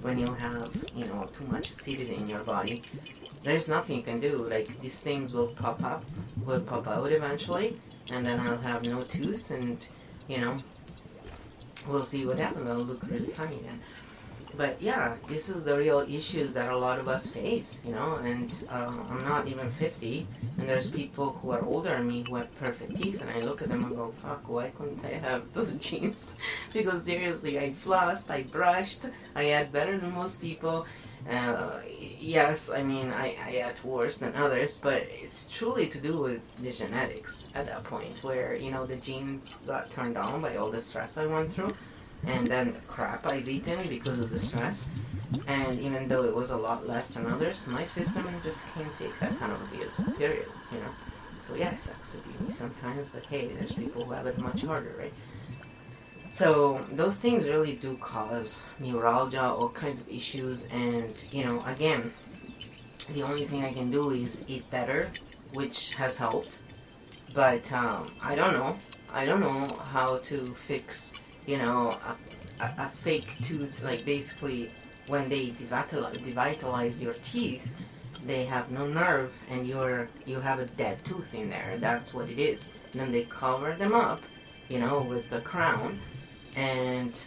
when 0.00 0.18
you 0.18 0.32
have, 0.32 0.72
you 0.96 1.04
know, 1.04 1.28
too 1.36 1.44
much 1.44 1.70
acidity 1.70 2.14
in 2.14 2.26
your 2.26 2.40
body 2.40 2.82
there's 3.42 3.68
nothing 3.68 3.96
you 3.96 4.02
can 4.02 4.20
do. 4.20 4.46
Like 4.48 4.80
these 4.80 5.00
things 5.00 5.32
will 5.32 5.48
pop 5.48 5.82
up, 5.82 6.04
will 6.44 6.60
pop 6.60 6.86
out 6.86 7.10
eventually, 7.10 7.76
and 8.10 8.24
then 8.24 8.40
I'll 8.40 8.58
have 8.58 8.82
no 8.82 9.02
tooth, 9.02 9.50
and 9.50 9.86
you 10.28 10.38
know, 10.38 10.58
we'll 11.88 12.04
see 12.04 12.26
what 12.26 12.38
happens. 12.38 12.68
I'll 12.68 12.76
look 12.78 13.02
really 13.06 13.32
funny 13.32 13.58
then. 13.62 13.80
But 14.56 14.82
yeah, 14.82 15.14
this 15.28 15.48
is 15.48 15.64
the 15.64 15.78
real 15.78 16.00
issues 16.00 16.54
that 16.54 16.72
a 16.72 16.76
lot 16.76 16.98
of 16.98 17.08
us 17.08 17.28
face, 17.28 17.78
you 17.84 17.92
know. 17.92 18.16
And 18.16 18.52
uh, 18.68 18.92
I'm 19.08 19.24
not 19.24 19.46
even 19.46 19.70
50, 19.70 20.26
and 20.58 20.68
there's 20.68 20.90
people 20.90 21.38
who 21.40 21.52
are 21.52 21.64
older 21.64 21.90
than 21.90 22.08
me 22.08 22.24
who 22.28 22.34
have 22.34 22.54
perfect 22.58 22.96
teeth, 22.96 23.22
and 23.22 23.30
I 23.30 23.40
look 23.40 23.62
at 23.62 23.68
them 23.68 23.84
and 23.84 23.94
go, 23.94 24.12
"Fuck, 24.22 24.48
why 24.48 24.70
couldn't 24.70 25.04
I 25.04 25.14
have 25.14 25.52
those 25.54 25.76
genes?" 25.76 26.36
because 26.72 27.04
seriously, 27.04 27.58
I 27.58 27.70
flossed, 27.70 28.30
I 28.30 28.42
brushed, 28.42 29.02
I 29.34 29.44
had 29.44 29.72
better 29.72 29.96
than 29.96 30.14
most 30.14 30.40
people, 30.40 30.86
uh, 31.28 31.80
yes, 32.18 32.70
I 32.70 32.82
mean, 32.82 33.10
I, 33.10 33.36
I 33.44 33.56
act 33.58 33.84
worse 33.84 34.18
than 34.18 34.34
others, 34.34 34.78
but 34.82 35.02
it's 35.10 35.50
truly 35.50 35.86
to 35.88 35.98
do 35.98 36.18
with 36.18 36.40
the 36.62 36.72
genetics 36.72 37.48
at 37.54 37.66
that 37.66 37.84
point 37.84 38.22
where, 38.22 38.56
you 38.56 38.70
know, 38.70 38.86
the 38.86 38.96
genes 38.96 39.58
got 39.66 39.90
turned 39.90 40.16
on 40.16 40.40
by 40.40 40.56
all 40.56 40.70
the 40.70 40.80
stress 40.80 41.18
I 41.18 41.26
went 41.26 41.52
through 41.52 41.74
and 42.26 42.46
then 42.46 42.72
the 42.72 42.80
crap 42.80 43.26
I've 43.26 43.48
eaten 43.48 43.86
because 43.88 44.18
of 44.18 44.30
the 44.30 44.38
stress. 44.38 44.86
And 45.46 45.78
even 45.80 46.08
though 46.08 46.24
it 46.24 46.34
was 46.34 46.50
a 46.50 46.56
lot 46.56 46.86
less 46.88 47.10
than 47.10 47.26
others, 47.26 47.66
my 47.66 47.84
system 47.84 48.26
just 48.42 48.64
can't 48.74 48.94
take 48.98 49.18
that 49.20 49.38
kind 49.38 49.52
of 49.52 49.62
abuse, 49.72 50.00
period, 50.18 50.48
you 50.72 50.78
know. 50.78 50.90
So 51.38 51.54
yeah, 51.54 51.70
it 51.70 51.80
sucks 51.80 52.12
to 52.12 52.18
be 52.22 52.44
me 52.44 52.50
sometimes, 52.50 53.08
but 53.08 53.24
hey, 53.26 53.48
there's 53.48 53.72
people 53.72 54.04
who 54.04 54.14
have 54.14 54.26
it 54.26 54.38
much 54.38 54.62
harder, 54.62 54.94
right? 54.98 55.12
So 56.30 56.80
those 56.92 57.20
things 57.20 57.48
really 57.48 57.74
do 57.74 57.96
cause 57.96 58.62
neuralgia, 58.78 59.42
all 59.42 59.68
kinds 59.68 60.00
of 60.00 60.08
issues, 60.08 60.66
and 60.70 61.12
you 61.32 61.44
know, 61.44 61.60
again, 61.66 62.12
the 63.12 63.22
only 63.24 63.44
thing 63.44 63.64
I 63.64 63.72
can 63.72 63.90
do 63.90 64.10
is 64.12 64.40
eat 64.46 64.70
better, 64.70 65.10
which 65.52 65.94
has 65.94 66.16
helped. 66.16 66.58
But 67.34 67.70
um, 67.72 68.12
I 68.22 68.36
don't 68.36 68.54
know. 68.54 68.76
I 69.12 69.24
don't 69.24 69.40
know 69.40 69.66
how 69.92 70.18
to 70.18 70.54
fix, 70.54 71.14
you 71.46 71.58
know, 71.58 71.98
a, 72.60 72.64
a, 72.78 72.88
fake 72.88 73.36
tooth. 73.42 73.82
Like 73.82 74.04
basically, 74.04 74.70
when 75.08 75.28
they 75.28 75.48
devitalize, 75.48 76.22
devitalize 76.24 77.02
your 77.02 77.14
teeth, 77.24 77.74
they 78.24 78.44
have 78.44 78.70
no 78.70 78.86
nerve, 78.86 79.32
and 79.50 79.66
you're 79.66 80.08
you 80.26 80.38
have 80.38 80.60
a 80.60 80.66
dead 80.66 81.04
tooth 81.04 81.34
in 81.34 81.50
there. 81.50 81.76
That's 81.78 82.14
what 82.14 82.30
it 82.30 82.38
is. 82.38 82.70
And 82.92 83.00
then 83.00 83.12
they 83.12 83.24
cover 83.24 83.72
them 83.72 83.94
up, 83.94 84.22
you 84.68 84.78
know, 84.78 85.00
with 85.00 85.28
the 85.28 85.40
crown 85.40 85.98
and 86.56 87.24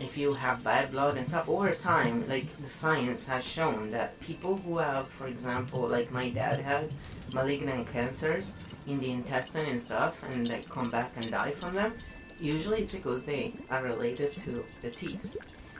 if 0.00 0.16
you 0.18 0.32
have 0.32 0.64
bad 0.64 0.90
blood 0.90 1.16
and 1.16 1.28
stuff 1.28 1.48
over 1.48 1.72
time 1.72 2.26
like 2.28 2.46
the 2.62 2.70
science 2.70 3.26
has 3.26 3.44
shown 3.44 3.90
that 3.90 4.18
people 4.20 4.56
who 4.56 4.78
have 4.78 5.06
for 5.06 5.26
example 5.26 5.86
like 5.86 6.10
my 6.10 6.28
dad 6.30 6.60
had 6.60 6.90
malignant 7.32 7.86
cancers 7.92 8.54
in 8.86 8.98
the 8.98 9.10
intestine 9.10 9.66
and 9.66 9.80
stuff 9.80 10.22
and 10.30 10.46
they 10.46 10.62
come 10.68 10.90
back 10.90 11.12
and 11.16 11.30
die 11.30 11.52
from 11.52 11.74
them 11.74 11.92
usually 12.40 12.80
it's 12.80 12.90
because 12.90 13.24
they 13.24 13.52
are 13.70 13.82
related 13.82 14.30
to 14.32 14.64
the 14.82 14.90
teeth. 14.90 15.36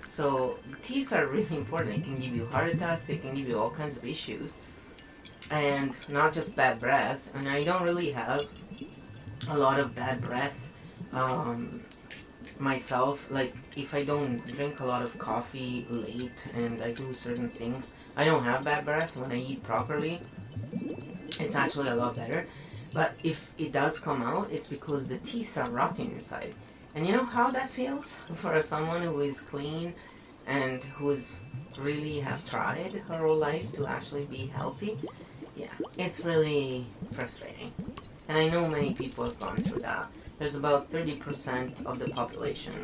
So 0.09 0.59
teeth 0.83 1.13
are 1.13 1.27
really 1.27 1.57
important. 1.57 1.97
They 1.97 2.03
can 2.03 2.21
give 2.21 2.35
you 2.35 2.47
heart 2.47 2.69
attacks 2.69 3.09
they 3.09 3.17
can 3.17 3.35
give 3.35 3.49
you 3.49 3.59
all 3.59 3.71
kinds 3.71 3.97
of 3.97 4.05
issues. 4.05 4.53
And 5.51 5.95
not 6.09 6.33
just 6.33 6.55
bad 6.55 6.79
breath 6.79 7.31
and 7.35 7.49
i 7.49 7.65
don't 7.65 7.83
really 7.83 8.13
have 8.13 8.49
a 9.49 9.59
lot 9.59 9.81
of 9.81 9.95
bad 9.95 10.23
breath 10.23 10.73
um, 11.13 11.83
myself 12.63 13.31
like 13.31 13.53
if 13.77 13.93
i 13.95 14.05
don't 14.05 14.47
drink 14.47 14.81
a 14.81 14.85
lot 14.85 15.03
of 15.03 15.19
coffee 15.19 15.85
late 15.91 16.47
and 16.55 16.83
i 16.83 16.93
do 16.93 17.13
certain 17.13 17.49
things 17.49 17.95
i 18.17 18.25
don't 18.25 18.45
have 18.45 18.63
bad 18.63 18.85
breath 18.85 19.17
when 19.17 19.33
i 19.33 19.37
eat 19.37 19.63
properly 19.65 20.21
it's 21.41 21.55
actually 21.55 21.89
a 21.89 21.95
lot 21.95 22.17
better. 22.17 22.47
But 22.95 23.15
if 23.25 23.53
it 23.59 23.73
does 23.73 23.99
come 23.99 24.23
out 24.23 24.51
it's 24.51 24.69
because 24.69 25.09
the 25.09 25.19
teeth 25.19 25.57
are 25.57 25.71
rotting 25.71 26.13
inside. 26.13 26.55
And 26.95 27.07
you 27.07 27.15
know 27.17 27.25
how 27.25 27.51
that 27.51 27.71
feels 27.71 28.21
for 28.35 28.61
someone 28.61 29.03
who 29.03 29.21
is 29.21 29.41
clean 29.41 29.95
and 30.47 30.83
who's 30.85 31.41
really 31.79 32.21
have 32.21 32.49
tried 32.49 32.93
her 33.09 33.19
whole 33.19 33.37
life 33.37 33.73
to 33.75 33.87
actually 33.87 34.25
be 34.25 34.47
healthy? 34.47 34.99
Yeah 35.57 35.73
it's 35.97 36.21
really 36.21 36.87
frustrating. 37.13 37.73
And 38.29 38.39
i 38.39 38.49
know 38.49 38.69
many 38.69 38.93
people 38.95 39.25
have 39.25 39.41
gone 39.41 39.57
through 39.57 39.81
that 39.81 40.11
there's 40.43 40.57
about 40.57 40.91
30% 40.91 41.87
of 41.87 42.01
the 42.01 42.09
population 42.11 42.75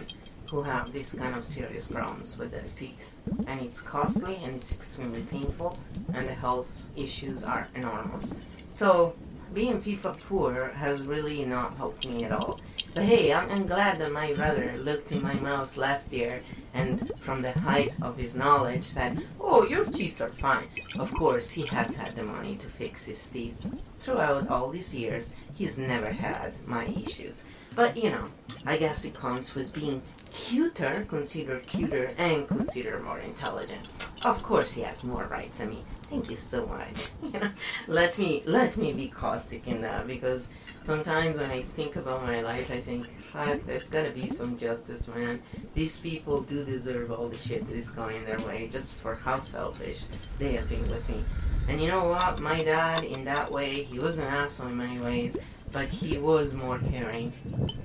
who 0.48 0.62
have 0.62 0.92
these 0.92 1.12
kind 1.12 1.34
of 1.34 1.44
serious 1.44 1.88
problems 1.88 2.38
with 2.38 2.52
their 2.52 2.62
teeth. 2.76 3.16
And 3.48 3.60
it's 3.60 3.80
costly 3.80 4.36
and 4.44 4.54
it's 4.54 4.70
extremely 4.70 5.22
painful, 5.22 5.76
and 6.14 6.28
the 6.28 6.34
health 6.34 6.88
issues 6.94 7.42
are 7.42 7.68
enormous. 7.74 8.32
So, 8.70 9.16
being 9.52 9.80
FIFA 9.80 10.20
poor 10.20 10.68
has 10.68 11.02
really 11.02 11.44
not 11.44 11.76
helped 11.76 12.06
me 12.06 12.22
at 12.22 12.30
all. 12.30 12.60
But 12.98 13.06
hey, 13.06 13.32
I'm, 13.32 13.48
I'm, 13.48 13.66
glad 13.68 14.00
that 14.00 14.10
my 14.10 14.32
brother 14.32 14.74
looked 14.76 15.12
in 15.12 15.22
my 15.22 15.34
mouth 15.34 15.76
last 15.76 16.12
year 16.12 16.40
and, 16.74 17.12
from 17.20 17.42
the 17.42 17.52
height 17.52 17.94
of 18.02 18.16
his 18.16 18.34
knowledge, 18.34 18.82
said, 18.82 19.22
Oh, 19.40 19.64
your 19.64 19.84
teeth 19.84 20.20
are 20.20 20.26
fine. 20.26 20.66
Of 20.98 21.14
course, 21.14 21.52
he 21.52 21.64
has 21.66 21.94
had 21.94 22.16
the 22.16 22.24
money 22.24 22.56
to 22.56 22.66
fix 22.66 23.04
his 23.04 23.24
teeth. 23.28 23.72
Throughout 23.98 24.50
all 24.50 24.70
these 24.70 24.96
years, 24.96 25.32
he's 25.54 25.78
never 25.78 26.10
had 26.10 26.54
my 26.66 26.86
issues. 26.86 27.44
But, 27.76 27.96
you 27.96 28.10
know, 28.10 28.30
I 28.66 28.76
guess 28.76 29.04
it 29.04 29.14
comes 29.14 29.54
with 29.54 29.72
being 29.72 30.02
cuter, 30.32 31.06
considered 31.08 31.68
cuter, 31.68 32.10
and 32.18 32.48
considered 32.48 33.04
more 33.04 33.20
intelligent. 33.20 33.86
Of 34.24 34.42
course, 34.42 34.72
he 34.72 34.82
has 34.82 35.04
more 35.04 35.26
rights 35.26 35.58
than 35.58 35.70
me. 35.70 35.84
Thank 36.10 36.30
you 36.30 36.36
so 36.36 36.66
much. 36.66 37.10
you 37.22 37.38
know, 37.38 37.50
let 37.86 38.18
me 38.18 38.42
let 38.46 38.76
me 38.76 38.92
be 38.94 39.08
caustic 39.08 39.68
in 39.68 39.82
that 39.82 40.06
because 40.06 40.52
sometimes 40.88 41.36
when 41.36 41.50
I 41.50 41.60
think 41.60 41.96
about 41.96 42.22
my 42.22 42.40
life, 42.40 42.70
I 42.70 42.80
think, 42.80 43.06
fuck, 43.20 43.62
there's 43.66 43.90
gotta 43.90 44.08
be 44.08 44.26
some 44.26 44.56
justice, 44.56 45.06
man. 45.06 45.38
These 45.74 46.00
people 46.00 46.40
do 46.40 46.64
deserve 46.64 47.12
all 47.12 47.28
the 47.28 47.36
shit 47.36 47.66
that 47.66 47.76
is 47.76 47.90
going 47.90 48.24
their 48.24 48.40
way 48.40 48.70
just 48.72 48.94
for 48.94 49.14
how 49.14 49.40
selfish 49.40 50.04
they 50.38 50.54
have 50.54 50.66
been 50.66 50.88
with 50.88 51.06
me. 51.10 51.22
And 51.68 51.78
you 51.78 51.88
know 51.88 52.08
what? 52.08 52.40
My 52.40 52.64
dad, 52.64 53.04
in 53.04 53.22
that 53.26 53.52
way, 53.52 53.82
he 53.82 53.98
was 53.98 54.16
an 54.16 54.28
asshole 54.28 54.68
in 54.68 54.78
many 54.78 54.98
ways, 54.98 55.36
but 55.72 55.88
he 55.88 56.16
was 56.16 56.54
more 56.54 56.78
caring 56.78 57.34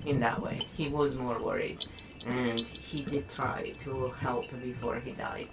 in 0.06 0.22
that 0.22 0.42
way. 0.42 0.66
He 0.74 0.88
was 0.88 1.18
more 1.18 1.44
worried, 1.44 1.86
and 2.26 2.62
he 2.62 3.02
did 3.02 3.28
try 3.28 3.74
to 3.84 4.14
help 4.22 4.46
before 4.62 4.96
he 5.02 5.12
died. 5.12 5.50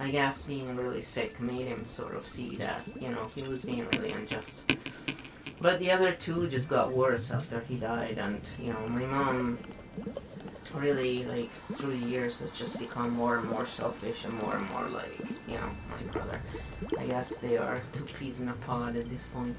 I 0.00 0.10
guess 0.10 0.46
being 0.46 0.74
really 0.74 1.02
sick 1.02 1.38
made 1.38 1.66
him 1.66 1.86
sort 1.86 2.14
of 2.14 2.26
see 2.26 2.56
that, 2.56 2.80
you 2.98 3.10
know, 3.10 3.28
he 3.34 3.42
was 3.42 3.66
being 3.66 3.86
really 3.90 4.12
unjust. 4.12 4.74
But 5.60 5.80
the 5.80 5.90
other 5.92 6.12
two 6.12 6.48
just 6.48 6.68
got 6.68 6.92
worse 6.92 7.30
after 7.30 7.60
he 7.60 7.76
died, 7.76 8.18
and, 8.18 8.40
you 8.60 8.72
know, 8.72 8.86
my 8.88 9.06
mom 9.06 9.58
really, 10.74 11.24
like, 11.24 11.50
through 11.72 11.98
the 11.98 12.06
years 12.06 12.40
has 12.40 12.50
just 12.50 12.78
become 12.78 13.10
more 13.10 13.38
and 13.38 13.48
more 13.48 13.64
selfish 13.64 14.24
and 14.24 14.34
more 14.34 14.56
and 14.56 14.68
more 14.70 14.88
like, 14.88 15.18
you 15.46 15.54
know, 15.54 15.70
my 15.88 16.12
brother. 16.12 16.40
I 16.98 17.06
guess 17.06 17.38
they 17.38 17.56
are 17.56 17.76
two 17.92 18.04
peas 18.18 18.40
in 18.40 18.48
a 18.48 18.54
pod 18.54 18.96
at 18.96 19.08
this 19.08 19.28
point. 19.28 19.56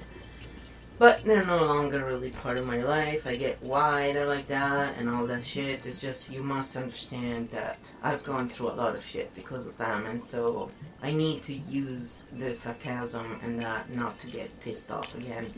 But 0.98 1.24
they're 1.26 1.46
no 1.46 1.66
longer 1.66 2.06
really 2.06 2.30
part 2.32 2.58
of 2.58 2.66
my 2.66 2.82
life. 2.82 3.28
I 3.28 3.36
get 3.36 3.62
why 3.62 4.14
they're 4.14 4.28
like 4.28 4.48
that 4.48 4.98
and 4.98 5.10
all 5.10 5.26
that 5.28 5.44
shit. 5.44 5.86
It's 5.86 6.00
just 6.00 6.32
you 6.32 6.42
must 6.42 6.78
understand 6.78 7.50
that 7.50 7.80
I've 8.02 8.24
gone 8.24 8.48
through 8.48 8.70
a 8.70 8.80
lot 8.80 8.96
of 8.96 9.06
shit 9.06 9.34
because 9.34 9.68
of 9.68 9.78
them, 9.78 10.06
and 10.06 10.22
so 10.24 10.70
I 11.04 11.12
need 11.12 11.44
to 11.44 11.54
use 11.54 12.24
the 12.32 12.54
sarcasm 12.54 13.42
and 13.44 13.60
that 13.60 13.94
not 13.94 14.18
to 14.20 14.32
get 14.32 14.58
pissed 14.62 14.90
off 14.90 15.18
again, 15.18 15.52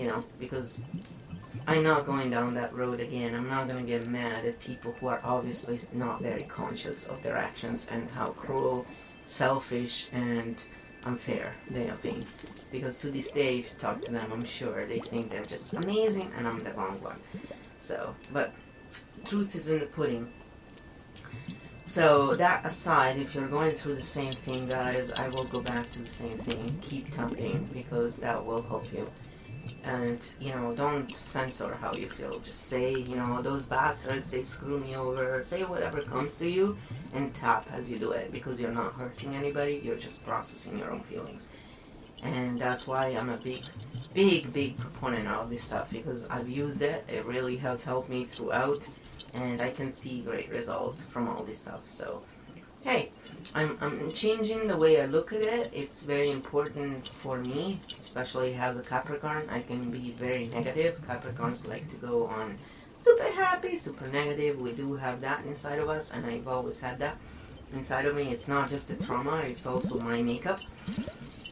you 0.00 0.08
know, 0.08 0.24
because 0.38 0.80
I'm 1.66 1.82
not 1.82 2.06
going 2.06 2.30
down 2.30 2.54
that 2.54 2.74
road 2.74 3.00
again. 3.00 3.34
I'm 3.34 3.48
not 3.48 3.68
gonna 3.68 3.82
get 3.82 4.06
mad 4.06 4.46
at 4.46 4.58
people 4.60 4.92
who 4.98 5.08
are 5.08 5.20
obviously 5.22 5.78
not 5.92 6.22
very 6.22 6.44
conscious 6.44 7.04
of 7.04 7.22
their 7.22 7.36
actions 7.36 7.86
and 7.90 8.08
how 8.10 8.28
cruel, 8.28 8.86
selfish, 9.26 10.08
and 10.12 10.56
unfair 11.04 11.54
they 11.68 11.90
are 11.90 11.98
being. 12.02 12.24
Because 12.72 12.98
to 13.00 13.10
this 13.10 13.30
day, 13.32 13.58
if 13.58 13.72
you 13.72 13.78
talk 13.78 14.00
to 14.02 14.12
them, 14.12 14.32
I'm 14.32 14.44
sure 14.44 14.86
they 14.86 15.00
think 15.00 15.30
they're 15.30 15.44
just 15.44 15.74
amazing 15.74 16.32
and 16.36 16.48
I'm 16.48 16.62
the 16.62 16.72
wrong 16.72 16.98
one. 17.02 17.20
So, 17.78 18.14
but 18.32 18.54
truth 19.26 19.54
is 19.54 19.68
in 19.68 19.80
the 19.80 19.86
pudding. 19.86 20.28
So, 21.84 22.36
that 22.36 22.64
aside, 22.64 23.18
if 23.18 23.34
you're 23.34 23.48
going 23.48 23.72
through 23.72 23.96
the 23.96 24.02
same 24.02 24.32
thing, 24.32 24.68
guys, 24.68 25.10
I 25.10 25.28
will 25.28 25.44
go 25.44 25.60
back 25.60 25.90
to 25.92 25.98
the 25.98 26.08
same 26.08 26.38
thing. 26.38 26.78
Keep 26.80 27.14
talking 27.14 27.68
because 27.74 28.16
that 28.18 28.46
will 28.46 28.62
help 28.62 28.90
you. 28.92 29.10
And, 29.82 30.24
you 30.38 30.52
know, 30.54 30.74
don't 30.74 31.10
censor 31.14 31.74
how 31.74 31.94
you 31.94 32.08
feel. 32.08 32.38
Just 32.38 32.66
say, 32.66 32.92
you 32.92 33.16
know, 33.16 33.40
those 33.40 33.64
bastards, 33.66 34.30
they 34.30 34.42
screw 34.42 34.78
me 34.78 34.94
over. 34.94 35.42
Say 35.42 35.64
whatever 35.64 36.02
comes 36.02 36.36
to 36.36 36.48
you 36.48 36.76
and 37.14 37.34
tap 37.34 37.66
as 37.72 37.90
you 37.90 37.98
do 37.98 38.12
it 38.12 38.30
because 38.32 38.60
you're 38.60 38.72
not 38.72 38.92
hurting 38.94 39.34
anybody, 39.34 39.80
you're 39.82 39.96
just 39.96 40.24
processing 40.24 40.78
your 40.78 40.90
own 40.90 41.00
feelings. 41.00 41.48
And 42.22 42.58
that's 42.58 42.86
why 42.86 43.06
I'm 43.08 43.30
a 43.30 43.38
big, 43.38 43.64
big, 44.12 44.52
big 44.52 44.78
proponent 44.78 45.26
of 45.26 45.48
this 45.48 45.62
stuff 45.62 45.90
because 45.90 46.26
I've 46.26 46.48
used 46.48 46.82
it. 46.82 47.04
It 47.08 47.24
really 47.24 47.56
has 47.56 47.82
helped 47.82 48.10
me 48.10 48.24
throughout, 48.24 48.86
and 49.32 49.60
I 49.60 49.70
can 49.70 49.90
see 49.90 50.20
great 50.20 50.50
results 50.50 51.04
from 51.04 51.28
all 51.28 51.42
this 51.44 51.60
stuff. 51.62 51.88
So, 51.88 52.22
hey, 52.82 53.10
I'm, 53.54 53.76
I'm 53.80 54.10
changing 54.12 54.68
the 54.68 54.76
way 54.76 55.00
I 55.00 55.06
look 55.06 55.32
at 55.32 55.42
it. 55.42 55.70
It's 55.74 56.02
very 56.02 56.30
important 56.30 57.08
for 57.08 57.38
me, 57.38 57.80
especially 57.98 58.54
as 58.54 58.76
a 58.76 58.82
Capricorn. 58.82 59.48
I 59.50 59.60
can 59.60 59.90
be 59.90 60.12
very 60.12 60.46
negative. 60.46 61.00
Capricorns 61.06 61.66
like 61.66 61.88
to 61.90 61.96
go 61.96 62.26
on 62.26 62.56
super 62.96 63.30
happy, 63.32 63.76
super 63.76 64.06
negative. 64.08 64.60
We 64.60 64.72
do 64.72 64.94
have 64.96 65.20
that 65.22 65.44
inside 65.46 65.78
of 65.78 65.88
us, 65.88 66.10
and 66.12 66.24
I've 66.26 66.48
always 66.48 66.80
had 66.80 66.98
that 66.98 67.16
inside 67.72 68.06
of 68.06 68.14
me. 68.14 68.30
It's 68.30 68.48
not 68.48 68.70
just 68.70 68.90
a 68.90 68.96
trauma, 68.96 69.38
it's 69.38 69.66
also 69.66 69.98
my 69.98 70.22
makeup. 70.22 70.60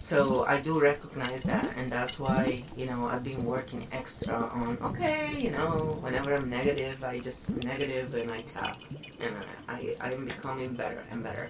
So 0.01 0.45
I 0.45 0.61
do 0.61 0.81
recognize 0.81 1.43
that, 1.45 1.77
and 1.77 1.91
that's 1.91 2.19
why 2.19 2.63
you 2.77 2.87
know 2.87 3.07
I've 3.07 3.25
been 3.25 3.45
working 3.45 3.87
extra 3.93 4.35
on. 4.35 4.79
Okay, 4.83 5.35
you 5.39 5.51
know, 5.51 5.99
whenever 6.01 6.35
I'm 6.35 6.49
negative, 6.49 7.03
I 7.05 7.19
just 7.19 7.51
negative 7.51 8.15
and 8.15 8.31
I 8.31 8.43
tap, 8.43 8.79
and 9.21 9.35
I 9.69 9.97
I 10.01 10.13
am 10.13 10.25
becoming 10.25 10.75
better 10.75 11.03
and 11.11 11.23
better. 11.23 11.49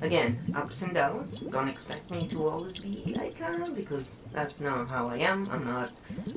Again, 0.00 0.36
ups 0.56 0.82
and 0.82 0.94
downs. 0.94 1.40
Don't 1.40 1.68
expect 1.68 2.10
me 2.10 2.26
to 2.28 2.48
always 2.48 2.78
be 2.78 3.14
like 3.16 3.38
that 3.38 3.72
because 3.76 4.18
that's 4.32 4.60
not 4.60 4.88
how 4.88 5.08
I 5.08 5.18
am. 5.18 5.48
I'm 5.52 5.64
not 5.64 5.92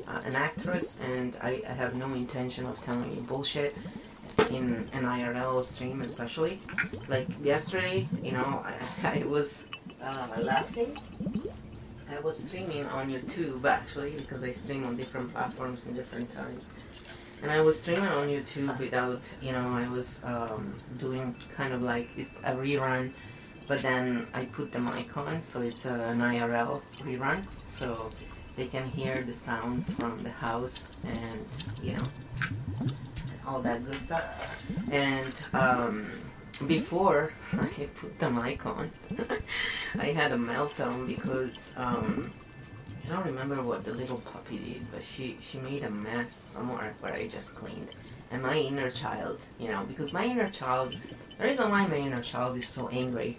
uh, 0.08 0.22
an 0.24 0.36
actress, 0.36 1.00
and 1.02 1.36
I, 1.42 1.64
I 1.68 1.74
have 1.74 1.98
no 1.98 2.14
intention 2.14 2.68
of 2.68 2.80
telling 2.82 3.16
you 3.16 3.22
bullshit 3.22 3.76
in 4.52 4.88
an 4.94 5.04
IRL 5.06 5.64
stream, 5.66 6.02
especially. 6.02 6.60
Like 7.08 7.28
yesterday, 7.42 8.08
you 8.22 8.34
know, 8.34 8.64
I, 8.64 9.20
I 9.20 9.24
was 9.26 9.66
uh, 10.06 10.28
laughing. 10.42 10.98
I 12.10 12.20
was 12.20 12.38
streaming 12.38 12.86
on 12.86 13.10
YouTube 13.10 13.66
actually 13.66 14.12
because 14.12 14.44
I 14.44 14.52
stream 14.52 14.86
on 14.86 14.96
different 14.96 15.34
platforms 15.34 15.88
in 15.88 15.96
different 15.96 16.32
times. 16.34 16.70
And 17.42 17.52
I 17.52 17.62
was 17.62 17.82
streaming 17.82 18.08
on 18.08 18.28
YouTube 18.28 18.78
without, 18.80 19.30
you 19.42 19.52
know, 19.52 19.68
I 19.70 19.88
was 19.90 20.22
um, 20.24 20.74
doing 20.98 21.36
kind 21.56 21.74
of 21.74 21.82
like 21.82 22.10
it's 22.16 22.40
a 22.40 22.54
rerun, 22.54 23.12
but 23.68 23.80
then 23.80 24.28
I 24.34 24.46
put 24.46 24.72
the 24.72 24.80
mic 24.80 25.18
on, 25.18 25.42
so 25.42 25.62
it's 25.62 25.86
an 25.86 26.20
IRL 26.20 26.82
rerun, 27.02 27.46
so 27.68 28.10
they 28.56 28.68
can 28.68 28.88
hear 28.90 29.24
the 29.24 29.34
sounds 29.34 29.92
from 29.92 30.24
the 30.24 30.30
house 30.30 30.92
and, 31.04 31.46
you 31.84 31.98
know, 31.98 32.08
all 33.46 33.62
that 33.62 33.86
good 33.86 34.02
stuff. 34.02 34.58
And 34.92 35.34
um, 35.54 36.08
before 36.68 37.34
I 37.54 37.68
put 37.96 38.18
the 38.20 38.30
mic 38.30 38.66
on, 38.66 38.90
I 40.00 40.08
had 40.08 40.32
a 40.32 40.38
meltdown 40.38 41.08
because 41.08 41.74
um, 41.78 42.32
I 43.06 43.14
don't 43.14 43.26
remember 43.26 43.62
what 43.62 43.84
the 43.84 43.94
little 43.94 44.18
puppy 44.18 44.58
did, 44.58 44.92
but 44.92 45.04
she 45.04 45.38
she 45.42 45.60
made 45.60 45.84
a 45.84 45.90
mess 45.90 46.34
somewhere 46.34 46.96
where 47.02 47.14
I 47.14 47.28
just 47.28 47.56
cleaned. 47.56 47.90
And 48.32 48.42
my 48.42 48.58
inner 48.58 48.90
child, 48.90 49.42
you 49.60 49.70
know, 49.72 49.84
because 49.84 50.12
my 50.12 50.26
inner 50.26 50.50
child, 50.50 50.96
the 51.38 51.44
reason 51.44 51.70
why 51.70 51.86
my 51.88 51.98
inner 51.98 52.22
child 52.22 52.58
is 52.58 52.68
so 52.68 52.90
angry 52.90 53.38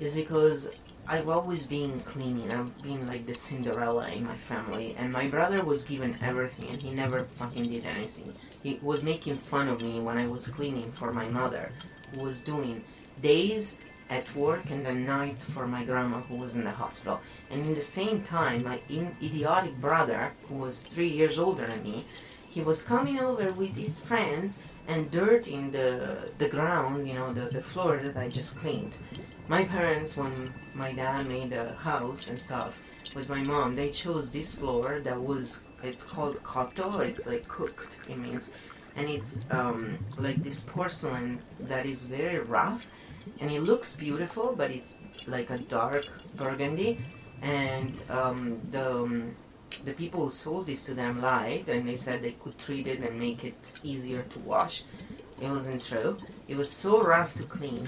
is 0.00 0.14
because 0.14 0.68
I've 1.08 1.28
always 1.28 1.66
been 1.66 2.00
cleaning. 2.00 2.52
I've 2.52 2.82
been 2.82 3.06
like 3.06 3.26
the 3.26 3.34
Cinderella 3.34 4.08
in 4.08 4.24
my 4.24 4.36
family, 4.36 4.94
and 4.98 5.12
my 5.12 5.28
brother 5.28 5.64
was 5.64 5.84
given 5.84 6.18
everything, 6.20 6.68
and 6.70 6.82
he 6.82 6.90
never 6.90 7.22
fucking 7.24 7.70
did 7.70 7.86
anything. 7.86 8.32
He 8.62 8.78
was 8.82 9.04
making 9.04 9.38
fun 9.38 9.68
of 9.68 9.80
me 9.80 10.00
when 10.00 10.18
I 10.18 10.26
was 10.26 10.48
cleaning 10.48 10.90
for 10.90 11.12
my 11.12 11.28
mother, 11.28 11.70
was 12.16 12.40
doing 12.40 12.84
days 13.22 13.76
at 14.08 14.34
work 14.36 14.70
and 14.70 14.86
then 14.86 15.04
nights 15.04 15.44
for 15.44 15.66
my 15.66 15.84
grandma 15.84 16.20
who 16.20 16.36
was 16.36 16.56
in 16.56 16.64
the 16.64 16.70
hospital. 16.70 17.20
And 17.50 17.64
in 17.66 17.74
the 17.74 17.80
same 17.80 18.22
time, 18.22 18.64
my 18.64 18.80
in- 18.88 19.16
idiotic 19.22 19.80
brother, 19.80 20.32
who 20.48 20.56
was 20.56 20.82
three 20.82 21.08
years 21.08 21.38
older 21.38 21.66
than 21.66 21.82
me, 21.82 22.04
he 22.48 22.62
was 22.62 22.82
coming 22.82 23.18
over 23.18 23.52
with 23.52 23.76
his 23.76 24.00
friends 24.00 24.60
and 24.88 25.10
dirt 25.10 25.48
in 25.48 25.72
the 25.72 26.30
the 26.38 26.48
ground, 26.48 27.08
you 27.08 27.14
know, 27.14 27.32
the, 27.32 27.46
the 27.50 27.60
floor 27.60 27.96
that 27.98 28.16
I 28.16 28.28
just 28.28 28.56
cleaned. 28.56 28.94
My 29.48 29.64
parents, 29.64 30.16
when 30.16 30.54
my 30.74 30.92
dad 30.92 31.26
made 31.28 31.52
a 31.52 31.74
house 31.74 32.28
and 32.28 32.38
stuff 32.40 32.80
with 33.14 33.28
my 33.28 33.42
mom, 33.42 33.76
they 33.76 33.90
chose 33.90 34.30
this 34.30 34.54
floor 34.54 35.00
that 35.00 35.20
was 35.20 35.60
it's 35.82 36.04
called 36.04 36.42
cotto. 36.42 37.00
It's 37.00 37.26
like 37.26 37.46
cooked. 37.48 37.92
It 38.08 38.18
means, 38.18 38.52
and 38.96 39.08
it's 39.08 39.40
um, 39.50 39.98
like 40.18 40.42
this 40.42 40.60
porcelain 40.60 41.38
that 41.60 41.86
is 41.86 42.04
very 42.04 42.40
rough, 42.40 42.86
and 43.40 43.50
it 43.50 43.60
looks 43.60 43.94
beautiful, 43.94 44.54
but 44.56 44.70
it's 44.70 44.98
like 45.26 45.50
a 45.50 45.58
dark 45.58 46.06
burgundy. 46.36 46.98
And 47.42 48.02
um, 48.08 48.58
the 48.70 48.90
um, 49.02 49.36
the 49.84 49.92
people 49.92 50.24
who 50.24 50.30
sold 50.30 50.66
this 50.66 50.84
to 50.84 50.94
them 50.94 51.20
lied, 51.20 51.68
and 51.68 51.86
they 51.86 51.96
said 51.96 52.22
they 52.22 52.32
could 52.32 52.58
treat 52.58 52.88
it 52.88 53.00
and 53.00 53.18
make 53.18 53.44
it 53.44 53.56
easier 53.82 54.22
to 54.22 54.38
wash. 54.40 54.84
It 55.40 55.48
wasn't 55.50 55.82
true. 55.82 56.16
It 56.48 56.56
was 56.56 56.70
so 56.70 57.02
rough 57.02 57.34
to 57.34 57.42
clean, 57.42 57.86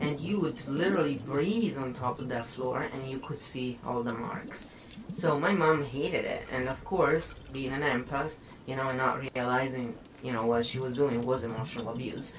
and 0.00 0.20
you 0.20 0.38
would 0.40 0.60
literally 0.68 1.18
breathe 1.24 1.78
on 1.78 1.94
top 1.94 2.20
of 2.20 2.28
that 2.28 2.44
floor, 2.44 2.88
and 2.92 3.08
you 3.08 3.18
could 3.18 3.38
see 3.38 3.78
all 3.86 4.02
the 4.02 4.12
marks. 4.12 4.66
So 5.12 5.40
my 5.40 5.52
mom 5.52 5.84
hated 5.84 6.24
it, 6.26 6.44
and 6.52 6.68
of 6.68 6.84
course, 6.84 7.34
being 7.52 7.72
an 7.72 7.82
empath, 7.82 8.40
you 8.66 8.76
know, 8.76 8.92
not 8.92 9.22
realizing, 9.34 9.96
you 10.22 10.32
know, 10.32 10.46
what 10.46 10.66
she 10.66 10.78
was 10.78 10.96
doing 10.96 11.22
was 11.22 11.44
emotional 11.44 11.90
abuse. 11.90 12.34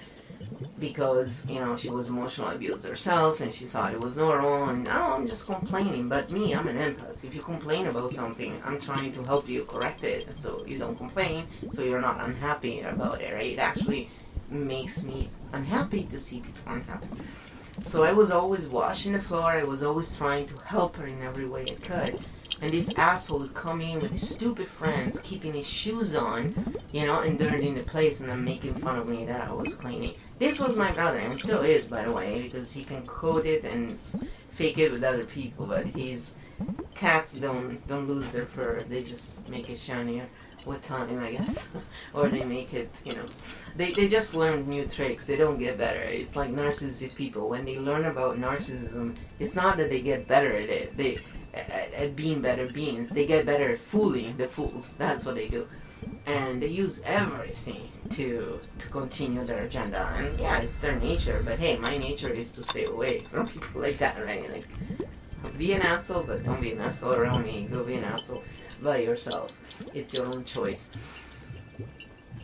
Because, 0.79 1.45
you 1.47 1.59
know, 1.59 1.75
she 1.75 1.89
was 1.89 2.09
emotionally 2.09 2.55
abused 2.55 2.88
herself 2.88 3.39
and 3.41 3.53
she 3.53 3.65
thought 3.65 3.93
it 3.93 3.99
was 3.99 4.17
normal 4.17 4.69
and 4.69 4.88
oh 4.88 5.13
I'm 5.15 5.27
just 5.27 5.45
complaining. 5.45 6.09
But 6.09 6.32
me, 6.32 6.55
I'm 6.55 6.67
an 6.67 6.77
empath. 6.77 7.23
If 7.23 7.36
you 7.36 7.41
complain 7.41 7.86
about 7.88 8.11
something, 8.11 8.59
I'm 8.65 8.79
trying 8.79 9.13
to 9.13 9.23
help 9.23 9.47
you 9.47 9.63
correct 9.65 10.03
it 10.03 10.36
so 10.36 10.65
you 10.65 10.79
don't 10.79 10.97
complain, 10.97 11.45
so 11.69 11.84
you're 11.84 12.01
not 12.01 12.19
unhappy 12.21 12.82
about 12.82 13.21
it, 13.21 13.34
right? 13.34 13.51
It 13.51 13.59
actually 13.59 14.09
makes 14.49 15.03
me 15.03 15.29
unhappy 15.53 16.03
to 16.05 16.19
see 16.19 16.39
people 16.39 16.73
unhappy. 16.73 17.07
So 17.84 18.03
I 18.03 18.11
was 18.11 18.32
always 18.32 18.67
washing 18.67 19.13
the 19.13 19.21
floor, 19.21 19.51
I 19.51 19.63
was 19.63 19.84
always 19.84 20.15
trying 20.15 20.47
to 20.47 20.57
help 20.65 20.97
her 20.97 21.05
in 21.05 21.21
every 21.21 21.45
way 21.45 21.65
I 21.69 21.75
could. 21.75 22.19
And 22.62 22.72
this 22.72 22.93
asshole 22.95 23.39
would 23.39 23.55
come 23.55 23.82
in 23.82 23.99
with 23.99 24.12
his 24.12 24.30
stupid 24.30 24.68
friends, 24.68 25.20
keeping 25.22 25.53
his 25.53 25.68
shoes 25.68 26.16
on, 26.16 26.76
you 26.91 27.07
know, 27.07 27.22
and 27.22 27.38
dirtying 27.38 27.74
the 27.74 27.82
place, 27.82 28.20
and 28.20 28.30
then 28.30 28.45
making 28.45 28.76
fun 28.76 28.99
of 28.99 29.09
me 29.09 29.26
that 29.26 29.41
I 29.49 29.51
was 29.51 29.76
cleaning. 29.76 30.14
This 30.38 30.59
was 30.59 30.76
my 30.76 30.91
brother, 30.91 31.18
and 31.18 31.38
still 31.38 31.62
is, 31.62 31.88
by 31.88 32.03
the 32.03 32.12
way, 32.12 32.43
because 32.43 32.72
he 32.72 32.84
can 32.84 33.03
code 33.05 33.47
it 33.47 33.64
and 33.64 33.97
fake 34.49 34.78
it 34.78 34.91
with 34.91 35.03
other 35.03 35.24
people. 35.24 35.66
But 35.66 35.88
he's 35.88 36.36
cats 36.93 37.34
don't 37.34 37.86
don't 37.88 38.07
lose 38.07 38.32
their 38.32 38.45
fur; 38.45 38.84
they 38.88 39.01
just 39.01 39.47
make 39.49 39.70
it 39.70 39.80
shinier. 39.80 40.28
with 40.64 40.84
time, 40.86 41.20
I 41.20 41.32
guess, 41.32 41.68
or 42.14 42.30
they 42.30 42.43
make 42.43 42.72
it, 42.76 42.89
you 43.03 43.16
know, 43.16 43.26
they, 43.76 43.91
they 43.93 44.07
just 44.07 44.36
learn 44.36 44.70
new 44.70 44.86
tricks. 44.86 45.26
They 45.26 45.36
don't 45.36 45.57
get 45.57 45.80
better. 45.80 46.01
It's 46.01 46.36
like 46.36 46.51
narcissistic 46.51 47.16
people. 47.18 47.49
When 47.49 47.66
they 47.66 47.80
learn 47.80 48.05
about 48.05 48.38
narcissism, 48.38 49.16
it's 49.39 49.55
not 49.55 49.78
that 49.78 49.89
they 49.89 50.01
get 50.01 50.28
better 50.28 50.51
at 50.55 50.70
it. 50.70 50.95
They 50.95 51.20
at, 51.54 51.93
at 51.93 52.16
being 52.16 52.41
better 52.41 52.68
beings. 52.68 53.10
They 53.10 53.26
get 53.26 53.45
better 53.45 53.72
at 53.72 53.80
fooling 53.80 54.38
the 54.38 54.47
fools. 54.47 54.95
That's 54.97 55.26
what 55.26 55.36
they 55.36 55.47
do, 55.47 55.68
and 56.26 56.62
they 56.62 56.68
use 56.68 57.02
everything 57.06 57.89
to 58.12 58.60
to 58.80 58.89
continue 58.89 59.43
their 59.43 59.64
agenda. 59.64 60.14
And 60.18 60.39
yeah, 60.39 60.60
it's 60.60 60.80
their 60.80 60.97
nature. 60.99 61.41
But 61.45 61.60
hey, 61.60 61.78
my 61.78 61.97
nature 61.97 62.30
is 62.30 62.52
to 62.54 62.64
stay 62.64 62.86
away 62.86 63.22
from 63.30 63.47
people 63.54 63.82
like 63.82 63.97
that, 63.97 64.24
right? 64.24 64.49
Like, 64.49 64.68
be 65.58 65.74
an 65.74 65.82
asshole, 65.82 66.24
but 66.24 66.43
don't 66.43 66.62
be 66.62 66.72
an 66.72 66.82
asshole 66.82 67.16
around 67.16 67.45
me. 67.45 67.68
Go 67.72 67.84
be 67.84 67.95
an 67.95 68.04
asshole 68.04 68.43
by 68.84 68.97
yourself. 68.97 69.52
It's 69.93 70.14
your 70.14 70.26
own 70.28 70.43
choice. 70.43 70.89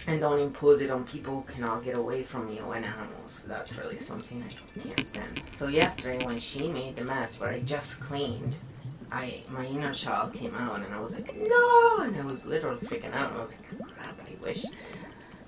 And 0.07 0.21
don't 0.21 0.39
impose 0.39 0.81
it 0.81 0.89
on 0.89 1.03
people 1.03 1.41
who 1.41 1.53
cannot 1.53 1.83
get 1.83 1.97
away 1.97 2.23
from 2.23 2.47
you 2.49 2.71
and 2.71 2.85
animals. 2.85 3.43
That's 3.45 3.77
really 3.77 3.99
something 3.99 4.41
I 4.41 4.79
can't 4.79 4.99
stand. 4.99 5.41
So 5.51 5.67
yesterday 5.67 6.25
when 6.25 6.39
she 6.39 6.69
made 6.69 6.95
the 6.95 7.03
mess 7.03 7.39
where 7.39 7.49
I 7.49 7.59
just 7.59 7.99
cleaned, 7.99 8.55
I 9.11 9.43
my 9.49 9.65
inner 9.65 9.93
child 9.93 10.33
came 10.33 10.55
out 10.55 10.81
and 10.81 10.93
I 10.93 10.99
was 10.99 11.13
like, 11.13 11.35
no! 11.35 11.97
And 12.01 12.15
I 12.17 12.25
was 12.25 12.45
literally 12.45 12.85
freaking 12.85 13.13
out. 13.13 13.31
I 13.33 13.41
was 13.41 13.51
like, 13.51 13.65
oh, 13.73 13.85
crap, 13.95 14.19
I 14.19 14.43
wish 14.43 14.63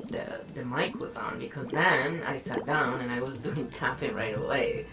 the, 0.07 0.41
the 0.53 0.65
mic 0.65 0.99
was 0.99 1.17
on 1.17 1.39
because 1.39 1.69
then 1.69 2.23
I 2.25 2.37
sat 2.37 2.65
down 2.65 3.01
and 3.01 3.11
I 3.11 3.21
was 3.21 3.41
doing 3.47 3.69
tapping 3.69 4.13
right 4.13 4.37
away. 4.37 4.85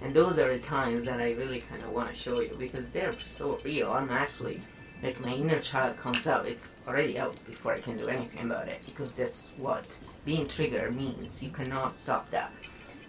And 0.00 0.14
those 0.14 0.38
are 0.38 0.52
the 0.52 0.58
times 0.58 1.04
that 1.04 1.20
I 1.20 1.32
really 1.32 1.60
kind 1.60 1.82
of 1.82 1.90
want 1.90 2.08
to 2.08 2.14
show 2.14 2.40
you 2.40 2.56
because 2.58 2.92
they're 2.92 3.18
so 3.20 3.60
real. 3.64 3.92
I'm 3.92 4.10
actually 4.10 4.60
like 5.02 5.20
my 5.20 5.32
inner 5.32 5.58
child 5.58 5.96
comes 5.96 6.26
out, 6.28 6.46
it's 6.46 6.78
already 6.86 7.18
out 7.18 7.34
before 7.46 7.72
I 7.72 7.80
can 7.80 7.96
do 7.96 8.06
anything 8.06 8.46
about 8.46 8.68
it 8.68 8.82
because 8.84 9.14
that's 9.14 9.50
what 9.56 9.98
being 10.24 10.46
triggered 10.46 10.94
means. 10.94 11.42
You 11.42 11.50
cannot 11.50 11.94
stop 11.94 12.30
that. 12.30 12.52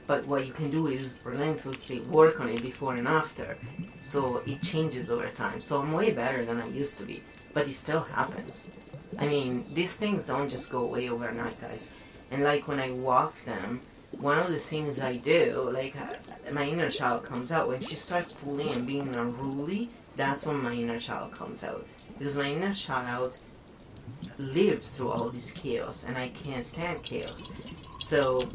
But 0.05 0.25
what 0.27 0.45
you 0.45 0.51
can 0.51 0.69
do 0.69 0.87
is 0.87 1.17
relentlessly 1.23 2.01
work 2.01 2.41
on 2.41 2.49
it 2.49 2.61
before 2.61 2.95
and 2.95 3.07
after, 3.07 3.57
so 3.99 4.41
it 4.45 4.61
changes 4.61 5.09
over 5.09 5.29
time. 5.29 5.61
So 5.61 5.81
I'm 5.81 5.93
way 5.93 6.11
better 6.11 6.43
than 6.43 6.61
I 6.61 6.67
used 6.67 6.97
to 6.99 7.05
be, 7.05 7.23
but 7.53 7.67
it 7.67 7.73
still 7.73 8.01
happens. 8.01 8.65
I 9.17 9.27
mean, 9.27 9.65
these 9.73 9.95
things 9.95 10.27
don't 10.27 10.49
just 10.49 10.71
go 10.71 10.83
away 10.83 11.09
overnight, 11.09 11.61
guys. 11.61 11.89
And 12.31 12.43
like 12.43 12.67
when 12.67 12.79
I 12.79 12.91
walk 12.91 13.33
them, 13.45 13.81
one 14.11 14.39
of 14.39 14.51
the 14.51 14.59
things 14.59 14.99
I 14.99 15.15
do, 15.17 15.69
like 15.71 15.95
uh, 15.95 16.51
my 16.51 16.65
inner 16.67 16.89
child 16.89 17.23
comes 17.23 17.51
out 17.51 17.67
when 17.67 17.81
she 17.81 17.95
starts 17.95 18.33
pulling 18.33 18.69
and 18.69 18.85
being 18.85 19.15
unruly 19.15 19.89
that's 20.15 20.45
when 20.45 20.61
my 20.61 20.73
inner 20.73 20.99
child 20.99 21.31
comes 21.31 21.63
out. 21.63 21.85
Because 22.17 22.37
my 22.37 22.51
inner 22.51 22.73
child 22.73 23.37
lived 24.37 24.83
through 24.83 25.09
all 25.09 25.29
this 25.29 25.51
chaos 25.51 26.05
and 26.07 26.17
I 26.17 26.29
can't 26.29 26.65
stand 26.65 27.03
chaos. 27.03 27.49
So, 28.01 28.49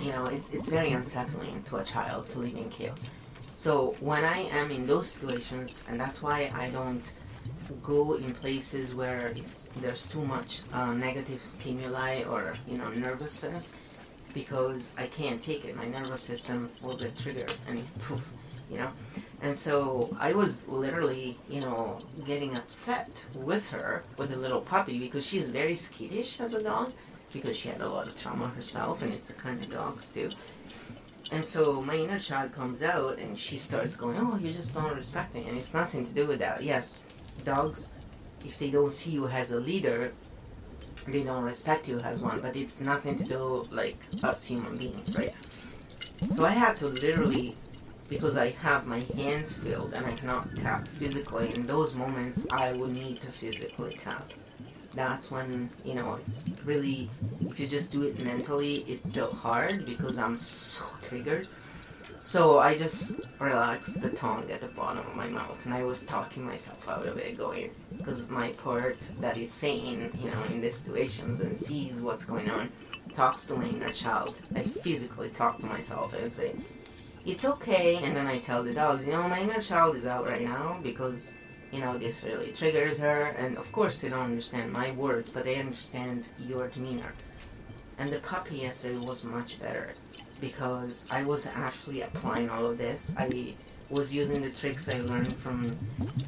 you 0.00 0.12
know, 0.12 0.26
it's, 0.26 0.52
it's 0.52 0.68
very 0.68 0.92
unsettling 0.92 1.62
to 1.64 1.76
a 1.76 1.84
child 1.84 2.30
to 2.30 2.38
live 2.38 2.56
in 2.56 2.68
chaos. 2.70 3.08
So 3.54 3.96
when 4.00 4.24
I 4.24 4.40
am 4.60 4.70
in 4.70 4.86
those 4.86 5.10
situations, 5.10 5.84
and 5.88 5.98
that's 5.98 6.22
why 6.22 6.50
I 6.54 6.70
don't 6.70 7.04
go 7.82 8.14
in 8.14 8.34
places 8.34 8.94
where 8.94 9.34
there's 9.76 10.06
too 10.06 10.24
much 10.24 10.62
uh, 10.72 10.92
negative 10.92 11.42
stimuli 11.42 12.24
or, 12.24 12.52
you 12.68 12.76
know, 12.76 12.90
nervousness, 12.90 13.76
because 14.34 14.90
I 14.98 15.06
can't 15.06 15.40
take 15.40 15.64
it. 15.64 15.76
My 15.76 15.86
nervous 15.86 16.20
system 16.20 16.70
will 16.82 16.96
get 16.96 17.16
triggered 17.16 17.54
and 17.68 17.82
poof, 18.00 18.32
you 18.70 18.78
know. 18.78 18.90
And 19.40 19.56
so 19.56 20.14
I 20.18 20.32
was 20.32 20.66
literally, 20.68 21.38
you 21.48 21.60
know, 21.60 22.00
getting 22.26 22.56
upset 22.56 23.24
with 23.34 23.70
her, 23.70 24.02
with 24.18 24.30
the 24.30 24.36
little 24.36 24.60
puppy, 24.60 24.98
because 24.98 25.24
she's 25.24 25.48
very 25.48 25.76
skittish 25.76 26.40
as 26.40 26.54
a 26.54 26.62
dog, 26.62 26.92
because 27.34 27.56
she 27.56 27.68
had 27.68 27.82
a 27.82 27.88
lot 27.88 28.06
of 28.06 28.18
trauma 28.18 28.48
herself, 28.48 29.02
and 29.02 29.12
it's 29.12 29.26
the 29.26 29.34
kind 29.34 29.60
of 29.62 29.70
dogs 29.70 30.12
do. 30.12 30.30
And 31.32 31.44
so 31.44 31.82
my 31.82 31.96
inner 31.96 32.18
child 32.18 32.52
comes 32.52 32.82
out, 32.82 33.18
and 33.18 33.38
she 33.38 33.58
starts 33.58 33.96
going, 33.96 34.16
"Oh, 34.18 34.38
you 34.38 34.52
just 34.52 34.72
don't 34.72 34.94
respect 34.94 35.34
me," 35.34 35.44
and 35.48 35.58
it's 35.58 35.74
nothing 35.74 36.06
to 36.06 36.12
do 36.12 36.26
with 36.26 36.38
that. 36.38 36.62
Yes, 36.62 37.04
dogs, 37.44 37.90
if 38.46 38.58
they 38.58 38.70
don't 38.70 38.92
see 38.92 39.10
you 39.10 39.26
as 39.26 39.52
a 39.52 39.60
leader, 39.60 40.12
they 41.08 41.24
don't 41.24 41.42
respect 41.42 41.88
you 41.88 41.98
as 41.98 42.22
one, 42.22 42.40
but 42.40 42.56
it's 42.56 42.80
nothing 42.80 43.18
to 43.18 43.24
do 43.24 43.66
like 43.70 43.98
us 44.22 44.46
human 44.46 44.78
beings, 44.78 45.18
right? 45.18 45.34
So 46.32 46.44
I 46.44 46.52
had 46.52 46.76
to 46.78 46.86
literally 46.86 47.56
because 48.08 48.36
I 48.36 48.50
have 48.50 48.86
my 48.86 49.00
hands 49.16 49.52
filled 49.54 49.94
and 49.94 50.06
I 50.06 50.12
cannot 50.12 50.56
tap 50.56 50.86
physically. 50.88 51.54
In 51.54 51.66
those 51.66 51.94
moments, 51.94 52.46
I 52.50 52.72
would 52.72 52.94
need 52.94 53.20
to 53.22 53.32
physically 53.32 53.94
tap. 53.94 54.32
That's 54.94 55.30
when, 55.30 55.70
you 55.84 55.94
know, 55.94 56.14
it's 56.14 56.50
really, 56.64 57.10
if 57.40 57.58
you 57.58 57.66
just 57.66 57.92
do 57.92 58.02
it 58.02 58.18
mentally, 58.18 58.84
it's 58.88 59.08
still 59.08 59.32
hard 59.32 59.84
because 59.86 60.18
I'm 60.18 60.36
so 60.36 60.84
triggered. 61.02 61.48
So 62.22 62.58
I 62.58 62.76
just 62.76 63.12
relaxed 63.38 64.00
the 64.00 64.10
tongue 64.10 64.50
at 64.50 64.60
the 64.60 64.68
bottom 64.68 65.06
of 65.06 65.16
my 65.16 65.28
mouth 65.28 65.64
and 65.64 65.74
I 65.74 65.84
was 65.84 66.04
talking 66.04 66.44
myself 66.44 66.88
out 66.88 67.06
of 67.06 67.18
it, 67.18 67.36
going, 67.36 67.72
because 67.96 68.30
my 68.30 68.50
part 68.52 69.08
that 69.20 69.36
is 69.36 69.52
sane, 69.52 70.10
you 70.22 70.30
know, 70.30 70.42
in 70.44 70.60
these 70.60 70.76
situations 70.76 71.40
and 71.40 71.56
sees 71.56 72.00
what's 72.00 72.24
going 72.24 72.50
on, 72.50 72.70
talks 73.14 73.46
to 73.46 73.56
my 73.56 73.64
inner 73.64 73.90
child. 73.90 74.36
I 74.54 74.62
physically 74.62 75.30
talk 75.30 75.58
to 75.60 75.66
myself 75.66 76.14
and 76.14 76.32
say, 76.32 76.54
it's 77.26 77.44
okay. 77.44 77.96
And 77.96 78.16
then 78.16 78.26
I 78.26 78.38
tell 78.38 78.62
the 78.62 78.74
dogs, 78.74 79.06
you 79.06 79.12
know, 79.12 79.28
my 79.28 79.40
inner 79.40 79.60
child 79.60 79.96
is 79.96 80.06
out 80.06 80.26
right 80.26 80.42
now 80.42 80.78
because, 80.82 81.32
you 81.74 81.80
know, 81.80 81.98
this 81.98 82.24
really 82.24 82.52
triggers 82.52 82.98
her. 82.98 83.34
And 83.36 83.58
of 83.58 83.70
course, 83.72 83.98
they 83.98 84.08
don't 84.08 84.20
understand 84.20 84.72
my 84.72 84.92
words, 84.92 85.30
but 85.30 85.44
they 85.44 85.56
understand 85.56 86.24
your 86.38 86.68
demeanor. 86.68 87.12
And 87.98 88.12
the 88.12 88.18
puppy 88.18 88.58
yesterday 88.58 88.98
was 89.04 89.24
much 89.24 89.60
better 89.60 89.94
because 90.40 91.04
I 91.10 91.22
was 91.24 91.46
actually 91.46 92.02
applying 92.02 92.48
all 92.50 92.66
of 92.66 92.78
this. 92.78 93.14
I 93.16 93.54
was 93.90 94.14
using 94.14 94.42
the 94.42 94.50
tricks 94.50 94.88
I 94.88 95.00
learned 95.00 95.36
from 95.36 95.76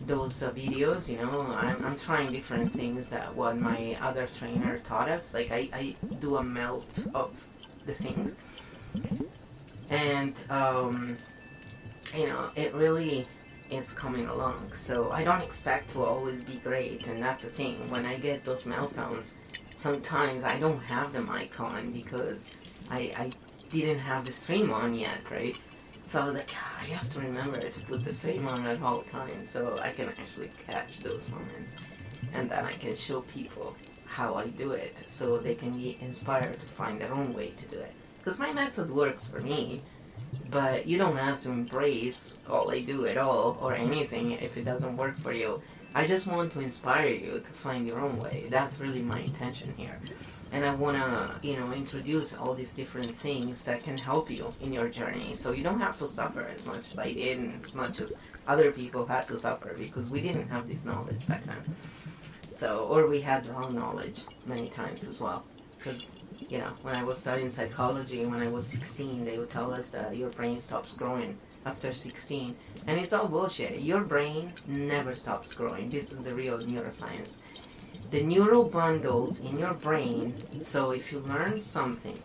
those 0.07 0.43
uh, 0.43 0.51
videos. 0.51 1.09
You 1.09 1.19
know, 1.19 1.41
I'm, 1.41 1.85
I'm 1.85 1.97
trying 1.97 2.33
different 2.33 2.71
things 2.71 3.09
that 3.11 3.35
what 3.35 3.59
my 3.59 3.97
other 4.01 4.27
trainer 4.39 4.79
taught 4.79 5.09
us. 5.09 5.35
Like 5.35 5.51
I, 5.51 5.69
I 5.73 5.95
do 6.21 6.37
a 6.37 6.43
melt 6.43 7.05
of 7.15 7.31
the 7.87 7.95
things 7.95 8.37
and 9.91 10.43
um, 10.51 11.17
you 12.15 12.27
know 12.27 12.51
it 12.57 12.75
really 12.75 13.27
is 13.71 13.93
coming 13.93 14.27
along. 14.27 14.73
So 14.75 15.11
I 15.11 15.25
don't 15.25 15.43
expect 15.43 15.91
to 15.91 16.05
always 16.05 16.43
be 16.43 16.57
great, 16.57 17.07
and 17.07 17.23
that's 17.23 17.43
the 17.43 17.49
thing. 17.49 17.77
When 17.91 18.07
I 18.07 18.17
get 18.17 18.45
those 18.45 18.65
meltdowns, 18.65 19.35
sometimes 19.75 20.45
I 20.45 20.59
don't 20.59 20.81
have 20.81 21.13
the 21.13 21.23
mic 21.23 21.59
on 21.61 21.93
because 21.93 22.51
I, 22.91 23.13
I 23.17 23.31
didn't 23.71 23.99
have 23.99 24.25
the 24.25 24.33
stream 24.33 24.73
on 24.73 24.95
yet, 24.95 25.19
right? 25.31 25.57
So 26.03 26.21
I 26.21 26.25
was 26.25 26.37
like, 26.37 26.51
ah, 26.55 26.79
I 26.81 26.85
have 26.85 27.13
to 27.15 27.21
remember 27.21 27.61
to 27.61 27.81
put 27.81 28.05
the 28.05 28.13
stream 28.13 28.47
on 28.49 28.65
at 28.67 28.81
all 28.81 29.03
times 29.03 29.49
so 29.49 29.79
I 29.83 29.91
can 29.91 30.09
actually 30.09 30.51
catch 30.67 31.01
those 31.01 31.29
moments, 31.31 31.77
and 32.33 32.49
then 32.49 32.65
I 32.65 32.73
can 32.73 32.95
show 32.95 33.23
people 33.23 33.77
how 34.05 34.35
I 34.35 34.47
do 34.47 34.71
it 34.71 34.97
so 35.07 35.37
they 35.37 35.57
can 35.57 35.73
be 35.73 35.99
inspired 36.01 36.55
to 36.61 36.67
find 36.67 37.01
their 37.01 37.13
own 37.13 37.35
way 37.35 37.53
to 37.59 37.67
do 37.67 37.79
it 37.79 37.93
because 38.27 38.41
my 38.41 38.53
method 38.53 38.91
works 38.91 39.29
for 39.29 39.41
me, 39.41 39.81
but 40.51 40.87
you 40.87 40.99
don't 40.99 41.17
have 41.17 41.43
to 41.43 41.51
embrace 41.51 42.39
all 42.49 42.71
I 42.71 42.81
do 42.81 43.07
at 43.07 43.19
all 43.19 43.59
or 43.61 43.75
anything 43.75 44.33
if 44.33 44.57
it 44.57 44.65
doesn't 44.65 44.97
work 44.97 45.17
for 45.19 45.33
you. 45.33 45.63
I 45.95 46.07
just 46.07 46.27
want 46.27 46.53
to 46.53 46.61
inspire 46.61 47.09
you 47.09 47.41
to 47.41 47.53
find 47.53 47.87
your 47.87 48.01
own 48.01 48.19
way. 48.19 48.47
That's 48.51 48.81
really 48.81 49.03
my 49.03 49.21
intention 49.21 49.73
here. 49.77 49.99
And 50.53 50.65
I 50.65 50.75
want 50.75 50.97
to, 50.97 51.31
you 51.47 51.57
know, 51.57 51.73
introduce 51.73 52.35
all 52.35 52.55
these 52.55 52.73
different 52.73 53.17
things 53.17 53.65
that 53.65 53.83
can 53.83 53.99
help 53.99 54.31
you 54.31 54.53
in 54.61 54.73
your 54.73 54.89
journey. 54.89 55.33
So 55.35 55.53
you 55.53 55.63
don't 55.63 55.81
have 55.81 55.99
to 55.99 56.07
suffer 56.07 56.43
as 56.43 56.67
much 56.67 56.93
as 56.93 56.99
I 56.99 57.13
did 57.13 57.39
and 57.39 57.65
as 57.65 57.75
much 57.75 58.01
as 58.01 58.13
other 58.47 58.71
people 58.71 59.07
had 59.07 59.27
to 59.29 59.39
suffer 59.39 59.75
because 59.79 60.09
we 60.11 60.21
didn't 60.21 60.49
have 60.49 60.69
this 60.69 60.85
knowledge 60.85 61.27
back 61.27 61.45
then. 61.45 61.63
So, 62.53 62.87
or 62.91 63.07
we 63.07 63.21
had 63.21 63.47
wrong 63.49 63.75
knowledge 63.75 64.21
many 64.47 64.69
times 64.69 65.05
as 65.05 65.21
well. 65.21 65.45
Because 65.87 66.19
you 66.49 66.59
know, 66.59 66.73
when 66.83 66.97
I 66.97 67.05
was 67.05 67.19
studying 67.19 67.49
psychology, 67.49 68.27
when 68.27 68.43
I 68.43 68.49
was 68.49 68.67
16, 68.67 69.25
they 69.25 69.39
would 69.39 69.51
tell 69.51 69.73
us 69.73 69.91
that 69.91 70.17
your 70.17 70.31
brain 70.31 70.59
stops 70.59 70.95
growing 70.95 71.39
after 71.65 71.93
16. 71.93 72.57
And 72.89 72.99
it's 72.99 73.13
all 73.13 73.29
bullshit. 73.29 73.81
Your 73.81 74.01
brain 74.01 74.53
never 74.67 75.15
stops 75.15 75.53
growing. 75.55 75.89
This 75.89 76.13
is 76.13 76.25
the 76.25 76.35
real 76.35 76.59
neuroscience. 76.59 77.41
The 78.11 78.23
neural 78.23 78.65
bundles 78.65 79.39
in 79.41 79.59
your 79.61 79.75
brain, 79.75 80.35
so 80.63 80.91
if 80.91 81.13
you 81.13 81.21
learn 81.21 81.61
something 81.61 82.19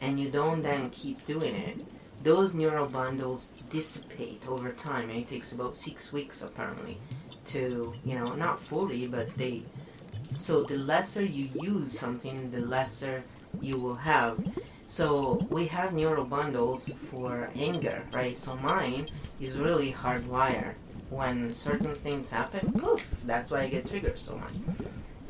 and 0.00 0.18
you 0.18 0.28
don't 0.28 0.62
then 0.62 0.90
keep 0.90 1.24
doing 1.26 1.54
it, 1.54 1.86
those 2.24 2.56
neural 2.56 2.86
bundles 2.86 3.48
dissipate 3.70 4.48
over 4.48 4.70
time. 4.72 5.10
And 5.10 5.20
it 5.20 5.28
takes 5.28 5.52
about 5.52 5.76
six 5.76 6.12
weeks, 6.12 6.42
apparently, 6.42 6.98
to, 7.46 7.94
you 8.04 8.18
know, 8.18 8.34
not 8.34 8.60
fully, 8.60 9.06
but 9.06 9.36
they. 9.36 9.62
So 10.38 10.62
the 10.62 10.76
lesser 10.76 11.24
you 11.24 11.48
use 11.54 11.98
something, 11.98 12.50
the 12.50 12.60
lesser 12.60 13.22
you 13.60 13.78
will 13.78 13.94
have. 13.94 14.38
So 14.86 15.46
we 15.50 15.66
have 15.66 15.92
neural 15.92 16.24
bundles 16.24 16.92
for 17.10 17.50
anger, 17.56 18.04
right? 18.12 18.36
So 18.36 18.56
mine 18.56 19.08
is 19.40 19.56
really 19.56 19.92
hardwired. 19.92 20.74
When 21.10 21.54
certain 21.54 21.94
things 21.94 22.30
happen, 22.30 22.72
poof, 22.72 23.22
that's 23.24 23.50
why 23.50 23.62
I 23.62 23.68
get 23.68 23.88
triggered 23.88 24.18
so 24.18 24.36
much. 24.36 24.52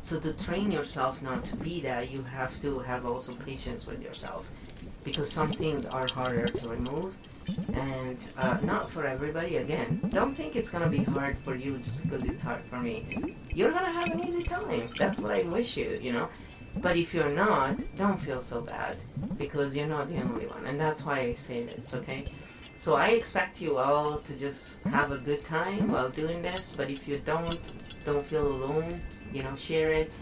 So 0.02 0.18
to 0.20 0.32
train 0.32 0.70
yourself 0.70 1.22
not 1.22 1.44
to 1.46 1.56
be 1.56 1.80
that, 1.82 2.10
you 2.10 2.22
have 2.22 2.60
to 2.62 2.78
have 2.80 3.04
also 3.04 3.34
patience 3.34 3.86
with 3.86 4.00
yourself, 4.02 4.50
because 5.04 5.30
some 5.30 5.52
things 5.52 5.84
are 5.84 6.06
harder 6.08 6.46
to 6.46 6.68
remove, 6.68 7.16
and 7.74 8.28
uh, 8.36 8.58
not 8.62 8.90
for 8.90 9.06
everybody. 9.06 9.56
Again, 9.56 10.00
don't 10.10 10.34
think 10.34 10.56
it's 10.56 10.70
gonna 10.70 10.88
be 10.88 11.04
hard 11.04 11.38
for 11.38 11.54
you 11.54 11.78
just 11.78 12.02
because 12.02 12.24
it's 12.24 12.42
hard 12.42 12.62
for 12.62 12.78
me. 12.80 13.34
You're 13.52 13.72
gonna 13.72 13.92
have 13.92 14.10
an 14.10 14.26
easy 14.26 14.42
time. 14.42 14.88
That's 14.98 15.20
what 15.20 15.32
I 15.32 15.42
wish 15.42 15.76
you. 15.76 15.98
You 16.02 16.12
know. 16.12 16.28
But 16.78 16.96
if 16.98 17.14
you're 17.14 17.30
not, 17.30 17.76
don't 17.96 18.18
feel 18.18 18.42
so 18.42 18.60
bad 18.60 18.96
because 19.38 19.74
you're 19.74 19.86
not 19.86 20.08
the 20.08 20.20
only 20.20 20.46
one, 20.46 20.66
and 20.66 20.78
that's 20.78 21.04
why 21.06 21.20
I 21.20 21.34
say 21.34 21.64
this. 21.64 21.94
Okay. 21.94 22.26
So 22.78 22.94
I 22.94 23.08
expect 23.08 23.62
you 23.62 23.78
all 23.78 24.18
to 24.18 24.32
just 24.34 24.82
have 24.82 25.10
a 25.10 25.16
good 25.16 25.42
time 25.44 25.90
while 25.90 26.10
doing 26.10 26.42
this. 26.42 26.74
But 26.76 26.90
if 26.90 27.08
you 27.08 27.16
don't, 27.24 27.58
don't 28.04 28.24
feel 28.26 28.46
alone 28.46 29.00
you 29.32 29.42
know, 29.42 29.54
share 29.56 29.92
it. 29.92 30.12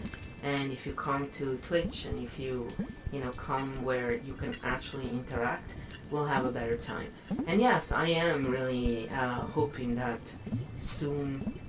And 0.43 0.71
if 0.71 0.85
you 0.85 0.93
come 0.93 1.27
to 1.31 1.57
Twitch 1.63 2.05
and 2.05 2.23
if 2.23 2.37
you, 2.39 2.67
you 3.11 3.19
know, 3.21 3.31
come 3.31 3.83
where 3.83 4.13
you 4.13 4.33
can 4.33 4.55
actually 4.63 5.09
interact, 5.09 5.73
we'll 6.11 6.25
have 6.25 6.45
a 6.45 6.51
better 6.51 6.77
time. 6.77 7.07
And 7.47 7.59
yes, 7.59 7.91
I 7.91 8.07
am 8.07 8.45
really 8.45 9.09
uh, 9.09 9.41
hoping 9.41 9.95
that 9.95 10.33
soon 10.79 11.59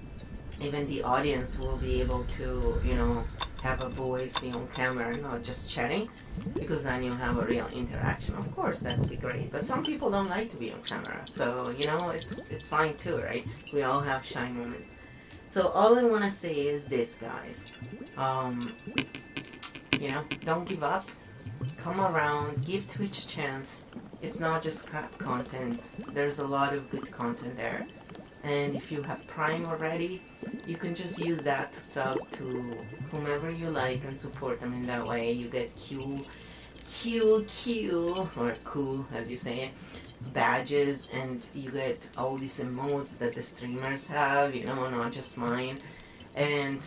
even 0.60 0.86
the 0.88 1.02
audience 1.02 1.58
will 1.58 1.76
be 1.76 2.00
able 2.00 2.24
to, 2.24 2.80
you 2.84 2.94
know, 2.94 3.22
have 3.62 3.82
a 3.82 3.88
voice, 3.88 4.38
be 4.38 4.50
on 4.52 4.66
camera, 4.68 5.12
and 5.12 5.22
not 5.22 5.42
just 5.42 5.68
chatting, 5.68 6.08
because 6.54 6.82
then 6.82 7.02
you'll 7.02 7.16
have 7.16 7.38
a 7.38 7.44
real 7.44 7.68
interaction. 7.74 8.34
Of 8.36 8.50
course, 8.54 8.80
that 8.80 8.98
would 8.98 9.10
be 9.10 9.16
great. 9.16 9.50
But 9.50 9.62
some 9.62 9.84
people 9.84 10.10
don't 10.10 10.28
like 10.28 10.50
to 10.52 10.56
be 10.56 10.72
on 10.72 10.82
camera, 10.82 11.20
so 11.26 11.74
you 11.76 11.86
know, 11.86 12.10
it's 12.10 12.32
it's 12.50 12.66
fine 12.66 12.96
too, 12.96 13.18
right? 13.18 13.46
We 13.72 13.82
all 13.82 14.00
have 14.00 14.24
shy 14.24 14.50
moments. 14.50 14.96
So 15.46 15.68
all 15.68 15.98
I 15.98 16.04
want 16.04 16.24
to 16.24 16.30
say 16.30 16.54
is 16.54 16.88
this, 16.88 17.16
guys. 17.16 17.66
Um, 18.16 18.72
you 20.00 20.10
know, 20.10 20.24
don't 20.44 20.68
give 20.68 20.82
up. 20.82 21.08
Come 21.78 22.00
around. 22.00 22.64
Give 22.64 22.90
Twitch 22.90 23.24
a 23.24 23.28
chance. 23.28 23.84
It's 24.22 24.40
not 24.40 24.62
just 24.62 24.86
crap 24.86 25.16
content. 25.18 25.80
There's 26.12 26.38
a 26.38 26.46
lot 26.46 26.72
of 26.72 26.90
good 26.90 27.10
content 27.10 27.56
there. 27.56 27.86
And 28.42 28.76
if 28.76 28.92
you 28.92 29.02
have 29.02 29.26
Prime 29.26 29.66
already, 29.66 30.22
you 30.66 30.76
can 30.76 30.94
just 30.94 31.18
use 31.18 31.40
that 31.40 31.72
to 31.72 31.80
sub 31.80 32.30
to 32.32 32.76
whomever 33.10 33.50
you 33.50 33.70
like 33.70 34.04
and 34.04 34.16
support 34.16 34.60
them 34.60 34.72
in 34.72 34.82
that 34.82 35.04
way. 35.06 35.32
You 35.32 35.48
get 35.48 35.74
Q, 35.76 36.16
Q, 36.88 37.44
Q, 37.48 38.28
or 38.36 38.54
cool 38.64 39.04
as 39.12 39.30
you 39.30 39.36
say 39.36 39.56
it, 39.64 39.70
badges 40.32 41.08
and 41.12 41.44
you 41.54 41.70
get 41.70 42.08
all 42.16 42.36
these 42.36 42.60
emotes 42.60 43.18
that 43.18 43.34
the 43.34 43.42
streamers 43.42 44.06
have, 44.06 44.54
you 44.54 44.64
know, 44.64 44.88
not 44.90 45.12
just 45.12 45.36
mine. 45.36 45.78
And 46.36 46.80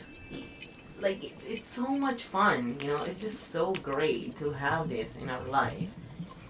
like 1.01 1.23
it's 1.47 1.65
so 1.65 1.87
much 1.87 2.23
fun, 2.23 2.77
you 2.81 2.87
know, 2.87 3.03
it's 3.03 3.21
just 3.21 3.51
so 3.51 3.73
great 3.73 4.37
to 4.37 4.51
have 4.51 4.89
this 4.89 5.17
in 5.17 5.29
our 5.29 5.43
life. 5.43 5.89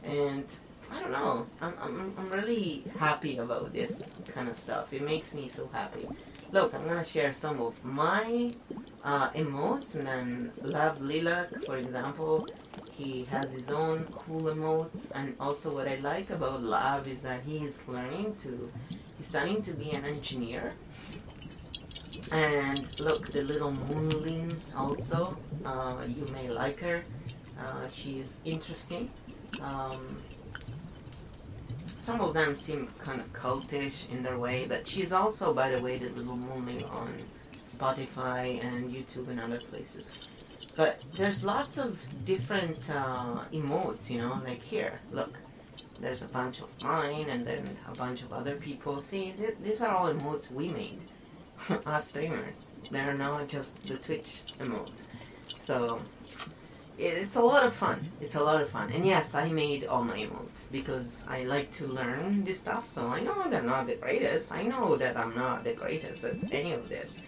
And 0.03 0.45
I 0.91 0.99
don't 0.99 1.11
know, 1.11 1.45
I'm, 1.61 1.73
I'm, 1.81 2.13
I'm 2.17 2.29
really 2.31 2.83
happy 2.97 3.37
about 3.37 3.73
this 3.73 4.19
kind 4.33 4.49
of 4.49 4.57
stuff. 4.57 4.91
It 4.91 5.01
makes 5.01 5.33
me 5.33 5.49
so 5.49 5.69
happy. 5.71 6.07
Look, 6.51 6.73
I'm 6.73 6.87
gonna 6.87 7.05
share 7.05 7.33
some 7.33 7.61
of 7.61 7.83
my 7.85 8.51
uh, 9.03 9.29
emotes 9.31 9.95
and 9.95 10.07
then 10.07 10.51
Love 10.61 11.01
Lilac, 11.01 11.63
for 11.65 11.77
example, 11.77 12.47
he 12.91 13.23
has 13.25 13.51
his 13.53 13.69
own 13.69 14.03
cool 14.11 14.43
emotes, 14.43 15.09
and 15.15 15.35
also 15.39 15.73
what 15.73 15.87
I 15.87 15.95
like 15.97 16.29
about 16.31 16.61
Love 16.61 17.07
is 17.07 17.21
that 17.21 17.41
he's 17.45 17.87
learning 17.87 18.35
to, 18.43 18.67
he's 19.15 19.27
starting 19.27 19.61
to 19.61 19.75
be 19.75 19.91
an 19.91 20.03
engineer. 20.05 20.73
And 22.31 22.87
look, 22.99 23.31
the 23.31 23.41
little 23.41 23.71
Moonling 23.71 24.59
also, 24.75 25.37
uh, 25.65 25.95
you 26.07 26.25
may 26.33 26.49
like 26.49 26.81
her. 26.81 27.03
Uh, 27.57 27.87
she 27.89 28.19
is 28.19 28.39
interesting. 28.43 29.09
Um, 29.61 30.21
some 32.09 32.21
of 32.21 32.33
them 32.33 32.55
seem 32.55 32.87
kind 32.97 33.21
of 33.21 33.31
cultish 33.33 34.09
in 34.11 34.23
their 34.23 34.39
way, 34.39 34.65
but 34.67 34.87
she's 34.87 35.13
also, 35.13 35.53
by 35.53 35.69
the 35.69 35.79
way, 35.79 35.95
the 35.99 36.09
little 36.09 36.37
Moonling 36.37 36.83
on 36.85 37.13
Spotify 37.71 38.43
and 38.65 38.91
YouTube 38.91 39.27
and 39.29 39.39
other 39.39 39.59
places. 39.59 40.09
But 40.75 41.03
there's 41.13 41.43
lots 41.43 41.77
of 41.77 41.99
different 42.25 42.89
uh, 42.89 43.41
emotes, 43.53 44.09
you 44.09 44.17
know, 44.21 44.41
like 44.43 44.63
here, 44.63 44.99
look. 45.11 45.37
There's 45.99 46.23
a 46.23 46.27
bunch 46.39 46.61
of 46.61 46.69
mine 46.81 47.29
and 47.29 47.45
then 47.45 47.63
a 47.87 47.95
bunch 47.95 48.23
of 48.23 48.33
other 48.33 48.55
people. 48.55 48.97
See, 48.97 49.33
th- 49.37 49.57
these 49.61 49.83
are 49.83 49.95
all 49.95 50.11
emotes 50.11 50.49
we 50.51 50.69
made. 50.69 51.01
Us 51.85 52.09
streamers. 52.09 52.59
They're 52.89 53.13
not 53.13 53.47
just 53.47 53.83
the 53.83 53.97
Twitch 53.97 54.41
emotes. 54.59 55.03
So, 55.57 56.01
it's 56.99 57.35
a 57.35 57.41
lot 57.41 57.63
of 57.65 57.73
fun. 57.73 57.99
It's 58.19 58.35
a 58.35 58.43
lot 58.43 58.61
of 58.61 58.69
fun. 58.69 58.91
And 58.91 59.05
yes, 59.05 59.33
I 59.33 59.49
made 59.49 59.85
all 59.85 60.03
my 60.03 60.17
emotes 60.17 60.69
because 60.71 61.25
I 61.29 61.43
like 61.43 61.71
to 61.79 61.87
learn 61.87 62.43
this 62.43 62.59
stuff. 62.59 62.89
So 62.89 63.07
I 63.07 63.21
know 63.21 63.49
they're 63.49 63.61
not 63.61 63.87
the 63.87 63.95
greatest. 63.95 64.51
I 64.51 64.63
know 64.63 64.97
that 64.97 65.15
I'm 65.15 65.33
not 65.33 65.63
the 65.63 65.73
greatest 65.73 66.25
at 66.25 66.35
any 66.51 66.73
of 66.73 66.89
this. 66.89 67.21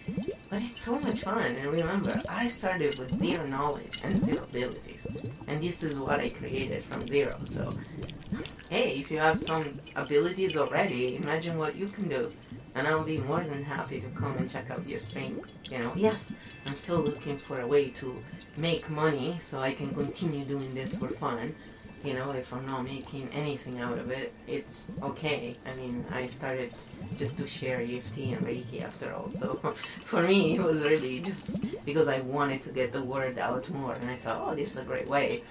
But 0.50 0.62
it's 0.62 0.78
so 0.78 0.98
much 0.98 1.22
fun. 1.22 1.56
And 1.56 1.72
remember, 1.72 2.20
I 2.28 2.48
started 2.48 2.98
with 2.98 3.14
zero 3.14 3.46
knowledge 3.46 4.00
and 4.04 4.20
zero 4.20 4.42
abilities. 4.42 5.06
And 5.48 5.62
this 5.62 5.82
is 5.82 5.98
what 5.98 6.20
I 6.20 6.28
created 6.28 6.84
from 6.84 7.08
zero. 7.08 7.38
So, 7.44 7.72
hey, 8.68 8.98
if 9.00 9.10
you 9.10 9.18
have 9.18 9.38
some 9.38 9.80
abilities 9.96 10.56
already, 10.56 11.16
imagine 11.16 11.56
what 11.56 11.76
you 11.76 11.88
can 11.88 12.08
do. 12.08 12.30
And 12.74 12.86
I'll 12.88 13.04
be 13.04 13.18
more 13.18 13.40
than 13.40 13.64
happy 13.64 14.00
to 14.00 14.08
come 14.08 14.36
and 14.38 14.48
check 14.48 14.70
out 14.70 14.88
your 14.88 15.00
stream. 15.00 15.42
You 15.70 15.78
know, 15.78 15.92
yes, 15.94 16.36
I'm 16.66 16.74
still 16.74 17.00
looking 17.00 17.36
for 17.36 17.60
a 17.60 17.66
way 17.66 17.90
to 17.90 18.22
make 18.56 18.88
money 18.88 19.36
so 19.38 19.60
I 19.60 19.72
can 19.72 19.94
continue 19.94 20.44
doing 20.44 20.74
this 20.74 20.96
for 20.96 21.08
fun. 21.08 21.54
You 22.04 22.14
know, 22.14 22.32
if 22.32 22.52
I'm 22.52 22.66
not 22.66 22.82
making 22.82 23.28
anything 23.32 23.78
out 23.78 23.96
of 23.96 24.10
it, 24.10 24.32
it's 24.48 24.88
okay. 25.02 25.56
I 25.64 25.76
mean, 25.76 26.04
I 26.10 26.26
started 26.26 26.72
just 27.16 27.38
to 27.38 27.46
share 27.46 27.80
EFT 27.80 28.18
and 28.18 28.38
Reiki 28.38 28.82
after 28.82 29.14
all. 29.14 29.30
So 29.30 29.54
for 30.00 30.22
me, 30.22 30.56
it 30.56 30.62
was 30.62 30.82
really 30.82 31.20
just 31.20 31.64
because 31.84 32.08
I 32.08 32.20
wanted 32.20 32.62
to 32.62 32.70
get 32.70 32.90
the 32.90 33.02
word 33.02 33.38
out 33.38 33.68
more. 33.70 33.94
And 33.94 34.10
I 34.10 34.16
thought, 34.16 34.42
oh, 34.44 34.54
this 34.54 34.72
is 34.72 34.78
a 34.78 34.84
great 34.84 35.06
way. 35.06 35.42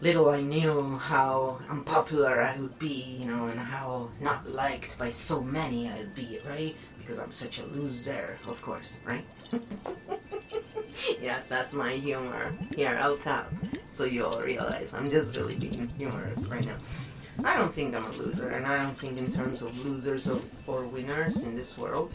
Little 0.00 0.28
I 0.28 0.40
knew 0.40 0.96
how 0.96 1.60
unpopular 1.68 2.40
I 2.40 2.56
would 2.56 2.78
be, 2.78 3.18
you 3.20 3.26
know, 3.26 3.46
and 3.46 3.58
how 3.58 4.10
not 4.20 4.48
liked 4.48 4.98
by 4.98 5.10
so 5.10 5.42
many 5.42 5.88
I'd 5.88 6.14
be, 6.14 6.38
right? 6.46 6.76
Because 6.98 7.18
I'm 7.18 7.32
such 7.32 7.58
a 7.58 7.66
loser, 7.66 8.38
of 8.46 8.62
course, 8.62 9.00
right? 9.04 9.24
yes, 11.20 11.48
that's 11.48 11.74
my 11.74 11.92
humor. 11.92 12.52
Here, 12.76 12.96
I'll 13.00 13.16
tap 13.16 13.52
so 13.88 14.04
you'll 14.04 14.40
realize 14.40 14.94
I'm 14.94 15.10
just 15.10 15.34
really 15.36 15.56
being 15.56 15.88
humorous 15.96 16.46
right 16.46 16.64
now. 16.64 16.76
I 17.44 17.56
don't 17.56 17.72
think 17.72 17.94
I'm 17.94 18.04
a 18.04 18.12
loser, 18.12 18.50
and 18.50 18.66
I 18.66 18.82
don't 18.82 18.96
think 18.96 19.16
in 19.18 19.32
terms 19.32 19.62
of 19.62 19.84
losers 19.84 20.28
or, 20.28 20.40
or 20.66 20.84
winners 20.84 21.42
in 21.42 21.56
this 21.56 21.78
world. 21.78 22.12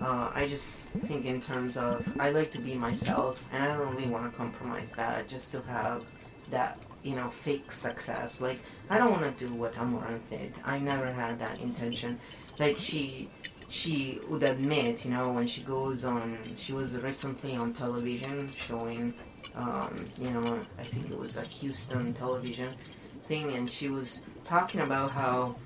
Uh, 0.00 0.30
I 0.34 0.48
just 0.48 0.80
think 1.06 1.24
in 1.24 1.40
terms 1.40 1.76
of 1.76 2.06
I 2.18 2.30
like 2.30 2.50
to 2.52 2.58
be 2.58 2.74
myself, 2.74 3.44
and 3.52 3.62
I 3.62 3.68
don't 3.68 3.94
really 3.94 4.08
want 4.08 4.30
to 4.30 4.36
compromise 4.36 4.92
that 4.96 5.28
just 5.28 5.52
to 5.52 5.62
have 5.62 6.04
that 6.50 6.78
you 7.04 7.14
know 7.14 7.28
fake 7.30 7.70
success. 7.70 8.40
Like 8.40 8.60
I 8.90 8.98
don't 8.98 9.12
want 9.12 9.38
to 9.38 9.46
do 9.46 9.54
what 9.54 9.74
Amouranth 9.74 10.20
said. 10.20 10.52
I 10.64 10.78
never 10.78 11.12
had 11.12 11.38
that 11.38 11.60
intention. 11.60 12.18
Like 12.58 12.76
she 12.76 13.28
she 13.68 14.20
would 14.28 14.42
admit, 14.42 15.04
you 15.04 15.10
know, 15.10 15.32
when 15.32 15.46
she 15.46 15.62
goes 15.62 16.04
on, 16.04 16.38
she 16.56 16.72
was 16.72 16.96
recently 16.96 17.56
on 17.56 17.72
television 17.72 18.48
showing, 18.54 19.14
um, 19.54 19.96
you 20.20 20.30
know, 20.30 20.60
I 20.78 20.84
think 20.84 21.10
it 21.10 21.18
was 21.18 21.36
a 21.36 21.46
Houston 21.46 22.12
television 22.14 22.70
thing, 23.22 23.52
and 23.54 23.70
she 23.70 23.88
was 23.88 24.22
talking 24.44 24.80
about 24.80 25.10
how 25.10 25.56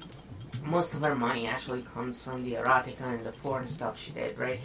most 0.65 0.95
of 0.95 1.03
her 1.03 1.15
money 1.15 1.47
actually 1.47 1.83
comes 1.83 2.23
from 2.23 2.45
the 2.45 2.53
erotica 2.55 3.03
and 3.03 3.25
the 3.25 3.33
porn 3.33 3.69
stuff 3.69 3.99
she 3.99 4.11
did, 4.13 4.39
right? 4.39 4.61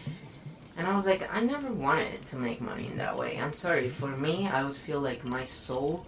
And 0.78 0.88
I 0.88 0.96
was 0.96 1.06
like, 1.06 1.28
I 1.34 1.42
never 1.42 1.72
wanted 1.72 2.22
to 2.22 2.36
make 2.36 2.60
money 2.60 2.88
in 2.88 2.98
that 2.98 3.18
way. 3.18 3.38
I'm 3.40 3.54
sorry, 3.54 3.90
for 3.90 4.08
me, 4.08 4.48
I 4.48 4.64
would 4.64 4.76
feel 4.76 5.00
like 5.00 5.24
my 5.24 5.44
soul 5.44 6.06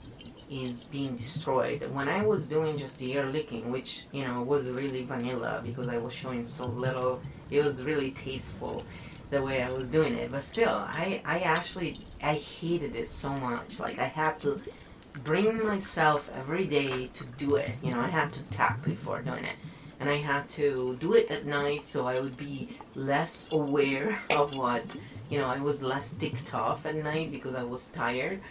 is 0.49 0.83
being 0.85 1.15
destroyed. 1.15 1.89
When 1.91 2.07
I 2.07 2.23
was 2.25 2.47
doing 2.47 2.77
just 2.77 2.99
the 2.99 3.13
ear 3.13 3.25
licking, 3.25 3.71
which 3.71 4.05
you 4.11 4.25
know 4.25 4.41
was 4.41 4.69
really 4.69 5.03
vanilla 5.03 5.61
because 5.63 5.87
I 5.89 5.97
was 5.97 6.13
showing 6.13 6.43
so 6.43 6.65
little, 6.65 7.21
it 7.49 7.63
was 7.63 7.83
really 7.83 8.11
tasteful 8.11 8.83
the 9.29 9.41
way 9.41 9.63
I 9.63 9.71
was 9.71 9.89
doing 9.89 10.15
it. 10.15 10.31
But 10.31 10.43
still, 10.43 10.69
I 10.69 11.21
I 11.25 11.39
actually 11.39 11.99
I 12.21 12.35
hated 12.35 12.95
it 12.95 13.07
so 13.07 13.29
much. 13.33 13.79
Like 13.79 13.99
I 13.99 14.05
had 14.05 14.39
to 14.39 14.61
bring 15.23 15.65
myself 15.65 16.29
every 16.35 16.65
day 16.65 17.07
to 17.13 17.23
do 17.37 17.55
it. 17.55 17.71
You 17.81 17.91
know, 17.91 17.99
I 17.99 18.07
had 18.07 18.33
to 18.33 18.43
tap 18.43 18.83
before 18.83 19.21
doing 19.21 19.43
it. 19.43 19.57
And 19.99 20.09
I 20.09 20.17
had 20.17 20.49
to 20.49 20.97
do 20.99 21.13
it 21.13 21.31
at 21.31 21.45
night 21.45 21.87
so 21.87 22.05
I 22.05 22.19
would 22.19 22.35
be 22.35 22.77
less 22.95 23.47
aware 23.51 24.19
of 24.29 24.53
what, 24.53 24.83
you 25.29 25.39
know, 25.39 25.47
I 25.47 25.59
was 25.59 25.81
less 25.81 26.13
ticked 26.13 26.53
off 26.53 26.85
at 26.85 26.95
night 26.95 27.31
because 27.31 27.55
I 27.55 27.63
was 27.63 27.87
tired. 27.87 28.41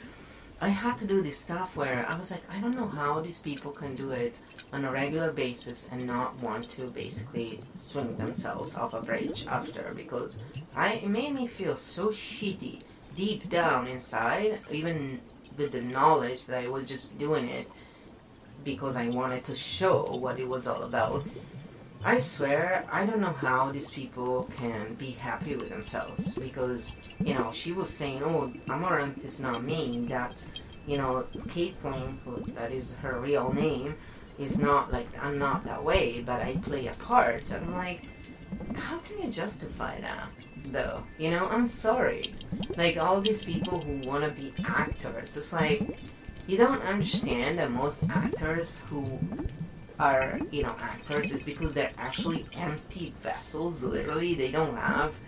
I 0.65 0.69
had 0.69 0.97
to 0.97 1.07
do 1.07 1.21
this 1.21 1.37
stuff 1.37 1.77
where 1.77 2.07
I 2.09 2.17
was 2.17 2.31
like, 2.31 2.43
I 2.51 2.59
don't 2.59 2.75
know 2.75 2.89
how 2.89 3.21
these 3.21 3.39
people 3.39 3.71
can 3.71 3.95
do 3.95 4.13
it 4.13 4.35
on 4.73 4.87
a 4.87 4.91
regular 4.91 5.31
basis 5.31 5.87
and 5.93 6.07
not 6.07 6.39
want 6.41 6.71
to 6.71 6.87
basically 6.87 7.61
swing 7.79 8.17
themselves 8.17 8.75
off 8.75 8.95
a 8.95 9.03
bridge 9.03 9.47
after 9.51 9.93
because 9.95 10.43
I 10.75 10.95
it 10.95 11.11
made 11.11 11.35
me 11.35 11.47
feel 11.47 11.77
so 11.77 12.09
shitty 12.09 12.81
deep 13.15 13.51
down 13.51 13.89
inside, 13.89 14.61
even 14.71 15.21
with 15.59 15.73
the 15.73 15.83
knowledge 15.83 16.47
that 16.47 16.65
I 16.65 16.69
was 16.69 16.87
just 16.87 17.19
doing 17.19 17.47
it 17.51 17.69
because 18.65 18.97
I 18.97 19.09
wanted 19.09 19.45
to 19.45 19.55
show 19.55 20.17
what 20.19 20.41
it 20.41 20.49
was 20.49 20.67
all 20.67 20.85
about. 20.85 21.27
I 22.07 22.19
swear, 22.19 22.85
I 22.93 23.07
don't 23.07 23.21
know 23.21 23.33
how 23.33 23.73
these 23.73 23.91
people 23.91 24.51
can 24.59 24.93
be 24.95 25.13
happy 25.13 25.57
with 25.57 25.71
themselves 25.71 26.35
because, 26.35 26.95
you 27.19 27.33
know, 27.33 27.51
she 27.51 27.73
was 27.73 27.89
saying, 27.89 28.23
oh, 28.23 28.53
Amouranth 28.67 29.25
is 29.25 29.41
not 29.41 29.65
me. 29.65 30.05
That's, 30.07 30.49
you 30.87 30.99
know, 30.99 31.25
Caitlin, 31.49 32.19
who, 32.25 32.45
that 32.53 32.73
is 32.73 32.93
her 33.01 33.19
real 33.21 33.55
name, 33.55 33.95
is 34.39 34.59
not 34.59 34.93
like, 34.93 35.09
I'm 35.25 35.39
not 35.39 35.65
that 35.65 35.83
way, 35.83 36.23
but 36.27 36.43
I 36.43 36.57
play 36.57 36.89
a 36.89 36.93
part. 36.95 37.51
And 37.51 37.65
I'm 37.65 37.73
like, 37.73 38.03
how 38.75 38.99
can 38.99 39.23
you 39.23 39.31
justify 39.31 39.99
that? 40.03 40.29
Though, 40.67 41.05
you 41.19 41.31
know, 41.31 41.47
I'm 41.47 41.65
sorry. 41.65 42.35
Like, 42.77 42.99
all 42.99 43.23
these 43.23 43.45
people 43.45 43.81
who 43.81 44.07
want 44.07 44.25
to 44.25 44.31
be 44.31 44.53
actors, 44.67 45.39
it's 45.39 45.55
like, 45.55 45.99
you 46.47 46.59
don't 46.59 46.83
understand 46.83 47.59
that 47.59 47.71
most 47.71 48.05
actors 48.11 48.83
who 48.91 49.19
are 49.99 50.41
you 50.51 50.63
know 50.63 50.77
actors 50.81 51.33
is 51.33 51.45
because 51.45 51.75
they're 51.75 51.93
actually 51.99 52.45
empty 52.55 53.15
vessels 53.23 53.83
literally. 53.83 54.35
They 54.35 54.51
don't 54.51 54.77
have 54.77 55.19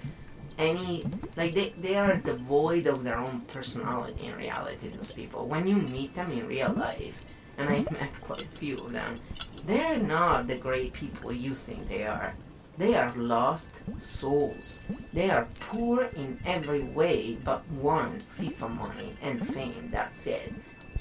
any 0.59 1.05
like 1.37 1.53
they, 1.55 1.75
they 1.79 1.97
are 1.97 2.17
devoid 2.17 2.87
of 2.87 3.05
their 3.05 3.19
own 3.19 3.41
personality 3.49 4.27
in 4.27 4.35
reality 4.37 4.89
those 4.89 5.13
people. 5.13 5.47
When 5.47 5.67
you 5.67 5.77
meet 5.77 6.15
them 6.15 6.33
in 6.33 6.47
real 6.47 6.73
life 6.73 7.25
and 7.59 7.71
i've 7.71 7.91
met 7.91 8.13
quite 8.21 8.43
a 8.43 8.59
few 8.59 8.77
of 8.77 8.93
them 8.93 9.19
they're 9.65 9.99
not 9.99 10.47
the 10.47 10.57
great 10.57 10.93
people 10.93 11.33
you 11.33 11.55
think 11.55 11.89
they 11.89 12.05
are. 12.07 12.35
They 12.79 12.95
are 12.95 13.11
lost 13.15 13.83
souls. 13.99 14.81
They 15.15 15.31
are 15.31 15.49
poor 15.61 16.05
in 16.15 16.39
every 16.45 16.83
way 16.83 17.39
but 17.43 17.67
one 17.71 18.21
fifa 18.21 18.69
money 18.69 19.17
and 19.23 19.47
fame 19.47 19.89
that's 19.91 20.27
it 20.27 20.53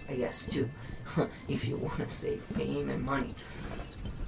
I 0.09 0.13
guess 0.13 0.45
too, 0.45 0.69
if 1.47 1.67
you 1.67 1.77
want 1.77 1.99
to 1.99 2.09
say 2.09 2.37
fame 2.37 2.89
and 2.89 3.03
money. 3.03 3.33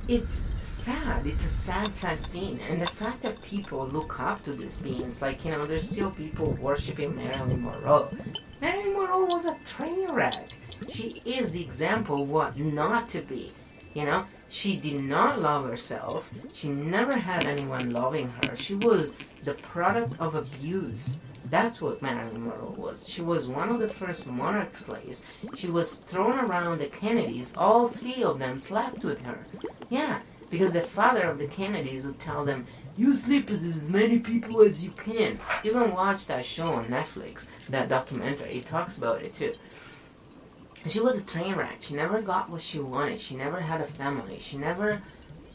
It's 0.08 0.46
sad. 0.64 1.28
It's 1.28 1.46
a 1.46 1.50
sad, 1.50 1.94
sad 1.94 2.18
scene. 2.18 2.62
And 2.70 2.82
the 2.82 2.88
fact 2.88 3.22
that 3.24 3.42
people 3.42 3.86
look 3.88 4.20
up 4.22 4.44
to 4.46 4.54
these 4.54 4.82
beings, 4.82 5.22
like, 5.22 5.44
you 5.44 5.52
know, 5.52 5.66
there's 5.66 5.90
still 5.90 6.12
people 6.12 6.54
worshiping 6.62 7.16
Marilyn 7.16 7.64
Monroe. 7.64 8.10
Marilyn 8.62 8.94
Monroe 8.94 9.26
was 9.26 9.46
a 9.46 9.58
train 9.66 10.10
wreck. 10.12 10.48
She 10.88 11.22
is 11.26 11.52
the 11.52 11.62
example 11.62 12.22
of 12.22 12.30
what 12.30 12.58
not 12.58 13.10
to 13.10 13.22
be. 13.22 13.52
You 13.94 14.06
know, 14.06 14.26
she 14.50 14.78
did 14.78 15.02
not 15.02 15.42
love 15.42 15.66
herself. 15.66 16.30
She 16.54 16.70
never 16.70 17.18
had 17.18 17.46
anyone 17.46 17.90
loving 17.90 18.32
her. 18.44 18.56
She 18.56 18.76
was 18.76 19.12
the 19.44 19.56
product 19.56 20.14
of 20.20 20.36
abuse. 20.36 21.18
That's 21.50 21.82
what 21.82 22.02
Marilyn 22.02 22.44
Monroe 22.44 22.76
was. 22.78 23.08
She 23.08 23.22
was 23.22 23.48
one 23.48 23.70
of 23.70 23.80
the 23.80 23.88
first 23.88 24.28
monarch 24.28 24.76
slaves. 24.76 25.24
She 25.56 25.68
was 25.68 25.94
thrown 25.94 26.40
around 26.40 26.80
the 26.80 26.88
Kennedys. 26.88 27.54
All 27.56 27.88
three 27.88 28.22
of 28.24 28.40
them 28.40 28.60
slept 28.60 29.06
with 29.06 29.22
her. 29.22 29.46
Yeah, 29.90 30.20
because 30.50 30.74
the 30.74 30.82
father 30.82 31.24
of 31.24 31.38
the 31.38 31.48
Kennedys 31.48 32.06
would 32.06 32.20
tell 32.20 32.44
them, 32.44 32.68
you 32.98 33.14
sleep 33.14 33.50
with 33.50 33.64
as 33.64 33.90
many 33.90 34.20
people 34.20 34.62
as 34.62 34.84
you 34.84 34.92
can. 34.92 35.40
You 35.64 35.72
can 35.72 35.94
watch 35.94 36.28
that 36.28 36.46
show 36.46 36.74
on 36.74 36.88
Netflix, 36.88 37.48
that 37.70 37.90
documentary. 37.90 38.58
It 38.58 38.66
talks 38.66 38.98
about 38.98 39.22
it 39.22 39.34
too. 39.34 39.54
She 40.88 41.00
was 41.00 41.20
a 41.20 41.26
train 41.26 41.56
wreck. 41.56 41.78
She 41.82 41.96
never 41.96 42.22
got 42.22 42.50
what 42.50 42.62
she 42.62 42.80
wanted. 42.80 43.22
She 43.22 43.36
never 43.36 43.60
had 43.62 43.82
a 43.82 43.88
family. 43.88 44.40
She 44.40 44.58
never 44.58 45.02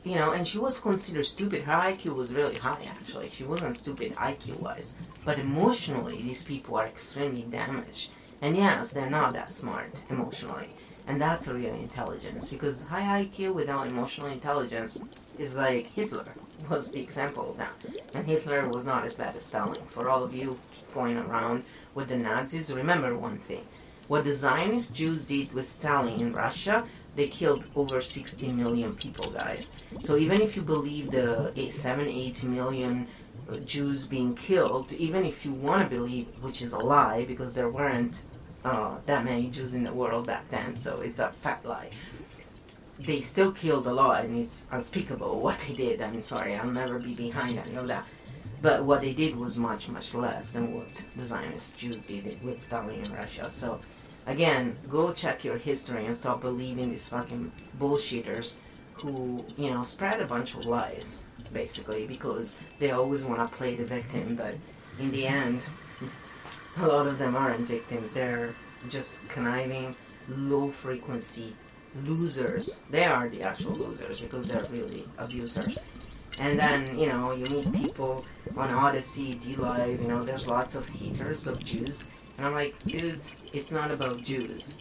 you 0.04 0.16
know, 0.16 0.32
and 0.32 0.46
she 0.46 0.58
was 0.58 0.80
considered 0.80 1.26
stupid. 1.26 1.62
Her 1.62 1.72
IQ 1.72 2.16
was 2.16 2.32
really 2.32 2.56
high, 2.56 2.78
actually. 2.88 3.28
She 3.28 3.44
wasn't 3.44 3.76
stupid 3.76 4.14
IQ 4.16 4.60
wise. 4.60 4.96
But 5.24 5.38
emotionally, 5.38 6.20
these 6.20 6.42
people 6.44 6.76
are 6.76 6.86
extremely 6.86 7.42
damaged. 7.42 8.10
And 8.40 8.56
yes, 8.56 8.90
they're 8.90 9.08
not 9.08 9.32
that 9.34 9.52
smart 9.52 10.02
emotionally. 10.10 10.70
And 11.06 11.20
that's 11.20 11.48
real 11.48 11.74
intelligence 11.74 12.48
because 12.48 12.84
high 12.84 13.24
IQ 13.24 13.54
without 13.54 13.88
emotional 13.88 14.28
intelligence 14.28 15.02
is 15.38 15.56
like 15.56 15.92
Hitler 15.94 16.26
was 16.68 16.92
the 16.92 17.00
example 17.00 17.50
of 17.50 17.56
that. 17.58 17.72
And 18.14 18.26
Hitler 18.26 18.68
was 18.68 18.86
not 18.86 19.04
as 19.04 19.16
bad 19.16 19.34
as 19.34 19.42
Stalin. 19.42 19.82
For 19.86 20.08
all 20.08 20.22
of 20.22 20.34
you 20.34 20.58
going 20.94 21.18
around 21.18 21.64
with 21.94 22.08
the 22.08 22.16
Nazis, 22.16 22.72
remember 22.72 23.16
one 23.16 23.38
thing. 23.38 23.64
What 24.08 24.24
the 24.24 24.32
Zionist 24.32 24.94
Jews 24.94 25.24
did 25.24 25.52
with 25.52 25.66
Stalin 25.66 26.20
in 26.20 26.32
Russia 26.32 26.86
they 27.16 27.28
killed 27.28 27.66
over 27.76 28.00
60 28.00 28.52
million 28.52 28.94
people, 28.94 29.30
guys. 29.30 29.72
So 30.00 30.16
even 30.16 30.40
if 30.40 30.56
you 30.56 30.62
believe 30.62 31.10
the 31.10 31.52
eight, 31.56 31.72
7, 31.72 32.08
8 32.08 32.44
million 32.44 33.06
uh, 33.50 33.56
Jews 33.56 34.06
being 34.06 34.34
killed, 34.34 34.92
even 34.92 35.24
if 35.24 35.44
you 35.44 35.52
want 35.52 35.82
to 35.82 35.88
believe, 35.88 36.28
which 36.42 36.62
is 36.62 36.72
a 36.72 36.78
lie, 36.78 37.24
because 37.24 37.54
there 37.54 37.68
weren't 37.68 38.22
uh, 38.64 38.96
that 39.06 39.24
many 39.24 39.50
Jews 39.50 39.74
in 39.74 39.84
the 39.84 39.92
world 39.92 40.26
back 40.26 40.48
then, 40.50 40.76
so 40.76 41.00
it's 41.00 41.18
a 41.18 41.30
fat 41.42 41.64
lie. 41.64 41.90
They 42.98 43.20
still 43.20 43.52
killed 43.52 43.86
a 43.86 43.92
lot, 43.92 44.24
and 44.24 44.38
it's 44.38 44.66
unspeakable 44.70 45.40
what 45.40 45.58
they 45.66 45.74
did. 45.74 46.00
I'm 46.00 46.22
sorry, 46.22 46.54
I'll 46.54 46.70
never 46.70 46.98
be 46.98 47.14
behind 47.14 47.58
any 47.58 47.74
of 47.74 47.88
that. 47.88 48.06
But 48.62 48.84
what 48.84 49.00
they 49.00 49.12
did 49.12 49.34
was 49.34 49.58
much, 49.58 49.88
much 49.88 50.14
less 50.14 50.52
than 50.52 50.72
what 50.72 50.86
the 51.16 51.24
Zionist 51.24 51.76
Jews 51.78 52.06
did 52.06 52.40
with 52.44 52.60
Stalin 52.60 53.04
in 53.04 53.12
Russia. 53.12 53.50
So 53.50 53.80
again, 54.26 54.76
go 54.88 55.12
check 55.12 55.44
your 55.44 55.58
history 55.58 56.04
and 56.04 56.16
stop 56.16 56.40
believing 56.40 56.90
these 56.90 57.08
fucking 57.08 57.52
bullshitters 57.78 58.56
who, 58.94 59.44
you 59.56 59.70
know, 59.70 59.82
spread 59.82 60.20
a 60.20 60.26
bunch 60.26 60.54
of 60.54 60.64
lies, 60.64 61.18
basically, 61.52 62.06
because 62.06 62.56
they 62.78 62.90
always 62.90 63.24
want 63.24 63.40
to 63.40 63.56
play 63.56 63.74
the 63.74 63.84
victim, 63.84 64.36
but 64.36 64.54
in 64.98 65.10
the 65.10 65.26
end, 65.26 65.60
a 66.76 66.86
lot 66.86 67.06
of 67.06 67.18
them 67.18 67.36
aren't 67.36 67.66
victims. 67.66 68.12
They're 68.12 68.54
just 68.88 69.28
conniving, 69.28 69.94
low 70.28 70.70
frequency 70.70 71.54
losers. 72.04 72.78
They 72.90 73.04
are 73.04 73.28
the 73.28 73.42
actual 73.42 73.72
losers 73.72 74.20
because 74.20 74.48
they're 74.48 74.64
really 74.70 75.04
abusers. 75.18 75.78
And 76.38 76.58
then, 76.58 76.98
you 76.98 77.06
know, 77.06 77.32
you 77.32 77.44
meet 77.46 77.72
people 77.74 78.24
on 78.56 78.70
Odysee, 78.70 79.34
DLive, 79.34 80.00
you 80.00 80.08
know, 80.08 80.24
there's 80.24 80.48
lots 80.48 80.74
of 80.74 80.88
haters 80.88 81.46
of 81.46 81.62
Jews 81.62 82.08
and 82.42 82.48
I'm 82.48 82.56
like, 82.56 82.76
dudes, 82.82 83.36
it's 83.52 83.70
not 83.70 83.92
about 83.92 84.20
Jews. 84.24 84.76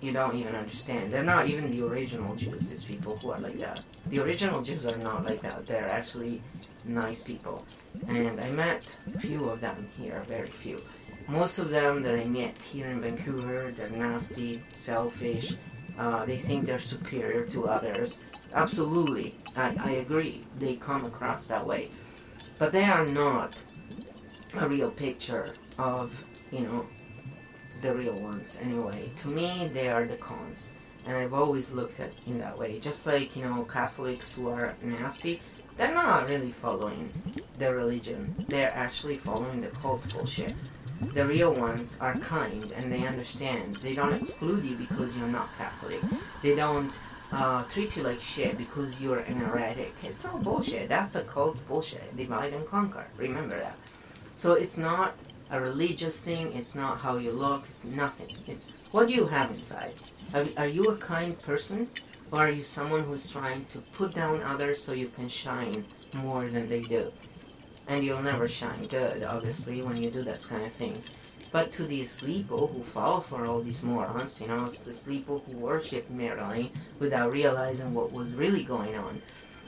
You 0.00 0.12
don't 0.12 0.34
even 0.34 0.54
understand. 0.54 1.12
They're 1.12 1.22
not 1.22 1.46
even 1.46 1.70
the 1.70 1.86
original 1.86 2.34
Jews, 2.34 2.70
these 2.70 2.84
people 2.84 3.18
who 3.18 3.32
are 3.32 3.38
like 3.38 3.58
that. 3.58 3.84
The 4.06 4.20
original 4.20 4.62
Jews 4.62 4.86
are 4.86 4.96
not 4.96 5.26
like 5.26 5.42
that. 5.42 5.66
They're 5.66 5.90
actually 5.90 6.40
nice 6.86 7.22
people. 7.22 7.66
And 8.08 8.40
I 8.40 8.48
met 8.52 8.96
a 9.14 9.18
few 9.18 9.50
of 9.50 9.60
them 9.60 9.90
here, 10.00 10.22
very 10.26 10.48
few. 10.48 10.80
Most 11.28 11.58
of 11.58 11.68
them 11.68 12.02
that 12.02 12.14
I 12.14 12.24
met 12.24 12.56
here 12.72 12.86
in 12.86 13.02
Vancouver, 13.02 13.74
they're 13.76 13.90
nasty, 13.90 14.62
selfish, 14.74 15.52
uh, 15.98 16.24
they 16.24 16.38
think 16.38 16.64
they're 16.64 16.78
superior 16.78 17.44
to 17.48 17.68
others. 17.68 18.20
Absolutely, 18.54 19.34
I, 19.54 19.76
I 19.78 19.90
agree. 20.06 20.44
They 20.58 20.76
come 20.76 21.04
across 21.04 21.46
that 21.48 21.66
way. 21.66 21.90
But 22.58 22.72
they 22.72 22.84
are 22.84 23.04
not 23.04 23.54
a 24.56 24.66
real 24.66 24.90
picture 24.90 25.52
of 25.78 26.24
you 26.52 26.60
know, 26.60 26.86
the 27.82 27.94
real 27.94 28.18
ones 28.18 28.58
anyway. 28.62 29.10
To 29.18 29.28
me, 29.28 29.70
they 29.72 29.88
are 29.88 30.06
the 30.06 30.16
cons. 30.16 30.72
And 31.04 31.16
I've 31.16 31.34
always 31.34 31.72
looked 31.72 31.98
at 31.98 32.12
in 32.26 32.38
that 32.38 32.56
way. 32.56 32.78
Just 32.78 33.06
like, 33.06 33.34
you 33.36 33.42
know, 33.42 33.64
Catholics 33.64 34.36
who 34.36 34.48
are 34.48 34.74
nasty, 34.82 35.42
they're 35.76 35.92
not 35.92 36.28
really 36.28 36.52
following 36.52 37.10
the 37.58 37.74
religion. 37.74 38.34
They're 38.48 38.72
actually 38.74 39.16
following 39.18 39.60
the 39.60 39.68
cult 39.68 40.08
bullshit. 40.12 40.54
The 41.14 41.26
real 41.26 41.52
ones 41.52 41.98
are 42.00 42.16
kind 42.18 42.70
and 42.72 42.92
they 42.92 43.04
understand. 43.04 43.76
They 43.76 43.94
don't 43.94 44.14
exclude 44.14 44.64
you 44.64 44.76
because 44.76 45.18
you're 45.18 45.26
not 45.26 45.48
Catholic. 45.58 46.00
They 46.42 46.54
don't 46.54 46.92
uh, 47.32 47.64
treat 47.64 47.96
you 47.96 48.04
like 48.04 48.20
shit 48.20 48.56
because 48.56 49.00
you're 49.00 49.18
an 49.18 49.36
heretic. 49.36 49.92
It's 50.04 50.24
all 50.24 50.38
bullshit. 50.38 50.88
That's 50.88 51.16
a 51.16 51.22
cult 51.22 51.56
bullshit. 51.66 52.16
Divide 52.16 52.52
and 52.52 52.64
conquer. 52.64 53.06
Remember 53.16 53.58
that. 53.58 53.76
So 54.34 54.52
it's 54.52 54.78
not 54.78 55.14
a 55.52 55.60
religious 55.60 56.24
thing. 56.24 56.52
It's 56.54 56.74
not 56.74 56.98
how 56.98 57.18
you 57.18 57.30
look. 57.30 57.66
It's 57.68 57.84
nothing. 57.84 58.34
It's 58.48 58.66
what 58.90 59.08
do 59.08 59.14
you 59.14 59.26
have 59.26 59.50
inside. 59.50 59.94
Are, 60.34 60.46
are 60.56 60.66
you 60.66 60.86
a 60.86 60.96
kind 60.96 61.40
person, 61.42 61.88
or 62.32 62.40
are 62.40 62.50
you 62.50 62.62
someone 62.62 63.04
who's 63.04 63.30
trying 63.30 63.66
to 63.66 63.78
put 63.78 64.14
down 64.14 64.42
others 64.42 64.82
so 64.82 64.92
you 64.92 65.08
can 65.08 65.28
shine 65.28 65.84
more 66.14 66.42
than 66.42 66.68
they 66.68 66.80
do? 66.80 67.12
And 67.86 68.02
you'll 68.02 68.22
never 68.22 68.48
shine 68.48 68.82
good, 68.82 69.24
obviously, 69.24 69.82
when 69.82 70.02
you 70.02 70.10
do 70.10 70.22
that 70.22 70.42
kind 70.42 70.64
of 70.64 70.72
things. 70.72 71.14
But 71.50 71.70
to 71.72 71.82
these 71.82 72.18
people 72.18 72.68
who 72.68 72.82
fall 72.82 73.20
for 73.20 73.44
all 73.44 73.60
these 73.60 73.82
morons, 73.82 74.40
you 74.40 74.46
know, 74.46 74.72
these 74.86 75.02
people 75.02 75.42
who 75.44 75.58
worship 75.58 76.08
Marilyn 76.08 76.70
without 76.98 77.30
realizing 77.30 77.92
what 77.92 78.12
was 78.12 78.34
really 78.34 78.62
going 78.62 78.94
on, 78.94 79.20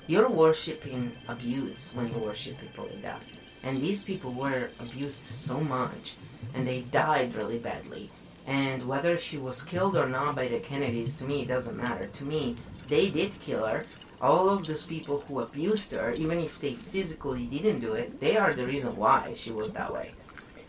you're 0.06 0.30
worshiping 0.30 1.12
abuse 1.28 1.90
when 1.92 2.08
you 2.08 2.20
worship 2.20 2.58
people 2.58 2.84
like 2.84 3.02
that. 3.02 3.22
And 3.64 3.80
these 3.80 4.04
people 4.04 4.32
were 4.34 4.70
abused 4.78 5.30
so 5.30 5.58
much, 5.58 6.16
and 6.52 6.68
they 6.68 6.82
died 6.82 7.34
really 7.34 7.58
badly. 7.58 8.10
And 8.46 8.86
whether 8.86 9.18
she 9.18 9.38
was 9.38 9.64
killed 9.64 9.96
or 9.96 10.06
not 10.06 10.36
by 10.36 10.48
the 10.48 10.58
Kennedys, 10.58 11.16
to 11.16 11.24
me, 11.24 11.42
it 11.42 11.48
doesn't 11.48 11.76
matter. 11.76 12.06
To 12.06 12.24
me, 12.24 12.56
they 12.88 13.08
did 13.08 13.40
kill 13.40 13.64
her. 13.64 13.84
All 14.20 14.50
of 14.50 14.66
those 14.66 14.86
people 14.86 15.20
who 15.20 15.40
abused 15.40 15.92
her, 15.92 16.12
even 16.12 16.40
if 16.40 16.60
they 16.60 16.74
physically 16.74 17.46
didn't 17.46 17.80
do 17.80 17.94
it, 17.94 18.20
they 18.20 18.36
are 18.36 18.52
the 18.52 18.66
reason 18.66 18.96
why 18.96 19.32
she 19.34 19.50
was 19.50 19.72
that 19.72 19.92
way. 19.92 20.12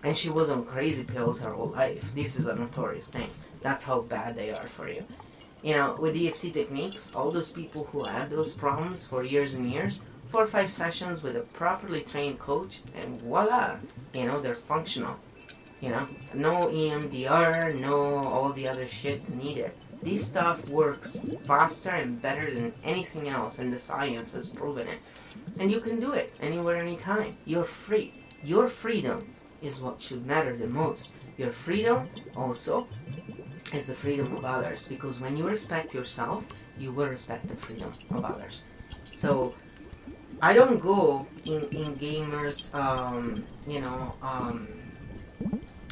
And 0.02 0.16
she 0.16 0.30
was 0.30 0.50
on 0.50 0.66
crazy 0.66 1.04
pills 1.04 1.42
her 1.42 1.52
whole 1.52 1.70
life. 1.70 2.16
This 2.16 2.40
is 2.40 2.48
a 2.48 2.56
notorious 2.56 3.10
thing. 3.10 3.30
That's 3.62 3.84
how 3.84 4.02
bad 4.02 4.36
they 4.36 4.52
are 4.52 4.68
for 4.68 4.88
you. 4.88 5.04
You 5.64 5.74
know, 5.74 5.98
with 6.00 6.16
EFT 6.16 6.54
techniques, 6.54 7.14
all 7.16 7.32
those 7.32 7.52
people 7.52 7.90
who 7.92 8.04
had 8.04 8.30
those 8.30 8.54
problems 8.54 9.06
for 9.06 9.24
years 9.24 9.54
and 9.56 9.70
years, 9.70 10.02
four 10.36 10.44
or 10.44 10.48
five 10.48 10.70
sessions 10.70 11.24
with 11.24 11.38
a 11.38 11.48
properly 11.54 12.02
trained 12.02 12.38
coach, 12.38 12.82
and 12.98 13.22
voila, 13.22 13.78
you 14.14 14.26
know, 14.26 14.42
they're 14.42 14.54
functional. 14.54 15.16
You 15.80 15.92
know, 15.92 16.10
no 16.34 16.68
EMDR, 16.68 17.80
no 17.80 18.18
all 18.18 18.52
the 18.52 18.68
other 18.68 18.86
shit 18.86 19.34
needed. 19.34 19.72
This 20.04 20.28
stuff 20.28 20.68
works 20.68 21.18
faster 21.46 21.92
and 21.92 22.22
better 22.22 22.54
than 22.54 22.74
anything 22.84 23.30
else, 23.30 23.60
and 23.60 23.72
the 23.72 23.80
science 23.80 24.34
has 24.34 24.50
proven 24.50 24.90
it. 24.90 25.00
And 25.58 25.72
you 25.72 25.80
can 25.80 26.02
do 26.02 26.12
it 26.12 26.38
anywhere, 26.42 26.76
anytime. 26.76 27.38
You're 27.46 27.64
free. 27.64 28.12
Your 28.44 28.68
freedom 28.68 29.26
is 29.62 29.80
what 29.80 30.02
should 30.02 30.26
matter 30.26 30.54
the 30.58 30.68
most. 30.68 31.14
Your 31.38 31.52
freedom 31.52 32.10
also 32.36 32.88
is 33.74 33.88
the 33.88 33.96
freedom 33.96 34.36
of 34.36 34.44
others, 34.44 34.86
because 34.90 35.22
when 35.22 35.38
you 35.38 35.48
respect 35.48 35.94
yourself, 35.94 36.46
you 36.78 36.92
will 36.92 37.08
respect 37.08 37.48
the 37.48 37.56
freedom 37.56 37.94
of 38.12 38.26
others. 38.26 38.64
So, 39.14 39.54
I 40.42 40.54
don't 40.54 40.80
go 40.80 41.26
in, 41.46 41.64
in 41.70 41.96
gamers, 41.96 42.74
um, 42.76 43.44
you 43.68 43.82
know, 43.82 44.14
um, 44.22 44.68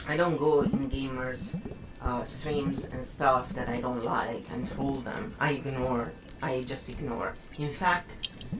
I 0.07 0.17
don't 0.17 0.37
go 0.37 0.61
in 0.61 0.89
gamers 0.89 1.59
uh, 2.01 2.23
streams 2.25 2.85
and 2.85 3.05
stuff 3.05 3.53
that 3.53 3.69
I 3.69 3.79
don't 3.79 4.03
like 4.03 4.49
and 4.51 4.69
troll 4.69 4.95
them. 4.95 5.33
I 5.39 5.51
ignore. 5.53 6.11
I 6.41 6.63
just 6.63 6.89
ignore. 6.89 7.35
In 7.57 7.69
fact, 7.69 8.09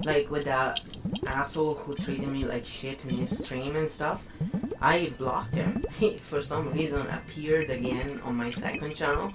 like 0.06 0.32
with 0.32 0.46
that 0.46 0.80
asshole 1.28 1.76
who 1.76 1.96
treated 1.96 2.30
me 2.30 2.46
like 2.46 2.66
shit 2.66 3.04
in 3.04 3.18
his 3.18 3.44
stream 3.44 3.76
and 3.76 3.90
stuff, 3.90 4.28
I 4.82 5.12
blocked 5.18 5.56
him. 5.56 5.86
He, 6.00 6.18
for 6.18 6.42
some 6.42 6.72
reason, 6.74 7.06
appeared 7.08 7.70
again 7.70 8.20
on 8.24 8.36
my 8.36 8.50
second 8.50 8.96
channel, 8.96 9.32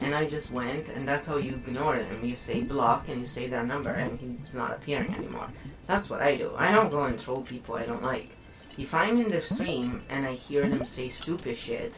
and 0.00 0.14
I 0.14 0.26
just 0.26 0.50
went, 0.50 0.88
and 0.88 1.06
that's 1.06 1.26
how 1.26 1.36
you 1.36 1.52
ignore 1.54 1.98
them. 1.98 2.24
You 2.24 2.34
say 2.34 2.62
block 2.62 3.08
and 3.08 3.20
you 3.20 3.26
say 3.26 3.46
their 3.46 3.62
number, 3.62 3.90
and 3.90 4.18
he's 4.18 4.54
not 4.54 4.72
appearing 4.72 5.14
anymore. 5.14 5.48
That's 5.88 6.10
what 6.10 6.20
I 6.20 6.36
do. 6.36 6.52
I 6.56 6.70
don't 6.70 6.90
go 6.90 7.04
and 7.04 7.18
troll 7.18 7.42
people 7.42 7.74
I 7.74 7.84
don't 7.86 8.02
like. 8.02 8.30
If 8.76 8.94
I'm 8.94 9.18
in 9.18 9.28
their 9.28 9.42
stream 9.42 10.02
and 10.10 10.24
I 10.26 10.34
hear 10.34 10.68
them 10.68 10.84
say 10.84 11.08
stupid 11.08 11.56
shit, 11.56 11.94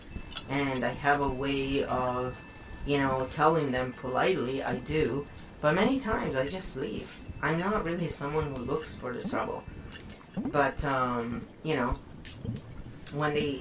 and 0.49 0.85
I 0.85 0.91
have 0.91 1.21
a 1.21 1.29
way 1.29 1.85
of, 1.85 2.41
you 2.87 2.99
know, 2.99 3.29
telling 3.33 3.73
them 3.73 3.93
politely, 3.93 4.62
I 4.62 4.77
do. 4.77 5.27
But 5.61 5.75
many 5.75 5.99
times 6.01 6.37
I 6.37 6.49
just 6.49 6.77
leave. 6.77 7.15
I'm 7.43 7.59
not 7.59 7.85
really 7.85 8.07
someone 8.07 8.55
who 8.55 8.62
looks 8.62 8.95
for 8.95 9.12
the 9.12 9.29
trouble. 9.29 9.62
But, 10.37 10.83
um, 10.85 11.45
you 11.65 11.75
know, 11.75 11.97
when 13.12 13.35
they 13.35 13.61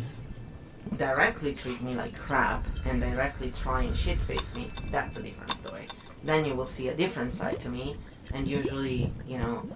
directly 0.97 1.53
treat 1.56 1.81
me 1.81 1.95
like 1.95 2.15
crap 2.15 2.65
and 2.85 3.01
directly 3.01 3.51
try 3.51 3.81
and 3.84 3.97
shit 3.97 4.19
face 4.19 4.53
me, 4.53 4.69
that's 4.91 5.18
a 5.18 5.23
different 5.23 5.53
story. 5.53 5.88
Then 6.23 6.45
you 6.45 6.53
will 6.53 6.65
see 6.65 6.89
a 6.89 6.93
different 6.93 7.31
side 7.31 7.60
to 7.61 7.69
me, 7.69 7.95
and 8.34 8.47
usually, 8.47 9.11
you 9.27 9.38
know, 9.38 9.68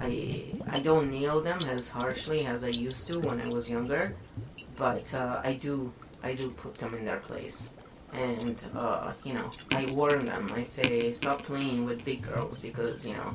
I 0.00 0.44
I 0.68 0.80
don't 0.80 1.10
nail 1.10 1.40
them 1.40 1.60
as 1.64 1.88
harshly 1.88 2.46
as 2.46 2.64
I 2.64 2.68
used 2.68 3.06
to 3.08 3.20
when 3.20 3.40
I 3.40 3.48
was 3.48 3.68
younger, 3.68 4.14
but 4.76 5.12
uh, 5.14 5.40
I 5.44 5.54
do 5.54 5.92
I 6.22 6.34
do 6.34 6.50
put 6.50 6.74
them 6.76 6.94
in 6.94 7.04
their 7.04 7.18
place. 7.20 7.70
And, 8.12 8.64
uh, 8.74 9.12
you 9.24 9.34
know, 9.34 9.50
I 9.72 9.86
warn 9.90 10.24
them. 10.24 10.50
I 10.54 10.62
say, 10.62 11.12
stop 11.12 11.42
playing 11.42 11.84
with 11.84 12.04
big 12.04 12.22
girls 12.22 12.60
because, 12.60 13.04
you 13.04 13.12
know, 13.12 13.34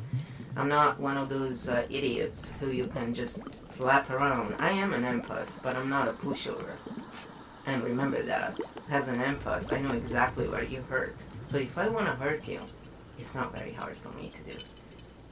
I'm 0.56 0.68
not 0.68 1.00
one 1.00 1.18
of 1.18 1.30
those 1.30 1.70
uh, 1.70 1.86
idiots 1.90 2.50
who 2.60 2.72
you 2.72 2.86
can 2.88 3.14
just 3.14 3.44
slap 3.70 4.10
around. 4.10 4.56
I 4.60 4.72
am 4.72 4.94
an 4.94 5.04
empath, 5.04 5.62
but 5.62 5.76
I'm 5.76 5.90
not 5.90 6.08
a 6.10 6.14
pushover. 6.14 6.74
And 7.66 7.84
remember 7.84 8.24
that. 8.24 8.60
As 8.90 9.08
an 9.08 9.20
empath, 9.22 9.72
I 9.72 9.82
know 9.82 9.92
exactly 9.92 10.48
where 10.48 10.64
you 10.64 10.84
hurt. 10.90 11.16
So 11.46 11.60
if 11.60 11.78
I 11.78 11.88
want 11.88 12.08
to 12.08 12.14
hurt 12.14 12.48
you, 12.48 12.60
it's 13.22 13.36
not 13.36 13.56
very 13.58 13.74
hard 13.74 13.98
for 13.98 14.12
me 14.20 14.30
to 14.30 14.42
do. 14.44 14.58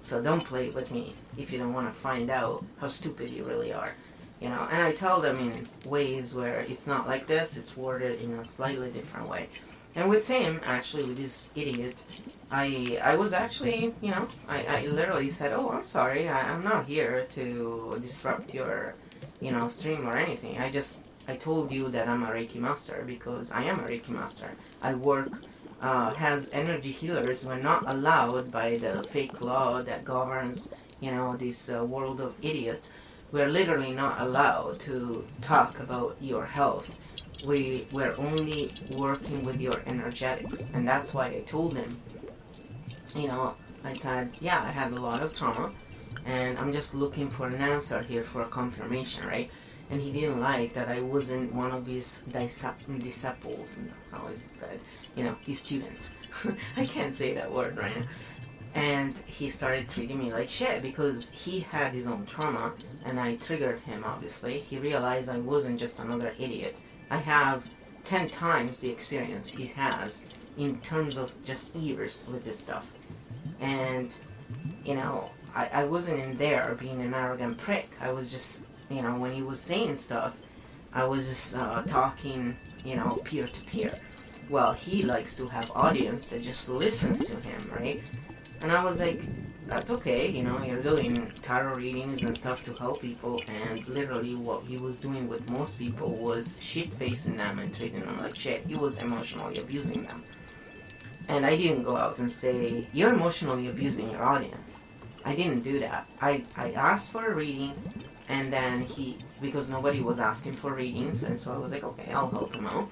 So 0.01 0.21
don't 0.21 0.43
play 0.43 0.69
with 0.69 0.91
me 0.91 1.15
if 1.37 1.51
you 1.51 1.59
don't 1.59 1.73
want 1.73 1.87
to 1.87 1.93
find 1.93 2.29
out 2.29 2.65
how 2.79 2.87
stupid 2.87 3.29
you 3.29 3.43
really 3.43 3.73
are 3.73 3.93
you 4.39 4.49
know? 4.49 4.67
And 4.71 4.81
i 4.81 4.91
tell 4.91 5.19
them 5.21 5.37
in 5.37 5.67
ways 5.85 6.33
where 6.33 6.61
it's 6.61 6.87
not 6.87 7.07
like 7.07 7.27
this 7.27 7.57
it's 7.57 7.75
worded 7.75 8.21
in 8.21 8.31
a 8.33 8.45
slightly 8.45 8.89
different 8.89 9.27
way. 9.27 9.49
And 9.95 10.09
with 10.09 10.27
him 10.27 10.61
actually 10.65 11.03
with 11.03 11.17
this 11.17 11.51
idiot 11.55 11.95
i 12.51 12.99
i 13.03 13.15
was 13.15 13.33
actually 13.33 13.93
you 14.01 14.11
know 14.11 14.27
i, 14.47 14.63
I 14.65 14.85
literally 14.85 15.29
said 15.29 15.51
oh 15.53 15.69
i'm 15.69 15.83
sorry 15.83 16.29
I, 16.29 16.51
i'm 16.51 16.63
not 16.63 16.85
here 16.85 17.27
to 17.35 17.97
disrupt 18.01 18.53
your 18.53 18.95
you 19.41 19.51
know 19.51 19.67
stream 19.67 20.07
or 20.07 20.15
anything. 20.15 20.57
I 20.57 20.69
just 20.69 20.99
i 21.27 21.35
told 21.35 21.71
you 21.71 21.89
that 21.89 22.07
i'm 22.07 22.23
a 22.23 22.31
reiki 22.37 22.59
master 22.67 23.03
because 23.05 23.51
i 23.51 23.63
am 23.63 23.79
a 23.79 23.83
reiki 23.83 24.09
master. 24.09 24.51
I 24.81 24.93
work 24.93 25.31
uh, 25.81 26.13
has 26.13 26.49
energy 26.51 26.91
healers 26.91 27.45
were 27.45 27.57
not 27.57 27.83
allowed 27.87 28.51
by 28.51 28.77
the 28.77 29.03
fake 29.03 29.41
law 29.41 29.81
that 29.81 30.03
governs 30.03 30.69
you 30.99 31.11
know 31.11 31.35
this 31.35 31.69
uh, 31.69 31.83
world 31.83 32.19
of 32.19 32.33
idiots 32.41 32.91
we're 33.31 33.47
literally 33.47 33.91
not 33.91 34.19
allowed 34.19 34.79
to 34.81 35.25
talk 35.41 35.79
about 35.79 36.17
your 36.19 36.45
health. 36.45 36.97
We 37.45 37.85
we're 37.91 38.15
only 38.17 38.73
working 38.89 39.45
with 39.45 39.61
your 39.61 39.81
energetics, 39.85 40.67
and 40.73 40.87
that's 40.87 41.13
why 41.13 41.27
I 41.27 41.41
told 41.41 41.77
him. 41.77 41.99
You 43.15 43.27
know, 43.27 43.55
I 43.83 43.93
said, 43.93 44.31
yeah, 44.41 44.61
I 44.61 44.71
had 44.71 44.91
a 44.93 44.99
lot 44.99 45.21
of 45.21 45.35
trauma, 45.35 45.71
and 46.25 46.57
I'm 46.57 46.73
just 46.73 46.93
looking 46.95 47.29
for 47.29 47.47
an 47.47 47.55
answer 47.55 48.01
here 48.01 48.23
for 48.23 48.41
a 48.41 48.47
confirmation, 48.47 49.25
right? 49.25 49.49
And 49.89 50.01
he 50.01 50.11
didn't 50.11 50.39
like 50.39 50.73
that 50.73 50.89
I 50.89 51.01
wasn't 51.01 51.53
one 51.53 51.71
of 51.71 51.87
his 51.87 52.21
disciples, 52.29 53.75
how 54.11 54.27
is 54.27 54.45
it 54.45 54.51
said? 54.51 54.79
You 55.19 55.25
know, 55.25 55.35
his 55.45 55.59
students. 55.59 56.09
I 56.77 56.85
can't 56.85 57.13
say 57.13 57.33
that 57.33 57.51
word 57.51 57.77
right 57.77 57.95
now 57.95 58.05
and 58.75 59.17
he 59.25 59.49
started 59.49 59.89
treating 59.89 60.19
me 60.19 60.31
like 60.31 60.49
shit 60.49 60.81
because 60.81 61.29
he 61.31 61.59
had 61.59 61.93
his 61.93 62.07
own 62.07 62.25
trauma 62.25 62.73
and 63.05 63.19
I 63.19 63.35
triggered 63.35 63.79
him 63.81 64.03
obviously. 64.05 64.59
He 64.59 64.77
realized 64.77 65.29
I 65.29 65.39
wasn't 65.39 65.79
just 65.79 65.99
another 65.99 66.33
idiot. 66.37 66.79
I 67.09 67.17
have 67.17 67.67
10 68.05 68.29
times 68.29 68.79
the 68.79 68.89
experience 68.89 69.49
he 69.49 69.65
has 69.67 70.25
in 70.57 70.79
terms 70.81 71.17
of 71.17 71.31
just 71.43 71.75
years 71.75 72.25
with 72.31 72.45
this 72.45 72.59
stuff. 72.59 72.87
And, 73.59 74.15
you 74.85 74.95
know, 74.95 75.31
I, 75.55 75.69
I 75.73 75.83
wasn't 75.85 76.19
in 76.19 76.37
there 76.37 76.77
being 76.79 77.01
an 77.01 77.13
arrogant 77.13 77.57
prick. 77.57 77.89
I 77.99 78.11
was 78.11 78.31
just, 78.31 78.63
you 78.89 79.01
know, 79.01 79.17
when 79.17 79.31
he 79.31 79.41
was 79.41 79.59
saying 79.59 79.95
stuff, 79.95 80.37
I 80.93 81.05
was 81.05 81.27
just 81.27 81.55
uh, 81.55 81.83
talking, 81.83 82.55
you 82.85 82.95
know, 82.95 83.19
peer 83.23 83.47
to 83.47 83.61
peer. 83.63 83.99
Well, 84.49 84.73
he 84.73 85.03
likes 85.03 85.37
to 85.37 85.47
have 85.47 85.71
audience 85.75 86.29
that 86.29 86.41
just 86.41 86.67
listens 86.69 87.23
to 87.25 87.35
him, 87.41 87.71
right? 87.71 88.01
And 88.61 88.71
I 88.71 88.83
was 88.83 88.99
like, 88.99 89.21
that's 89.67 89.91
okay, 89.91 90.27
you 90.27 90.41
know, 90.41 90.63
you're 90.63 90.81
doing 90.81 91.31
tarot 91.43 91.75
readings 91.75 92.23
and 92.23 92.35
stuff 92.35 92.65
to 92.65 92.73
help 92.73 92.99
people, 93.01 93.39
and 93.47 93.87
literally 93.87 94.33
what 94.33 94.65
he 94.65 94.77
was 94.77 94.99
doing 94.99 95.29
with 95.29 95.47
most 95.51 95.77
people 95.77 96.15
was 96.15 96.57
shit 96.59 96.91
facing 96.93 97.37
them 97.37 97.59
and 97.59 97.73
treating 97.73 97.99
them 97.99 98.19
like 98.19 98.35
shit. 98.35 98.65
He 98.65 98.73
was 98.73 98.97
emotionally 98.97 99.59
abusing 99.59 100.03
them. 100.03 100.23
And 101.27 101.45
I 101.45 101.55
didn't 101.55 101.83
go 101.83 101.95
out 101.95 102.17
and 102.17 102.29
say, 102.29 102.87
you're 102.91 103.13
emotionally 103.13 103.67
abusing 103.67 104.09
your 104.09 104.25
audience. 104.25 104.81
I 105.23 105.35
didn't 105.35 105.59
do 105.61 105.79
that. 105.79 106.07
I, 106.19 106.43
I 106.57 106.71
asked 106.71 107.11
for 107.11 107.31
a 107.31 107.35
reading, 107.35 107.75
and 108.29 108.53
then 108.53 108.81
he, 108.81 109.17
because 109.41 109.69
nobody 109.69 110.01
was 110.01 110.19
asking 110.19 110.53
for 110.53 110.73
readings, 110.73 111.23
and 111.23 111.39
so 111.39 111.53
I 111.53 111.57
was 111.57 111.71
like, 111.71 111.83
okay, 111.83 112.11
I'll 112.13 112.29
help 112.29 112.55
him 112.55 112.67
out, 112.67 112.89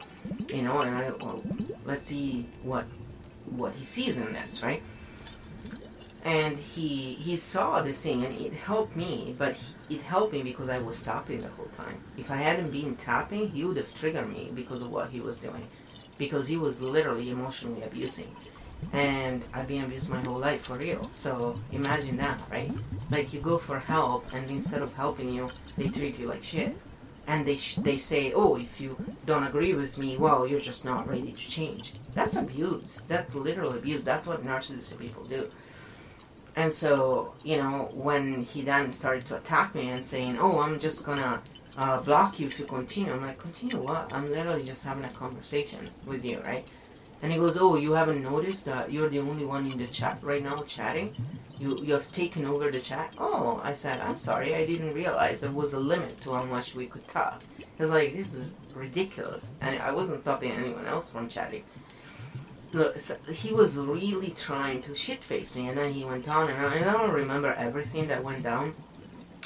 you 0.50 0.64
know, 0.64 0.82
and 0.82 0.96
I, 0.96 1.12
well, 1.12 1.42
let's 1.86 2.02
see 2.02 2.48
what, 2.64 2.86
what 3.46 3.74
he 3.76 3.86
sees 3.86 4.18
in 4.18 4.34
this, 4.34 4.64
right? 4.64 4.82
and 6.28 6.58
he 6.58 7.14
he 7.14 7.38
saw 7.38 7.82
this 7.82 8.04
thing 8.04 8.22
and 8.24 8.42
it 8.42 8.52
helped 8.52 8.96
me 8.98 9.34
but 9.38 9.56
he, 9.56 9.96
it 9.96 10.02
helped 10.02 10.34
me 10.34 10.42
because 10.44 10.68
i 10.68 10.78
was 10.80 11.02
tapping 11.02 11.40
the 11.40 11.48
whole 11.50 11.72
time 11.78 11.98
if 12.18 12.30
i 12.30 12.36
hadn't 12.36 12.70
been 12.70 12.96
tapping 12.96 13.50
he 13.50 13.64
would 13.64 13.78
have 13.78 13.96
triggered 13.96 14.30
me 14.30 14.52
because 14.54 14.82
of 14.82 14.92
what 14.92 15.10
he 15.10 15.22
was 15.22 15.40
doing 15.40 15.66
because 16.18 16.48
he 16.50 16.58
was 16.58 16.82
literally 16.82 17.30
emotionally 17.30 17.82
abusing 17.84 18.36
and 18.94 19.44
i've 19.54 19.68
been 19.68 19.84
abused 19.84 20.10
my 20.10 20.22
whole 20.22 20.38
life 20.38 20.62
for 20.62 20.78
real. 20.78 21.10
So 21.14 21.56
imagine 21.72 22.18
that 22.18 22.42
right? 22.52 22.72
Like 23.12 23.34
you 23.34 23.40
go 23.42 23.58
for 23.58 23.80
help 23.80 24.32
and 24.34 24.50
instead 24.50 24.82
of 24.82 24.94
helping 24.94 25.34
you 25.34 25.50
they 25.78 25.90
treat 25.90 26.18
you 26.20 26.28
like 26.28 26.44
shit. 26.44 26.78
And 27.30 27.46
they 27.46 27.58
sh- 27.58 27.76
they 27.76 27.98
say 27.98 28.32
oh 28.34 28.56
if 28.56 28.80
you 28.80 28.96
don't 29.26 29.44
agree 29.44 29.74
with 29.74 29.98
me 29.98 30.16
well 30.18 30.48
you're 30.48 30.62
just 30.72 30.86
not 30.86 31.10
ready 31.10 31.32
to 31.32 31.50
change. 31.58 31.94
That's 32.14 32.36
abuse. 32.36 33.02
That's 33.08 33.36
literal 33.36 33.74
abuse. 33.74 34.06
That's 34.06 34.26
what 34.28 34.46
narcissistic 34.46 35.00
people 35.00 35.26
do. 35.26 35.50
And 36.56 36.74
so, 36.74 37.36
you 37.44 37.58
know, 37.58 37.90
when 37.94 38.42
he 38.42 38.62
then 38.64 38.92
started 38.92 39.26
to 39.28 39.38
attack 39.38 39.76
me 39.76 39.90
and 39.90 40.04
saying, 40.04 40.40
"Oh, 40.40 40.60
I'm 40.60 40.80
just 40.80 41.04
gonna 41.06 41.42
uh, 41.78 42.02
block 42.02 42.40
you 42.40 42.48
if 42.48 42.58
you 42.60 42.66
continue," 42.66 43.14
I'm 43.14 43.22
like, 43.22 43.38
"Continue 43.38 43.78
what? 43.78 44.12
I'm 44.12 44.32
literally 44.32 44.66
just 44.66 44.84
having 44.84 45.04
a 45.04 45.10
conversation 45.10 45.90
with 46.08 46.26
you, 46.26 46.40
right?" 46.42 46.66
And 47.22 47.32
he 47.32 47.40
goes, 47.40 47.58
"Oh, 47.58 47.76
you 47.78 47.94
haven't 47.94 48.24
noticed 48.24 48.66
that 48.66 48.92
you're 48.92 49.10
the 49.10 49.20
only 49.20 49.46
one 49.46 49.72
in 49.72 49.78
the 49.78 49.88
chat 49.88 50.20
right 50.22 50.44
now 50.44 50.64
chatting? 50.64 51.16
You 51.60 51.80
you 51.84 51.94
have 51.94 52.12
taken 52.12 52.46
over 52.46 52.70
the 52.72 52.80
chat?" 52.80 53.14
Oh, 53.18 53.60
I 53.64 53.74
said, 53.74 54.00
"I'm 54.02 54.18
sorry, 54.18 54.56
I 54.56 54.66
didn't 54.66 54.94
realize 54.94 55.42
there 55.42 55.52
was 55.52 55.74
a 55.74 55.80
limit 55.80 56.22
to 56.22 56.34
how 56.34 56.46
much 56.46 56.76
we 56.76 56.86
could 56.86 57.08
talk." 57.08 57.44
was 57.80 57.90
like, 57.90 58.16
this 58.16 58.34
is 58.34 58.52
ridiculous. 58.76 59.52
And 59.62 59.80
I 59.80 59.92
wasn't 59.92 60.22
stopping 60.22 60.52
anyone 60.52 60.86
else 60.86 61.10
from 61.10 61.30
chatting. 61.30 61.64
Look, 62.74 63.00
so 63.00 63.16
he 63.32 63.54
was 63.54 63.78
really 63.78 64.32
trying 64.32 64.82
to 64.84 64.96
shit 64.96 65.24
face 65.24 65.56
me, 65.56 65.70
and 65.70 65.78
then 65.78 65.94
he 65.94 66.04
went 66.04 66.28
on, 66.28 66.50
and 66.50 66.66
I, 66.66 66.76
and 66.76 66.90
I 66.90 66.94
don't 66.94 67.12
remember 67.12 67.54
everything 67.54 68.08
that 68.08 68.24
went 68.24 68.44
down, 68.44 68.76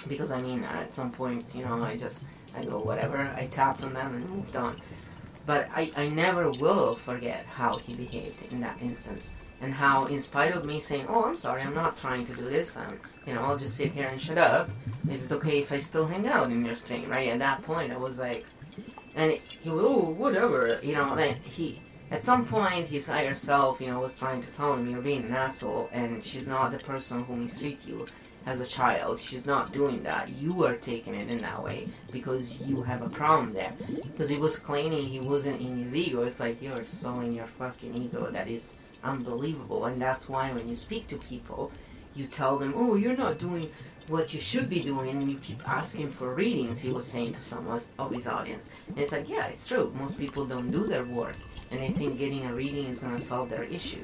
because 0.07 0.31
I 0.31 0.41
mean, 0.41 0.63
at 0.63 0.95
some 0.95 1.11
point, 1.11 1.45
you 1.53 1.63
know, 1.63 1.83
I 1.83 1.97
just, 1.97 2.23
I 2.55 2.65
go, 2.65 2.79
whatever, 2.79 3.17
I 3.37 3.45
tapped 3.45 3.83
on 3.83 3.93
them 3.93 4.15
and 4.15 4.29
moved 4.29 4.55
on. 4.55 4.81
But 5.45 5.69
I, 5.73 5.91
I 5.97 6.07
never 6.09 6.51
will 6.51 6.95
forget 6.95 7.45
how 7.45 7.77
he 7.77 7.93
behaved 7.93 8.51
in 8.51 8.59
that 8.61 8.77
instance, 8.81 9.33
and 9.59 9.73
how, 9.73 10.05
in 10.05 10.21
spite 10.21 10.55
of 10.55 10.65
me 10.65 10.79
saying, 10.79 11.05
oh, 11.09 11.25
I'm 11.25 11.37
sorry, 11.37 11.61
I'm 11.61 11.73
not 11.73 11.97
trying 11.97 12.25
to 12.27 12.33
do 12.33 12.49
this, 12.49 12.77
I'm, 12.77 12.99
you 13.25 13.33
know, 13.33 13.43
I'll 13.43 13.57
just 13.57 13.75
sit 13.77 13.91
here 13.91 14.07
and 14.07 14.21
shut 14.21 14.37
up, 14.37 14.69
is 15.09 15.25
it 15.25 15.31
okay 15.31 15.59
if 15.59 15.71
I 15.71 15.79
still 15.79 16.07
hang 16.07 16.27
out 16.27 16.51
in 16.51 16.65
your 16.65 16.75
stream, 16.75 17.09
right? 17.09 17.29
At 17.29 17.39
that 17.39 17.63
point, 17.63 17.91
I 17.91 17.97
was 17.97 18.19
like, 18.19 18.45
and 19.15 19.31
he, 19.31 19.69
oh, 19.69 20.15
whatever, 20.17 20.79
you 20.81 20.93
know, 20.93 21.15
then 21.15 21.35
he, 21.43 21.81
at 22.11 22.23
some 22.23 22.45
point, 22.45 22.87
his 22.87 23.07
higher 23.07 23.35
self, 23.35 23.81
you 23.81 23.87
know, 23.87 23.99
was 23.99 24.17
trying 24.17 24.41
to 24.41 24.47
tell 24.49 24.73
him 24.73 24.89
you're 24.89 25.01
being 25.01 25.25
an 25.25 25.33
asshole, 25.33 25.89
and 25.91 26.23
she's 26.23 26.47
not 26.47 26.71
the 26.71 26.79
person 26.79 27.23
who 27.23 27.35
mistreat 27.35 27.79
you 27.85 28.07
as 28.45 28.59
a 28.59 28.65
child. 28.65 29.19
She's 29.19 29.45
not 29.45 29.71
doing 29.71 30.03
that. 30.03 30.29
You 30.29 30.65
are 30.65 30.75
taking 30.75 31.15
it 31.15 31.29
in 31.29 31.41
that 31.41 31.63
way 31.63 31.87
because 32.11 32.61
you 32.61 32.81
have 32.83 33.01
a 33.01 33.09
problem 33.09 33.53
there. 33.53 33.73
Because 34.03 34.29
he 34.29 34.37
was 34.37 34.59
claiming 34.59 35.05
he 35.05 35.19
wasn't 35.19 35.61
in 35.61 35.77
his 35.77 35.95
ego. 35.95 36.23
It's 36.23 36.39
like 36.39 36.61
you're 36.61 36.83
so 36.83 37.19
in 37.19 37.31
your 37.33 37.45
fucking 37.45 37.95
ego 37.95 38.29
that 38.31 38.47
is 38.47 38.73
unbelievable, 39.03 39.85
and 39.85 40.01
that's 40.01 40.29
why 40.29 40.51
when 40.51 40.67
you 40.67 40.75
speak 40.75 41.07
to 41.07 41.17
people, 41.17 41.71
you 42.15 42.27
tell 42.27 42.57
them, 42.57 42.73
"Oh, 42.75 42.95
you're 42.95 43.17
not 43.17 43.39
doing." 43.39 43.71
What 44.07 44.33
you 44.33 44.41
should 44.41 44.67
be 44.67 44.81
doing, 44.81 45.11
and 45.11 45.31
you 45.31 45.37
keep 45.37 45.61
asking 45.65 46.09
for 46.09 46.33
readings, 46.33 46.79
he 46.79 46.91
was 46.91 47.05
saying 47.05 47.33
to 47.33 47.41
some 47.41 47.67
of 47.67 47.85
oh, 47.99 48.09
his 48.09 48.27
audience. 48.27 48.71
And 48.87 48.97
it's 48.97 49.11
like, 49.11 49.29
yeah, 49.29 49.45
it's 49.45 49.67
true. 49.67 49.93
Most 49.97 50.17
people 50.17 50.43
don't 50.43 50.71
do 50.71 50.85
their 50.87 51.05
work 51.05 51.37
and 51.71 51.81
I 51.81 51.89
think 51.89 52.19
getting 52.19 52.45
a 52.45 52.53
reading 52.53 52.85
is 52.85 52.99
going 52.99 53.15
to 53.15 53.21
solve 53.21 53.49
their 53.49 53.63
issue. 53.63 54.03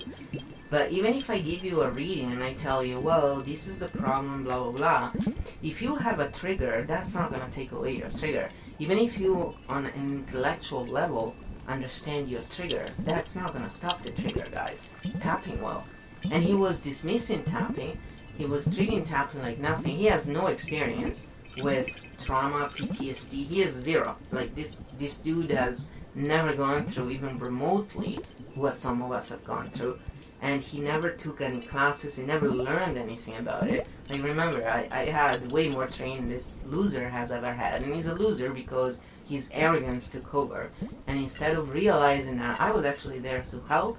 But 0.70 0.92
even 0.92 1.14
if 1.14 1.30
I 1.30 1.40
give 1.40 1.64
you 1.64 1.82
a 1.82 1.90
reading 1.90 2.32
and 2.32 2.44
I 2.44 2.54
tell 2.54 2.84
you, 2.84 3.00
well, 3.00 3.42
this 3.42 3.68
is 3.68 3.80
the 3.80 3.88
problem, 3.88 4.44
blah, 4.44 4.64
blah, 4.64 4.72
blah, 4.72 5.34
if 5.62 5.82
you 5.82 5.96
have 5.96 6.20
a 6.20 6.30
trigger, 6.30 6.84
that's 6.88 7.16
not 7.16 7.30
going 7.30 7.42
to 7.46 7.52
take 7.52 7.72
away 7.72 7.98
your 7.98 8.10
trigger. 8.10 8.50
Even 8.80 8.98
if 9.00 9.18
you, 9.18 9.56
on 9.70 9.86
an 9.86 9.94
intellectual 9.96 10.86
level, 10.86 11.36
understand 11.68 12.30
your 12.30 12.42
trigger, 12.50 12.88
that's 13.00 13.36
not 13.36 13.54
going 13.54 13.64
to 13.64 13.70
stop 13.70 14.02
the 14.04 14.12
trigger, 14.12 14.46
guys. 14.52 14.90
Tapping 15.22 15.62
well. 15.62 15.86
And 16.32 16.44
he 16.44 16.54
was 16.54 16.80
dismissing 16.80 17.44
tapping. 17.44 17.98
He 18.38 18.46
was 18.46 18.74
treating 18.74 19.04
tapping 19.04 19.42
like 19.42 19.60
nothing. 19.60 19.96
He 19.96 20.06
has 20.06 20.28
no 20.28 20.48
experience 20.48 21.30
with 21.62 22.02
trauma, 22.20 22.70
PTSD. 22.74 23.46
He 23.46 23.62
has 23.62 23.72
zero. 23.72 24.18
Like 24.32 24.54
this, 24.54 24.84
this 24.98 25.18
dude 25.18 25.52
has 25.52 25.90
never 26.16 26.54
gone 26.54 26.86
through 26.86 27.12
even 27.12 27.38
remotely 27.40 28.20
what 28.56 28.78
some 28.78 29.02
of 29.02 29.12
us 29.12 29.30
have 29.30 29.44
gone 29.44 29.70
through. 29.70 30.00
And 30.42 30.62
he 30.62 30.80
never 30.80 31.10
took 31.10 31.42
any 31.42 31.62
classes, 31.62 32.18
he 32.18 32.24
never 32.24 32.48
learned 32.48 32.98
anything 32.98 33.38
about 33.38 33.70
it. 33.70 33.88
Like, 34.10 34.24
remember, 34.24 34.68
I, 34.68 34.88
I 34.92 35.06
had 35.06 35.52
way 35.52 35.68
more 35.68 35.88
training 35.88 36.30
this 36.30 36.62
loser 36.66 37.10
has 37.10 37.32
ever 37.32 37.54
had. 37.54 37.82
And 37.82 37.94
he's 37.94 38.08
a 38.08 38.14
loser 38.14 38.52
because 38.52 39.00
his 39.28 39.50
arrogance 39.52 40.08
took 40.10 40.34
over. 40.34 40.70
And 41.08 41.20
instead 41.20 41.56
of 41.56 41.74
realizing 41.74 42.38
that 42.38 42.62
I 42.62 42.72
was 42.72 42.86
actually 42.86 43.20
there 43.20 43.46
to 43.52 43.62
help, 43.68 43.98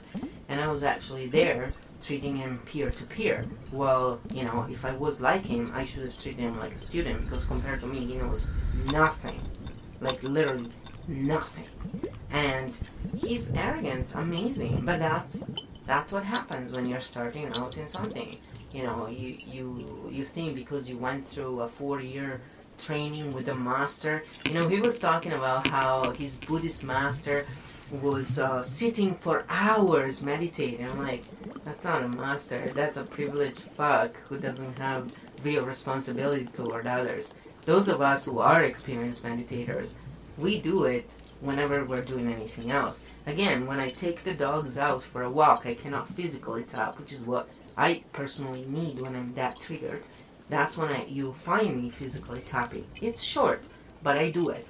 and 0.48 0.60
I 0.60 0.68
was 0.68 0.82
actually 0.82 1.26
there 1.26 1.72
treating 2.02 2.36
him 2.36 2.60
peer 2.64 2.90
to 2.90 3.04
peer. 3.04 3.44
Well, 3.72 4.20
you 4.32 4.44
know, 4.44 4.66
if 4.70 4.84
I 4.84 4.96
was 4.96 5.20
like 5.20 5.44
him, 5.44 5.70
I 5.74 5.84
should 5.84 6.04
have 6.04 6.20
treated 6.20 6.40
him 6.40 6.58
like 6.58 6.74
a 6.74 6.78
student 6.78 7.24
because 7.24 7.44
compared 7.44 7.80
to 7.80 7.88
me, 7.88 8.04
he 8.04 8.14
knows 8.14 8.48
nothing. 8.92 9.40
Like, 10.00 10.22
literally 10.22 10.70
nothing. 11.08 11.66
And 12.30 12.78
his 13.18 13.52
arrogance, 13.54 14.14
amazing. 14.14 14.82
But 14.84 15.00
that's 15.00 15.44
that's 15.84 16.12
what 16.12 16.24
happens 16.24 16.72
when 16.72 16.86
you're 16.86 17.00
starting 17.00 17.46
out 17.54 17.76
in 17.76 17.86
something. 17.86 18.36
You 18.72 18.82
know, 18.84 19.08
you 19.08 19.38
you 19.46 20.10
you 20.12 20.24
think 20.24 20.54
because 20.54 20.88
you 20.88 20.98
went 20.98 21.26
through 21.26 21.60
a 21.60 21.68
four 21.68 22.00
year 22.00 22.42
training 22.78 23.32
with 23.32 23.48
a 23.48 23.54
master. 23.54 24.22
You 24.46 24.54
know, 24.54 24.68
he 24.68 24.80
was 24.80 24.98
talking 24.98 25.32
about 25.32 25.66
how 25.66 26.10
his 26.12 26.36
Buddhist 26.36 26.84
master 26.84 27.46
was 28.02 28.38
uh, 28.38 28.62
sitting 28.62 29.14
for 29.14 29.44
hours 29.48 30.22
meditating. 30.22 30.88
I'm 30.88 31.02
like, 31.02 31.24
that's 31.64 31.84
not 31.84 32.04
a 32.04 32.08
master. 32.08 32.70
That's 32.74 32.96
a 32.98 33.02
privileged 33.02 33.62
fuck 33.62 34.14
who 34.28 34.38
doesn't 34.38 34.78
have 34.78 35.12
real 35.42 35.64
responsibility 35.64 36.44
toward 36.46 36.86
others. 36.86 37.34
Those 37.64 37.88
of 37.88 38.00
us 38.00 38.24
who 38.24 38.38
are 38.38 38.62
experienced 38.62 39.24
meditators 39.24 39.94
we 40.38 40.60
do 40.60 40.84
it 40.84 41.12
whenever 41.40 41.84
we're 41.84 42.02
doing 42.02 42.32
anything 42.32 42.70
else. 42.70 43.04
Again, 43.26 43.66
when 43.66 43.80
I 43.80 43.90
take 43.90 44.24
the 44.24 44.34
dogs 44.34 44.78
out 44.78 45.02
for 45.02 45.22
a 45.22 45.30
walk, 45.30 45.66
I 45.66 45.74
cannot 45.74 46.08
physically 46.08 46.62
tap, 46.62 46.98
which 46.98 47.12
is 47.12 47.20
what 47.22 47.48
I 47.76 48.02
personally 48.12 48.64
need 48.66 49.00
when 49.00 49.14
I'm 49.14 49.34
that 49.34 49.60
triggered. 49.60 50.04
That's 50.48 50.76
when 50.76 50.88
I, 50.90 51.04
you 51.06 51.32
find 51.32 51.82
me 51.82 51.90
physically 51.90 52.40
tapping. 52.40 52.86
It's 53.00 53.22
short, 53.22 53.62
but 54.02 54.16
I 54.16 54.30
do 54.30 54.48
it. 54.48 54.66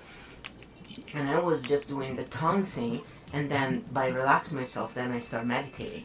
And 1.14 1.28
I 1.28 1.38
was 1.38 1.62
just 1.62 1.88
doing 1.88 2.16
the 2.16 2.24
tongue 2.24 2.64
thing, 2.64 3.02
and 3.32 3.50
then 3.50 3.84
by 3.92 4.08
relaxing 4.08 4.58
myself, 4.58 4.94
then 4.94 5.12
I 5.12 5.20
start 5.20 5.46
meditating. 5.46 6.04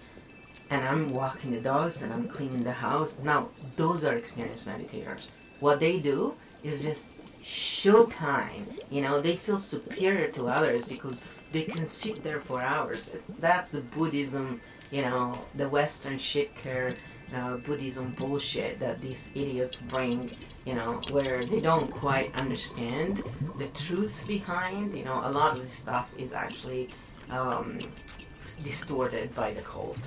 And 0.69 0.85
I'm 0.85 1.13
walking 1.13 1.51
the 1.51 1.59
dogs 1.59 2.01
and 2.01 2.11
I'm 2.11 2.27
cleaning 2.27 2.63
the 2.63 2.71
house. 2.71 3.19
Now, 3.19 3.49
those 3.75 4.03
are 4.05 4.15
experienced 4.15 4.67
meditators. 4.67 5.29
What 5.59 5.79
they 5.79 5.99
do 5.99 6.35
is 6.63 6.83
just 6.83 7.09
showtime. 7.43 8.79
You 8.89 9.01
know, 9.01 9.21
they 9.21 9.35
feel 9.35 9.59
superior 9.59 10.29
to 10.29 10.47
others 10.47 10.85
because 10.85 11.21
they 11.51 11.63
can 11.63 11.85
sit 11.85 12.23
there 12.23 12.39
for 12.39 12.61
hours. 12.61 13.13
It's, 13.13 13.27
that's 13.33 13.71
the 13.71 13.81
Buddhism, 13.81 14.61
you 14.91 15.01
know, 15.01 15.39
the 15.55 15.67
Western 15.67 16.17
shit 16.17 16.55
care 16.55 16.95
uh, 17.35 17.57
Buddhism 17.57 18.11
bullshit 18.17 18.79
that 18.79 19.01
these 19.01 19.31
idiots 19.35 19.75
bring, 19.75 20.29
you 20.65 20.75
know, 20.75 21.01
where 21.09 21.43
they 21.45 21.59
don't 21.59 21.91
quite 21.91 22.33
understand 22.35 23.23
the 23.57 23.67
truth 23.67 24.25
behind, 24.27 24.93
you 24.93 25.03
know, 25.03 25.21
a 25.23 25.31
lot 25.31 25.57
of 25.57 25.63
this 25.63 25.73
stuff 25.73 26.13
is 26.17 26.31
actually 26.31 26.89
um, 27.29 27.77
distorted 28.63 29.33
by 29.35 29.53
the 29.53 29.61
cult. 29.61 29.99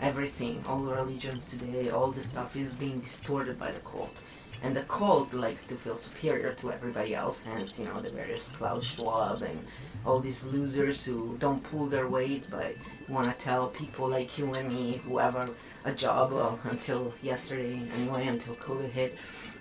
Everything, 0.00 0.64
all 0.66 0.78
religions 0.78 1.50
today, 1.50 1.90
all 1.90 2.10
the 2.10 2.24
stuff 2.24 2.56
is 2.56 2.72
being 2.72 3.00
distorted 3.00 3.58
by 3.58 3.70
the 3.70 3.80
cult 3.80 4.16
and 4.62 4.76
the 4.76 4.82
cult 4.82 5.32
likes 5.32 5.66
to 5.68 5.74
feel 5.74 5.96
superior 5.96 6.52
to 6.52 6.72
everybody 6.72 7.14
else, 7.14 7.42
hence, 7.42 7.78
you 7.78 7.86
know, 7.86 8.00
the 8.00 8.10
various 8.10 8.50
Klaus 8.50 8.84
Schwab 8.84 9.42
and 9.42 9.66
all 10.04 10.18
these 10.18 10.46
losers 10.46 11.04
who 11.04 11.36
don't 11.38 11.62
pull 11.62 11.86
their 11.86 12.08
weight 12.08 12.44
but 12.50 12.74
want 13.08 13.30
to 13.30 13.44
tell 13.44 13.68
people 13.68 14.08
like 14.08 14.38
you 14.38 14.52
and 14.54 14.68
me 14.68 15.00
who 15.04 15.18
have 15.18 15.36
a, 15.84 15.92
job, 15.92 16.32
well, 16.32 16.60
until 16.64 17.12
yesterday 17.22 17.80
anyway, 17.96 18.26
until 18.26 18.54
COVID 18.56 18.90
hit, 18.90 19.16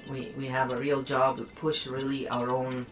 we, 0.09 0.31
we 0.37 0.45
have 0.47 0.71
a 0.71 0.77
real 0.77 1.01
job 1.01 1.37
to 1.37 1.43
push 1.43 1.87
really 1.87 2.27
our 2.27 2.49
own, 2.49 2.85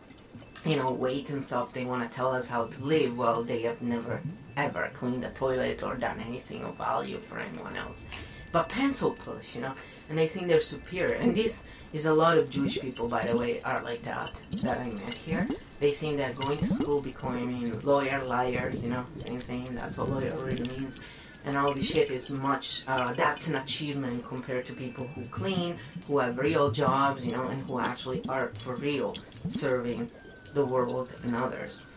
you 0.65 0.77
know, 0.77 0.91
weight 0.91 1.29
and 1.29 1.43
stuff. 1.43 1.73
They 1.73 1.85
want 1.85 2.09
to 2.09 2.15
tell 2.15 2.34
us 2.34 2.47
how 2.47 2.65
to 2.65 2.84
live. 2.84 3.17
Well, 3.17 3.43
they 3.43 3.61
have 3.63 3.81
never, 3.81 4.21
ever 4.55 4.89
cleaned 4.93 5.25
a 5.25 5.29
toilet 5.31 5.84
or 5.84 5.95
done 5.95 6.19
anything 6.19 6.63
of 6.63 6.77
value 6.77 7.17
for 7.17 7.38
anyone 7.38 7.75
else. 7.75 8.05
But 8.51 8.69
pencil 8.69 9.11
push, 9.11 9.55
you 9.55 9.61
know, 9.61 9.73
and 10.09 10.17
they 10.17 10.27
think 10.27 10.47
they're 10.47 10.61
superior. 10.61 11.15
And 11.15 11.35
this 11.35 11.63
is 11.93 12.05
a 12.05 12.13
lot 12.13 12.38
of 12.38 12.49
Jewish 12.49 12.79
people, 12.79 13.07
by 13.07 13.25
the 13.25 13.38
way, 13.38 13.61
are 13.61 13.81
like 13.84 14.01
that 14.03 14.31
that 14.61 14.79
I 14.79 14.89
met 14.89 15.13
here. 15.13 15.47
They 15.79 15.91
think 15.91 16.17
that 16.17 16.35
going 16.35 16.57
to 16.57 16.65
school, 16.65 17.01
becoming 17.01 17.79
lawyer, 17.81 18.23
liars, 18.23 18.84
you 18.84 18.89
know, 18.89 19.05
same 19.11 19.39
thing. 19.39 19.75
That's 19.75 19.97
what 19.97 20.09
lawyer 20.09 20.35
really 20.38 20.67
means. 20.69 21.01
And 21.45 21.57
all 21.57 21.73
this 21.73 21.89
shit 21.89 22.09
is 22.09 22.31
much. 22.31 22.84
Uh, 22.88 23.13
that's 23.13 23.47
an 23.47 23.55
achievement 23.55 24.25
compared 24.25 24.65
to 24.65 24.73
people 24.73 25.07
who 25.07 25.23
clean, 25.25 25.77
who 26.07 26.17
have 26.19 26.38
real 26.38 26.71
jobs, 26.71 27.25
you 27.25 27.34
know, 27.35 27.47
and 27.47 27.63
who 27.63 27.79
actually 27.79 28.21
are 28.27 28.49
for 28.55 28.75
real 28.75 29.15
serving 29.47 30.11
the 30.53 30.65
world 30.65 31.15
and 31.23 31.35
others. 31.35 31.88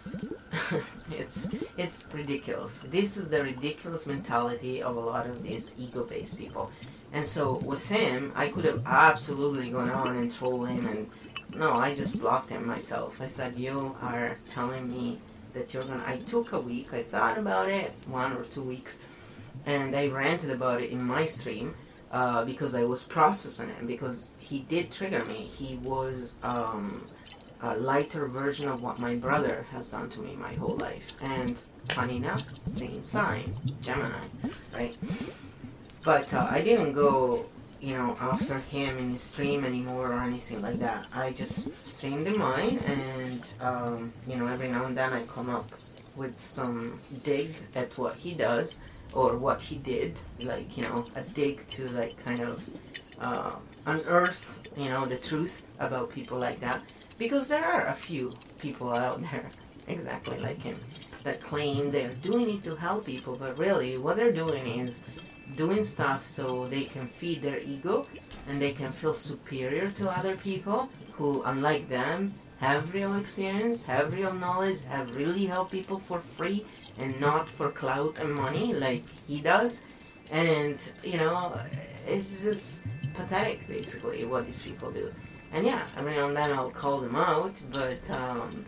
it's 1.11 1.49
it's 1.77 2.07
ridiculous. 2.13 2.81
This 2.81 3.17
is 3.17 3.29
the 3.29 3.43
ridiculous 3.43 4.07
mentality 4.07 4.83
of 4.83 4.97
a 4.97 5.01
lot 5.01 5.27
of 5.27 5.43
these 5.43 5.75
ego-based 5.79 6.39
people. 6.39 6.71
And 7.13 7.27
so 7.27 7.55
with 7.55 7.89
him, 7.89 8.33
I 8.37 8.49
could 8.49 8.65
have 8.65 8.83
absolutely 8.87 9.71
gone 9.71 9.91
on 9.91 10.17
and 10.17 10.31
trolled 10.31 10.69
him, 10.69 10.87
and 10.87 11.11
no, 11.55 11.73
I 11.73 11.95
just 11.95 12.21
blocked 12.21 12.51
him 12.51 12.67
myself. 12.67 13.21
I 13.21 13.27
said, 13.27 13.57
"You 13.57 13.97
are 14.01 14.37
telling 14.49 14.89
me 14.89 15.19
that 15.53 15.75
you're 15.75 15.83
gonna." 15.83 16.05
I 16.07 16.19
took 16.19 16.53
a 16.53 16.61
week. 16.61 16.95
I 16.95 17.03
thought 17.03 17.37
about 17.37 17.69
it, 17.69 17.93
one 18.07 18.33
or 18.33 18.45
two 18.45 18.63
weeks, 18.63 19.01
and 19.67 19.97
I 19.97 20.07
ranted 20.07 20.51
about 20.51 20.83
it 20.83 20.91
in 20.91 21.03
my 21.05 21.27
stream 21.27 21.75
uh, 22.13 22.45
because 22.45 22.75
I 22.77 22.85
was 22.85 23.05
processing 23.05 23.71
it. 23.71 23.87
Because 23.87 24.31
he 24.39 24.61
did 24.61 24.93
trigger 24.93 25.25
me. 25.25 25.43
He 25.43 25.77
was 25.83 26.35
um, 26.45 27.05
a 27.61 27.77
lighter 27.77 28.29
version 28.29 28.69
of 28.69 28.83
what 28.83 29.01
my 29.01 29.17
brother 29.17 29.67
has 29.73 29.91
done 29.91 30.11
to 30.11 30.21
me 30.21 30.37
my 30.37 30.55
whole 30.55 30.77
life, 30.77 31.13
and 31.21 31.57
funny 31.89 32.17
enough, 32.19 32.45
same 32.67 33.03
sign, 33.03 33.57
Gemini, 33.83 34.27
right? 34.73 34.97
But 36.03 36.33
uh, 36.33 36.47
I 36.51 36.63
didn't 36.63 36.95
go 36.95 37.47
you 37.81 37.95
know, 37.95 38.17
after 38.21 38.59
him 38.59 38.99
in 38.99 39.17
stream 39.17 39.65
anymore 39.65 40.13
or 40.13 40.23
anything 40.23 40.61
like 40.61 40.79
that. 40.81 41.07
I 41.15 41.33
just 41.33 41.69
streamed 41.87 42.27
in 42.27 42.39
mine, 42.39 42.79
and 42.87 43.49
um, 43.61 44.13
you 44.27 44.37
know, 44.37 44.47
every 44.47 44.69
now 44.69 44.85
and 44.85 44.97
then 44.97 45.13
I 45.13 45.23
come 45.23 45.49
up 45.49 45.71
with 46.15 46.39
some 46.39 47.01
dig 47.25 47.55
at 47.75 47.97
what 47.97 48.19
he 48.19 48.35
does 48.35 48.81
or 49.15 49.37
what 49.37 49.61
he 49.63 49.77
did, 49.77 50.19
like 50.41 50.77
you 50.77 50.83
know, 50.83 51.07
a 51.17 51.23
dig 51.23 51.67
to 51.69 51.89
like 51.91 52.23
kind 52.23 52.43
of 52.43 52.69
uh, 53.19 53.53
unearth, 53.87 54.61
you 54.77 54.91
know, 54.91 55.07
the 55.07 55.17
truth 55.17 55.73
about 55.79 56.11
people 56.11 56.39
like 56.39 56.61
that, 56.61 56.83
because 57.19 57.49
there 57.49 57.65
are 57.65 57.87
a 57.87 57.95
few 57.95 58.31
people 58.59 58.93
out 58.93 59.21
there 59.33 59.51
exactly 59.89 60.39
like 60.39 60.61
him 60.61 60.77
that 61.25 61.41
claim 61.41 61.91
they're 61.91 62.11
doing 62.23 62.51
it 62.51 62.65
to 62.65 62.75
help 62.75 63.07
people, 63.07 63.37
but 63.37 63.57
really 63.59 63.97
what 63.97 64.17
they're 64.17 64.33
doing 64.33 64.81
is 64.81 65.05
doing 65.57 65.85
stuff 65.85 66.25
so 66.27 66.67
they 66.67 66.85
can 66.85 67.07
feed 67.07 67.43
their 67.43 67.61
ego 67.61 68.07
and 68.49 68.61
they 68.61 68.73
can 68.73 68.93
feel 68.93 69.15
superior 69.15 69.91
to 69.91 70.11
other 70.11 70.37
people 70.37 70.89
who, 71.13 71.43
unlike 71.45 71.89
them, 71.89 72.31
have 72.59 72.93
real 72.93 73.17
experience, 73.17 73.85
have 73.85 74.15
real 74.15 74.33
knowledge, 74.35 74.85
have 74.85 75.17
really 75.17 75.47
helped 75.47 75.73
people 75.73 75.99
for 75.99 76.21
free 76.21 76.65
and 76.99 77.19
not 77.21 77.49
for 77.49 77.71
clout 77.71 78.19
and 78.19 78.35
money 78.35 78.75
like 78.75 79.03
he 79.27 79.41
does. 79.41 79.83
And, 80.31 80.79
you 81.03 81.17
know, 81.17 81.59
it's 82.07 82.43
just 82.43 82.85
pathetic 83.15 83.67
basically 83.67 84.25
what 84.25 84.47
these 84.47 84.63
people 84.63 84.91
do. 84.91 85.13
And 85.53 85.67
yeah, 85.67 85.83
every 85.97 86.15
now 86.15 86.29
and 86.29 86.37
then 86.37 86.53
I'll 86.53 86.71
call 86.71 87.01
them 87.01 87.17
out, 87.17 87.61
but 87.73 88.09
um, 88.11 88.65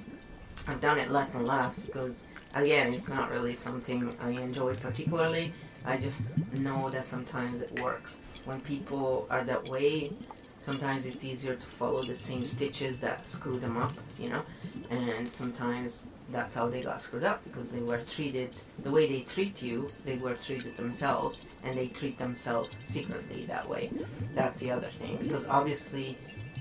I've 0.67 0.81
done 0.81 0.99
it 0.99 1.11
less 1.11 1.35
and 1.35 1.47
less 1.47 1.81
because, 1.81 2.27
again, 2.55 2.93
it's 2.93 3.09
not 3.09 3.31
really 3.31 3.55
something 3.55 4.15
I 4.21 4.31
enjoy 4.31 4.75
particularly. 4.75 5.53
I 5.85 5.97
just 5.97 6.37
know 6.55 6.89
that 6.91 7.05
sometimes 7.05 7.61
it 7.61 7.81
works. 7.81 8.19
When 8.45 8.61
people 8.61 9.27
are 9.31 9.43
that 9.45 9.69
way, 9.69 10.13
sometimes 10.61 11.07
it's 11.07 11.25
easier 11.25 11.55
to 11.55 11.67
follow 11.67 12.03
the 12.03 12.15
same 12.15 12.47
stitches 12.47 13.01
that 13.01 13.29
screw 13.29 13.59
them 13.59 13.77
up, 13.77 13.93
you 14.19 14.29
know? 14.29 14.43
And 14.91 15.29
sometimes 15.29 16.07
that's 16.31 16.55
how 16.55 16.69
they 16.69 16.83
got 16.83 17.01
screwed 17.01 17.25
up 17.25 17.43
because 17.45 17.73
they 17.73 17.81
were 17.81 17.99
treated 17.99 18.55
the 18.79 18.91
way 18.91 19.07
they 19.07 19.21
treat 19.21 19.61
you, 19.61 19.91
they 20.05 20.17
were 20.17 20.35
treated 20.35 20.77
themselves, 20.77 21.47
and 21.65 21.77
they 21.77 21.89
treat 21.89 22.19
themselves 22.19 22.79
secretly 22.85 23.45
that 23.47 23.69
way. 23.69 23.91
That's 24.35 24.61
the 24.61 24.71
other 24.71 24.89
thing 24.89 25.19
because 25.23 25.47
obviously 25.47 26.17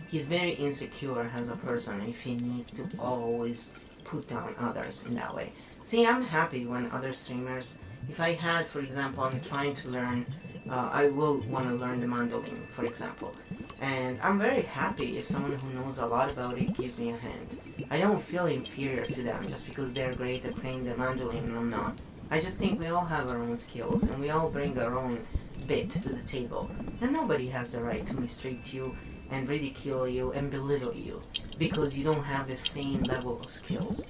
he's 0.09 0.27
very 0.27 0.51
insecure 0.51 1.31
as 1.33 1.49
a 1.49 1.55
person 1.55 2.01
if 2.01 2.21
he 2.21 2.35
needs 2.35 2.71
to 2.71 2.87
always 2.99 3.71
put 4.03 4.27
down 4.27 4.55
others 4.59 5.05
in 5.05 5.15
that 5.15 5.33
way. 5.33 5.53
See, 5.83 6.05
I'm 6.05 6.23
happy 6.23 6.65
when 6.65 6.91
other 6.91 7.13
streamers 7.13 7.75
if 8.09 8.19
I 8.19 8.33
had, 8.33 8.65
for 8.67 8.79
example, 8.79 9.23
I'm 9.23 9.39
trying 9.41 9.73
to 9.75 9.89
learn, 9.89 10.25
uh, 10.69 10.89
I 10.91 11.07
will 11.07 11.37
want 11.41 11.69
to 11.69 11.75
learn 11.75 12.01
the 12.01 12.07
mandolin, 12.07 12.65
for 12.69 12.85
example. 12.85 13.33
And 13.79 14.19
I'm 14.21 14.37
very 14.37 14.61
happy 14.61 15.17
if 15.17 15.25
someone 15.25 15.57
who 15.57 15.73
knows 15.73 15.97
a 15.97 16.05
lot 16.05 16.31
about 16.31 16.57
it 16.57 16.75
gives 16.75 16.99
me 16.99 17.11
a 17.11 17.17
hand. 17.17 17.59
I 17.89 17.99
don't 17.99 18.21
feel 18.21 18.45
inferior 18.45 19.05
to 19.05 19.23
them 19.23 19.43
just 19.47 19.65
because 19.65 19.93
they're 19.93 20.13
great 20.13 20.45
at 20.45 20.55
playing 20.55 20.85
the 20.85 20.95
mandolin 20.95 21.45
and 21.45 21.57
I'm 21.57 21.69
not. 21.69 21.99
I 22.29 22.39
just 22.39 22.57
think 22.57 22.79
we 22.79 22.87
all 22.87 23.05
have 23.05 23.27
our 23.27 23.39
own 23.39 23.57
skills 23.57 24.03
and 24.03 24.19
we 24.19 24.29
all 24.29 24.49
bring 24.49 24.79
our 24.79 24.97
own 24.97 25.25
bit 25.67 25.89
to 25.91 26.09
the 26.09 26.23
table. 26.23 26.69
And 27.01 27.11
nobody 27.11 27.47
has 27.47 27.73
the 27.73 27.83
right 27.83 28.05
to 28.07 28.13
mistreat 28.19 28.71
you 28.73 28.95
and 29.31 29.49
ridicule 29.49 30.07
you 30.07 30.31
and 30.33 30.51
belittle 30.51 30.93
you 30.93 31.21
because 31.57 31.97
you 31.97 32.03
don't 32.03 32.23
have 32.23 32.47
the 32.47 32.55
same 32.55 33.03
level 33.03 33.39
of 33.39 33.49
skills. 33.49 34.05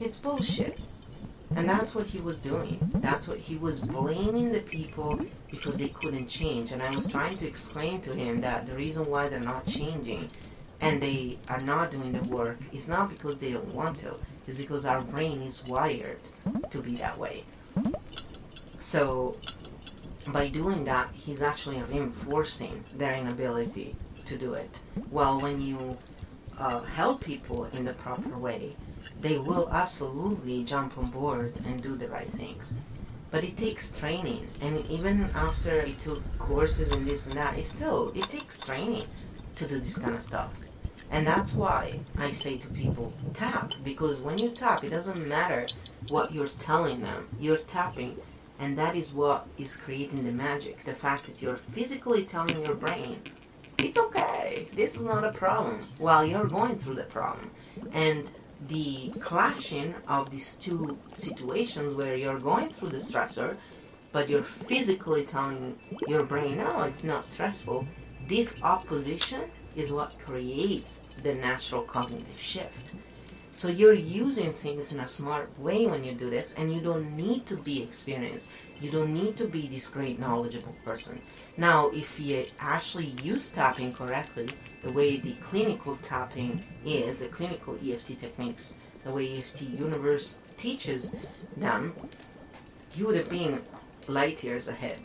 It's 0.00 0.18
bullshit. 0.18 0.78
And 1.56 1.68
that's 1.68 1.94
what 1.94 2.06
he 2.06 2.18
was 2.18 2.40
doing. 2.40 2.78
That's 2.96 3.26
what 3.26 3.38
he 3.38 3.56
was 3.56 3.80
blaming 3.80 4.52
the 4.52 4.60
people 4.60 5.18
because 5.50 5.78
they 5.78 5.88
couldn't 5.88 6.28
change. 6.28 6.72
And 6.72 6.82
I 6.82 6.94
was 6.94 7.10
trying 7.10 7.38
to 7.38 7.46
explain 7.46 8.00
to 8.02 8.14
him 8.14 8.40
that 8.42 8.66
the 8.66 8.74
reason 8.74 9.06
why 9.06 9.28
they're 9.28 9.40
not 9.40 9.66
changing 9.66 10.30
and 10.80 11.02
they 11.02 11.38
are 11.48 11.60
not 11.60 11.90
doing 11.90 12.12
the 12.12 12.28
work 12.28 12.58
is 12.72 12.88
not 12.88 13.10
because 13.10 13.38
they 13.38 13.52
don't 13.52 13.74
want 13.74 13.98
to, 14.00 14.16
it's 14.46 14.56
because 14.56 14.86
our 14.86 15.02
brain 15.02 15.42
is 15.42 15.64
wired 15.66 16.20
to 16.70 16.80
be 16.80 16.96
that 16.96 17.18
way. 17.18 17.44
So 18.78 19.36
by 20.28 20.48
doing 20.48 20.84
that, 20.84 21.10
he's 21.12 21.42
actually 21.42 21.82
reinforcing 21.82 22.84
their 22.96 23.14
inability 23.14 23.96
to 24.24 24.38
do 24.38 24.54
it. 24.54 24.78
Well, 25.10 25.40
when 25.40 25.60
you 25.60 25.98
uh, 26.58 26.80
help 26.82 27.22
people 27.24 27.66
in 27.72 27.84
the 27.84 27.92
proper 27.92 28.38
way, 28.38 28.76
they 29.20 29.38
will 29.38 29.68
absolutely 29.70 30.64
jump 30.64 30.96
on 30.96 31.10
board 31.10 31.54
and 31.66 31.82
do 31.82 31.96
the 31.96 32.08
right 32.08 32.28
things. 32.28 32.74
But 33.30 33.44
it 33.44 33.56
takes 33.56 33.92
training, 33.92 34.48
and 34.60 34.84
even 34.90 35.30
after 35.34 35.82
I 35.82 35.92
took 35.92 36.22
courses 36.38 36.90
and 36.90 37.06
this 37.06 37.26
and 37.26 37.36
that, 37.36 37.56
it 37.56 37.66
still 37.66 38.12
it 38.14 38.24
takes 38.24 38.58
training 38.58 39.06
to 39.56 39.68
do 39.68 39.78
this 39.78 39.98
kind 39.98 40.16
of 40.16 40.22
stuff. 40.22 40.52
And 41.12 41.26
that's 41.26 41.54
why 41.54 42.00
I 42.16 42.30
say 42.30 42.56
to 42.58 42.68
people, 42.68 43.12
tap, 43.34 43.72
because 43.84 44.20
when 44.20 44.38
you 44.38 44.50
tap, 44.50 44.84
it 44.84 44.90
doesn't 44.90 45.28
matter 45.28 45.66
what 46.08 46.32
you're 46.32 46.48
telling 46.58 47.00
them, 47.00 47.28
you're 47.38 47.56
tapping, 47.56 48.16
and 48.58 48.78
that 48.78 48.96
is 48.96 49.12
what 49.12 49.46
is 49.58 49.76
creating 49.76 50.24
the 50.24 50.32
magic. 50.32 50.84
The 50.84 50.94
fact 50.94 51.24
that 51.26 51.42
you're 51.42 51.56
physically 51.56 52.24
telling 52.24 52.64
your 52.64 52.76
brain, 52.76 53.20
it's 53.78 53.98
okay, 53.98 54.68
this 54.74 54.96
is 54.96 55.04
not 55.04 55.24
a 55.24 55.32
problem, 55.32 55.80
while 55.98 56.24
you're 56.24 56.46
going 56.46 56.78
through 56.78 56.96
the 56.96 57.04
problem. 57.04 57.50
And 57.92 58.28
the 58.68 59.10
clashing 59.20 59.94
of 60.06 60.30
these 60.30 60.54
two 60.56 60.98
situations 61.14 61.94
where 61.94 62.14
you're 62.14 62.38
going 62.38 62.70
through 62.70 62.90
the 62.90 62.98
stressor, 62.98 63.56
but 64.12 64.28
you're 64.28 64.42
physically 64.42 65.24
telling 65.24 65.78
your 66.06 66.24
brain, 66.24 66.58
no, 66.58 66.82
it's 66.82 67.04
not 67.04 67.24
stressful. 67.24 67.86
This 68.28 68.62
opposition 68.62 69.42
is 69.76 69.92
what 69.92 70.18
creates 70.18 71.00
the 71.22 71.34
natural 71.34 71.82
cognitive 71.82 72.40
shift. 72.40 72.96
So 73.54 73.68
you're 73.68 73.92
using 73.92 74.52
things 74.52 74.92
in 74.92 75.00
a 75.00 75.06
smart 75.06 75.50
way 75.58 75.86
when 75.86 76.02
you 76.02 76.12
do 76.12 76.30
this, 76.30 76.54
and 76.54 76.72
you 76.72 76.80
don't 76.80 77.14
need 77.14 77.44
to 77.46 77.56
be 77.56 77.82
experienced. 77.82 78.50
You 78.80 78.90
don't 78.90 79.12
need 79.12 79.36
to 79.36 79.46
be 79.46 79.68
this 79.68 79.88
great 79.90 80.18
knowledgeable 80.18 80.74
person. 80.84 81.20
Now, 81.58 81.90
if 81.90 82.18
you 82.18 82.46
actually 82.58 83.14
use 83.22 83.52
tapping 83.52 83.92
correctly, 83.92 84.48
the 84.82 84.92
way 84.92 85.16
the 85.16 85.32
clinical 85.32 85.96
tapping 85.96 86.64
is, 86.84 87.20
the 87.20 87.26
clinical 87.26 87.76
EFT 87.84 88.20
techniques, 88.20 88.74
the 89.04 89.10
way 89.10 89.38
EFT 89.38 89.62
Universe 89.62 90.38
teaches 90.56 91.14
them, 91.56 91.94
he 92.90 93.02
would 93.02 93.16
have 93.16 93.30
been 93.30 93.62
light 94.08 94.42
years 94.42 94.68
ahead 94.68 94.98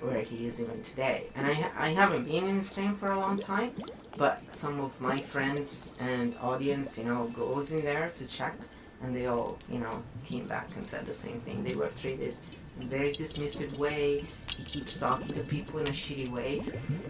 where 0.00 0.20
he 0.20 0.46
is 0.46 0.60
even 0.60 0.82
today. 0.82 1.26
And 1.34 1.46
I, 1.46 1.70
I 1.76 1.88
haven't 1.88 2.24
been 2.24 2.46
in 2.46 2.58
the 2.58 2.62
stream 2.62 2.94
for 2.94 3.10
a 3.10 3.18
long 3.18 3.38
time, 3.38 3.72
but 4.16 4.42
some 4.54 4.80
of 4.80 5.00
my 5.00 5.20
friends 5.20 5.92
and 5.98 6.36
audience, 6.40 6.98
you 6.98 7.04
know, 7.04 7.28
goes 7.28 7.72
in 7.72 7.82
there 7.82 8.12
to 8.18 8.26
check, 8.26 8.54
and 9.02 9.16
they 9.16 9.26
all, 9.26 9.58
you 9.70 9.78
know, 9.78 10.02
came 10.24 10.46
back 10.46 10.68
and 10.76 10.86
said 10.86 11.06
the 11.06 11.14
same 11.14 11.40
thing. 11.40 11.62
They 11.62 11.74
were 11.74 11.90
treated 12.00 12.36
very 12.80 13.14
dismissive 13.14 13.76
way. 13.78 14.20
He 14.56 14.64
keeps 14.64 14.98
talking 14.98 15.34
to 15.34 15.40
people 15.40 15.80
in 15.80 15.86
a 15.86 15.90
shitty 15.90 16.30
way. 16.30 16.62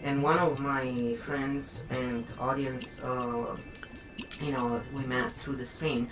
And 0.02 0.22
one 0.22 0.38
of 0.38 0.58
my 0.58 1.14
friends 1.14 1.84
and 1.90 2.24
audience, 2.38 3.00
uh, 3.00 3.56
you 4.40 4.52
know, 4.52 4.82
we 4.92 5.02
met 5.04 5.32
through 5.32 5.56
the 5.56 5.66
stream. 5.66 6.08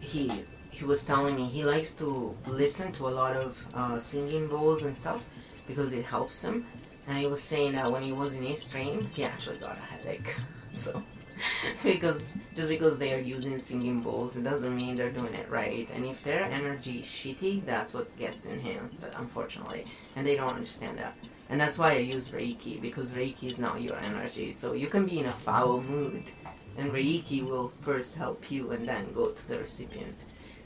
He 0.00 0.44
he 0.70 0.84
was 0.84 1.06
telling 1.06 1.36
me 1.36 1.46
he 1.46 1.64
likes 1.64 1.94
to 1.94 2.36
listen 2.46 2.92
to 2.92 3.08
a 3.08 3.12
lot 3.20 3.34
of 3.36 3.66
uh, 3.72 3.98
singing 3.98 4.46
bowls 4.46 4.82
and 4.82 4.94
stuff 4.94 5.24
because 5.66 5.92
it 5.94 6.04
helps 6.04 6.42
him. 6.42 6.66
And 7.06 7.16
he 7.16 7.26
was 7.26 7.42
saying 7.42 7.72
that 7.72 7.90
when 7.90 8.02
he 8.02 8.12
was 8.12 8.34
in 8.34 8.42
his 8.42 8.62
stream, 8.62 9.08
he 9.14 9.24
actually 9.24 9.56
got 9.56 9.78
a 9.78 9.80
headache. 9.80 10.34
so, 10.72 11.02
because 11.82 12.36
just 12.54 12.68
because 12.68 12.98
they 12.98 13.12
are 13.14 13.18
using 13.18 13.58
singing 13.58 14.00
bowls, 14.00 14.36
it 14.36 14.42
doesn't 14.42 14.74
mean 14.74 14.96
they're 14.96 15.10
doing 15.10 15.34
it 15.34 15.50
right. 15.50 15.88
And 15.94 16.04
if 16.04 16.22
their 16.24 16.44
energy 16.44 16.96
is 16.96 17.06
shitty, 17.06 17.64
that's 17.64 17.94
what 17.94 18.16
gets 18.18 18.46
enhanced, 18.46 19.06
unfortunately. 19.16 19.84
And 20.14 20.26
they 20.26 20.36
don't 20.36 20.52
understand 20.52 20.98
that. 20.98 21.16
And 21.48 21.60
that's 21.60 21.78
why 21.78 21.92
I 21.92 21.98
use 21.98 22.30
Reiki 22.30 22.80
because 22.80 23.14
Reiki 23.14 23.44
is 23.44 23.58
not 23.58 23.80
your 23.80 23.96
energy. 23.96 24.52
So 24.52 24.72
you 24.72 24.88
can 24.88 25.06
be 25.06 25.20
in 25.20 25.26
a 25.26 25.32
foul 25.32 25.80
mood, 25.82 26.24
and 26.76 26.90
Reiki 26.90 27.44
will 27.46 27.68
first 27.82 28.16
help 28.16 28.50
you 28.50 28.72
and 28.72 28.86
then 28.86 29.12
go 29.12 29.26
to 29.26 29.48
the 29.48 29.58
recipient. 29.58 30.16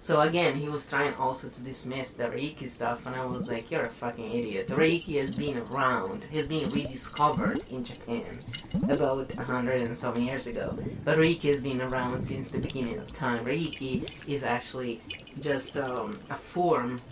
So 0.03 0.21
again, 0.23 0.57
he 0.57 0.69
was 0.69 0.89
trying 0.89 1.15
also 1.15 1.49
to 1.49 1.61
dismiss 1.61 2.15
the 2.15 2.25
Reiki 2.25 2.69
stuff, 2.69 3.07
and 3.07 3.15
I 3.15 3.25
was 3.27 3.49
like, 3.49 3.71
"You're 3.71 3.83
a 3.83 3.91
fucking 3.91 4.33
idiot." 4.33 4.69
Reiki 4.69 5.21
has 5.21 5.37
been 5.37 5.59
around, 5.59 6.25
has 6.33 6.47
been 6.47 6.71
rediscovered 6.71 7.61
in 7.71 7.85
Japan 7.85 8.41
about 8.89 9.35
a 9.37 9.43
hundred 9.43 9.83
and 9.83 9.95
some 9.95 10.17
years 10.17 10.47
ago. 10.47 10.77
But 11.05 11.19
Reiki 11.19 11.49
has 11.49 11.63
been 11.63 11.83
around 11.83 12.23
since 12.23 12.49
the 12.49 12.59
beginning 12.59 12.99
of 12.99 13.13
time. 13.13 13.45
Reiki 13.45 14.09
is 14.27 14.43
actually 14.43 15.03
just 15.39 15.77
um, 15.77 16.19
a 16.31 16.37
form 16.37 17.03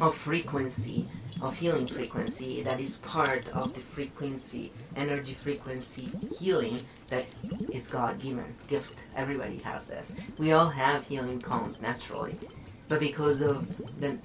of 0.00 0.14
frequency 0.14 1.08
of 1.40 1.56
healing 1.56 1.86
frequency 1.86 2.62
that 2.62 2.80
is 2.80 2.96
part 2.98 3.48
of 3.48 3.74
the 3.74 3.80
frequency, 3.80 4.72
energy 4.96 5.34
frequency 5.34 6.08
healing 6.38 6.80
that 7.08 7.26
is 7.72 7.88
God 7.88 8.20
given 8.20 8.54
gift. 8.68 8.98
Everybody 9.16 9.58
has 9.58 9.86
this. 9.86 10.16
We 10.38 10.52
all 10.52 10.70
have 10.70 11.06
healing 11.06 11.40
cones 11.40 11.80
naturally. 11.82 12.36
but 12.88 13.00
because 13.00 13.42
of 13.42 13.66
the 14.00 14.16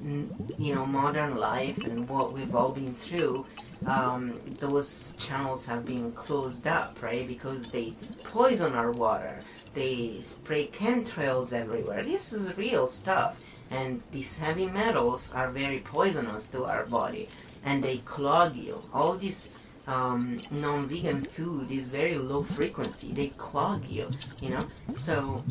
you 0.58 0.74
know 0.74 0.86
modern 0.86 1.36
life 1.38 1.84
and 1.84 2.08
what 2.10 2.34
we've 2.34 2.56
all 2.56 2.72
been 2.72 2.94
through, 2.96 3.46
um, 3.86 4.40
those 4.60 5.14
channels 5.18 5.66
have 5.66 5.86
been 5.86 6.12
closed 6.14 6.66
up, 6.68 7.02
right? 7.02 7.28
Because 7.28 7.72
they 7.72 7.94
poison 8.24 8.74
our 8.74 8.92
water. 8.92 9.42
They 9.74 10.22
spray 10.22 10.68
chemtrails 10.68 11.52
everywhere. 11.54 12.04
This 12.04 12.32
is 12.32 12.58
real 12.58 12.88
stuff. 12.88 13.42
And 13.74 14.04
these 14.12 14.38
heavy 14.38 14.68
metals 14.68 15.32
are 15.34 15.50
very 15.50 15.80
poisonous 15.80 16.50
to 16.52 16.66
our 16.66 16.86
body. 16.86 17.28
And 17.66 17.84
they 17.84 17.98
clog 17.98 18.56
you. 18.56 18.84
All 18.94 19.14
this 19.14 19.50
um, 19.88 20.40
non-vegan 20.52 21.26
food 21.26 21.72
is 21.72 21.88
very 21.88 22.18
low 22.18 22.44
frequency. 22.44 23.12
They 23.12 23.30
clog 23.30 23.90
you, 23.90 24.08
you 24.40 24.50
know? 24.52 24.68
So 24.94 25.44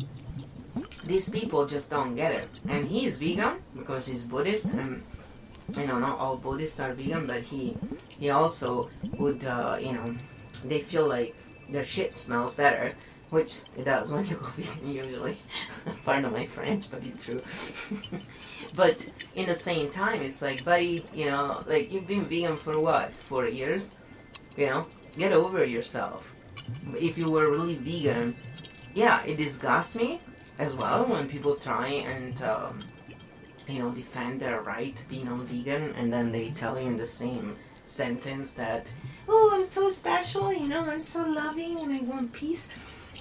these 1.03 1.29
people 1.29 1.65
just 1.65 1.91
don't 1.91 2.15
get 2.15 2.31
it. 2.31 2.47
And 2.67 2.87
he 2.87 3.05
is 3.05 3.19
vegan 3.19 3.59
because 3.75 4.07
he's 4.07 4.23
Buddhist 4.23 4.73
and 4.73 5.03
you 5.77 5.87
know 5.87 5.99
not 5.99 6.17
all 6.19 6.37
Buddhists 6.37 6.79
are 6.79 6.93
vegan, 6.93 7.27
but 7.27 7.41
he 7.41 7.75
he 8.19 8.29
also 8.29 8.89
would 9.19 9.43
uh, 9.43 9.77
you 9.79 9.93
know 9.93 10.15
they 10.65 10.79
feel 10.79 11.07
like 11.07 11.35
their 11.69 11.83
shit 11.85 12.15
smells 12.15 12.55
better, 12.55 12.93
which 13.33 13.61
it 13.75 13.85
does 13.85 14.11
when 14.11 14.25
you 14.27 14.35
go 14.35 14.45
vegan 14.57 14.93
usually. 14.93 15.37
Pardon 16.05 16.31
my 16.31 16.45
French, 16.45 16.89
but 16.91 17.05
it's 17.05 17.25
true. 17.25 17.41
but 18.75 19.09
in 19.33 19.47
the 19.47 19.55
same 19.55 19.89
time, 19.89 20.21
it's 20.21 20.41
like, 20.41 20.63
buddy, 20.63 21.03
you 21.13 21.25
know, 21.25 21.63
like 21.65 21.91
you've 21.91 22.07
been 22.07 22.25
vegan 22.25 22.57
for 22.57 22.79
what, 22.79 23.11
four 23.13 23.47
years? 23.47 23.95
You 24.55 24.67
know, 24.67 24.87
get 25.17 25.33
over 25.33 25.65
yourself. 25.65 26.35
If 26.95 27.17
you 27.17 27.29
were 27.31 27.49
really 27.49 27.75
vegan, 27.75 28.35
yeah, 28.93 29.23
it 29.25 29.37
disgusts 29.37 29.95
me 29.95 30.21
as 30.59 30.73
well 30.73 31.05
when 31.05 31.27
people 31.27 31.55
try 31.55 31.87
and 31.87 32.39
um, 32.43 32.79
you 33.67 33.79
know 33.79 33.89
defend 33.89 34.39
their 34.39 34.61
right 34.61 34.95
to 34.95 35.05
be 35.09 35.23
non-vegan 35.23 35.95
and 35.97 36.13
then 36.13 36.31
they 36.31 36.49
tell 36.51 36.79
you 36.79 36.87
in 36.87 36.95
the 36.95 37.05
same 37.05 37.55
sentence 37.85 38.53
that 38.53 38.91
oh 39.27 39.51
i'm 39.53 39.65
so 39.65 39.89
special 39.89 40.53
you 40.53 40.67
know 40.67 40.81
i'm 40.81 41.01
so 41.01 41.25
loving 41.27 41.79
and 41.79 41.93
i 41.93 42.01
want 42.01 42.31
peace 42.33 42.69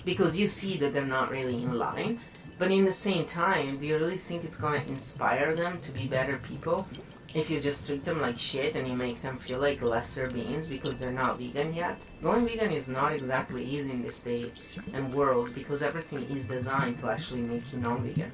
because 0.05 0.39
you 0.39 0.49
see 0.49 0.77
that 0.77 0.93
they're 0.93 1.05
not 1.05 1.31
really 1.31 1.63
in 1.63 1.79
line 1.79 2.21
but 2.59 2.71
in 2.71 2.85
the 2.85 2.93
same 2.93 3.25
time 3.25 3.79
do 3.79 3.87
you 3.87 3.97
really 3.97 4.17
think 4.17 4.45
it's 4.45 4.57
to 4.57 4.75
inspire 4.89 5.55
them 5.55 5.79
to 5.79 5.91
be 5.93 6.07
better 6.07 6.39
people 6.39 6.87
if 7.35 7.51
you 7.51 7.61
just 7.61 7.87
treat 7.87 8.05
them 8.05 8.21
like 8.21 8.39
shit 8.39 8.75
and 8.75 8.87
you 8.87 8.95
make 8.95 9.23
them 9.23 9.39
feel 9.39 9.59
like 9.59 9.81
lesser 9.81 10.29
beings 10.29 10.69
because 10.69 10.99
they're 10.99 11.11
not 11.11 11.39
vegan 11.39 11.73
yet. 11.73 11.99
Going 12.23 12.47
vegan 12.47 12.71
is 12.71 12.89
not 12.89 13.13
exactly 13.13 13.65
easy 13.65 13.91
in 13.91 14.03
this 14.03 14.21
day 14.21 14.51
and 14.93 15.13
world 15.15 15.55
because 15.55 15.83
everything 15.83 16.25
is 16.37 16.49
designed 16.49 16.99
to 16.99 17.09
actually 17.09 17.41
make 17.41 17.73
you 17.73 17.79
non-vegan. 17.79 18.31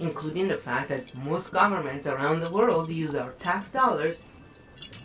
Including 0.00 0.48
the 0.48 0.56
fact 0.56 0.88
that 0.88 1.14
most 1.14 1.52
governments 1.52 2.06
around 2.06 2.40
the 2.40 2.50
world 2.50 2.88
use 2.90 3.14
our 3.14 3.32
tax 3.32 3.72
dollars 3.72 4.20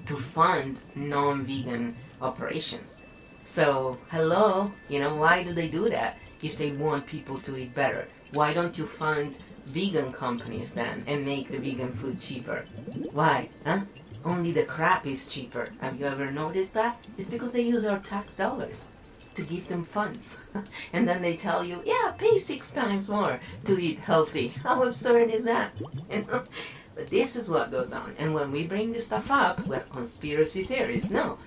to 0.06 0.16
fund 0.16 0.80
non-vegan 0.96 1.96
operations. 2.22 3.04
So, 3.48 3.98
hello, 4.12 4.74
you 4.90 5.00
know, 5.00 5.16
why 5.16 5.42
do 5.42 5.54
they 5.54 5.70
do 5.70 5.88
that 5.88 6.18
if 6.44 6.58
they 6.58 6.72
want 6.74 7.08
people 7.08 7.40
to 7.40 7.56
eat 7.56 7.74
better? 7.74 8.10
Why 8.32 8.54
don't 8.54 8.78
you 8.78 8.86
fund 8.86 9.38
vegan 9.68 10.12
companies 10.12 10.74
then 10.74 11.06
and 11.08 11.24
make 11.26 11.50
the 11.50 11.58
vegan 11.58 11.94
food 11.94 12.20
cheaper. 12.20 12.66
Why? 13.14 13.50
Huh? 13.66 13.82
Only 14.26 14.52
the 14.52 14.64
crap 14.64 15.08
is 15.08 15.30
cheaper. 15.30 15.70
Have 15.80 15.98
you 15.98 16.08
ever 16.08 16.30
noticed 16.30 16.74
that? 16.74 17.00
It's 17.18 17.30
because 17.30 17.54
they 17.54 17.62
use 17.62 17.86
our 17.86 18.00
tax 18.00 18.36
dollars 18.36 18.88
to 19.36 19.44
give 19.44 19.70
them 19.70 19.86
funds. 19.86 20.38
and 20.94 21.08
then 21.08 21.22
they 21.22 21.38
tell 21.38 21.64
you, 21.64 21.82
yeah, 21.86 22.12
pay 22.18 22.38
six 22.38 22.70
times 22.72 23.10
more 23.10 23.40
to 23.64 23.80
eat 23.80 24.00
healthy. 24.00 24.50
How 24.64 24.84
absurd 24.84 25.30
is 25.30 25.46
that? 25.46 25.72
but 26.10 27.08
this 27.08 27.38
is 27.38 27.50
what 27.50 27.72
goes 27.72 27.94
on. 27.94 28.14
And 28.20 28.34
when 28.34 28.52
we 28.52 28.68
bring 28.68 28.92
this 28.92 29.06
stuff 29.06 29.32
up, 29.32 29.66
we're 29.68 29.80
conspiracy 29.80 30.64
theories. 30.64 31.10
No, 31.10 31.38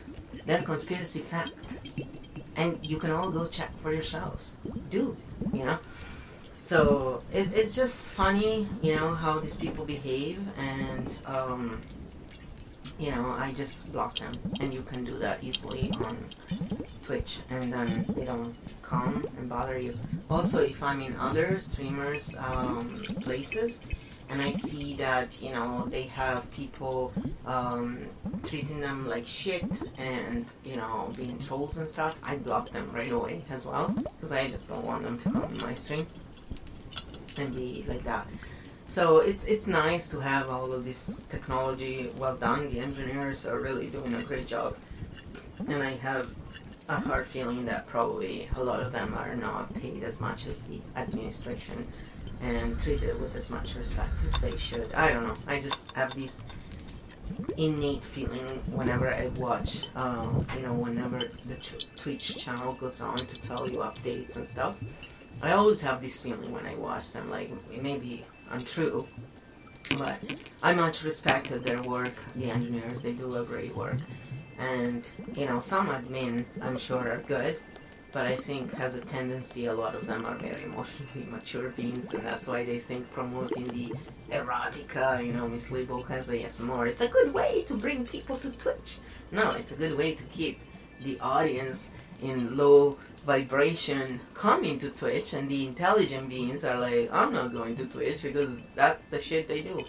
they're 0.47 0.63
conspiracy 0.63 1.21
facts. 1.21 1.79
And 2.57 2.85
you 2.85 2.99
can 2.99 3.11
all 3.11 3.31
go 3.31 3.47
check 3.47 3.77
for 3.81 3.93
yourselves. 3.93 4.55
Do, 4.91 5.17
you 5.53 5.65
know? 5.65 5.79
So 6.61 7.23
it, 7.33 7.49
it's 7.55 7.75
just 7.75 8.13
funny, 8.13 8.69
you 8.83 8.95
know, 8.95 9.15
how 9.15 9.41
these 9.41 9.57
people 9.57 9.85
behave, 9.85 10.39
and 10.59 11.19
um, 11.25 11.81
you 12.99 13.11
know, 13.11 13.31
I 13.31 13.53
just 13.53 13.91
block 13.93 14.19
them, 14.19 14.39
and 14.61 14.73
you 14.73 14.83
can 14.83 15.03
do 15.03 15.19
that 15.19 15.43
easily 15.43 15.91
on 16.05 16.19
Twitch, 17.05 17.39
and 17.49 17.73
then 17.73 18.05
they 18.15 18.25
don't 18.27 18.55
come 18.83 19.27
and 19.39 19.49
bother 19.49 19.79
you. 19.79 19.95
Also, 20.29 20.61
if 20.61 20.83
I'm 20.83 21.01
in 21.01 21.17
other 21.17 21.59
streamers' 21.61 22.37
um, 22.37 23.03
places, 23.23 23.81
and 24.31 24.41
I 24.41 24.53
see 24.53 24.95
that 24.95 25.41
you 25.43 25.53
know 25.53 25.87
they 25.91 26.05
have 26.05 26.51
people 26.53 27.13
um, 27.45 28.07
treating 28.45 28.81
them 28.81 29.09
like 29.09 29.27
shit 29.27 29.65
and 29.99 30.47
you 30.65 30.77
know 30.77 31.13
being 31.17 31.39
trolls 31.39 31.79
and 31.79 31.89
stuff, 31.89 32.19
I 32.23 32.37
block 32.37 32.71
them 32.71 32.91
right 32.93 33.11
away 33.11 33.45
as 33.51 33.67
well 33.67 33.89
because 33.89 34.33
I 34.33 34.49
just 34.49 34.69
don't 34.69 34.85
want 34.85 35.03
them 35.03 35.19
to 35.19 35.25
come 35.25 35.45
on 35.45 35.57
my 35.59 35.75
stream 35.75 36.07
and 37.37 37.55
be 37.55 37.85
like 37.89 38.05
that. 38.05 38.27
So 38.87 39.19
it's 39.19 39.45
it's 39.45 39.67
nice 39.67 40.09
to 40.11 40.21
have 40.21 40.49
all 40.49 40.73
of 40.73 40.85
this 40.85 41.21
technology 41.29 42.11
well 42.17 42.37
done. 42.37 42.71
The 42.71 42.81
engineers 42.81 43.47
are 43.47 43.59
really 43.59 43.89
doing 43.89 44.15
a 44.15 44.23
great 44.23 44.47
job, 44.47 44.77
and 45.69 45.83
I 45.83 45.93
have 45.97 46.29
a 46.89 46.99
hard 46.99 47.25
feeling 47.25 47.65
that 47.67 47.87
probably 47.87 48.49
a 48.57 48.63
lot 48.65 48.81
of 48.81 48.91
them 48.91 49.15
are 49.15 49.37
not 49.37 49.73
paid 49.75 50.03
as 50.03 50.21
much 50.21 50.45
as 50.47 50.63
the 50.63 50.81
administration 50.97 51.87
and 52.43 52.79
treated 52.79 53.21
with 53.21 53.35
as 53.37 53.51
much 53.51 53.75
respect 53.75 54.13
as 54.27 54.41
they 54.41 54.57
should. 54.57 54.93
I 54.95 55.13
don't 55.13 55.23
know. 55.23 55.35
I 55.47 55.61
just 55.61 55.91
have 55.93 56.15
this 56.15 56.47
innate 57.57 58.03
feeling 58.03 58.61
whenever 58.73 59.13
I 59.13 59.29
watch, 59.37 59.87
um, 59.95 60.47
you 60.57 60.63
know, 60.63 60.73
whenever 60.73 61.21
the 61.21 61.57
Twitch 61.97 62.39
channel 62.39 62.75
goes 62.75 63.01
on 63.01 63.19
to 63.19 63.41
tell 63.41 63.69
you 63.71 63.79
updates 63.79 64.37
and 64.37 64.47
stuff. 64.47 64.77
I 65.43 65.53
always 65.53 65.81
have 65.83 66.03
this 66.03 66.21
feeling 66.21 66.53
when 66.53 66.67
I 66.67 66.75
watch 66.75 67.13
them, 67.13 67.31
like 67.31 67.51
it 67.73 67.83
may 67.83 67.97
be 67.97 68.25
untrue, 68.51 69.07
but 69.97 70.19
I 70.63 70.75
much 70.75 71.03
respected 71.03 71.65
their 71.65 71.83
work. 71.83 72.13
The 72.37 72.51
engineers, 72.51 73.03
they 73.03 73.13
do 73.13 73.35
a 73.37 73.45
great 73.45 73.75
work, 73.75 73.99
and 74.59 75.07
you 75.35 75.47
know 75.47 75.61
some 75.61 75.89
admin 75.89 76.45
I'm 76.61 76.77
sure 76.77 77.09
are 77.09 77.23
good, 77.27 77.59
but 78.13 78.27
I 78.27 78.37
think 78.37 78.73
has 78.75 78.95
a 78.97 79.01
tendency. 79.01 79.67
A 79.67 79.75
lot 79.75 79.95
of 79.95 80.07
them 80.07 80.27
are 80.27 80.35
very 80.35 80.65
emotionally 80.65 81.27
mature 81.31 81.71
beings, 81.71 82.13
and 82.13 82.25
that's 82.25 82.47
why 82.47 82.65
they 82.65 82.79
think 82.79 83.11
promoting 83.13 83.65
the 83.65 83.93
erotica, 84.31 85.25
you 85.25 85.33
know, 85.33 85.49
Miss 85.49 85.69
has 85.69 86.61
more. 86.61 86.87
It's 86.87 87.01
a 87.01 87.09
good 87.09 87.33
way 87.33 87.63
to 87.69 87.75
bring 87.75 88.07
people 88.07 88.37
to 88.39 88.51
Twitch. 88.51 88.99
No, 89.31 89.53
it's 89.53 89.73
a 89.73 89.77
good 89.77 89.97
way 89.97 90.15
to 90.15 90.23
keep 90.25 90.61
the 91.03 91.19
audience 91.21 91.93
in 92.23 92.57
low 92.57 92.99
vibration 93.25 94.21
coming 94.35 94.79
to 94.79 94.91
Twitch, 94.91 95.33
and 95.33 95.49
the 95.49 95.67
intelligent 95.67 96.29
beings 96.29 96.65
are 96.65 96.79
like, 96.79 97.11
I'm 97.13 97.33
not 97.33 97.53
going 97.53 97.77
to 97.77 97.87
Twitch 97.87 98.23
because 98.23 98.51
that's 98.75 99.05
the 99.05 99.21
shit 99.21 99.49
they 99.49 99.63
do. 99.63 99.83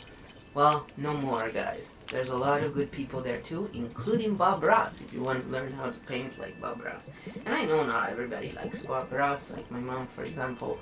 Well, 0.53 0.85
no 0.97 1.13
more, 1.13 1.49
guys. 1.49 1.95
There's 2.09 2.29
a 2.29 2.35
lot 2.35 2.61
of 2.61 2.73
good 2.73 2.91
people 2.91 3.21
there 3.21 3.39
too, 3.39 3.69
including 3.73 4.35
Bob 4.35 4.63
Ross, 4.63 4.99
if 4.99 5.13
you 5.13 5.21
want 5.21 5.45
to 5.45 5.49
learn 5.49 5.71
how 5.71 5.85
to 5.85 5.99
paint 6.07 6.37
like 6.39 6.59
Bob 6.59 6.83
Ross. 6.83 7.09
And 7.45 7.55
I 7.55 7.63
know 7.65 7.85
not 7.85 8.09
everybody 8.09 8.51
likes 8.51 8.83
Bob 8.83 9.13
Ross, 9.13 9.53
like 9.53 9.71
my 9.71 9.79
mom, 9.79 10.07
for 10.07 10.23
example, 10.23 10.77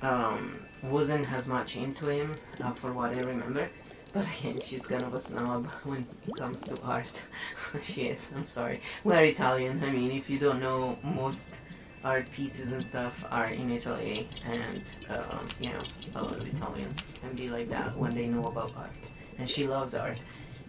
um, 0.00 0.60
wasn't 0.82 1.30
as 1.32 1.48
much 1.48 1.76
into 1.76 2.06
him, 2.06 2.34
uh, 2.62 2.70
for 2.72 2.92
what 2.92 3.16
I 3.16 3.20
remember. 3.20 3.68
But 4.12 4.26
again, 4.38 4.60
she's 4.60 4.86
kind 4.86 5.02
of 5.02 5.12
a 5.14 5.18
snob 5.18 5.66
when 5.82 6.06
it 6.28 6.36
comes 6.36 6.62
to 6.62 6.80
art. 6.82 7.24
she 7.82 8.02
is, 8.02 8.30
I'm 8.36 8.44
sorry. 8.44 8.80
We're 9.02 9.24
Italian. 9.24 9.82
I 9.82 9.90
mean, 9.90 10.12
if 10.12 10.30
you 10.30 10.38
don't 10.38 10.60
know, 10.60 10.96
most 11.14 11.62
art 12.04 12.30
pieces 12.32 12.72
and 12.72 12.82
stuff 12.82 13.24
are 13.30 13.48
in 13.48 13.70
Italy, 13.70 14.28
and, 14.46 14.82
um, 15.08 15.46
you 15.60 15.70
know, 15.70 15.82
a 16.14 16.22
lot 16.22 16.36
of 16.36 16.46
Italians 16.46 17.00
can 17.20 17.34
be 17.34 17.48
like 17.48 17.68
that 17.68 17.96
when 17.96 18.14
they 18.14 18.26
know 18.26 18.44
about 18.44 18.72
art. 18.76 18.90
And 19.38 19.48
she 19.48 19.66
loves 19.66 19.94
art. 19.94 20.18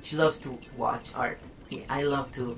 She 0.01 0.15
loves 0.15 0.39
to 0.39 0.57
watch 0.77 1.13
art. 1.15 1.39
See, 1.63 1.85
I 1.89 2.03
love 2.03 2.31
to 2.33 2.57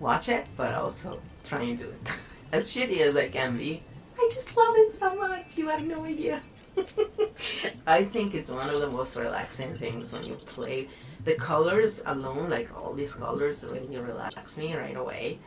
watch 0.00 0.28
it, 0.28 0.46
but 0.56 0.74
also 0.74 1.20
try 1.44 1.62
and 1.62 1.78
do 1.78 1.88
it. 1.88 2.12
as 2.52 2.70
shitty 2.72 3.00
as 3.00 3.16
I 3.16 3.28
can 3.28 3.56
be, 3.56 3.82
I 4.16 4.30
just 4.32 4.56
love 4.56 4.74
it 4.76 4.94
so 4.94 5.14
much. 5.14 5.56
You 5.56 5.68
have 5.68 5.84
no 5.84 6.04
idea. 6.04 6.40
I 7.86 8.04
think 8.04 8.34
it's 8.34 8.50
one 8.50 8.68
of 8.70 8.80
the 8.80 8.90
most 8.90 9.16
relaxing 9.16 9.76
things 9.76 10.12
when 10.12 10.24
you 10.24 10.34
play. 10.34 10.88
The 11.24 11.34
colors 11.34 12.02
alone, 12.06 12.50
like 12.50 12.74
all 12.76 12.92
these 12.92 13.14
colors, 13.14 13.64
really 13.64 13.96
relax 13.96 14.58
me 14.58 14.74
right 14.76 14.96
away. 14.96 15.38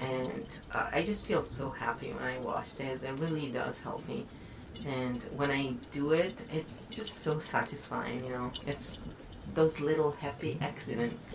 And 0.00 0.46
uh, 0.72 0.88
I 0.92 1.02
just 1.02 1.26
feel 1.26 1.42
so 1.42 1.70
happy 1.70 2.12
when 2.12 2.24
I 2.24 2.38
watch 2.38 2.76
this. 2.76 3.02
It 3.02 3.12
really 3.18 3.50
does 3.50 3.82
help 3.82 4.06
me. 4.08 4.26
And 4.86 5.22
when 5.36 5.50
I 5.50 5.74
do 5.92 6.12
it, 6.12 6.42
it's 6.52 6.86
just 6.86 7.22
so 7.22 7.38
satisfying, 7.38 8.24
you 8.24 8.30
know. 8.30 8.50
It's 8.66 9.04
those 9.54 9.80
little 9.80 10.12
happy 10.12 10.56
accidents. 10.60 11.28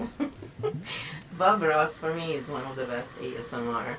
Bob 1.38 1.62
Ross, 1.62 1.98
for 1.98 2.14
me, 2.14 2.34
is 2.34 2.50
one 2.50 2.66
of 2.66 2.76
the 2.76 2.86
best 2.86 3.12
ASMR 3.20 3.98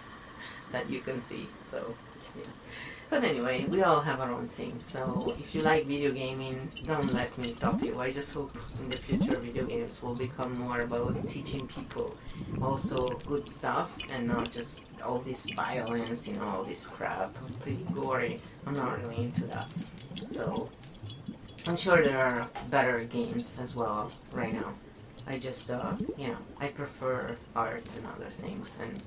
that 0.73 0.91
you 0.91 1.01
can 1.01 1.21
see. 1.21 1.47
So, 1.65 1.95
yeah. 2.37 2.66
But 3.09 3.23
anyway, 3.23 3.65
we 3.69 3.83
all 3.83 4.01
have 4.01 4.21
our 4.21 4.33
own 4.33 4.49
thing. 4.49 4.79
So 4.81 5.35
if 5.39 5.55
you 5.55 5.63
like 5.63 5.87
video 5.87 6.11
gaming, 6.11 6.71
don't 6.85 7.15
let 7.15 7.37
me 7.39 7.51
stop 7.51 7.81
you. 7.83 8.01
I 8.01 8.11
just 8.11 8.35
hope 8.35 8.57
in 8.83 8.91
the 8.91 8.97
future 8.97 9.37
video 9.37 9.65
games 9.65 10.03
will 10.03 10.15
become 10.15 10.55
more 10.55 10.81
about 10.81 11.29
teaching 11.29 11.69
people 11.69 12.17
also 12.61 13.11
good 13.27 13.49
stuff 13.49 13.97
and 14.13 14.27
not 14.27 14.51
just 14.51 14.83
all 15.05 15.21
this 15.21 15.49
violence, 15.51 16.27
you 16.27 16.35
know, 16.35 16.49
all 16.49 16.65
this 16.65 16.87
crap, 16.87 17.37
pretty 17.61 17.85
gory. 17.95 18.41
I'm 18.67 18.75
not 18.75 19.01
really 19.01 19.17
into 19.25 19.45
that. 19.47 19.69
So 20.27 20.69
I'm 21.67 21.77
sure 21.77 22.03
there 22.03 22.19
are 22.19 22.49
better 22.71 23.05
games 23.05 23.57
as 23.61 23.77
well 23.77 24.11
right 24.33 24.53
now. 24.53 24.73
I 25.29 25.39
just, 25.39 25.71
uh, 25.71 25.95
you 26.17 26.29
know, 26.29 26.39
I 26.61 26.69
prefer 26.69 27.37
art 27.55 27.85
and 27.97 28.07
other 28.07 28.31
things, 28.31 28.79
and 28.81 29.03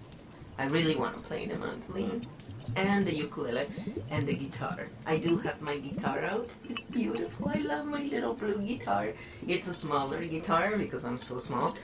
I 0.57 0.65
really 0.65 0.97
want 0.97 1.15
to 1.15 1.21
play 1.23 1.45
them 1.45 1.61
the 1.61 1.67
mandolin 1.67 2.27
and 2.76 3.06
the 3.06 3.16
ukulele 3.16 3.68
and 4.10 4.26
the 4.28 4.34
guitar. 4.34 4.88
I 5.06 5.18
do 5.18 5.38
have 5.38 5.62
my 5.62 5.78
guitar 5.78 6.24
out. 6.26 6.50
It's 6.70 6.88
beautiful. 6.88 7.50
I 7.50 7.60
love 7.60 7.86
my 7.86 8.04
little 8.04 8.34
blue 8.34 8.60
guitar. 8.60 9.10
It's 9.48 9.68
a 9.68 9.74
smaller 9.74 10.24
guitar 10.24 10.78
because 10.78 11.06
I'm 11.06 11.18
so 11.18 11.40
small. 11.40 11.76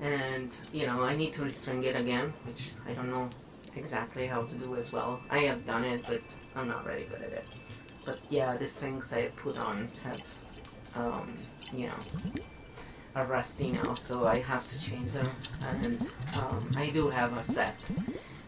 And, 0.00 0.54
you 0.72 0.86
know, 0.86 1.02
I 1.02 1.14
need 1.16 1.32
to 1.34 1.42
restring 1.42 1.84
it 1.84 1.96
again, 1.96 2.32
which 2.46 2.72
I 2.88 2.92
don't 2.92 3.08
know 3.08 3.28
exactly 3.76 4.26
how 4.26 4.42
to 4.42 4.54
do 4.54 4.76
as 4.76 4.92
well. 4.92 5.20
I 5.30 5.38
have 5.40 5.64
done 5.66 5.84
it, 5.84 6.04
but 6.06 6.22
I'm 6.54 6.68
not 6.68 6.84
very 6.84 7.04
good 7.04 7.22
at 7.22 7.32
it. 7.32 7.46
But 8.04 8.18
yeah, 8.28 8.56
the 8.56 8.66
strings 8.66 9.12
I 9.12 9.26
put 9.28 9.58
on 9.58 9.88
have, 10.02 10.22
um, 10.94 11.32
you 11.72 11.86
know, 11.86 12.42
are 13.16 13.26
rusty 13.26 13.70
now, 13.70 13.94
so 13.94 14.26
I 14.26 14.40
have 14.40 14.68
to 14.68 14.80
change 14.80 15.12
them. 15.12 15.28
And 15.62 16.10
um, 16.36 16.70
I 16.76 16.90
do 16.90 17.08
have 17.08 17.36
a 17.36 17.44
set, 17.44 17.76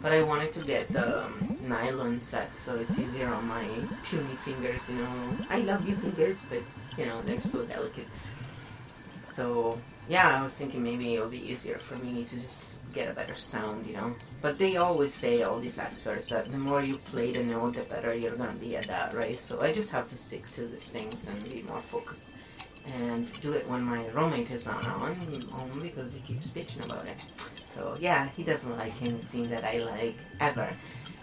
but 0.01 0.13
I 0.13 0.23
wanted 0.23 0.53
to 0.53 0.61
get 0.61 0.89
the 0.89 1.25
um, 1.25 1.59
nylon 1.63 2.21
set 2.21 2.57
so 2.57 2.77
it's 2.77 2.99
easier 2.99 3.29
on 3.29 3.47
my 3.47 3.67
puny 4.05 4.37
fingers. 4.37 4.83
You 4.89 4.97
know, 4.97 5.37
I 5.51 5.59
love 5.61 5.87
your 5.89 5.97
fingers, 5.97 6.45
but 6.49 6.63
you 6.97 7.07
know 7.07 7.21
they're 7.23 7.43
so 7.43 7.65
delicate. 7.65 8.09
So 9.29 9.79
yeah, 10.09 10.39
I 10.39 10.43
was 10.43 10.57
thinking 10.57 10.83
maybe 10.83 11.15
it'll 11.15 11.29
be 11.29 11.51
easier 11.51 11.79
for 11.79 11.97
me 11.97 12.25
to 12.25 12.37
just 12.37 12.79
get 12.93 13.11
a 13.11 13.15
better 13.15 13.35
sound, 13.35 13.87
you 13.87 13.95
know. 13.95 14.15
But 14.41 14.59
they 14.59 14.77
always 14.77 15.13
say, 15.13 15.43
all 15.43 15.59
these 15.59 15.79
experts, 15.79 16.31
that 16.31 16.51
the 16.51 16.59
more 16.59 16.83
you 16.83 16.99
play 16.99 17.33
the 17.33 17.43
note, 17.43 17.75
the 17.75 17.83
better 17.83 18.15
you're 18.15 18.37
gonna 18.37 18.53
be 18.53 18.77
at 18.77 18.87
that, 18.87 19.15
right? 19.15 19.39
So 19.39 19.61
I 19.61 19.73
just 19.73 19.91
have 19.93 20.09
to 20.09 20.17
stick 20.17 20.51
to 20.53 20.67
these 20.67 20.89
things 20.89 21.27
and 21.27 21.43
be 21.45 21.63
more 21.63 21.81
focused. 21.81 22.31
And 22.95 23.29
do 23.41 23.53
it 23.53 23.69
when 23.69 23.83
my 23.83 24.07
roommate 24.09 24.51
is 24.51 24.67
not 24.67 24.85
on 24.85 25.17
home 25.17 25.81
because 25.83 26.13
he 26.13 26.21
keeps 26.21 26.51
bitching 26.51 26.85
about 26.85 27.07
it. 27.07 27.17
So 27.67 27.97
yeah, 28.01 28.29
he 28.37 28.43
doesn't 28.43 28.77
like 28.79 29.01
anything 29.03 29.51
that 29.51 29.65
I 29.65 29.79
like 29.79 30.17
ever. 30.41 30.71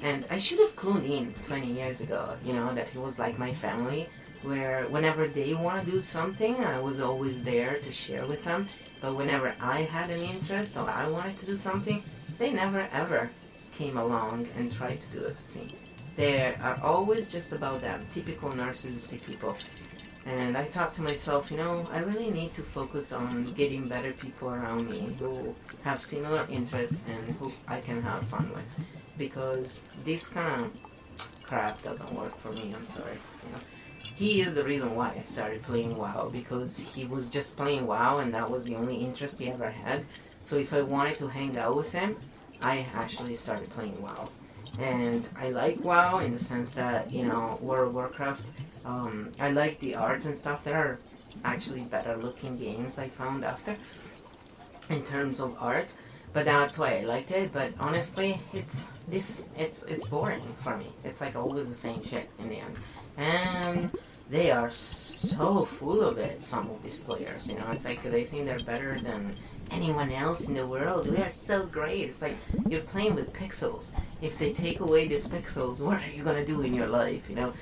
And 0.01 0.25
I 0.29 0.37
should 0.37 0.59
have 0.59 0.75
clued 0.75 1.09
in 1.09 1.33
20 1.47 1.71
years 1.71 2.01
ago, 2.01 2.35
you 2.43 2.53
know, 2.53 2.73
that 2.73 2.89
he 2.89 2.97
was 2.97 3.19
like 3.19 3.39
my 3.39 3.53
family 3.53 4.09
where 4.41 4.83
whenever 4.89 5.27
they 5.27 5.53
want 5.53 5.85
to 5.85 5.91
do 5.91 5.99
something, 5.99 6.55
I 6.57 6.79
was 6.79 6.99
always 6.99 7.43
there 7.43 7.77
to 7.77 7.91
share 7.91 8.25
with 8.25 8.43
them. 8.43 8.67
But 8.99 9.15
whenever 9.15 9.55
I 9.61 9.83
had 9.83 10.09
an 10.09 10.21
interest 10.21 10.75
or 10.75 10.89
I 10.89 11.07
wanted 11.07 11.37
to 11.37 11.45
do 11.45 11.55
something, 11.55 12.03
they 12.37 12.51
never 12.51 12.89
ever 12.91 13.31
came 13.73 13.97
along 13.97 14.47
and 14.55 14.71
tried 14.71 14.99
to 14.99 15.11
do 15.11 15.19
it 15.19 15.35
with 15.35 15.55
me. 15.55 15.75
They 16.15 16.53
are 16.55 16.79
always 16.83 17.29
just 17.29 17.53
about 17.53 17.81
them, 17.81 18.05
typical 18.13 18.49
narcissistic 18.51 19.25
people. 19.25 19.55
And 20.25 20.57
I 20.57 20.63
thought 20.63 20.93
to 20.95 21.01
myself, 21.01 21.51
you 21.51 21.57
know, 21.57 21.87
I 21.91 21.99
really 21.99 22.31
need 22.31 22.53
to 22.55 22.61
focus 22.61 23.11
on 23.11 23.43
getting 23.53 23.87
better 23.87 24.13
people 24.13 24.49
around 24.49 24.89
me 24.89 25.15
who 25.19 25.53
have 25.83 26.01
similar 26.01 26.47
interests 26.49 27.03
and 27.07 27.35
who 27.35 27.51
I 27.67 27.81
can 27.81 28.01
have 28.01 28.25
fun 28.25 28.51
with. 28.55 28.79
Because 29.17 29.81
this 30.05 30.29
kind 30.29 30.65
of 30.65 31.43
crap 31.43 31.81
doesn't 31.83 32.13
work 32.13 32.37
for 32.37 32.51
me, 32.53 32.73
I'm 32.75 32.83
sorry. 32.83 33.17
You 33.45 33.51
know? 33.51 33.59
he 34.15 34.41
is 34.41 34.55
the 34.55 34.63
reason 34.63 34.95
why 34.95 35.15
I 35.19 35.23
started 35.23 35.63
playing 35.63 35.97
WoW 35.97 36.29
because 36.31 36.77
he 36.77 37.05
was 37.05 37.29
just 37.29 37.57
playing 37.57 37.87
WoW 37.87 38.19
and 38.19 38.33
that 38.33 38.49
was 38.49 38.65
the 38.65 38.75
only 38.75 38.97
interest 38.97 39.39
he 39.39 39.49
ever 39.49 39.69
had. 39.69 40.05
So 40.43 40.57
if 40.57 40.73
I 40.73 40.81
wanted 40.81 41.17
to 41.17 41.27
hang 41.27 41.57
out 41.57 41.75
with 41.75 41.91
him, 41.91 42.17
I 42.61 42.85
actually 42.93 43.35
started 43.35 43.69
playing 43.71 43.99
WoW. 44.01 44.29
And 44.79 45.27
I 45.35 45.49
like 45.49 45.83
WoW 45.83 46.19
in 46.19 46.31
the 46.31 46.39
sense 46.39 46.73
that, 46.73 47.11
you 47.11 47.25
know, 47.25 47.57
World 47.61 47.89
of 47.89 47.95
Warcraft, 47.95 48.45
um, 48.85 49.31
I 49.39 49.51
like 49.51 49.79
the 49.79 49.95
art 49.95 50.25
and 50.25 50.35
stuff. 50.35 50.63
There 50.63 50.75
are 50.75 50.99
actually 51.43 51.81
better 51.81 52.17
looking 52.17 52.57
games 52.57 52.99
I 52.99 53.09
found 53.09 53.43
after 53.43 53.75
in 54.89 55.03
terms 55.03 55.39
of 55.39 55.55
art. 55.59 55.93
But 56.33 56.45
that's 56.45 56.79
why 56.79 56.97
I 56.97 57.01
liked 57.01 57.29
it. 57.31 57.53
But 57.53 57.73
honestly, 57.79 58.39
it's 58.53 58.89
this 59.07 59.43
it's 59.57 59.83
it's 59.83 60.07
boring 60.07 60.55
for 60.59 60.75
me. 60.77 60.87
It's 61.03 61.21
like 61.21 61.35
always 61.35 61.69
the 61.69 61.75
same 61.75 62.03
shit 62.03 62.29
in 62.39 62.49
the 62.49 62.57
end 62.57 62.75
and 63.17 63.91
they 64.29 64.51
are 64.51 64.71
so 64.71 65.65
full 65.65 66.01
of 66.01 66.17
it. 66.17 66.43
Some 66.43 66.69
of 66.69 66.81
these 66.81 66.97
players, 66.97 67.47
you 67.47 67.55
know, 67.55 67.67
it's 67.71 67.85
like 67.85 68.01
they 68.01 68.23
think 68.23 68.45
they're 68.45 68.59
better 68.59 68.99
than 68.99 69.33
anyone 69.71 70.11
else 70.11 70.47
in 70.47 70.55
the 70.55 70.65
world. 70.65 71.09
We 71.09 71.17
are 71.17 71.29
so 71.29 71.65
great. 71.65 72.01
It's 72.01 72.21
like 72.21 72.37
you're 72.67 72.81
playing 72.81 73.15
with 73.15 73.33
pixels. 73.33 73.93
If 74.21 74.37
they 74.37 74.53
take 74.53 74.79
away 74.79 75.07
these 75.07 75.27
pixels, 75.27 75.81
what 75.85 76.01
are 76.01 76.09
you 76.09 76.23
gonna 76.23 76.45
do 76.45 76.61
in 76.61 76.73
your 76.73 76.87
life? 76.87 77.29
You 77.29 77.35
know, 77.35 77.53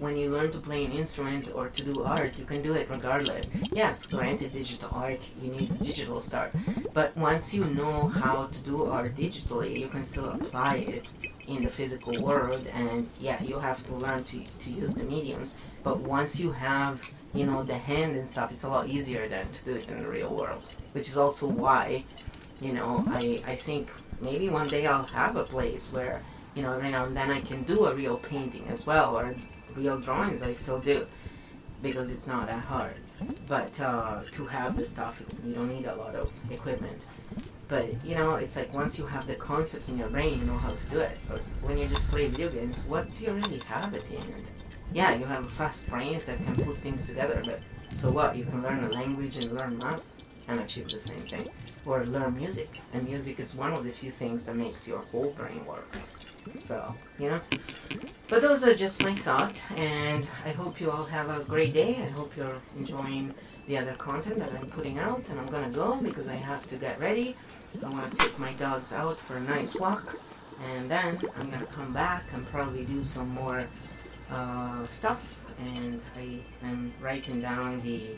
when 0.00 0.16
you 0.16 0.30
learn 0.30 0.50
to 0.50 0.58
play 0.58 0.84
an 0.86 0.92
instrument 0.92 1.50
or 1.54 1.68
to 1.68 1.84
do 1.84 2.02
art, 2.02 2.38
you 2.38 2.46
can 2.46 2.62
do 2.62 2.72
it 2.74 2.88
regardless. 2.90 3.52
Yes, 3.70 4.06
granted, 4.06 4.52
digital 4.52 4.88
art, 4.92 5.28
you 5.40 5.50
need 5.52 5.70
a 5.70 5.84
digital 5.84 6.20
start. 6.22 6.52
But 6.94 7.14
once 7.16 7.52
you 7.52 7.64
know 7.64 8.08
how 8.08 8.46
to 8.46 8.58
do 8.60 8.86
art 8.86 9.14
digitally, 9.14 9.78
you 9.78 9.88
can 9.88 10.04
still 10.04 10.30
apply 10.30 10.76
it 10.76 11.06
in 11.46 11.64
the 11.64 11.70
physical 11.70 12.20
world. 12.22 12.66
And 12.72 13.08
yeah, 13.20 13.42
you 13.42 13.58
have 13.58 13.86
to 13.88 13.94
learn 13.94 14.24
to, 14.24 14.40
to 14.62 14.70
use 14.70 14.94
the 14.94 15.04
mediums. 15.04 15.56
But 15.84 16.00
once 16.00 16.40
you 16.40 16.50
have, 16.52 17.08
you 17.34 17.44
know, 17.44 17.62
the 17.62 17.76
hand 17.76 18.16
and 18.16 18.26
stuff, 18.26 18.52
it's 18.52 18.64
a 18.64 18.68
lot 18.68 18.88
easier 18.88 19.28
than 19.28 19.46
to 19.52 19.64
do 19.64 19.74
it 19.74 19.88
in 19.88 20.02
the 20.02 20.08
real 20.08 20.34
world. 20.34 20.62
Which 20.92 21.08
is 21.08 21.18
also 21.18 21.46
why, 21.46 22.04
you 22.60 22.72
know, 22.72 23.04
I, 23.08 23.42
I 23.46 23.54
think 23.54 23.90
maybe 24.20 24.48
one 24.48 24.66
day 24.66 24.86
I'll 24.86 25.04
have 25.04 25.36
a 25.36 25.44
place 25.44 25.92
where, 25.92 26.22
you 26.54 26.62
know, 26.62 26.72
every 26.72 26.90
now 26.90 27.04
and 27.04 27.16
then 27.16 27.30
I 27.30 27.40
can 27.42 27.64
do 27.64 27.84
a 27.84 27.94
real 27.94 28.16
painting 28.16 28.66
as 28.68 28.86
well, 28.86 29.16
or 29.16 29.34
real 29.76 29.98
drawings 29.98 30.42
I 30.42 30.52
still 30.52 30.78
do 30.78 31.06
because 31.82 32.10
it's 32.10 32.26
not 32.26 32.46
that 32.46 32.64
hard. 32.64 32.94
But 33.46 33.78
uh, 33.80 34.22
to 34.32 34.46
have 34.46 34.76
the 34.76 34.84
stuff, 34.84 35.22
you 35.44 35.54
don't 35.54 35.68
need 35.68 35.86
a 35.86 35.94
lot 35.94 36.14
of 36.14 36.32
equipment. 36.50 37.02
But 37.68 38.04
you 38.04 38.14
know, 38.14 38.34
it's 38.34 38.56
like 38.56 38.74
once 38.74 38.98
you 38.98 39.06
have 39.06 39.26
the 39.26 39.34
concept 39.34 39.88
in 39.88 39.98
your 39.98 40.08
brain, 40.08 40.40
you 40.40 40.44
know 40.44 40.56
how 40.56 40.70
to 40.70 40.84
do 40.90 40.98
it. 41.00 41.18
But 41.28 41.40
when 41.62 41.78
you 41.78 41.86
just 41.86 42.08
play 42.08 42.26
video 42.26 42.50
games, 42.50 42.84
what 42.88 43.06
do 43.16 43.24
you 43.24 43.32
really 43.32 43.60
have 43.60 43.94
at 43.94 44.08
the 44.08 44.16
end? 44.16 44.50
Yeah, 44.92 45.14
you 45.14 45.24
have 45.24 45.48
fast 45.50 45.88
brains 45.88 46.24
that 46.24 46.42
can 46.42 46.54
put 46.56 46.76
things 46.76 47.06
together, 47.06 47.42
but 47.44 47.60
so 47.94 48.10
what? 48.10 48.36
You 48.36 48.44
can 48.44 48.62
learn 48.62 48.82
a 48.84 48.88
language 48.88 49.36
and 49.36 49.52
learn 49.52 49.78
math 49.78 50.12
and 50.48 50.58
achieve 50.58 50.90
the 50.90 50.98
same 50.98 51.20
thing. 51.20 51.48
Or 51.86 52.04
learn 52.04 52.36
music. 52.36 52.68
And 52.92 53.08
music 53.08 53.38
is 53.38 53.54
one 53.54 53.72
of 53.72 53.84
the 53.84 53.90
few 53.90 54.10
things 54.10 54.46
that 54.46 54.56
makes 54.56 54.88
your 54.88 54.98
whole 54.98 55.30
brain 55.30 55.64
work. 55.64 55.96
So, 56.58 56.94
you 57.18 57.30
know. 57.30 57.40
But 58.28 58.42
those 58.42 58.62
are 58.62 58.74
just 58.74 59.02
my 59.02 59.14
thoughts, 59.14 59.60
and 59.76 60.26
I 60.44 60.50
hope 60.50 60.80
you 60.80 60.90
all 60.90 61.02
have 61.04 61.28
a 61.28 61.42
great 61.44 61.74
day. 61.74 61.96
I 61.96 62.08
hope 62.10 62.36
you're 62.36 62.60
enjoying 62.76 63.34
the 63.66 63.78
other 63.78 63.94
content 63.94 64.38
that 64.38 64.52
I'm 64.52 64.68
putting 64.68 64.98
out, 64.98 65.24
and 65.28 65.38
I'm 65.38 65.46
gonna 65.46 65.70
go 65.70 65.96
because 65.96 66.28
I 66.28 66.36
have 66.36 66.68
to 66.70 66.76
get 66.76 66.98
ready. 67.00 67.36
I 67.84 67.88
want 67.88 68.16
to 68.16 68.26
take 68.26 68.38
my 68.38 68.52
dogs 68.52 68.92
out 68.92 69.18
for 69.18 69.36
a 69.36 69.40
nice 69.40 69.74
walk, 69.74 70.18
and 70.64 70.90
then 70.90 71.18
I'm 71.36 71.50
gonna 71.50 71.66
come 71.66 71.92
back 71.92 72.24
and 72.32 72.46
probably 72.46 72.84
do 72.84 73.02
some 73.02 73.28
more 73.30 73.66
uh, 74.30 74.86
stuff. 74.86 75.36
And 75.60 76.00
I 76.16 76.40
am 76.64 76.92
writing 77.00 77.40
down 77.40 77.80
the 77.82 78.16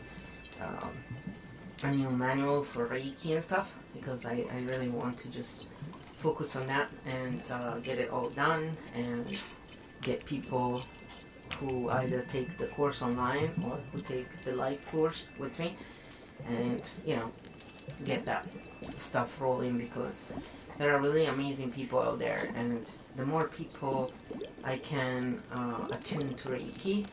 um, 0.60 2.18
manual 2.18 2.62
for 2.62 2.86
Reiki 2.86 3.34
and 3.34 3.42
stuff 3.42 3.74
because 3.94 4.24
I, 4.26 4.44
I 4.52 4.60
really 4.68 4.88
want 4.88 5.18
to 5.20 5.28
just 5.28 5.66
focus 6.22 6.54
on 6.56 6.66
that 6.68 6.88
and 7.06 7.42
uh, 7.50 7.78
get 7.78 7.98
it 7.98 8.08
all 8.10 8.30
done 8.30 8.76
and 8.94 9.40
get 10.02 10.24
people 10.24 10.82
who 11.58 11.90
either 11.90 12.20
take 12.28 12.56
the 12.58 12.66
course 12.66 13.02
online 13.02 13.50
or 13.66 13.76
who 13.92 14.00
take 14.00 14.30
the 14.44 14.52
live 14.52 14.80
course 14.86 15.32
with 15.38 15.58
me 15.58 15.76
and 16.48 16.82
you 17.04 17.16
know 17.16 17.30
get 18.04 18.24
that 18.24 18.46
stuff 18.98 19.40
rolling 19.40 19.76
because 19.78 20.28
there 20.78 20.94
are 20.94 21.00
really 21.00 21.26
amazing 21.26 21.70
people 21.70 21.98
out 22.00 22.18
there 22.18 22.50
and 22.56 22.90
the 23.16 23.26
more 23.26 23.48
people 23.48 24.12
I 24.64 24.76
can 24.78 25.42
uh, 25.52 25.88
attune 25.90 26.34
to 26.34 26.48
Reiki 26.48 27.06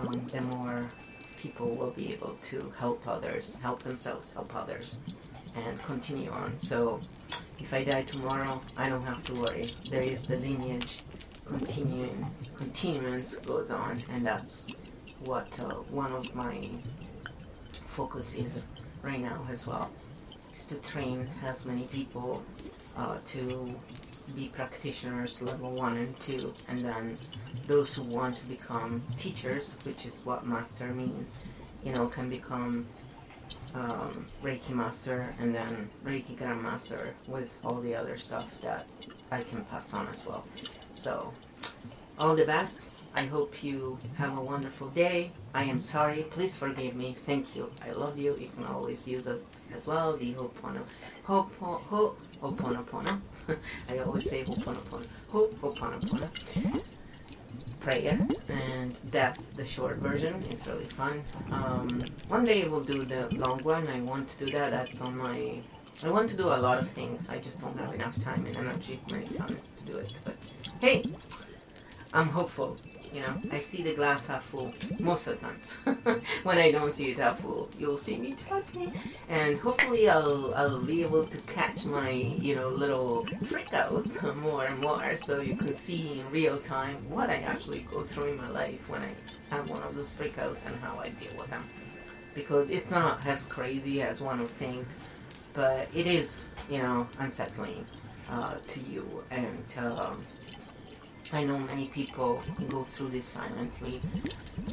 um, 0.00 0.26
the 0.32 0.40
more 0.40 0.90
people 1.38 1.68
will 1.74 1.92
be 2.02 2.12
able 2.12 2.36
to 2.50 2.72
help 2.78 3.06
others 3.06 3.58
help 3.62 3.82
themselves 3.82 4.32
help 4.32 4.54
others 4.54 4.98
and 5.56 5.82
continue 5.82 6.30
on. 6.30 6.58
So 6.58 7.00
if 7.58 7.72
I 7.72 7.84
die 7.84 8.02
tomorrow, 8.02 8.60
I 8.76 8.88
don't 8.88 9.02
have 9.02 9.22
to 9.24 9.34
worry. 9.34 9.70
There 9.90 10.02
is 10.02 10.24
the 10.26 10.36
lineage 10.36 11.00
continuing, 11.44 12.26
continuance 12.56 13.36
goes 13.36 13.70
on, 13.70 14.02
and 14.12 14.26
that's 14.26 14.64
what 15.24 15.48
uh, 15.60 15.74
one 15.90 16.12
of 16.12 16.34
my 16.34 16.68
focus 17.86 18.34
is 18.34 18.60
right 19.02 19.20
now 19.20 19.46
as 19.50 19.66
well, 19.66 19.90
is 20.52 20.66
to 20.66 20.74
train 20.76 21.28
as 21.44 21.66
many 21.66 21.84
people 21.84 22.42
uh, 22.96 23.18
to 23.26 23.74
be 24.34 24.48
practitioners 24.48 25.40
level 25.40 25.70
one 25.70 25.96
and 25.96 26.18
two, 26.20 26.52
and 26.68 26.84
then 26.84 27.16
those 27.66 27.94
who 27.94 28.02
want 28.02 28.36
to 28.36 28.44
become 28.46 29.02
teachers, 29.16 29.76
which 29.84 30.04
is 30.04 30.26
what 30.26 30.46
master 30.46 30.92
means, 30.92 31.38
you 31.84 31.92
know, 31.92 32.06
can 32.08 32.28
become 32.28 32.86
um, 33.74 34.26
Reiki 34.42 34.70
master 34.70 35.28
and 35.40 35.54
then 35.54 35.88
Reiki 36.04 36.36
grandmaster 36.36 37.10
with 37.26 37.60
all 37.64 37.80
the 37.80 37.94
other 37.94 38.16
stuff 38.16 38.60
that 38.62 38.86
I 39.30 39.42
can 39.42 39.64
pass 39.64 39.92
on 39.94 40.08
as 40.08 40.26
well. 40.26 40.44
So, 40.94 41.32
all 42.18 42.34
the 42.34 42.44
best. 42.44 42.90
I 43.14 43.24
hope 43.24 43.64
you 43.64 43.98
have 44.16 44.36
a 44.36 44.40
wonderful 44.42 44.88
day. 44.88 45.30
I 45.54 45.64
am 45.64 45.80
sorry. 45.80 46.26
Please 46.30 46.54
forgive 46.54 46.94
me. 46.94 47.14
Thank 47.14 47.56
you. 47.56 47.70
I 47.82 47.92
love 47.92 48.18
you. 48.18 48.36
You 48.38 48.48
can 48.48 48.64
always 48.66 49.08
use 49.08 49.26
it 49.26 49.42
as 49.74 49.86
well. 49.86 50.12
The 50.12 50.34
Ho'opono. 50.34 50.82
Ho'opono. 51.26 52.14
Ho'oponopono. 52.42 53.20
I 53.88 53.98
always 53.98 54.28
say 54.28 54.44
Ho'oponopono. 54.44 55.06
Ho'oponopono. 55.32 56.82
Prayer. 57.80 58.18
And 58.48 58.94
that's 59.10 59.48
the 59.48 59.64
short 59.64 59.96
version. 59.96 60.42
It's 60.50 60.66
really 60.66 60.86
fun. 60.86 61.22
Um, 61.50 62.02
one 62.28 62.44
day 62.44 62.66
we'll 62.66 62.80
do 62.80 63.02
the 63.02 63.28
long 63.36 63.62
one. 63.62 63.86
I 63.88 64.00
want 64.00 64.28
to 64.30 64.44
do 64.44 64.52
that. 64.56 64.70
That's 64.70 65.00
on 65.00 65.16
my 65.16 65.62
I 66.04 66.10
want 66.10 66.28
to 66.28 66.36
do 66.36 66.48
a 66.48 66.60
lot 66.60 66.78
of 66.78 66.88
things. 66.90 67.30
I 67.30 67.38
just 67.38 67.62
don't 67.62 67.78
have 67.78 67.94
enough 67.94 68.22
time 68.22 68.44
and 68.44 68.54
energy 68.56 69.00
many 69.10 69.28
times 69.28 69.70
to 69.78 69.84
do 69.90 69.96
it. 69.96 70.12
But 70.24 70.36
hey, 70.80 71.04
I'm 72.12 72.28
hopeful. 72.28 72.76
You 73.16 73.22
know, 73.22 73.40
I 73.50 73.60
see 73.60 73.82
the 73.82 73.94
glass 73.94 74.26
half 74.26 74.44
full 74.44 74.74
most 74.98 75.26
of 75.26 75.40
the 75.40 75.46
times. 75.46 75.76
when 76.42 76.58
I 76.58 76.70
don't 76.70 76.92
see 76.92 77.12
it 77.12 77.18
half 77.18 77.40
full, 77.40 77.70
you'll 77.78 77.96
see 77.96 78.18
me 78.18 78.34
talking, 78.34 78.92
and 79.30 79.56
hopefully 79.56 80.06
I'll 80.06 80.52
I'll 80.54 80.82
be 80.82 81.02
able 81.02 81.24
to 81.24 81.38
catch 81.54 81.86
my 81.86 82.10
you 82.10 82.54
know 82.54 82.68
little 82.68 83.24
freakouts 83.44 84.12
more 84.46 84.66
and 84.66 84.78
more, 84.82 85.16
so 85.16 85.40
you 85.40 85.56
can 85.56 85.72
see 85.72 86.20
in 86.20 86.30
real 86.30 86.58
time 86.58 86.96
what 87.08 87.30
I 87.30 87.36
actually 87.36 87.86
go 87.90 88.02
through 88.02 88.32
in 88.32 88.36
my 88.36 88.50
life 88.50 88.90
when 88.90 89.00
I 89.00 89.12
have 89.48 89.70
one 89.70 89.82
of 89.82 89.94
those 89.94 90.14
freakouts 90.14 90.66
and 90.66 90.78
how 90.80 90.98
I 90.98 91.08
deal 91.08 91.38
with 91.38 91.48
them. 91.48 91.64
Because 92.34 92.70
it's 92.70 92.90
not 92.90 93.24
as 93.24 93.46
crazy 93.46 94.02
as 94.02 94.20
one 94.20 94.40
would 94.40 94.48
think, 94.48 94.86
but 95.54 95.88
it 95.94 96.06
is 96.06 96.50
you 96.68 96.82
know 96.82 97.08
unsettling 97.18 97.86
uh, 98.30 98.56
to 98.68 98.80
you 98.80 99.24
and. 99.30 99.64
Um, 99.78 100.22
I 101.34 101.44
know 101.44 101.58
many 101.58 101.88
people 101.88 102.42
go 102.68 102.84
through 102.84 103.10
this 103.10 103.26
silently, 103.26 104.00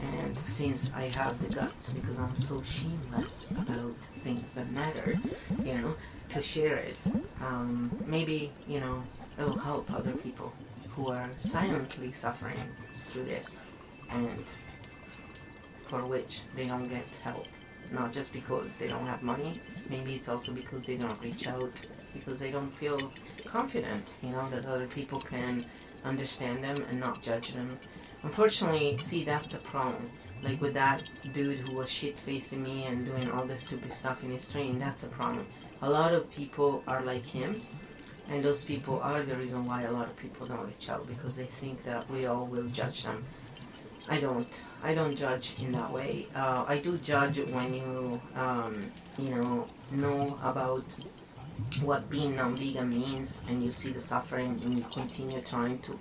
and 0.02 0.38
since 0.40 0.92
I 0.94 1.10
have 1.10 1.42
the 1.42 1.54
guts, 1.54 1.90
because 1.90 2.20
I'm 2.20 2.36
so 2.38 2.62
shameless 2.62 3.52
about 3.52 3.96
things 4.14 4.54
that 4.56 4.72
matter, 4.72 5.20
you 5.64 5.74
know, 5.78 5.96
to 6.30 6.42
share 6.42 6.78
it, 6.78 6.98
um, 7.42 7.92
maybe, 8.06 8.52
you 8.68 8.80
know, 8.80 9.04
it'll 9.40 9.58
help 9.58 9.92
other 9.92 10.14
people 10.14 10.54
who 10.90 11.10
are 11.10 11.30
silently 11.40 12.12
suffering 12.12 12.60
through 13.02 13.24
this, 13.24 13.60
and 14.12 14.44
for 15.84 16.06
which 16.06 16.42
they 16.56 16.68
don't 16.68 16.88
get 16.88 17.06
help. 17.24 17.48
Not 17.92 18.12
just 18.12 18.34
because 18.34 18.78
they 18.78 18.88
don't 18.88 19.06
have 19.06 19.22
money, 19.22 19.62
maybe 19.90 20.16
it's 20.16 20.30
also 20.30 20.54
because 20.54 20.84
they 20.86 20.98
don't 20.98 21.22
reach 21.22 21.48
out, 21.48 21.72
because 22.14 22.40
they 22.40 22.52
don't 22.52 22.72
feel 22.74 23.12
confident, 23.46 24.08
you 24.22 24.30
know, 24.30 24.50
that 24.50 24.66
other 24.66 24.88
people 24.88 25.20
can 25.20 25.66
understand 26.04 26.64
them 26.64 26.78
and 26.90 27.00
not 27.00 27.22
judge 27.22 27.54
them. 27.54 27.80
Unfortunately, 28.24 28.98
see, 29.00 29.24
that's 29.24 29.52
the 29.52 29.58
problem. 29.60 30.10
Like 30.42 30.62
with 30.62 30.74
that 30.74 31.04
dude 31.34 31.60
who 31.60 31.74
was 31.74 31.90
shit 31.90 32.18
facing 32.20 32.64
me 32.64 32.86
and 32.86 33.06
doing 33.06 33.32
all 33.32 33.46
this 33.46 33.62
stupid 33.62 33.94
stuff 33.94 34.24
in 34.24 34.32
his 34.32 34.44
stream, 34.44 34.80
that's 34.80 35.04
a 35.04 35.08
problem. 35.08 35.46
A 35.82 35.90
lot 35.90 36.14
of 36.14 36.30
people 36.32 36.84
are 36.88 37.02
like 37.02 37.26
him, 37.26 37.62
and 38.30 38.44
those 38.44 38.64
people 38.64 39.00
are 39.02 39.22
the 39.22 39.36
reason 39.36 39.66
why 39.66 39.84
a 39.84 39.92
lot 39.92 40.06
of 40.06 40.16
people 40.18 40.48
don't 40.48 40.66
reach 40.66 40.90
out 40.90 41.08
because 41.08 41.36
they 41.36 41.44
think 41.46 41.84
that 41.84 42.10
we 42.10 42.26
all 42.26 42.46
will 42.46 42.68
judge 42.68 43.04
them. 43.04 43.24
I 44.10 44.20
don't. 44.20 44.62
I 44.82 44.94
don't 44.94 45.16
judge 45.16 45.56
in 45.62 45.72
that 45.72 45.92
way. 45.92 46.28
Uh, 46.36 46.66
I 46.68 46.78
do 46.80 46.98
judge 46.98 47.40
when 47.40 47.74
you, 47.74 48.22
um, 48.36 48.92
you 49.18 49.36
know, 49.36 49.66
know 49.92 50.38
about 50.44 50.84
what 51.82 52.10
being 52.10 52.36
non-vegan 52.36 52.90
means 52.90 53.44
and 53.48 53.64
you 53.64 53.72
see 53.72 53.92
the 53.92 54.00
suffering 54.00 54.60
and 54.64 54.78
you 54.78 54.86
continue 54.94 55.40
trying 55.40 55.80
to 55.80 56.00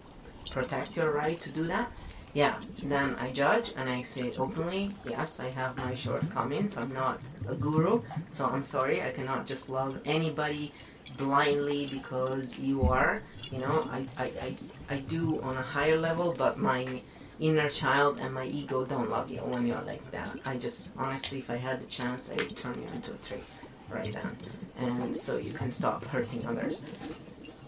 protect 0.51 0.97
your 0.97 1.11
right 1.13 1.41
to 1.41 1.51
do 1.51 1.67
that 1.67 1.91
yeah 2.35 2.57
then 2.85 3.15
i 3.17 3.31
judge 3.31 3.73
and 3.77 3.89
i 3.89 4.03
say 4.03 4.31
openly 4.39 4.91
yes 5.09 5.41
i 5.41 5.49
have 5.51 5.77
my 5.77 5.95
shortcomings. 5.95 6.77
I'm 6.77 6.93
not 6.93 7.21
a 7.49 7.55
guru 7.55 8.03
so 8.31 8.47
i'm 8.47 8.63
sorry. 8.63 9.03
I 9.03 9.11
cannot 9.11 9.47
just 9.47 9.69
love 9.69 9.99
anybody 10.05 10.73
blindly 11.17 11.87
because 11.87 12.57
you 12.59 12.83
are 12.83 13.23
you 13.51 13.59
know. 13.59 13.89
I 13.91 14.07
i, 14.19 14.25
I, 14.25 14.57
I 14.95 14.97
do 15.01 15.41
on 15.43 15.57
a 15.57 15.63
higher 15.63 15.99
level 15.99 16.35
but 16.37 16.59
my 16.59 17.03
inner 17.41 17.69
child 17.69 18.21
and 18.21 18.33
my 18.33 18.47
ego 18.47 18.85
don't 18.85 19.11
love 19.11 19.31
you 19.31 19.41
when 19.41 19.67
you're 19.67 19.83
like 19.83 20.09
that. 20.13 20.37
I 20.45 20.57
just 20.57 20.91
honestly 20.97 21.39
if 21.41 21.51
i 21.51 21.57
had 21.57 21.81
the 21.81 21.87
chance 21.87 22.31
i 22.31 22.35
would 22.35 22.57
turn 22.57 22.75
you 22.81 22.89
into 22.95 23.13
a 23.13 23.17
tree 23.17 23.43
right 23.93 24.13
then 24.13 24.37
and 24.83 25.17
so 25.17 25.37
you 25.37 25.53
can 25.53 25.71
stop 25.71 26.05
hurting 26.05 26.45
others. 26.47 26.85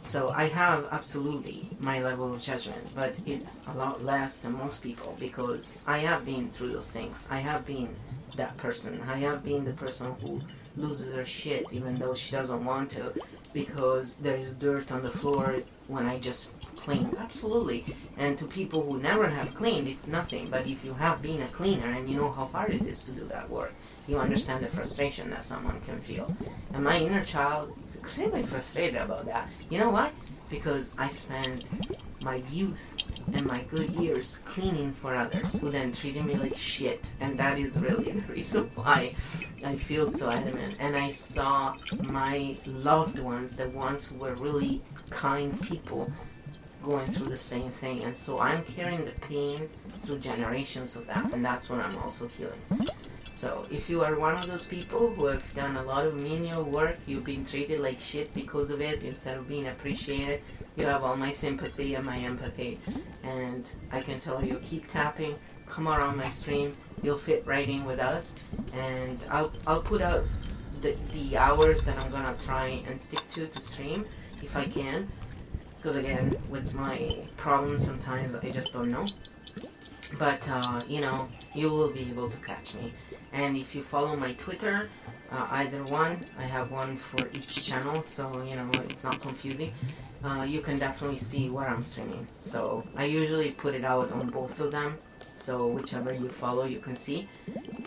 So 0.03 0.29
I 0.35 0.49
have 0.49 0.87
absolutely 0.91 1.71
my 1.81 2.03
level 2.03 2.35
of 2.35 2.43
judgment, 2.43 2.95
but 2.95 3.15
it's 3.25 3.59
a 3.69 3.75
lot 3.75 4.05
less 4.05 4.41
than 4.41 4.53
most 4.53 4.83
people 4.83 5.17
because 5.19 5.75
I 5.87 5.99
have 5.99 6.27
been 6.27 6.51
through 6.51 6.73
those 6.73 6.93
things. 6.93 7.27
I 7.31 7.39
have 7.39 7.65
been 7.65 7.89
that 8.37 8.57
person. 8.59 9.01
I 9.09 9.19
have 9.19 9.43
been 9.43 9.65
the 9.65 9.73
person 9.73 10.15
who 10.21 10.43
loses 10.77 11.15
her 11.15 11.25
shit 11.25 11.67
even 11.73 11.99
though 11.99 12.15
she 12.15 12.33
doesn't 12.33 12.65
want 12.65 12.91
to 12.91 13.15
because 13.53 14.17
there 14.17 14.37
is 14.37 14.55
dirt 14.55 14.91
on 14.91 15.03
the 15.03 15.11
floor 15.11 15.63
when 15.87 16.07
I 16.07 16.19
just 16.19 16.51
clean. 16.77 17.15
Absolutely. 17.19 17.85
And 18.19 18.37
to 18.39 18.47
people 18.47 18.83
who 18.83 18.99
never 18.99 19.29
have 19.29 19.55
cleaned, 19.55 19.89
it's 19.89 20.09
nothing. 20.09 20.49
But 20.51 20.67
if 20.67 20.85
you 20.85 20.93
have 20.95 21.23
been 21.23 21.41
a 21.43 21.47
cleaner 21.47 21.87
and 21.87 22.11
you 22.11 22.17
know 22.17 22.31
how 22.31 22.47
hard 22.47 22.73
it 22.73 22.83
is 22.83 23.05
to 23.05 23.13
do 23.13 23.25
that 23.27 23.49
work, 23.49 23.75
you 24.07 24.19
understand 24.19 24.65
the 24.65 24.69
frustration 24.69 25.31
that 25.31 25.43
someone 25.43 25.81
can 25.83 25.99
feel. 25.99 26.35
And 26.73 26.85
my 26.85 26.99
inner 26.99 27.25
child 27.25 27.77
is 27.89 27.97
extremely 27.97 28.43
frustrated 28.43 29.01
about 29.01 29.27
that. 29.27 29.49
You 29.71 29.79
know 29.79 29.91
why? 29.91 30.11
Because 30.51 30.93
I 30.99 31.09
spent 31.09 31.71
my 32.21 32.43
youth 32.51 32.99
and 33.33 33.47
my 33.47 33.63
good 33.63 33.91
years 33.91 34.39
cleaning 34.45 34.93
for 34.93 35.15
others 35.15 35.59
who 35.59 35.71
then 35.71 35.93
treated 35.93 36.25
me 36.25 36.35
like 36.35 36.57
shit. 36.57 37.05
And 37.21 37.39
that 37.39 37.59
is 37.59 37.79
really 37.79 38.13
the 38.13 38.33
reason 38.33 38.71
why 38.75 39.15
I 39.65 39.77
feel 39.77 40.11
so 40.11 40.31
adamant. 40.31 40.77
And 40.79 40.97
I 40.97 41.11
saw 41.11 41.75
my 42.03 42.57
loved 42.67 43.19
ones, 43.19 43.57
the 43.57 43.69
ones 43.71 44.07
who 44.07 44.17
were 44.17 44.35
really 44.35 44.83
kind 45.11 45.61
people, 45.63 46.11
going 46.83 47.07
through 47.07 47.29
the 47.29 47.37
same 47.37 47.71
thing. 47.71 48.03
And 48.03 48.15
so 48.15 48.39
I'm 48.39 48.63
carrying 48.65 49.07
the 49.07 49.13
pain 49.13 49.69
through 50.01 50.19
generations 50.19 50.97
of 50.97 51.07
that. 51.07 51.33
And 51.33 51.45
that's 51.45 51.71
what 51.71 51.81
I'm 51.81 51.97
also 51.99 52.29
healing. 52.29 52.61
So 53.45 53.67
if 53.71 53.91
you 53.91 54.03
are 54.03 54.19
one 54.19 54.37
of 54.37 54.47
those 54.47 54.65
people 54.65 55.13
who 55.13 55.27
have 55.27 55.55
done 55.55 55.77
a 55.77 55.83
lot 55.83 56.07
of 56.07 56.15
menial 56.17 56.65
work, 56.65 56.97
you've 57.07 57.25
been 57.25 57.45
treated 57.45 57.79
like 57.81 58.01
shit 58.01 58.33
because 58.33 58.71
of 58.71 58.81
it 58.81 59.05
instead 59.05 59.37
of 59.37 59.47
being 59.47 59.67
appreciated, 59.67 60.41
you 60.77 60.87
have 60.87 61.05
all 61.05 61.15
my 61.15 61.31
sympathy 61.31 61.95
and 61.95 62.07
my 62.07 62.17
empathy. 62.17 62.81
And 63.23 63.67
I 63.93 64.01
can 64.01 64.19
tell 64.19 64.43
you, 64.43 64.63
keep 64.65 64.89
tapping, 64.89 65.35
come 65.67 65.89
around 65.89 66.17
my 66.17 66.31
stream, 66.31 66.75
you'll 67.03 67.19
fit 67.19 67.47
right 67.47 67.69
in 67.69 67.85
with 67.85 67.99
us. 68.01 68.35
And 68.73 69.23
I'll, 69.31 69.53
I'll 69.67 69.83
put 69.83 70.01
out 70.01 70.25
the, 70.81 70.99
the 71.13 71.37
hours 71.37 71.85
that 71.85 71.99
I'm 71.99 72.11
gonna 72.11 72.35
try 72.47 72.83
and 72.89 72.99
stick 72.99 73.29
to 73.33 73.47
to 73.47 73.61
stream 73.61 74.07
if 74.43 74.57
I 74.57 74.65
can. 74.65 75.07
Because 75.77 75.97
again, 75.97 76.35
with 76.49 76.73
my 76.73 77.19
problems, 77.37 77.85
sometimes 77.85 78.37
I 78.37 78.49
just 78.49 78.73
don't 78.73 78.91
know. 78.91 79.07
But, 80.19 80.49
uh, 80.49 80.81
you 80.89 81.03
know, 81.03 81.29
you 81.55 81.71
will 81.71 81.91
be 81.91 82.09
able 82.09 82.31
to 82.31 82.37
catch 82.39 82.75
me. 82.75 82.95
And 83.35 83.57
if 83.57 83.75
you 83.75 83.83
follow 83.83 84.15
my 84.15 84.33
Twitter, 84.35 84.89
uh, 85.33 85.49
either 85.51 85.83
one, 85.85 86.25
I 86.39 86.45
have 86.45 86.71
one 86.71 86.97
for 86.97 87.29
each 87.35 87.67
channel, 87.67 88.05
so 88.05 88.43
you 88.45 88.55
know 88.55 88.71
it's 88.85 89.03
not 89.03 89.21
confusing. 89.21 89.73
Uh, 90.25 90.45
you 90.49 90.61
can 90.61 90.79
definitely 90.79 91.19
see 91.19 91.51
where 91.51 91.69
I'm 91.69 91.83
streaming. 91.83 92.29
So 92.43 92.87
I 92.97 93.07
usually 93.07 93.51
put 93.51 93.75
it 93.75 93.85
out 93.85 94.13
on 94.13 94.31
both 94.31 94.61
of 94.61 94.71
them, 94.71 94.99
so 95.35 95.67
whichever 95.67 96.13
you 96.13 96.29
follow, 96.29 96.65
you 96.65 96.79
can 96.79 96.95
see. 96.95 97.29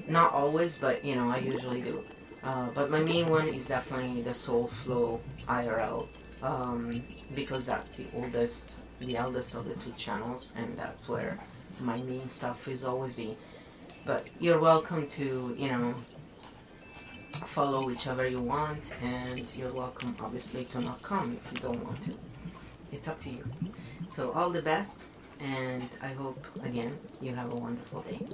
Not 0.10 0.34
always, 0.34 0.78
but 0.78 1.04
you 1.06 1.16
know 1.16 1.32
I 1.32 1.38
usually 1.38 1.82
do. 1.82 2.04
Uh, 2.44 2.68
but 2.76 2.92
my 2.92 3.00
main 3.00 3.30
one 3.30 3.48
is 3.48 3.68
definitely 3.68 4.22
the 4.24 4.34
Soul 4.34 4.68
Flow 4.68 5.22
IRL 5.48 6.08
um, 6.44 7.02
because 7.34 7.66
that's 7.66 7.96
the 7.96 8.06
oldest, 8.14 8.74
the 9.00 9.16
eldest 9.16 9.56
of 9.56 9.64
the 9.70 9.76
two 9.76 9.94
channels, 9.98 10.52
and 10.58 10.78
that's 10.78 11.08
where 11.08 11.40
my 11.80 11.98
main 12.02 12.28
stuff 12.28 12.68
is 12.68 12.84
always 12.84 13.16
been. 13.16 13.38
But 14.08 14.26
you're 14.40 14.58
welcome 14.58 15.06
to, 15.10 15.54
you 15.60 15.68
know, 15.68 15.94
follow 17.34 17.86
whichever 17.86 18.26
you 18.26 18.40
want, 18.40 18.94
and 19.04 19.44
you're 19.54 19.74
welcome, 19.74 20.16
obviously, 20.22 20.64
to 20.64 20.80
not 20.80 21.02
come 21.02 21.34
if 21.34 21.52
you 21.52 21.60
don't 21.60 21.84
want 21.84 22.02
to. 22.04 22.16
It's 22.94 23.10
up 23.10 23.20
to 23.24 23.30
you. 23.30 23.44
So, 24.10 24.32
all 24.32 24.50
the 24.50 24.62
best, 24.62 25.08
and 25.42 25.90
I 26.02 26.14
hope, 26.14 26.42
again, 26.64 26.98
you 27.20 27.36
have 27.36 27.52
a 27.52 27.56
wonderful 27.58 28.02
day. 28.04 28.26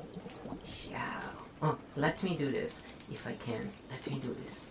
Ciao. 0.64 1.22
Oh, 1.64 1.78
let 1.96 2.22
me 2.22 2.36
do 2.38 2.52
this, 2.52 2.86
if 3.12 3.26
I 3.26 3.34
can. 3.34 3.72
Let 3.90 4.12
me 4.12 4.20
do 4.20 4.36
this. 4.44 4.62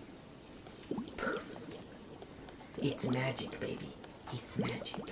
It's 2.81 3.09
magic, 3.09 3.59
baby. 3.59 3.89
It's 4.33 4.57
magic. 4.57 5.03